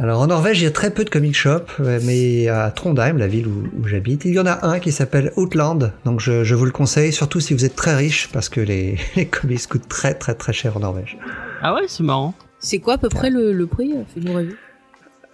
[0.01, 3.27] Alors en Norvège, il y a très peu de comic shops, mais à Trondheim, la
[3.27, 5.93] ville où, où j'habite, il y en a un qui s'appelle Outland.
[6.05, 8.97] Donc je, je, vous le conseille, surtout si vous êtes très riche, parce que les,
[9.15, 11.19] les comics coûtent très très très cher en Norvège.
[11.61, 12.33] Ah ouais, c'est marrant.
[12.57, 13.93] C'est quoi à peu près le, le prix
[14.25, 14.55] rêver.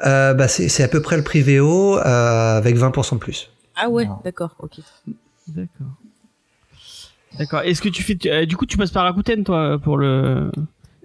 [0.06, 3.50] Euh, bah c'est à peu près le prix VO euh, avec 20% de plus.
[3.78, 4.80] Ah ouais, d'accord, ok.
[5.48, 5.88] D'accord.
[7.40, 7.62] D'accord.
[7.62, 10.52] Est-ce que tu fais euh, du coup tu passes par Rakuten toi pour le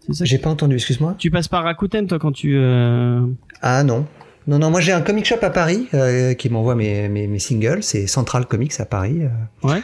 [0.08, 1.14] J'ai pas entendu, excuse-moi.
[1.18, 3.24] Tu passes par Rakuten toi quand tu euh...
[3.60, 4.06] Ah non.
[4.48, 7.38] Non non, moi j'ai un comic shop à Paris euh, qui m'envoie mes, mes, mes,
[7.38, 9.20] singles, c'est Central Comics à Paris.
[9.62, 9.80] ouais.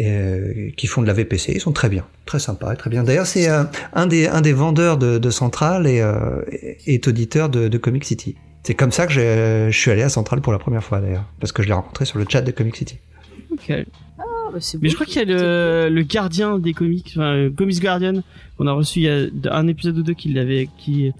[0.00, 1.52] Euh, qui font de la VPC.
[1.54, 3.02] Ils sont très bien, très sympas, très bien.
[3.02, 6.42] D'ailleurs, c'est euh, un des un des vendeurs de, de Central et euh,
[6.86, 8.36] est auditeur de, de Comic City.
[8.62, 11.50] C'est comme ça que je, suis allé à Central pour la première fois d'ailleurs, parce
[11.50, 12.98] que je l'ai rencontré sur le chat de Comic City.
[13.50, 13.72] Ok.
[14.18, 17.80] Ah, bah Mais je crois qu'il y a le, le, gardien des comics, enfin, Comics
[17.80, 18.22] Guardian,
[18.58, 21.12] qu'on a reçu il y a un épisode ou deux qui l'avait, qui,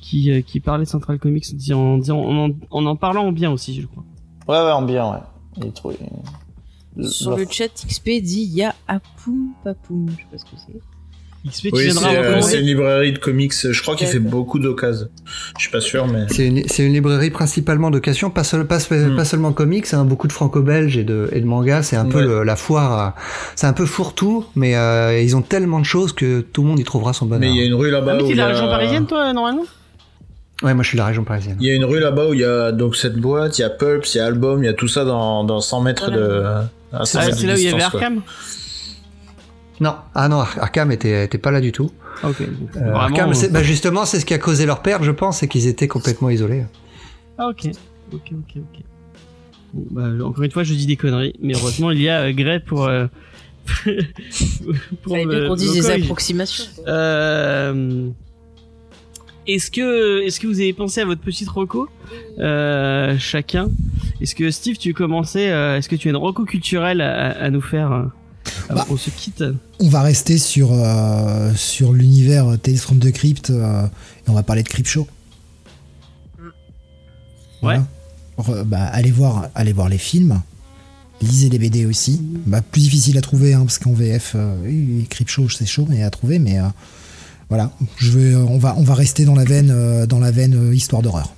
[0.00, 3.74] qui, qui parlait de Central Comics en, disant, en, en, en, parlant en bien aussi,
[3.80, 4.04] je crois.
[4.48, 5.18] Ouais, ouais, en bien, ouais.
[5.56, 5.72] Il
[7.02, 10.08] sur le chat, XP dit il y a Apoum Papoum.
[10.10, 10.80] Je sais pas ce que c'est.
[11.46, 13.52] XP, viendras euh, c'est une librairie de comics.
[13.52, 15.08] Je crois qu'il fait beaucoup d'occasions.
[15.58, 16.26] Je suis pas sûr, mais.
[16.30, 19.16] C'est une, une, librairie principalement d'occasion, pas, seul, pas, hmm.
[19.16, 21.82] pas, seulement comics, hein, beaucoup de franco-belges et de, et de mangas.
[21.82, 23.14] C'est un peu la foire.
[23.56, 26.78] C'est un peu fourre-tout, mais euh, ils ont tellement de choses que tout le monde
[26.78, 27.40] y trouvera son bonheur.
[27.40, 28.12] Mais il y a une rue là-bas.
[28.14, 29.64] Ah, mais t'es de la région parisienne, toi, normalement?
[30.62, 31.56] Ouais, moi je suis de la région parisienne.
[31.60, 33.64] Il y a une rue là-bas où il y a donc cette boîte, il y
[33.64, 36.10] a Pulps, il y a Album, il y a tout ça dans, dans 100 mètres
[36.10, 36.42] de.
[36.92, 38.22] Ah, c'est là où il y avait Arkham?
[39.80, 41.90] Non, ah non, Arkham était, était pas là du tout.
[42.22, 42.42] Ok.
[42.76, 45.48] Euh, Arkham, euh, bah justement, c'est ce qui a causé leur perte, je pense, c'est
[45.48, 46.64] qu'ils étaient complètement isolés.
[47.38, 47.70] Ah ok,
[48.12, 48.80] ok, ok, ok.
[49.72, 52.32] Bon, bah, encore une fois, je dis des conneries, mais heureusement, il y a euh,
[52.32, 52.84] Grey pour.
[52.86, 53.06] Euh,
[55.02, 56.64] pour bien qu'on dise des approximations.
[56.86, 58.08] Euh,
[59.46, 61.88] est-ce que, est-ce que vous avez pensé à votre petite roco
[62.38, 63.70] euh, chacun?
[64.20, 67.50] Est-ce que Steve, tu commençais euh, Est-ce que tu as une roco culturelle à, à
[67.50, 68.04] nous faire euh,
[68.68, 69.44] bah, On se quitte.
[69.80, 74.62] On va rester sur euh, sur l'univers Tales from the Crypt et on va parler
[74.62, 75.06] de Crypt Show.
[77.62, 77.80] Ouais.
[78.66, 80.40] bah, allez voir, allez voir les films,
[81.22, 82.20] lisez les BD aussi.
[82.46, 86.10] Bah, plus difficile à trouver, hein, parce qu'en VF, euh, Creepshow, c'est chaud mais à
[86.10, 86.64] trouver, mais euh,
[87.48, 90.72] voilà, je vais, on, va, on va rester dans la veine, euh, dans la veine
[90.74, 91.34] histoire d'horreur.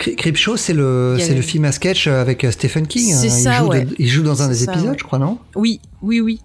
[0.00, 3.12] Creepshow, c'est le, c'est le film à sketch avec Stephen King.
[3.14, 3.86] C'est ça, il joue, ouais.
[3.98, 5.38] il joue dans un des épisodes, je crois, non?
[5.54, 6.40] Oui, oui, oui.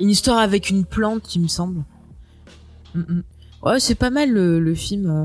[0.00, 1.84] Une histoire avec une plante, il me semble.
[2.94, 3.22] Mm, mm.
[3.62, 5.24] Ouais, c'est pas mal le, le film.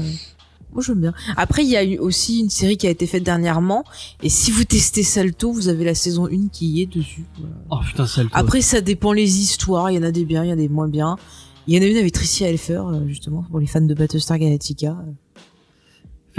[0.72, 1.14] Moi j'aime bien.
[1.36, 3.84] Après il y a eu aussi une série qui a été faite dernièrement
[4.22, 7.26] et si vous testez Salto, vous avez la saison 1 qui y est dessus.
[7.72, 8.32] Oh putain Salto.
[8.34, 10.58] Après ça dépend les histoires, il y en a des biens, il y en a
[10.58, 11.18] des moins bien.
[11.68, 14.96] Il y en a une avec Tricia Helfer justement pour les fans de Battlestar Galactica.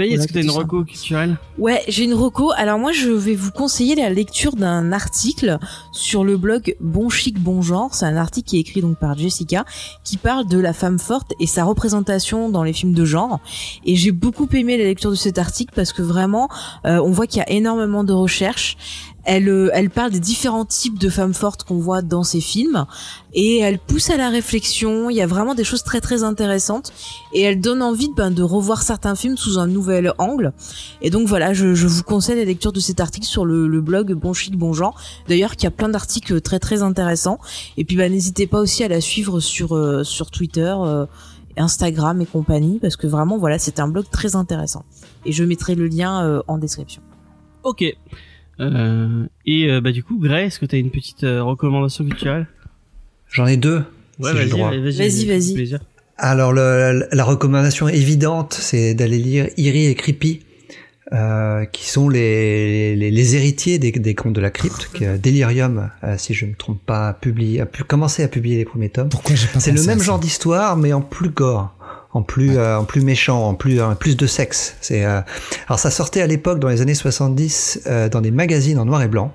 [0.01, 2.51] Faye, est-ce que t'as une reco culturelle Ouais, j'ai une reco.
[2.57, 5.57] Alors moi, je vais vous conseiller la lecture d'un article
[5.91, 7.93] sur le blog Bon Chic Bon Genre.
[7.93, 9.65] C'est un article qui est écrit donc par Jessica,
[10.03, 13.39] qui parle de la femme forte et sa représentation dans les films de genre.
[13.85, 16.49] Et j'ai beaucoup aimé la lecture de cet article parce que vraiment,
[16.85, 18.77] euh, on voit qu'il y a énormément de recherches.
[19.23, 22.85] Elle, euh, elle parle des différents types de femmes fortes qu'on voit dans ces films
[23.33, 25.09] et elle pousse à la réflexion.
[25.09, 26.91] Il y a vraiment des choses très très intéressantes
[27.33, 30.53] et elle donne envie ben, de revoir certains films sous un nouvel angle.
[31.01, 33.81] Et donc voilà, je, je vous conseille la lecture de cet article sur le, le
[33.81, 34.99] blog Bon Chic Bon Genre.
[35.27, 37.39] D'ailleurs, qui a plein d'articles très très intéressants.
[37.77, 40.73] Et puis bah, n'hésitez pas aussi à la suivre sur euh, sur Twitter.
[40.79, 41.05] Euh,
[41.57, 44.85] Instagram et compagnie parce que vraiment voilà c'est un blog très intéressant
[45.25, 47.01] et je mettrai le lien euh, en description.
[47.63, 47.83] Ok.
[48.61, 52.47] Euh, et euh, bah du coup, Gray, est-ce que t'as une petite euh, recommandation culturelle?
[53.29, 53.83] J'en ai deux.
[54.19, 54.51] Ouais, vas-y,
[55.25, 55.79] Vas-y.
[56.17, 60.41] Alors le- la recommandation évidente, c'est d'aller lire Eerie et Creepy,
[61.13, 65.89] euh, qui sont les, les, les héritiers des, des contes de la crypte, que Delirium,
[66.03, 68.65] euh, si je ne me trompe pas, a, publié, a pu commencer à publier les
[68.65, 69.09] premiers tomes.
[69.09, 71.73] Pourquoi j'ai pas C'est le même genre d'histoire, mais en plus gore,
[72.13, 74.75] en plus, euh, en plus méchant, en plus, en plus de sexe.
[74.81, 75.21] C'est euh,
[75.67, 79.01] alors ça sortait à l'époque dans les années 70 euh, dans des magazines en noir
[79.01, 79.33] et blanc.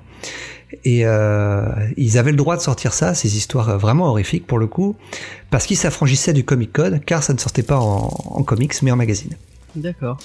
[0.84, 1.64] Et euh,
[1.96, 4.96] ils avaient le droit de sortir ça, ces histoires vraiment horrifiques pour le coup,
[5.50, 8.90] parce qu'ils s'affranchissaient du Comic Code, car ça ne sortait pas en, en comics mais
[8.90, 9.30] en magazine.
[9.76, 10.18] D'accord.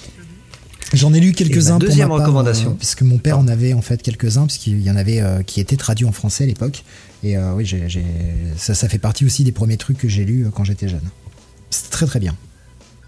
[0.92, 2.70] J'en ai lu quelques-uns pour deuxième ma part, recommandation.
[2.70, 5.60] euh, puisque mon père en avait en fait quelques-uns, puisqu'il y en avait euh, qui
[5.60, 6.84] étaient traduits en français à l'époque.
[7.22, 7.66] Et euh, oui,
[8.56, 11.08] ça, ça fait partie aussi des premiers trucs que j'ai lus euh, quand j'étais jeune.
[11.72, 12.36] C'est très très bien.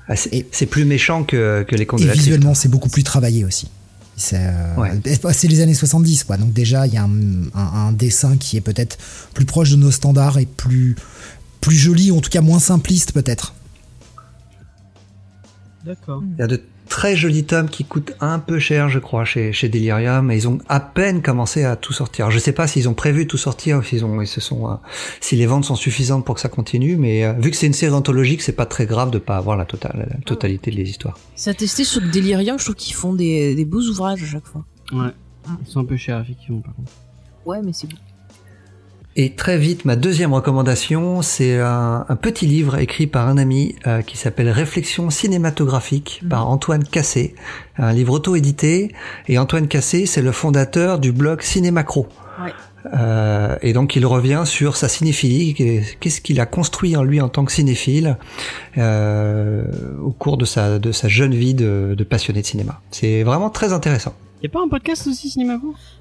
[0.09, 2.25] Ah, c'est Et- c'est plus méchant que, que les contes Et de la crypte.
[2.27, 3.69] visuellement, c'est beaucoup plus travaillé aussi.
[4.17, 4.93] C'est euh, Ouais.
[5.45, 6.37] les années 70, quoi.
[6.37, 7.11] Donc déjà, il y a un,
[7.55, 8.97] un- un dessin qui est peut-être
[9.35, 10.95] plus proche de nos standards et plus,
[11.61, 13.55] plus joli, ou en tout cas moins simpliste peut-être.
[15.85, 16.23] D'accord.
[16.37, 19.53] Il y a de très jolis tomes qui coûtent un peu cher, je crois, chez,
[19.53, 22.31] chez Delirium, et ils ont à peine commencé à tout sortir.
[22.31, 24.75] Je sais pas s'ils ont prévu tout sortir, ou s'ils ont, ils se sont, euh,
[25.21, 27.73] si les ventes sont suffisantes pour que ça continue, mais euh, vu que c'est une
[27.73, 31.19] série anthologique, c'est pas très grave de pas avoir la, totale, la totalité des histoires.
[31.35, 34.47] Ça a testé sur Delirium, je trouve qu'ils font des, des beaux ouvrages à chaque
[34.47, 34.65] fois.
[34.93, 35.11] Ouais.
[35.67, 36.93] Ils sont un peu chers, effectivement, par contre.
[37.45, 37.97] Ouais, mais c'est bon.
[39.17, 43.77] Et très vite, ma deuxième recommandation, c'est un, un petit livre écrit par un ami
[43.87, 47.37] euh, qui s'appelle Réflexion cinématographique par Antoine Cassé,
[47.79, 48.93] un livre auto-édité.
[49.29, 52.09] Et Antoine Cassé, c'est le fondateur du blog Cinémacro.
[52.43, 52.53] Ouais.
[52.93, 55.55] Euh, et donc il revient sur sa cinéphilie,
[56.01, 58.19] qu'est-ce qu'il a construit en lui en tant que cinéphile
[58.77, 59.65] euh,
[60.03, 62.81] au cours de sa, de sa jeune vie de, de passionné de cinéma.
[62.91, 64.15] C'est vraiment très intéressant.
[64.45, 65.59] Y'a pas un podcast aussi, Cinéma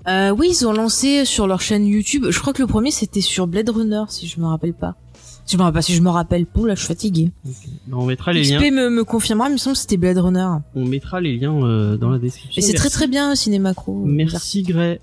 [0.10, 2.26] Euh, oui, ils ont lancé sur leur chaîne YouTube.
[2.30, 4.98] Je crois que le premier c'était sur Blade Runner, si je me rappelle pas.
[5.45, 7.32] Si je me rappelle pas, si je me rappelle là je suis fatigué.
[7.45, 8.60] Bah, On mettra les liens.
[8.60, 10.57] XP me, me confirmera, il me semble que c'était Blade Runner.
[10.76, 12.60] On mettra les liens euh, dans la description.
[12.60, 12.98] Et c'est très Merci.
[12.98, 14.03] très bien Ciné Macro.
[14.03, 14.99] Merci Gray.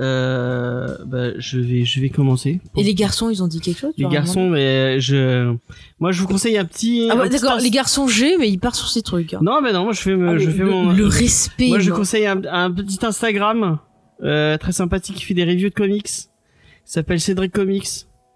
[0.00, 2.60] Euh, bah, je vais, je vais commencer.
[2.76, 5.54] Et les garçons, ils ont dit quelque chose Les garçons, mais je,
[6.00, 7.08] moi, je vous conseille un petit.
[7.10, 9.34] Ah ouais, d'accord, les garçons G, mais ils partent sur ces trucs.
[9.34, 9.40] hein.
[9.42, 10.92] Non, mais non, moi, je fais, Ah, je le, fais le- mon.
[10.92, 11.68] le respect.
[11.68, 13.78] Moi, je conseille un, un petit Instagram
[14.22, 16.08] euh, très sympathique qui fait des reviews de comics.
[16.08, 17.88] Il s'appelle Cédric Comics.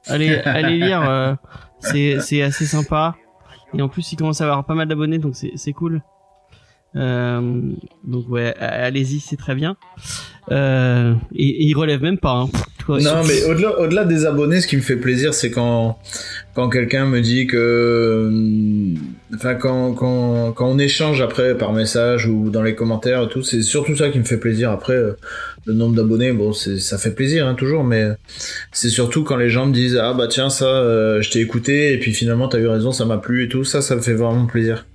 [0.06, 1.02] Allez, allez lire.
[1.08, 1.34] euh,
[1.80, 3.16] c'est, c'est assez sympa.
[3.74, 6.02] Et en plus, il commence à avoir pas mal d'abonnés, donc c'est, c'est cool.
[6.94, 7.72] Euh,
[8.04, 9.76] donc ouais, allez-y, c'est très bien.
[10.50, 12.44] Euh, et, et il relève même pas.
[12.44, 12.48] Hein.
[12.88, 15.98] Non, mais au-delà, au-delà des abonnés, ce qui me fait plaisir, c'est quand,
[16.54, 18.94] quand quelqu'un me dit que, euh,
[19.34, 23.42] enfin, quand, quand, quand on échange après par message ou dans les commentaires et tout,
[23.42, 24.70] c'est surtout ça qui me fait plaisir.
[24.70, 25.16] Après, euh,
[25.64, 28.06] le nombre d'abonnés, bon, c'est, ça fait plaisir, hein, toujours, mais
[28.70, 31.92] c'est surtout quand les gens me disent, ah bah tiens, ça, euh, je t'ai écouté
[31.92, 34.14] et puis finalement t'as eu raison, ça m'a plu et tout, ça, ça me fait
[34.14, 34.86] vraiment plaisir.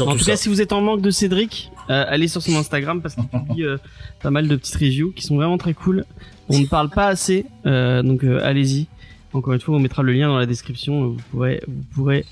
[0.00, 0.32] En tout ça.
[0.32, 3.28] cas, si vous êtes en manque de Cédric, euh, allez sur son Instagram parce qu'il
[3.28, 3.78] publie euh,
[4.22, 6.04] pas mal de petites reviews qui sont vraiment très cool.
[6.48, 8.86] On ne parle pas assez, euh, donc allez-y.
[9.32, 11.08] Encore une fois, on mettra le lien dans la description.
[11.08, 12.24] Vous pourrez, vous pourrez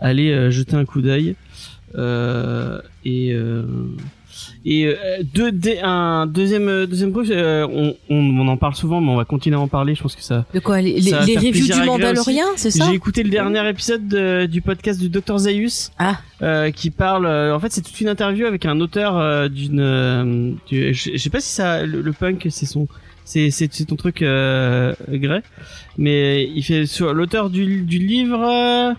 [0.00, 1.36] aller jeter un coup d'œil.
[3.04, 3.62] Et, euh,
[4.64, 5.52] Et euh, deux,
[5.82, 9.68] un deuxième deuxième preuve, on, on, en parle souvent, mais on va continuer à en
[9.68, 9.94] parler.
[9.94, 10.44] Je pense que ça.
[10.54, 14.08] De quoi Les, les, reviews du Mandalorian, c'est ça J'ai écouté le dernier épisode
[14.48, 16.70] du podcast du Dr Zaius, ah.
[16.72, 17.26] qui parle.
[17.26, 20.56] en fait, c'est toute une interview avec un auteur d'une.
[20.70, 22.86] je, sais pas si ça le, punk, c'est son.
[23.24, 25.42] C'est c'est ton truc, euh, Gray.
[25.98, 28.96] Mais il fait sur l'auteur du, du livre.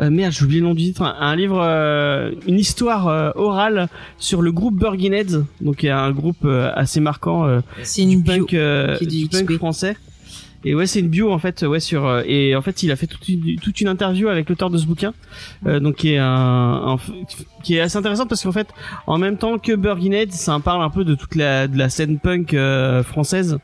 [0.00, 1.02] Euh, merde, j'ai oublié le nom du titre.
[1.02, 3.88] Un, livre, euh, une histoire euh, orale
[4.18, 7.60] sur le groupe Burginheads, donc il y a un groupe assez marquant.
[7.82, 9.96] c'est une punk, du punk français.
[10.64, 13.06] Et ouais, c'est une bio en fait, ouais sur et en fait il a fait
[13.06, 15.12] toute une, toute une interview avec l'auteur de ce bouquin,
[15.64, 16.96] donc qui est un,
[17.62, 18.68] qui est assez intéressant parce qu'en fait
[19.06, 21.88] en même temps que Burginhead, ça en parle un peu de toute la de la
[21.88, 22.56] scène punk
[23.04, 23.58] française.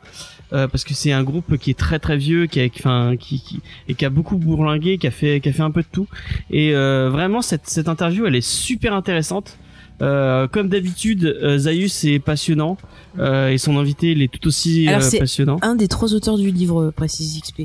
[0.52, 3.40] Euh, parce que c'est un groupe qui est très très vieux, qui a, enfin, qui,
[3.40, 5.88] qui, et qui a beaucoup bourlingué, qui a fait, qui a fait un peu de
[5.90, 6.08] tout.
[6.50, 9.58] Et euh, vraiment, cette, cette interview, elle est super intéressante.
[10.00, 12.76] Euh, comme d'habitude, euh, Zaius est passionnant
[13.18, 15.58] euh, et son invité il est tout aussi Alors, passionnant.
[15.62, 17.62] Un des trois auteurs du livre Précise XP.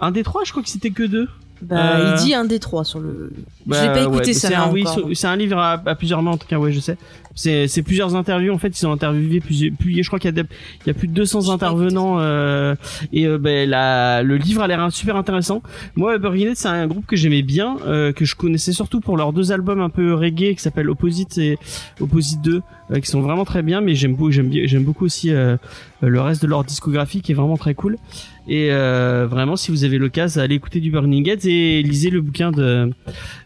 [0.00, 1.28] Un des trois, je crois que c'était que deux.
[1.60, 3.32] Bah, il dit un des trois sur le.
[3.66, 4.48] Bah, je pas écouté ça.
[4.48, 4.84] C'est un, oui,
[5.14, 6.96] c'est un livre à, à, plusieurs mains en tout cas, ouais, je sais
[7.38, 10.42] c'est plusieurs interviews en fait ils ont interviewé plusieurs plus je crois qu'il y a
[10.42, 12.74] il y a plus de 200 intervenants euh,
[13.12, 15.62] et euh, ben la le livre a l'air super intéressant.
[15.94, 19.32] Moi Burgundy c'est un groupe que j'aimais bien euh, que je connaissais surtout pour leurs
[19.32, 21.58] deux albums un peu reggae qui s'appellent Opposite et
[22.00, 25.30] Opposite 2 euh, qui sont vraiment très bien mais j'aime beaucoup j'aime j'aime beaucoup aussi
[25.30, 27.96] le reste de leur discographie qui est vraiment très cool.
[28.50, 32.50] Et vraiment si vous avez l'occasion allez écouter du Burning Gates et lisez le bouquin
[32.50, 32.90] de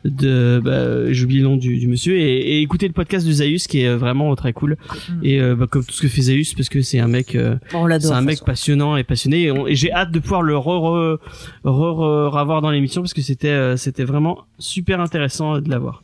[0.04, 3.66] de bah, j'oublie le nom du, du monsieur et, et, écoutez le podcast de Zaius
[3.66, 4.76] qui est euh, vraiment très cool
[5.08, 5.12] mm.
[5.22, 7.56] et euh, bah, comme tout ce que fait Zeus parce que c'est un mec euh,
[7.70, 11.18] c'est un mec passionnant et passionné et, j'ai hâte de pouvoir le re,
[11.64, 16.02] re, revoir dans l'émission parce que c'était c'était vraiment super intéressant de l'avoir.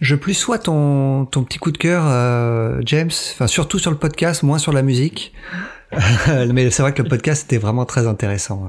[0.00, 2.04] Je plus sois ton, ton petit coup de cœur,
[2.84, 5.32] James, enfin surtout sur le podcast, moins sur la musique.
[6.52, 8.68] Mais c'est vrai que le podcast était vraiment très intéressant.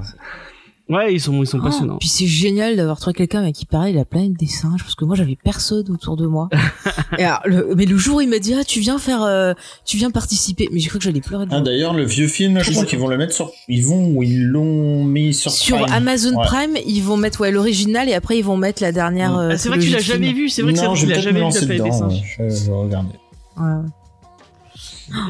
[0.90, 1.96] Ouais, ils sont, ils sont oh, passionnants.
[1.96, 4.94] Puis c'est génial d'avoir trouvé quelqu'un avec qui parlait de la planète des singes, parce
[4.94, 6.50] que moi j'avais personne autour de moi.
[7.18, 9.54] Et alors, le, mais le jour où il m'a dit ah tu viens faire, euh,
[9.86, 11.46] tu viens participer, mais j'ai cru que j'allais pleurer.
[11.50, 14.22] Ah d'ailleurs le vieux film, je crois qu'ils vont le mettre sur, ils vont ou
[14.22, 15.50] ils l'ont mis sur.
[15.50, 19.32] Sur Amazon Prime, ils vont mettre ouais l'original et après ils vont mettre la dernière.
[19.32, 19.38] Mm.
[19.38, 21.40] Euh, ah, c'est vrai que tu l'as jamais vu, c'est vrai que tu l'as jamais
[21.40, 22.36] vu la planète des singes.
[22.38, 23.14] Je vais regarder.
[23.56, 23.88] Ouais.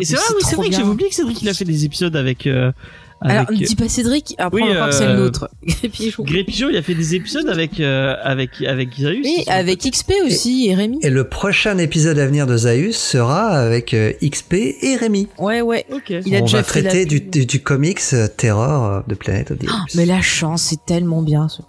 [0.00, 1.84] Et c'est vrai, oui, c'est vrai que j'avais oublié que Cédric il a fait des
[1.84, 2.46] épisodes avec.
[2.46, 2.72] Euh,
[3.24, 5.48] alors, ne dis pas Cédric, après oui, on va que c'est le nôtre.
[5.64, 6.24] Grépigeon.
[6.24, 9.24] Grépigeon, il a fait des épisodes avec, euh, avec, avec Zaius.
[9.24, 10.98] Oui, avec XP aussi et, Rémi.
[11.02, 15.28] Et le prochain épisode à venir de Zaius sera avec euh, XP et Rémi.
[15.38, 15.86] Ouais, ouais.
[15.90, 16.12] Ok.
[16.24, 20.20] Il a on va traiter du, du, comics euh, Terror de Planète oh, Mais la
[20.20, 21.62] chance, c'est tellement bien ce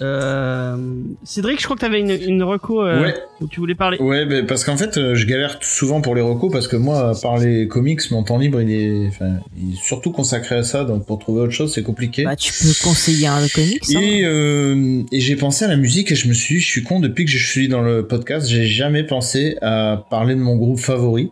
[0.00, 0.76] euh,
[1.24, 3.10] Cédric, je crois que tu avais une, une reco euh,
[3.40, 3.98] où tu voulais parler.
[3.98, 7.10] Ouais, bah, parce qu'en fait, euh, je galère souvent pour les recos parce que moi,
[7.10, 10.62] à part les comics, mon temps libre, il est, enfin, il est surtout consacré à
[10.62, 10.84] ça.
[10.84, 12.24] Donc pour trouver autre chose, c'est compliqué.
[12.24, 13.82] Bah, tu peux conseiller un comics.
[13.94, 14.00] Hein.
[14.00, 17.00] Et, euh, et j'ai pensé à la musique et je me suis, je suis con
[17.00, 20.78] depuis que je suis dans le podcast, j'ai jamais pensé à parler de mon groupe
[20.78, 21.30] favori.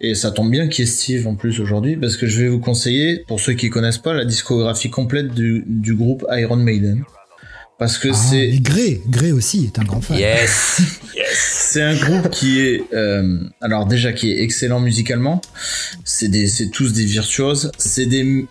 [0.00, 2.48] Et ça tombe bien qu'il y ait Steve en plus aujourd'hui parce que je vais
[2.48, 7.04] vous conseiller, pour ceux qui connaissent pas, la discographie complète du, du groupe Iron Maiden
[7.80, 10.18] parce que ah, c'est Grey Grey aussi est un grand fan.
[10.18, 10.82] Yes
[11.16, 11.24] yes.
[11.70, 15.40] C'est un groupe qui est euh, alors déjà qui est excellent musicalement.
[16.04, 17.72] C'est des c'est tous des virtuoses.
[17.78, 18.44] C'est des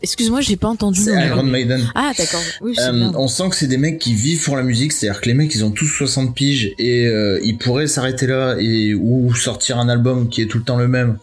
[0.00, 1.86] excuse-moi j'ai pas entendu c'est Iron Maiden.
[1.94, 2.40] Ah d'accord.
[2.62, 5.26] Oui, euh, on sent que c'est des mecs qui vivent pour la musique c'est-à-dire que
[5.26, 9.34] les mecs ils ont tous 60 piges et euh, ils pourraient s'arrêter là et ou
[9.34, 11.18] sortir un album qui est tout le temps le même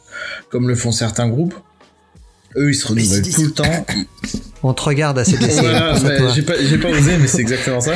[0.50, 1.56] comme le font certains groupes.
[2.58, 3.86] Eux ils se renouvellent tout le temps
[4.64, 5.96] on te regarde à cette voilà,
[6.34, 7.94] j'ai pas, pas osé mais c'est exactement ça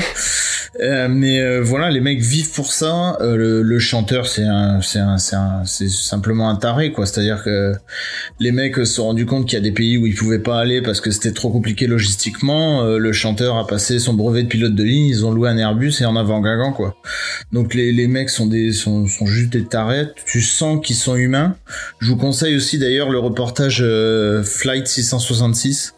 [0.80, 3.18] euh, mais euh, voilà, les mecs vivent pour ça.
[3.20, 7.06] Euh, le, le, chanteur, c'est un, c'est un, c'est un, c'est simplement un taré, quoi.
[7.06, 7.74] C'est-à-dire que
[8.40, 10.60] les mecs se sont rendus compte qu'il y a des pays où ils pouvaient pas
[10.60, 12.84] aller parce que c'était trop compliqué logistiquement.
[12.84, 15.96] le chanteur a passé son brevet de pilote de ligne, ils ont loué un Airbus
[16.00, 16.96] et en avant gagant, quoi.
[17.52, 20.08] Donc les, les mecs sont des, sont, sont juste des tarés.
[20.26, 21.56] Tu sens qu'ils sont humains.
[22.00, 23.84] Je vous conseille aussi d'ailleurs le reportage
[24.44, 25.96] Flight 666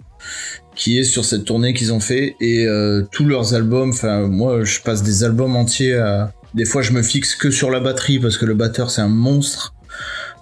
[0.75, 3.89] qui est sur cette tournée qu'ils ont fait et euh, tous leurs albums.
[3.89, 5.95] Enfin, moi, je passe des albums entiers.
[5.95, 6.33] À...
[6.53, 9.07] Des fois, je me fixe que sur la batterie parce que le batteur c'est un
[9.07, 9.73] monstre.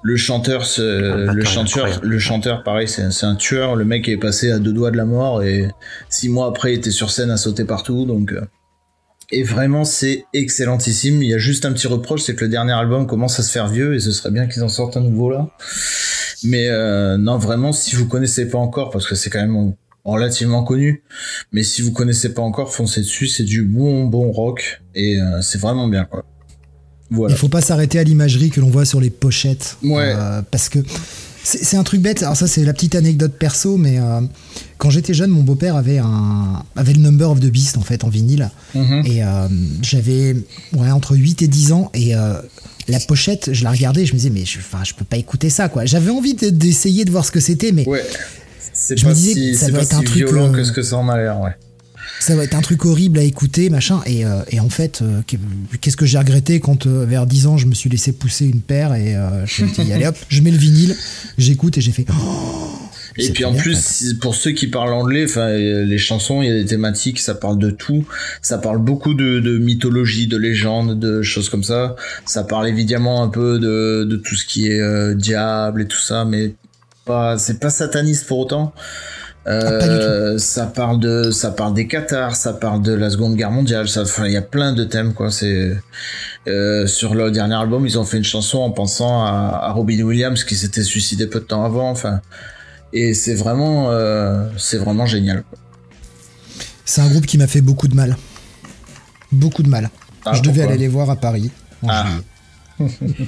[0.03, 3.75] Le chanteur, le chanteur, le chanteur, pareil, c'est un tueur.
[3.75, 5.67] Le mec est passé à deux doigts de la mort et
[6.09, 8.05] six mois après, il était sur scène à sauter partout.
[8.05, 8.41] Donc, euh,
[9.31, 11.21] et vraiment, c'est excellentissime.
[11.21, 13.51] Il y a juste un petit reproche, c'est que le dernier album commence à se
[13.51, 15.47] faire vieux et ce serait bien qu'ils en sortent un nouveau là.
[16.43, 20.63] Mais euh, non, vraiment, si vous connaissez pas encore, parce que c'est quand même relativement
[20.63, 21.03] connu.
[21.51, 25.41] Mais si vous connaissez pas encore, foncez dessus, c'est du bon bon rock et euh,
[25.41, 26.25] c'est vraiment bien quoi.
[27.11, 27.35] Voilà.
[27.35, 29.77] Il faut pas s'arrêter à l'imagerie que l'on voit sur les pochettes.
[29.83, 30.13] Ouais.
[30.49, 30.79] parce que
[31.43, 32.21] c'est un truc bête.
[32.23, 34.21] Alors ça, c'est la petite anecdote perso, mais euh,
[34.77, 38.03] quand j'étais jeune, mon beau-père avait un avait le Number of the Beast en fait
[38.03, 39.03] en vinyle, Mhm.
[39.05, 39.47] et euh,
[39.81, 40.35] j'avais
[40.73, 42.33] ouais entre 8 et 10 ans et euh,
[42.87, 45.49] la pochette, je la regardais, je me disais mais je, enfin je peux pas écouter
[45.49, 45.85] ça quoi.
[45.85, 48.03] J'avais envie de- d'essayer de voir ce que c'était, mais Ouais.
[48.95, 50.71] Je me disais si, que ça doit pas être un truc, violent euh, que ce
[50.71, 51.51] que ça en a l'air, ouais.
[52.21, 54.01] ça va être un truc horrible à écouter, machin.
[54.05, 55.21] Et, euh, et en fait, euh,
[55.81, 58.93] qu'est-ce que j'ai regretté quand vers 10 ans je me suis laissé pousser une paire
[58.93, 60.95] et je me suis dit allez hop, je mets le vinyle,
[61.37, 62.05] j'écoute et j'ai fait.
[62.11, 62.71] oh,
[63.30, 66.50] Et puis en bien, plus, pour ceux qui parlent anglais, enfin euh, les chansons, il
[66.50, 68.06] y a des thématiques, ça parle de tout.
[68.41, 71.95] Ça parle beaucoup de, de mythologie, de légendes, de choses comme ça.
[72.25, 76.00] Ça parle évidemment un peu de, de tout ce qui est euh, diable et tout
[76.00, 76.53] ça, mais
[77.06, 78.74] pas, c'est pas sataniste pour autant.
[79.45, 83.50] Ah, Euh, ça parle de, ça parle des Qatars, ça parle de la Seconde Guerre
[83.51, 83.88] mondiale.
[83.90, 85.32] Ça, enfin, il y a plein de thèmes quoi.
[85.32, 85.72] C'est
[86.48, 90.00] euh, sur le dernier album, ils ont fait une chanson en pensant à, à Robin
[90.03, 91.90] Williams qui s'était suicidé peu de temps avant.
[91.90, 92.22] Enfin,
[92.93, 95.43] et c'est vraiment, euh, c'est vraiment génial.
[96.85, 98.17] C'est un groupe qui m'a fait beaucoup de mal.
[99.31, 99.89] Beaucoup de mal.
[100.25, 101.51] Ah, je devais aller les voir à Paris.
[101.83, 102.05] en Ah.
[102.79, 103.15] juillet.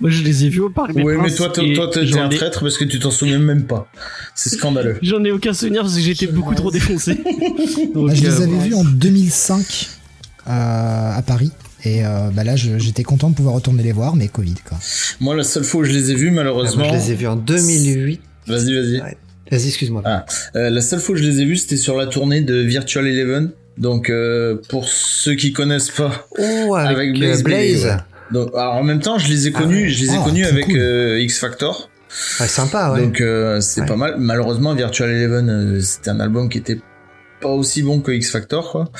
[0.00, 2.16] Moi, je les ai vus au parc des Oui, mais toi, t'es et toi, t'es
[2.18, 3.88] un ai- traître parce que tu t'en souviens même pas.
[4.36, 4.98] C'est scandaleux.
[5.02, 7.14] J'en ai aucun souvenir parce que j'étais beaucoup trop défoncé.
[7.94, 9.88] Donc, Bah, je les euh, avais vus en 2005
[10.46, 10.50] euh,
[11.16, 11.50] à Paris.
[11.84, 14.78] Et euh, bah là, j'étais content de pouvoir retourner les voir, mais Covid, quoi.
[15.20, 16.84] Moi, la seule fois où je les ai vus, Ah, malheureusement.
[16.88, 18.20] moi, je les ai vus en 2008.
[18.46, 19.00] Vas-y, vas-y.
[19.00, 19.16] Ouais.
[19.50, 20.02] Vas-y, excuse-moi.
[20.04, 20.26] Ah,
[20.56, 23.06] euh, la seule fois où je les ai vus, c'était sur la tournée de Virtual
[23.06, 23.50] Eleven.
[23.78, 27.82] Donc, euh, pour ceux qui connaissent pas, Oh, avec, Avec Blaze Blaze.
[27.84, 27.96] Bailey,
[28.32, 29.88] Donc, alors, en même temps, je les ai connus, ouais.
[29.88, 30.76] je les ai Ah, connus avec cool.
[30.78, 31.88] euh, X Factor.
[32.40, 33.02] Ouais, sympa, ouais.
[33.02, 33.86] Donc, euh, c'est Ouais.
[33.86, 34.16] pas mal.
[34.18, 36.78] Malheureusement, Virtual Eleven, euh, c'était un album qui était
[37.40, 38.90] pas aussi bon que X Factor, quoi.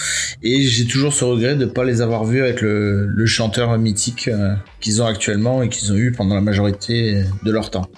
[0.43, 4.55] Et j'ai toujours ce regret de pas les avoir vus avec le, chanteur mythique euh,
[4.81, 7.91] qu'ils ont actuellement et qu'ils ont eu pendant la majorité de leur temps.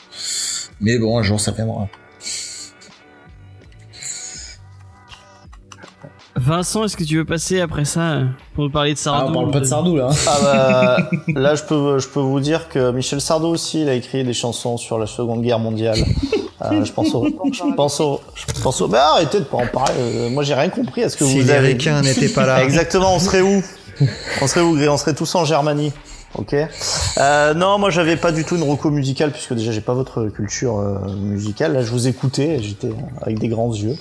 [0.80, 1.88] Mais bon, un jour, ça viendra.
[6.40, 9.30] Vincent, est-ce que tu veux passer après ça euh, pour nous parler de Ah, Sardou
[9.30, 10.08] on parle pas de Sardou, là.
[10.10, 10.14] hein.
[10.26, 11.10] Ah bah,
[11.40, 14.32] là, je peux, je peux vous dire que Michel Sardou aussi, il a écrit des
[14.32, 15.98] chansons sur la Seconde Guerre mondiale.
[16.62, 19.66] Euh, je pense au, je pense au, je pense au, mais arrêtez de pas en
[19.66, 19.92] parler.
[19.98, 21.02] euh, moi, j'ai rien compris.
[21.02, 22.62] Est-ce que si vous les avez ricains n'étaient pas là.
[22.64, 23.62] Exactement, on serait où?
[24.40, 25.92] On serait où, Gré On serait tous en Germanie.
[26.36, 26.54] Ok.
[26.54, 30.26] Euh, non, moi j'avais pas du tout une reco musicale puisque déjà j'ai pas votre
[30.28, 31.72] culture euh, musicale.
[31.72, 33.96] Là, je vous écoutais, j'étais avec des grands yeux.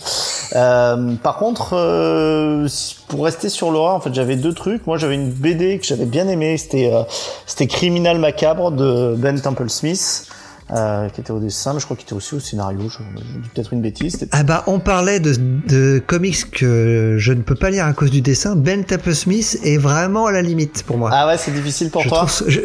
[0.55, 2.67] Euh, par contre, euh,
[3.07, 4.85] pour rester sur l'horreur, en fait, j'avais deux trucs.
[4.87, 6.57] Moi, j'avais une BD que j'avais bien aimée.
[6.57, 7.03] C'était euh,
[7.45, 10.27] c'était Criminal Macabre de Ben Temple Smith.
[10.71, 12.81] Euh, qui était au dessin, mais je crois qu'il était aussi au scénario.
[12.89, 14.27] Je, je dis peut-être une bêtise.
[14.31, 15.33] Ah bah on parlait de,
[15.67, 18.55] de comics que je ne peux pas lire à cause du dessin.
[18.55, 21.09] Ben Tapper Smith est vraiment à la limite pour moi.
[21.11, 22.17] Ah ouais, c'est difficile pour je, toi.
[22.19, 22.59] trouve, ce- je,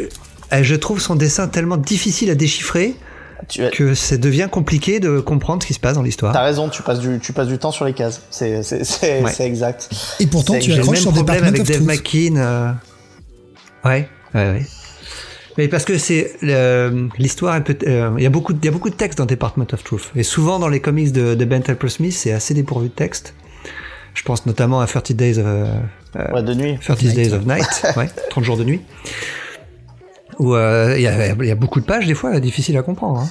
[0.51, 2.93] eh, je trouve son dessin tellement difficile à déchiffrer
[3.47, 6.31] Tu as- que ça devient compliqué de comprendre ce qui se passe dans l'histoire.
[6.31, 8.21] T'as raison, tu passes du, tu passes du temps sur les cases.
[8.29, 8.61] C'est,
[9.23, 9.33] Ouais.
[9.39, 9.89] exact.
[10.19, 11.81] Et pourtant, tu accroches même sur problème Department avec Dave.
[11.81, 12.35] McKean.
[12.37, 12.71] euh,
[13.83, 14.65] Ouais, ouais, ouais.
[15.57, 16.33] Mais parce que c'est
[17.17, 19.25] l'histoire, peut- euh, il y a beaucoup, de- il y a beaucoup de textes dans
[19.25, 20.11] Department of Truth.
[20.15, 23.33] Et souvent dans les comics de, de Ben Temple Smith, c'est assez dépourvu de texte.
[24.13, 25.65] Je pense notamment à 30 Days of, euh,
[26.33, 26.77] Ouais, de nuit.
[26.83, 28.81] 30 Days of Night, ouais, 30 jours de nuit.
[30.39, 32.81] Où euh, il y, a, il y a beaucoup de pages des fois difficiles à
[32.83, 33.19] comprendre.
[33.21, 33.29] Hein.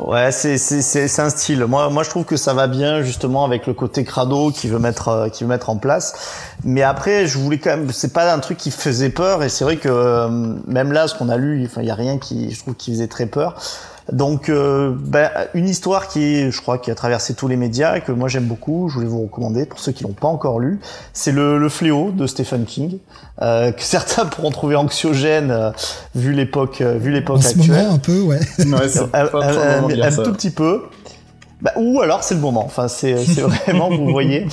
[0.00, 1.64] Ouais, c'est, c'est, un style.
[1.66, 4.80] Moi, moi, je trouve que ça va bien justement avec le côté crado qu'il veut
[4.80, 6.14] mettre, euh, veut mettre en place.
[6.64, 7.92] Mais après, je voulais quand même.
[7.92, 9.44] C'est pas un truc qui faisait peur.
[9.44, 10.28] Et c'est vrai que euh,
[10.66, 13.06] même là, ce qu'on a lu, il y a rien qui, je trouve, qui faisait
[13.06, 13.54] très peur.
[14.12, 18.00] Donc, euh, ben, une histoire qui, je crois, qui a traversé tous les médias et
[18.02, 18.88] que moi j'aime beaucoup.
[18.88, 20.78] Je voulais vous recommander pour ceux qui l'ont pas encore lu.
[21.14, 22.98] C'est le, le fléau de Stephen King,
[23.40, 25.70] euh, que certains pourront trouver anxiogène euh,
[26.14, 27.82] vu l'époque, euh, vu l'époque actuelle.
[27.82, 28.40] moment, un peu, ouais.
[28.58, 30.82] Ouais, c'est un, pas tout petit peu.
[31.62, 32.64] Bah, ou alors c'est le moment.
[32.66, 34.46] Enfin, c'est c'est vraiment, vous voyez.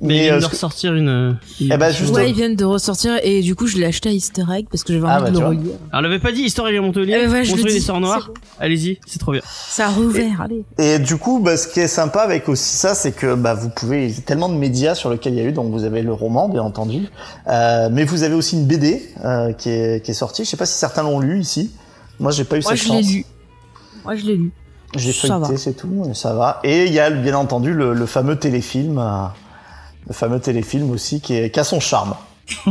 [0.00, 1.38] Mais il Mais vient euh, de que- ressortir une.
[1.60, 4.08] une Eh ben, juste- Ouais, ils viennent de ressortir et du coup je l'ai acheté
[4.10, 5.62] à Easter Egg parce que j'avais Ah, envie bah, de le relire.
[5.90, 7.16] Alors, on l'avait pas dit, Histoire et Montpellier.
[7.20, 8.30] Eh ben, je le Construire dis, l'histoire noire.
[8.60, 9.40] Allez-y, c'est trop bien.
[9.44, 10.64] Ça a rouvert, allez.
[10.78, 13.70] Et du coup, bah, ce qui est sympa avec aussi ça, c'est que bah, vous
[13.70, 15.82] pouvez, il y a tellement de médias sur lesquels il y a eu, donc vous
[15.82, 17.08] avez le roman, bien entendu,
[17.48, 20.44] euh, mais vous avez aussi une BD euh, qui, est, qui est sortie.
[20.44, 21.72] Je sais pas si certains l'ont lu ici.
[22.20, 23.12] Moi, j'ai pas eu Moi cette je l'ai chance.
[23.12, 23.24] lu.
[24.04, 24.52] Moi je l'ai lu.
[24.96, 26.60] J'ai feuilleté, c'est tout, ça va.
[26.64, 29.24] Et il y a bien entendu le, le fameux téléfilm, euh,
[30.08, 32.14] le fameux téléfilm aussi qui, est, qui a son charme.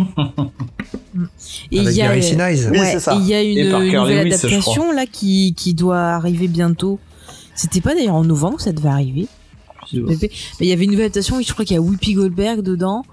[1.72, 2.70] Et il y a, Gary Sinise.
[2.72, 3.16] Oui, ouais, c'est ça.
[3.16, 7.00] et il y a une, nouvelle Lewis, adaptation là qui, qui doit arriver bientôt.
[7.56, 9.28] C'était pas d'ailleurs en novembre que ça devait arriver
[9.94, 10.16] Mais
[10.60, 13.04] il y avait une nouvelle adaptation, je crois qu'il y a Whoopi Goldberg dedans.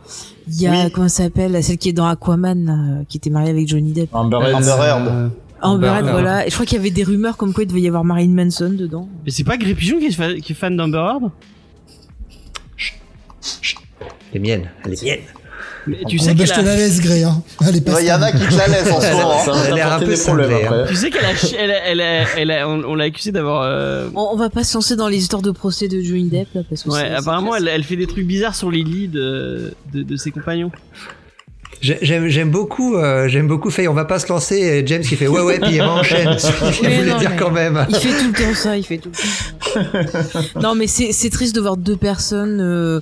[0.49, 3.69] Il y a, comment ça s'appelle, celle qui est dans Aquaman, qui était mariée avec
[3.69, 4.15] Johnny Depp.
[4.15, 5.31] Amber Heard.
[5.63, 6.47] Amber Heard, voilà.
[6.47, 8.45] Et je crois qu'il y avait des rumeurs comme quoi il devait y avoir Marilyn
[8.45, 9.09] Manson dedans.
[9.25, 11.31] Mais c'est pas Gré Pigeon qui est, fan d'Amber Heard?
[14.35, 15.21] Elle est mienne, elle est mienne.
[15.87, 17.23] Mais tu sais je te la laisse, Grey.
[17.23, 17.43] Hein.
[17.61, 19.43] Il y en a qui te la laissent en ce moment.
[19.69, 20.87] Elle a un peu problèmes après.
[20.89, 23.63] Tu sais qu'elle a, elle elle elle on, l'a accusé d'avoir.
[23.63, 26.63] Euh, on, va pas se lancer dans les histoires de procès de Johnny Depp là,
[26.69, 26.91] parce que.
[26.91, 30.31] Ouais, apparemment, elle, elle, fait des trucs bizarres sur les lits de, de, de ses
[30.31, 30.73] compagnons.
[31.81, 33.89] J'aime beaucoup, euh, j'aime beaucoup Faye.
[33.89, 34.83] On va pas se lancer.
[34.87, 36.29] James qui fait ouais ouais puis il enchaîne.
[36.83, 37.87] Il voulait dire quand même.
[37.91, 38.77] Il fait tout le temps ça.
[38.77, 40.61] Il fait tout le temps.
[40.61, 42.61] non mais c'est triste de voir deux personnes.
[42.61, 43.01] Euh,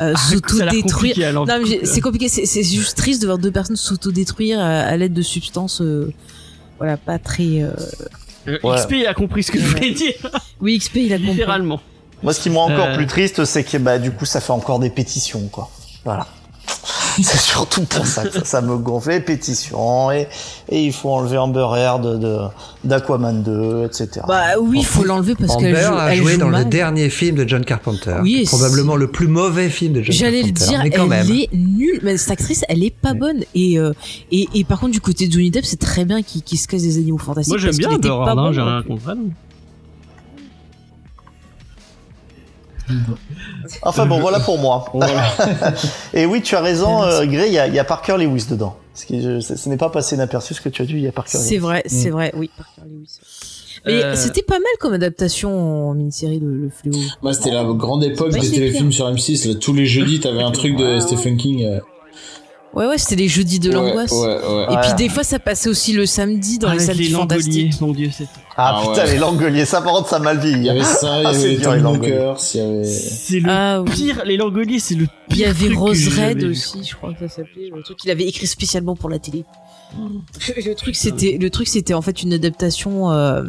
[0.00, 1.16] euh, ah, s'autodétruire.
[1.84, 5.80] C'est compliqué, c'est juste triste de voir deux personnes s'autodétruire à, à l'aide de substances,
[5.80, 6.12] euh,
[6.78, 7.62] voilà, pas très.
[7.62, 7.70] Euh...
[8.48, 10.14] euh XP il a compris ce que je voulais dire.
[10.60, 11.32] Oui, XP il a compris.
[11.32, 11.80] Littéralement.
[12.22, 14.52] Moi, ce qui me rend encore plus triste, c'est que bah du coup, ça fait
[14.52, 15.70] encore des pétitions, quoi.
[16.04, 16.26] Voilà.
[17.22, 20.28] c'est surtout pour ça que ça, me gonflait, pétition, et,
[20.68, 22.38] et il faut enlever Amber Heard de,
[22.84, 24.24] d'Aquaman 2, etc.
[24.26, 27.48] Bah oui, il faut l'enlever parce qu'elle joue, a joué dans le dernier film de
[27.48, 28.16] John Carpenter.
[28.22, 30.36] Oui, probablement le plus mauvais film de John Carpenter.
[30.36, 32.00] J'allais le dire, mais quand elle est nulle.
[32.02, 33.44] Mais cette actrice, elle est pas bonne.
[33.54, 33.92] Et, euh,
[34.30, 36.82] et, et, par contre, du côté de Johnny Depp, c'est très bien qu'il se casse
[36.82, 37.52] des animaux fantastiques.
[37.52, 39.18] Moi, j'aime bien Amber Heard, hein, j'ai rien contre elle.
[43.82, 44.84] Enfin bon, voilà pour moi.
[46.14, 48.76] et oui, tu as raison, euh, Gray, il y a, y a, Parker Lewis dedans.
[48.94, 51.12] Ce, qui, ce n'est pas passé inaperçu ce que tu as dit, il y a
[51.12, 52.12] Parker C'est vrai, c'est mm.
[52.12, 53.18] vrai, oui, Parker Lewis.
[53.86, 54.16] Mais euh...
[54.16, 56.96] c'était pas mal comme adaptation en mini-série le, le fléau.
[57.22, 59.48] Moi, c'était la grande époque des téléfilms sur M6.
[59.48, 61.80] Là, tous les jeudis, t'avais un truc de Stephen King.
[62.74, 64.12] Ouais, ouais, c'était les jeudis de l'angoisse.
[64.12, 67.80] Et puis des fois, ça passait aussi le samedi dans les salles du fantastique.
[67.80, 68.26] Mon dieu, c'est.
[68.56, 70.58] Ah, ah putain, les langoliers, ça par contre, ça mal vieilli.
[70.58, 72.84] Il y avait ça, il y ah, avait y avait...
[72.84, 76.84] C'est le ah, pire, les langoliers, c'est le pire Il y avait Rose Red aussi,
[76.84, 77.70] je crois que ça s'appelait.
[77.74, 79.44] Le truc qu'il avait écrit spécialement pour la télé.
[80.56, 83.42] Le truc, c'était, le truc, c'était en fait une adaptation, euh...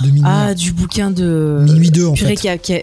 [0.00, 1.58] de ah, du bouquin de...
[1.64, 2.34] Minuit 2, en fait.
[2.36, 2.82] Qui a, qui a...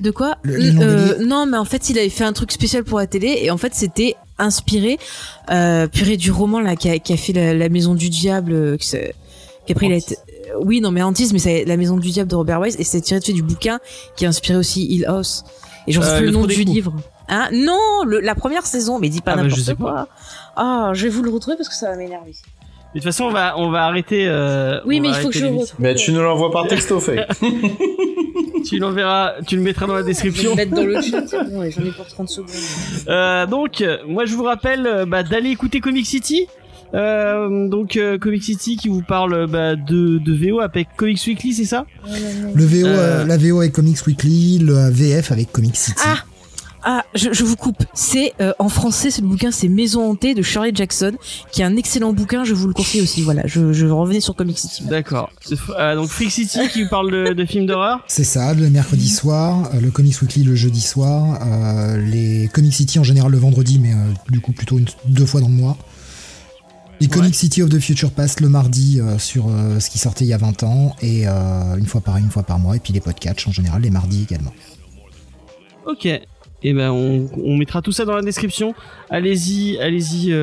[0.00, 3.06] De quoi euh, Non, mais en fait, il avait fait un truc spécial pour la
[3.06, 4.98] télé et en fait, c'était inspiré
[5.50, 8.76] euh, purée du roman là qui a, qui a fait la, Maison du Diable, euh,
[8.76, 8.88] qui,
[9.66, 10.16] qui a été
[10.58, 13.00] oui, non, mais Antis, mais c'est La Maison du Diable de Robert Wise, et c'est
[13.00, 13.78] tiré de fait du bouquin
[14.16, 15.44] qui a inspiré aussi Hill House.
[15.86, 16.94] Et j'en sais euh, plus le, nom du livre.
[17.28, 17.48] Hein?
[17.52, 20.08] Non, le, la première saison, mais dis pas ah bah, n'importe quoi.
[20.56, 22.34] Ah, je vais vous le retrouver parce que ça va m'énerver.
[22.94, 24.26] De toute façon, on va, on va arrêter.
[24.26, 25.74] Euh, oui, mais il faut que je le retrouve.
[25.78, 27.26] Mais tu nous l'envoies par texto, fait.
[28.66, 30.50] tu l'enverras, tu le mettras dans la description.
[30.52, 32.50] Je vais le mettre dans le chat, j'en ai pour 30 secondes.
[33.08, 36.48] Euh, donc, moi, je vous rappelle euh, bah, d'aller écouter Comic City.
[36.92, 41.52] Euh, donc euh, Comic City qui vous parle bah, de, de VO avec Comics Weekly,
[41.52, 41.86] c'est ça?
[42.54, 46.02] Le VO, euh, la VO avec Comics Weekly, le VF avec Comic City.
[46.04, 46.24] Ah
[46.82, 47.84] ah, je, je, vous coupe.
[47.94, 51.12] C'est en français, ce bouquin, c'est Maison hantée de Shirley Jackson,
[51.52, 52.44] qui est un excellent bouquin.
[52.44, 53.22] Je vous le conseille aussi.
[53.22, 54.84] Voilà, je, je revenais sur Comic City.
[54.84, 55.30] D'accord.
[55.94, 58.00] donc Freak City qui vous parle de, de films d'horreur?
[58.08, 61.38] C'est ça, le mercredi soir, le Comics Weekly le jeudi soir,
[61.98, 63.94] les Comic City en général le vendredi, mais
[64.30, 65.76] du coup plutôt une, deux fois dans le mois.
[67.00, 70.26] Les Comic City of the Future Past le mardi euh, sur euh, ce qui sortait
[70.26, 72.78] il y a 20 ans et euh, une fois par une fois par mois et
[72.78, 74.52] puis les podcasts en général les mardis également.
[75.86, 76.06] Ok.
[76.62, 78.74] Et eh ben on, mettra tout ça dans la description.
[79.08, 80.34] Allez-y, allez-y.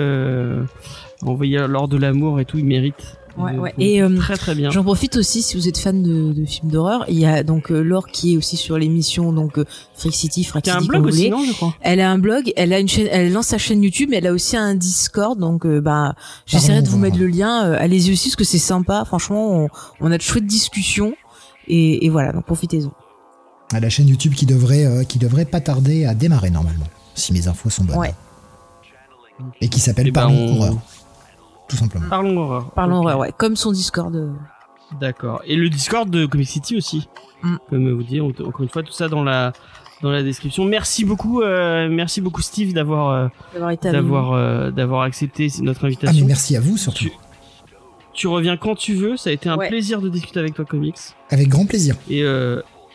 [1.21, 3.17] envoyez leur de l'amour et tout, ils méritent.
[3.37, 3.73] Ouais, ouais.
[3.77, 4.71] Et euh, très très bien.
[4.71, 7.05] J'en profite aussi si vous êtes fan de, de films d'horreur.
[7.07, 9.65] Il y a donc euh, Laure qui est aussi sur l'émission donc euh,
[9.95, 10.77] Freak City, Freak City.
[10.77, 11.75] un blog aussi, non, je crois.
[11.81, 14.27] Elle a un blog, elle a une chaîne, elle lance sa chaîne YouTube, mais elle
[14.27, 15.37] a aussi un Discord.
[15.37, 16.15] Donc euh, bah
[16.47, 17.59] j'essaierai de vous mettre le lien.
[17.73, 19.05] Allez-y aussi parce que c'est sympa.
[19.05, 19.69] Franchement, on,
[20.01, 21.15] on, a de chouettes discussions
[21.67, 22.31] et, et voilà.
[22.31, 22.91] Donc profitez-en.
[23.73, 27.47] À la chaîne YouTube qui devrait qui devrait pas tarder à démarrer normalement, si mes
[27.47, 27.97] infos sont bonnes.
[27.97, 28.13] Ouais.
[29.61, 30.77] Et qui s'appelle eh ben, Parlons Horreur
[31.67, 32.07] tout simplement.
[32.09, 32.71] Parlons horreur.
[32.71, 34.15] Parlons horreur, ouais, comme son Discord.
[34.15, 34.31] Euh.
[34.99, 35.41] D'accord.
[35.45, 37.07] Et le Discord de Comic City aussi.
[37.43, 37.55] Mm.
[37.69, 39.53] Comme vous dites, encore une fois, tout ça dans la
[40.01, 40.63] dans la description.
[40.65, 46.15] Merci beaucoup, euh, merci beaucoup Steve d'avoir euh, d'avoir d'avoir accepté notre invitation.
[46.15, 47.09] Ah mais merci à vous surtout.
[48.13, 49.17] Tu, reviens quand tu veux.
[49.17, 50.97] Ça a été un plaisir de discuter avec toi, Comics.
[51.29, 51.95] Avec grand plaisir.
[52.09, 52.23] Et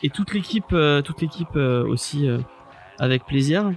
[0.03, 0.75] et toute l'équipe
[1.05, 2.29] toute l'équipe aussi
[2.99, 3.73] avec plaisir.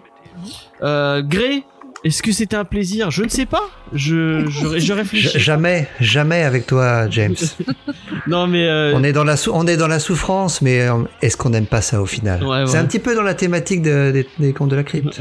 [0.82, 1.64] Euh, Grey,
[2.04, 3.10] est-ce que c'était un plaisir?
[3.10, 3.64] Je ne sais pas.
[3.94, 5.40] Je, je, je réfléchis.
[5.40, 7.36] Jamais, jamais avec toi, James.
[8.28, 8.94] non, mais euh...
[8.96, 11.82] on est dans la on est dans la souffrance, mais euh, est-ce qu'on n'aime pas
[11.82, 12.46] ça au final?
[12.68, 15.20] C'est un petit peu dans la thématique de, des contes de la crypte.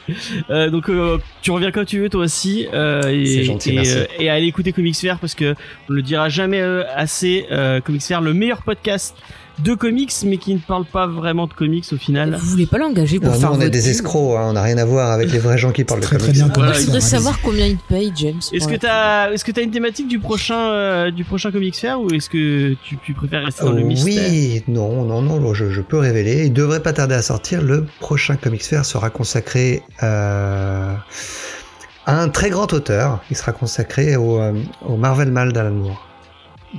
[0.50, 2.66] euh, donc, euh, tu reviens quand tu veux, toi aussi.
[2.72, 3.98] Euh, et, gentil, et, merci.
[4.18, 5.54] et allez écouter Comics Fair parce que
[5.88, 6.60] on le dira jamais
[6.96, 7.46] assez.
[7.84, 9.14] Comics Fair, le meilleur podcast
[9.60, 12.34] de comics, mais qui ne parle pas vraiment de comics au final.
[12.34, 14.62] Vous voulez pas l'engager pour Non, faire nous, on est des escrocs, hein, on n'a
[14.62, 16.34] rien à voir avec les vrais gens qui parlent de Très comics.
[16.34, 16.52] très bien.
[16.54, 18.40] Voilà, Je voudrais ça, savoir combien il paye, James.
[18.52, 22.00] Est-ce que t'as, est-ce que t'as une thématique du prochain, euh, du prochain Comics Fair
[22.00, 25.70] ou est-ce que tu, tu préfères rester dans le mystère oui, non, non, non, je,
[25.70, 26.46] je peux révéler.
[26.46, 27.62] Il devrait pas tarder à sortir.
[27.62, 30.92] Le prochain Comics Fair sera consacré euh,
[32.06, 33.20] à un très grand auteur.
[33.30, 34.52] Il sera consacré au, euh,
[34.84, 36.06] au Marvel Mal d'Alan Moore.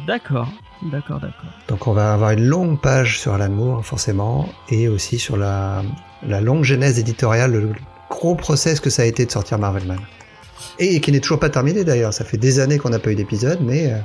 [0.08, 0.50] D'accord,
[0.84, 1.50] d'accord, d'accord.
[1.68, 5.84] Donc on va avoir une longue page sur Alan Moore, forcément, et aussi sur la,
[6.28, 7.72] la longue genèse éditoriale, le
[8.10, 10.00] gros process que ça a été de sortir Marvel Man.
[10.80, 12.14] Et qui n'est toujours pas terminé d'ailleurs.
[12.14, 13.98] Ça fait des années qu'on n'a pas eu d'épisode, mais euh,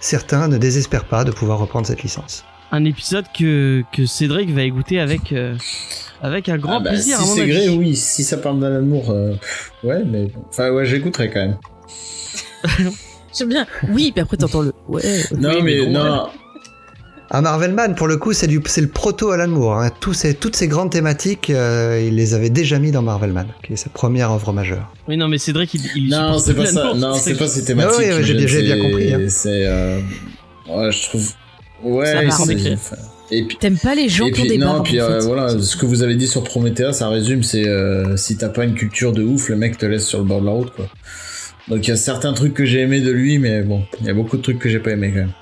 [0.00, 2.44] certains ne désespèrent pas de pouvoir reprendre cette licence.
[2.70, 5.56] Un épisode que, que Cédric va écouter avec, euh,
[6.22, 7.18] avec un grand Ah bah, plaisir.
[7.20, 7.96] Si c'est vrai, oui.
[7.96, 9.34] Si ça parle d'Alan Moore, euh,
[9.84, 11.58] ouais, mais enfin ouais, j'écouterai quand même.
[13.36, 13.66] J'aime bien.
[13.90, 14.72] Oui, puis après t'entends le.
[14.88, 15.02] Ouais.
[15.38, 16.26] Non, Oui, mais mais, bon, non.
[17.34, 19.78] Ah, Marvel Man, pour le coup, c'est du, c'est le proto Alan Moore.
[19.80, 19.90] hein.
[20.00, 23.46] Tous ces, toutes ces grandes thématiques, euh, il les avait déjà mis dans Marvel Man,
[23.64, 24.92] qui est sa première œuvre majeure.
[25.08, 26.92] Oui, non, mais Cédric, il, il Non, c'est pas ça.
[26.94, 27.98] Non, c'est pas ces thématiques.
[27.98, 29.20] Ouais, ouais, qui j'ai- bien c'est- compris, hein.
[29.28, 29.98] C'est, euh,
[30.68, 31.30] ouais, je trouve.
[31.82, 35.74] Ouais, c'est- T'aimes pas les gens qui ont des non, puis en euh, voilà, ce
[35.78, 39.12] que vous avez dit sur Prometheus, ça résume, c'est euh, si t'as pas une culture
[39.14, 40.86] de ouf, le mec te laisse sur le bord de la route, quoi.
[41.68, 44.10] Donc il y a certains trucs que j'ai aimé de lui, mais bon, il y
[44.10, 45.32] a beaucoup de trucs que j'ai pas aimé quand même.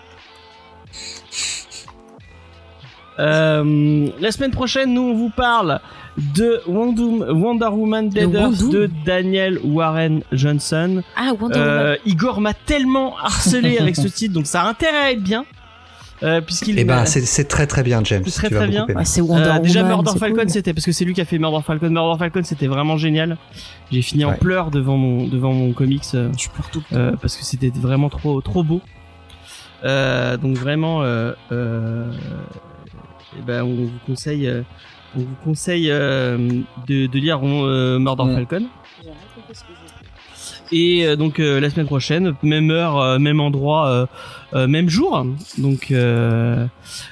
[3.18, 5.80] Euh, la semaine prochaine, nous, on vous parle
[6.16, 11.02] de Wonder, Wonder Woman Dead Earth de Daniel Warren Johnson.
[11.16, 11.68] Ah, Wonder Woman.
[11.68, 15.44] Euh, Igor m'a tellement harcelé avec ce titre, donc ça a intérêt à être bien.
[16.22, 18.22] Euh, puisqu'il Eh ben, c'est c'est très très bien, James.
[18.26, 18.86] C'est très, tu très bien.
[18.94, 19.62] Ah, c'est Wonder Euh, Woman.
[19.62, 20.50] déjà Murder c'est Falcon cool.
[20.50, 23.38] c'était parce que c'est lui qui a fait Murder Falcon Murder Falcon c'était vraiment génial
[23.90, 26.82] j'ai fini en pleurs devant mon devant mon comics euh, Je pleure tout.
[26.92, 28.82] euh, parce que c'était vraiment trop trop beau
[29.84, 32.12] Euh, donc vraiment euh, euh,
[33.38, 34.60] eh ben on vous conseille euh,
[35.16, 36.36] on vous conseille euh,
[36.86, 38.34] de, de lire euh, Murder Mm.
[38.34, 38.66] Falcon
[40.72, 44.06] et euh, donc euh, la semaine prochaine, même heure, euh, même endroit, euh,
[44.54, 45.26] euh, même jour,
[45.58, 46.66] donc euh,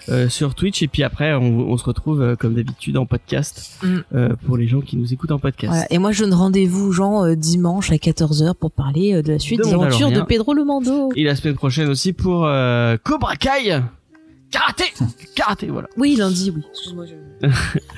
[0.09, 0.83] euh, sur Twitch.
[0.83, 3.97] Et puis après, on, on se retrouve euh, comme d'habitude en podcast Mm.
[4.15, 5.73] euh, pour les gens qui nous écoutent en podcast.
[5.73, 5.87] Voilà.
[5.93, 9.33] Et moi, je donne rendez-vous aux gens euh, dimanche à 14h pour parler euh, de
[9.33, 10.21] la suite De des aventures de.
[10.23, 11.11] Pedro le Mando.
[11.17, 13.81] Et la semaine prochaine aussi pour euh, Cobra Kai,
[14.51, 14.85] karaté,
[15.37, 15.89] karaté, voilà.
[15.97, 16.63] Oui, lundi, oui.
[16.73, 17.49] Excuse-moi, je...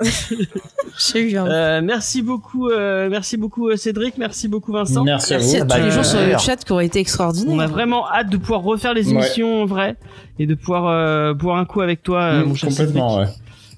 [0.98, 1.46] J'ai eu un...
[1.46, 5.04] Euh, merci beaucoup, euh, merci beaucoup euh, Cédric, merci beaucoup Vincent.
[5.04, 5.62] Merci à Merci vous.
[5.62, 7.54] à Bah, tous les gens sur le chat qui ont été extraordinaires.
[7.54, 9.12] On a vraiment hâte de pouvoir refaire les Ouais.
[9.14, 9.96] émissions en vrai
[10.38, 12.88] et de pouvoir euh, boire un coup avec toi, Mm, mon cher Cédric.
[12.96, 13.26] complètement, ouais.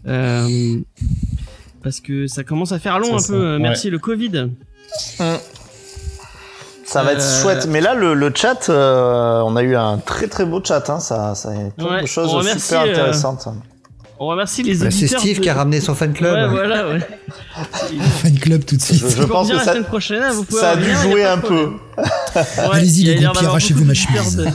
[0.09, 0.79] Euh,
[1.83, 3.53] parce que ça commence à faire long un ça, peu.
[3.55, 3.59] ouais.
[3.59, 4.49] Merci le Covid.
[6.85, 7.67] Ça va être Euh, chouette.
[7.69, 10.89] Mais là, le, le chat, euh, on a eu un très très beau chat.
[10.91, 11.01] Hein.
[11.01, 13.49] Ça, ça a plein Ouais, de choses remercie, super euh, intéressantes.
[14.25, 15.09] On remercie les Bah, c'est.
[15.09, 16.33] Steve de- qui a ramené son fan club.
[16.33, 17.01] Ouais, voilà, ouais.
[18.23, 18.99] Fan club tout de suite.
[19.01, 21.25] Je, je pense que la ça, semaine prochaine, hein, vous pouvez ça a dû jouer
[21.25, 21.71] un peu.
[22.73, 24.49] Allez-y, il y a les d'avoir arrachez-vous ma chemise.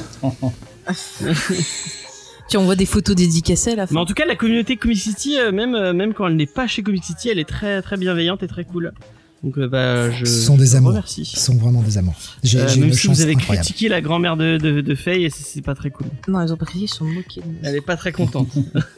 [2.49, 3.95] Tu envoies des photos dédicacées à la Mais fin.
[3.97, 6.65] en tout cas, la communauté Comic City, euh, même euh, même quand elle n'est pas
[6.65, 8.93] chez Comic City, elle est très très bienveillante et très cool.
[9.43, 10.89] Donc euh, bah je Ce sont des amours.
[10.89, 11.23] remercie.
[11.25, 12.15] Ce sont vraiment des amours.
[12.43, 13.65] J'ai Euh, j'ai même une si chance vous avez incroyable.
[13.65, 16.07] critiqué la grand-mère de, de, de Faye, et c'est- c'est pas très cool.
[16.27, 17.47] Non, ils ont pas crié, ils sont moqués de.
[17.63, 18.49] Elle est pas très contente.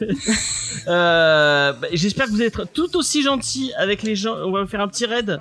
[0.88, 4.34] euh, bah, J'espère que vous allez être tout aussi gentil avec les gens.
[4.46, 5.38] On va faire un petit raid.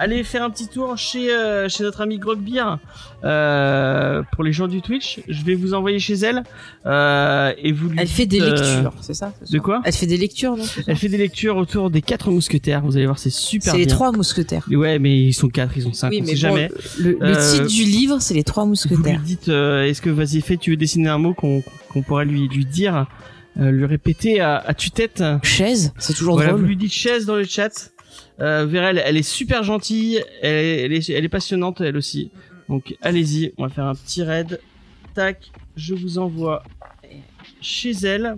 [0.00, 2.78] Allez faire un petit tour chez euh, chez notre amie Grogbeer
[3.24, 5.20] euh, pour les gens du Twitch.
[5.28, 6.44] Je vais vous envoyer chez elle
[6.86, 9.82] euh, et vous lui Elle fait des euh, lectures, c'est ça de quoi?
[9.84, 10.64] Elle fait des lectures, non?
[10.86, 12.82] Elle fait des lectures autour des quatre mousquetaires.
[12.84, 14.64] Vous allez voir, c'est super C'est les trois mousquetaires.
[14.70, 16.10] Ouais, mais ils sont quatre, ils sont cinq.
[16.10, 16.70] Oui, on mais sait bon, jamais.
[17.00, 19.20] le, le Euh, titre du livre, c'est les trois Vous lui mousquetaires.
[19.20, 22.46] dites, euh, est-ce que vas-y, fais, tu veux dessiner un mot qu'on qu'on pourrait lui
[22.48, 23.06] lui dire,
[23.58, 25.24] euh, lui répéter à, à tue-tête?
[25.42, 26.68] Chaise, c'est toujours Voilà, vous drôle.
[26.68, 27.90] lui dites chaise dans le chat.
[28.40, 31.96] Euh, Vera, elle, elle est super gentille, elle est, elle, est, elle est passionnante elle
[31.96, 32.30] aussi.
[32.68, 34.60] Donc allez-y, on va faire un petit raid.
[35.14, 36.62] Tac, je vous envoie
[37.60, 38.36] chez elle.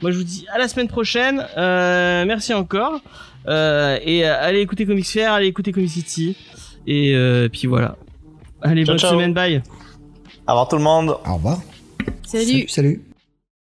[0.00, 1.46] Moi je vous dis à la semaine prochaine.
[1.56, 3.00] Euh, merci encore.
[3.48, 6.36] Euh, et euh, allez écouter Comics Fair, allez écouter Comic City.
[6.86, 7.96] Et euh, puis voilà.
[8.62, 9.10] Allez, Ciao, bonne ciao.
[9.12, 9.62] semaine, bye.
[10.46, 11.16] Au revoir tout le monde.
[11.26, 11.60] Au revoir.
[12.24, 12.44] Salut.
[12.46, 12.68] Salut.
[12.68, 13.02] salut.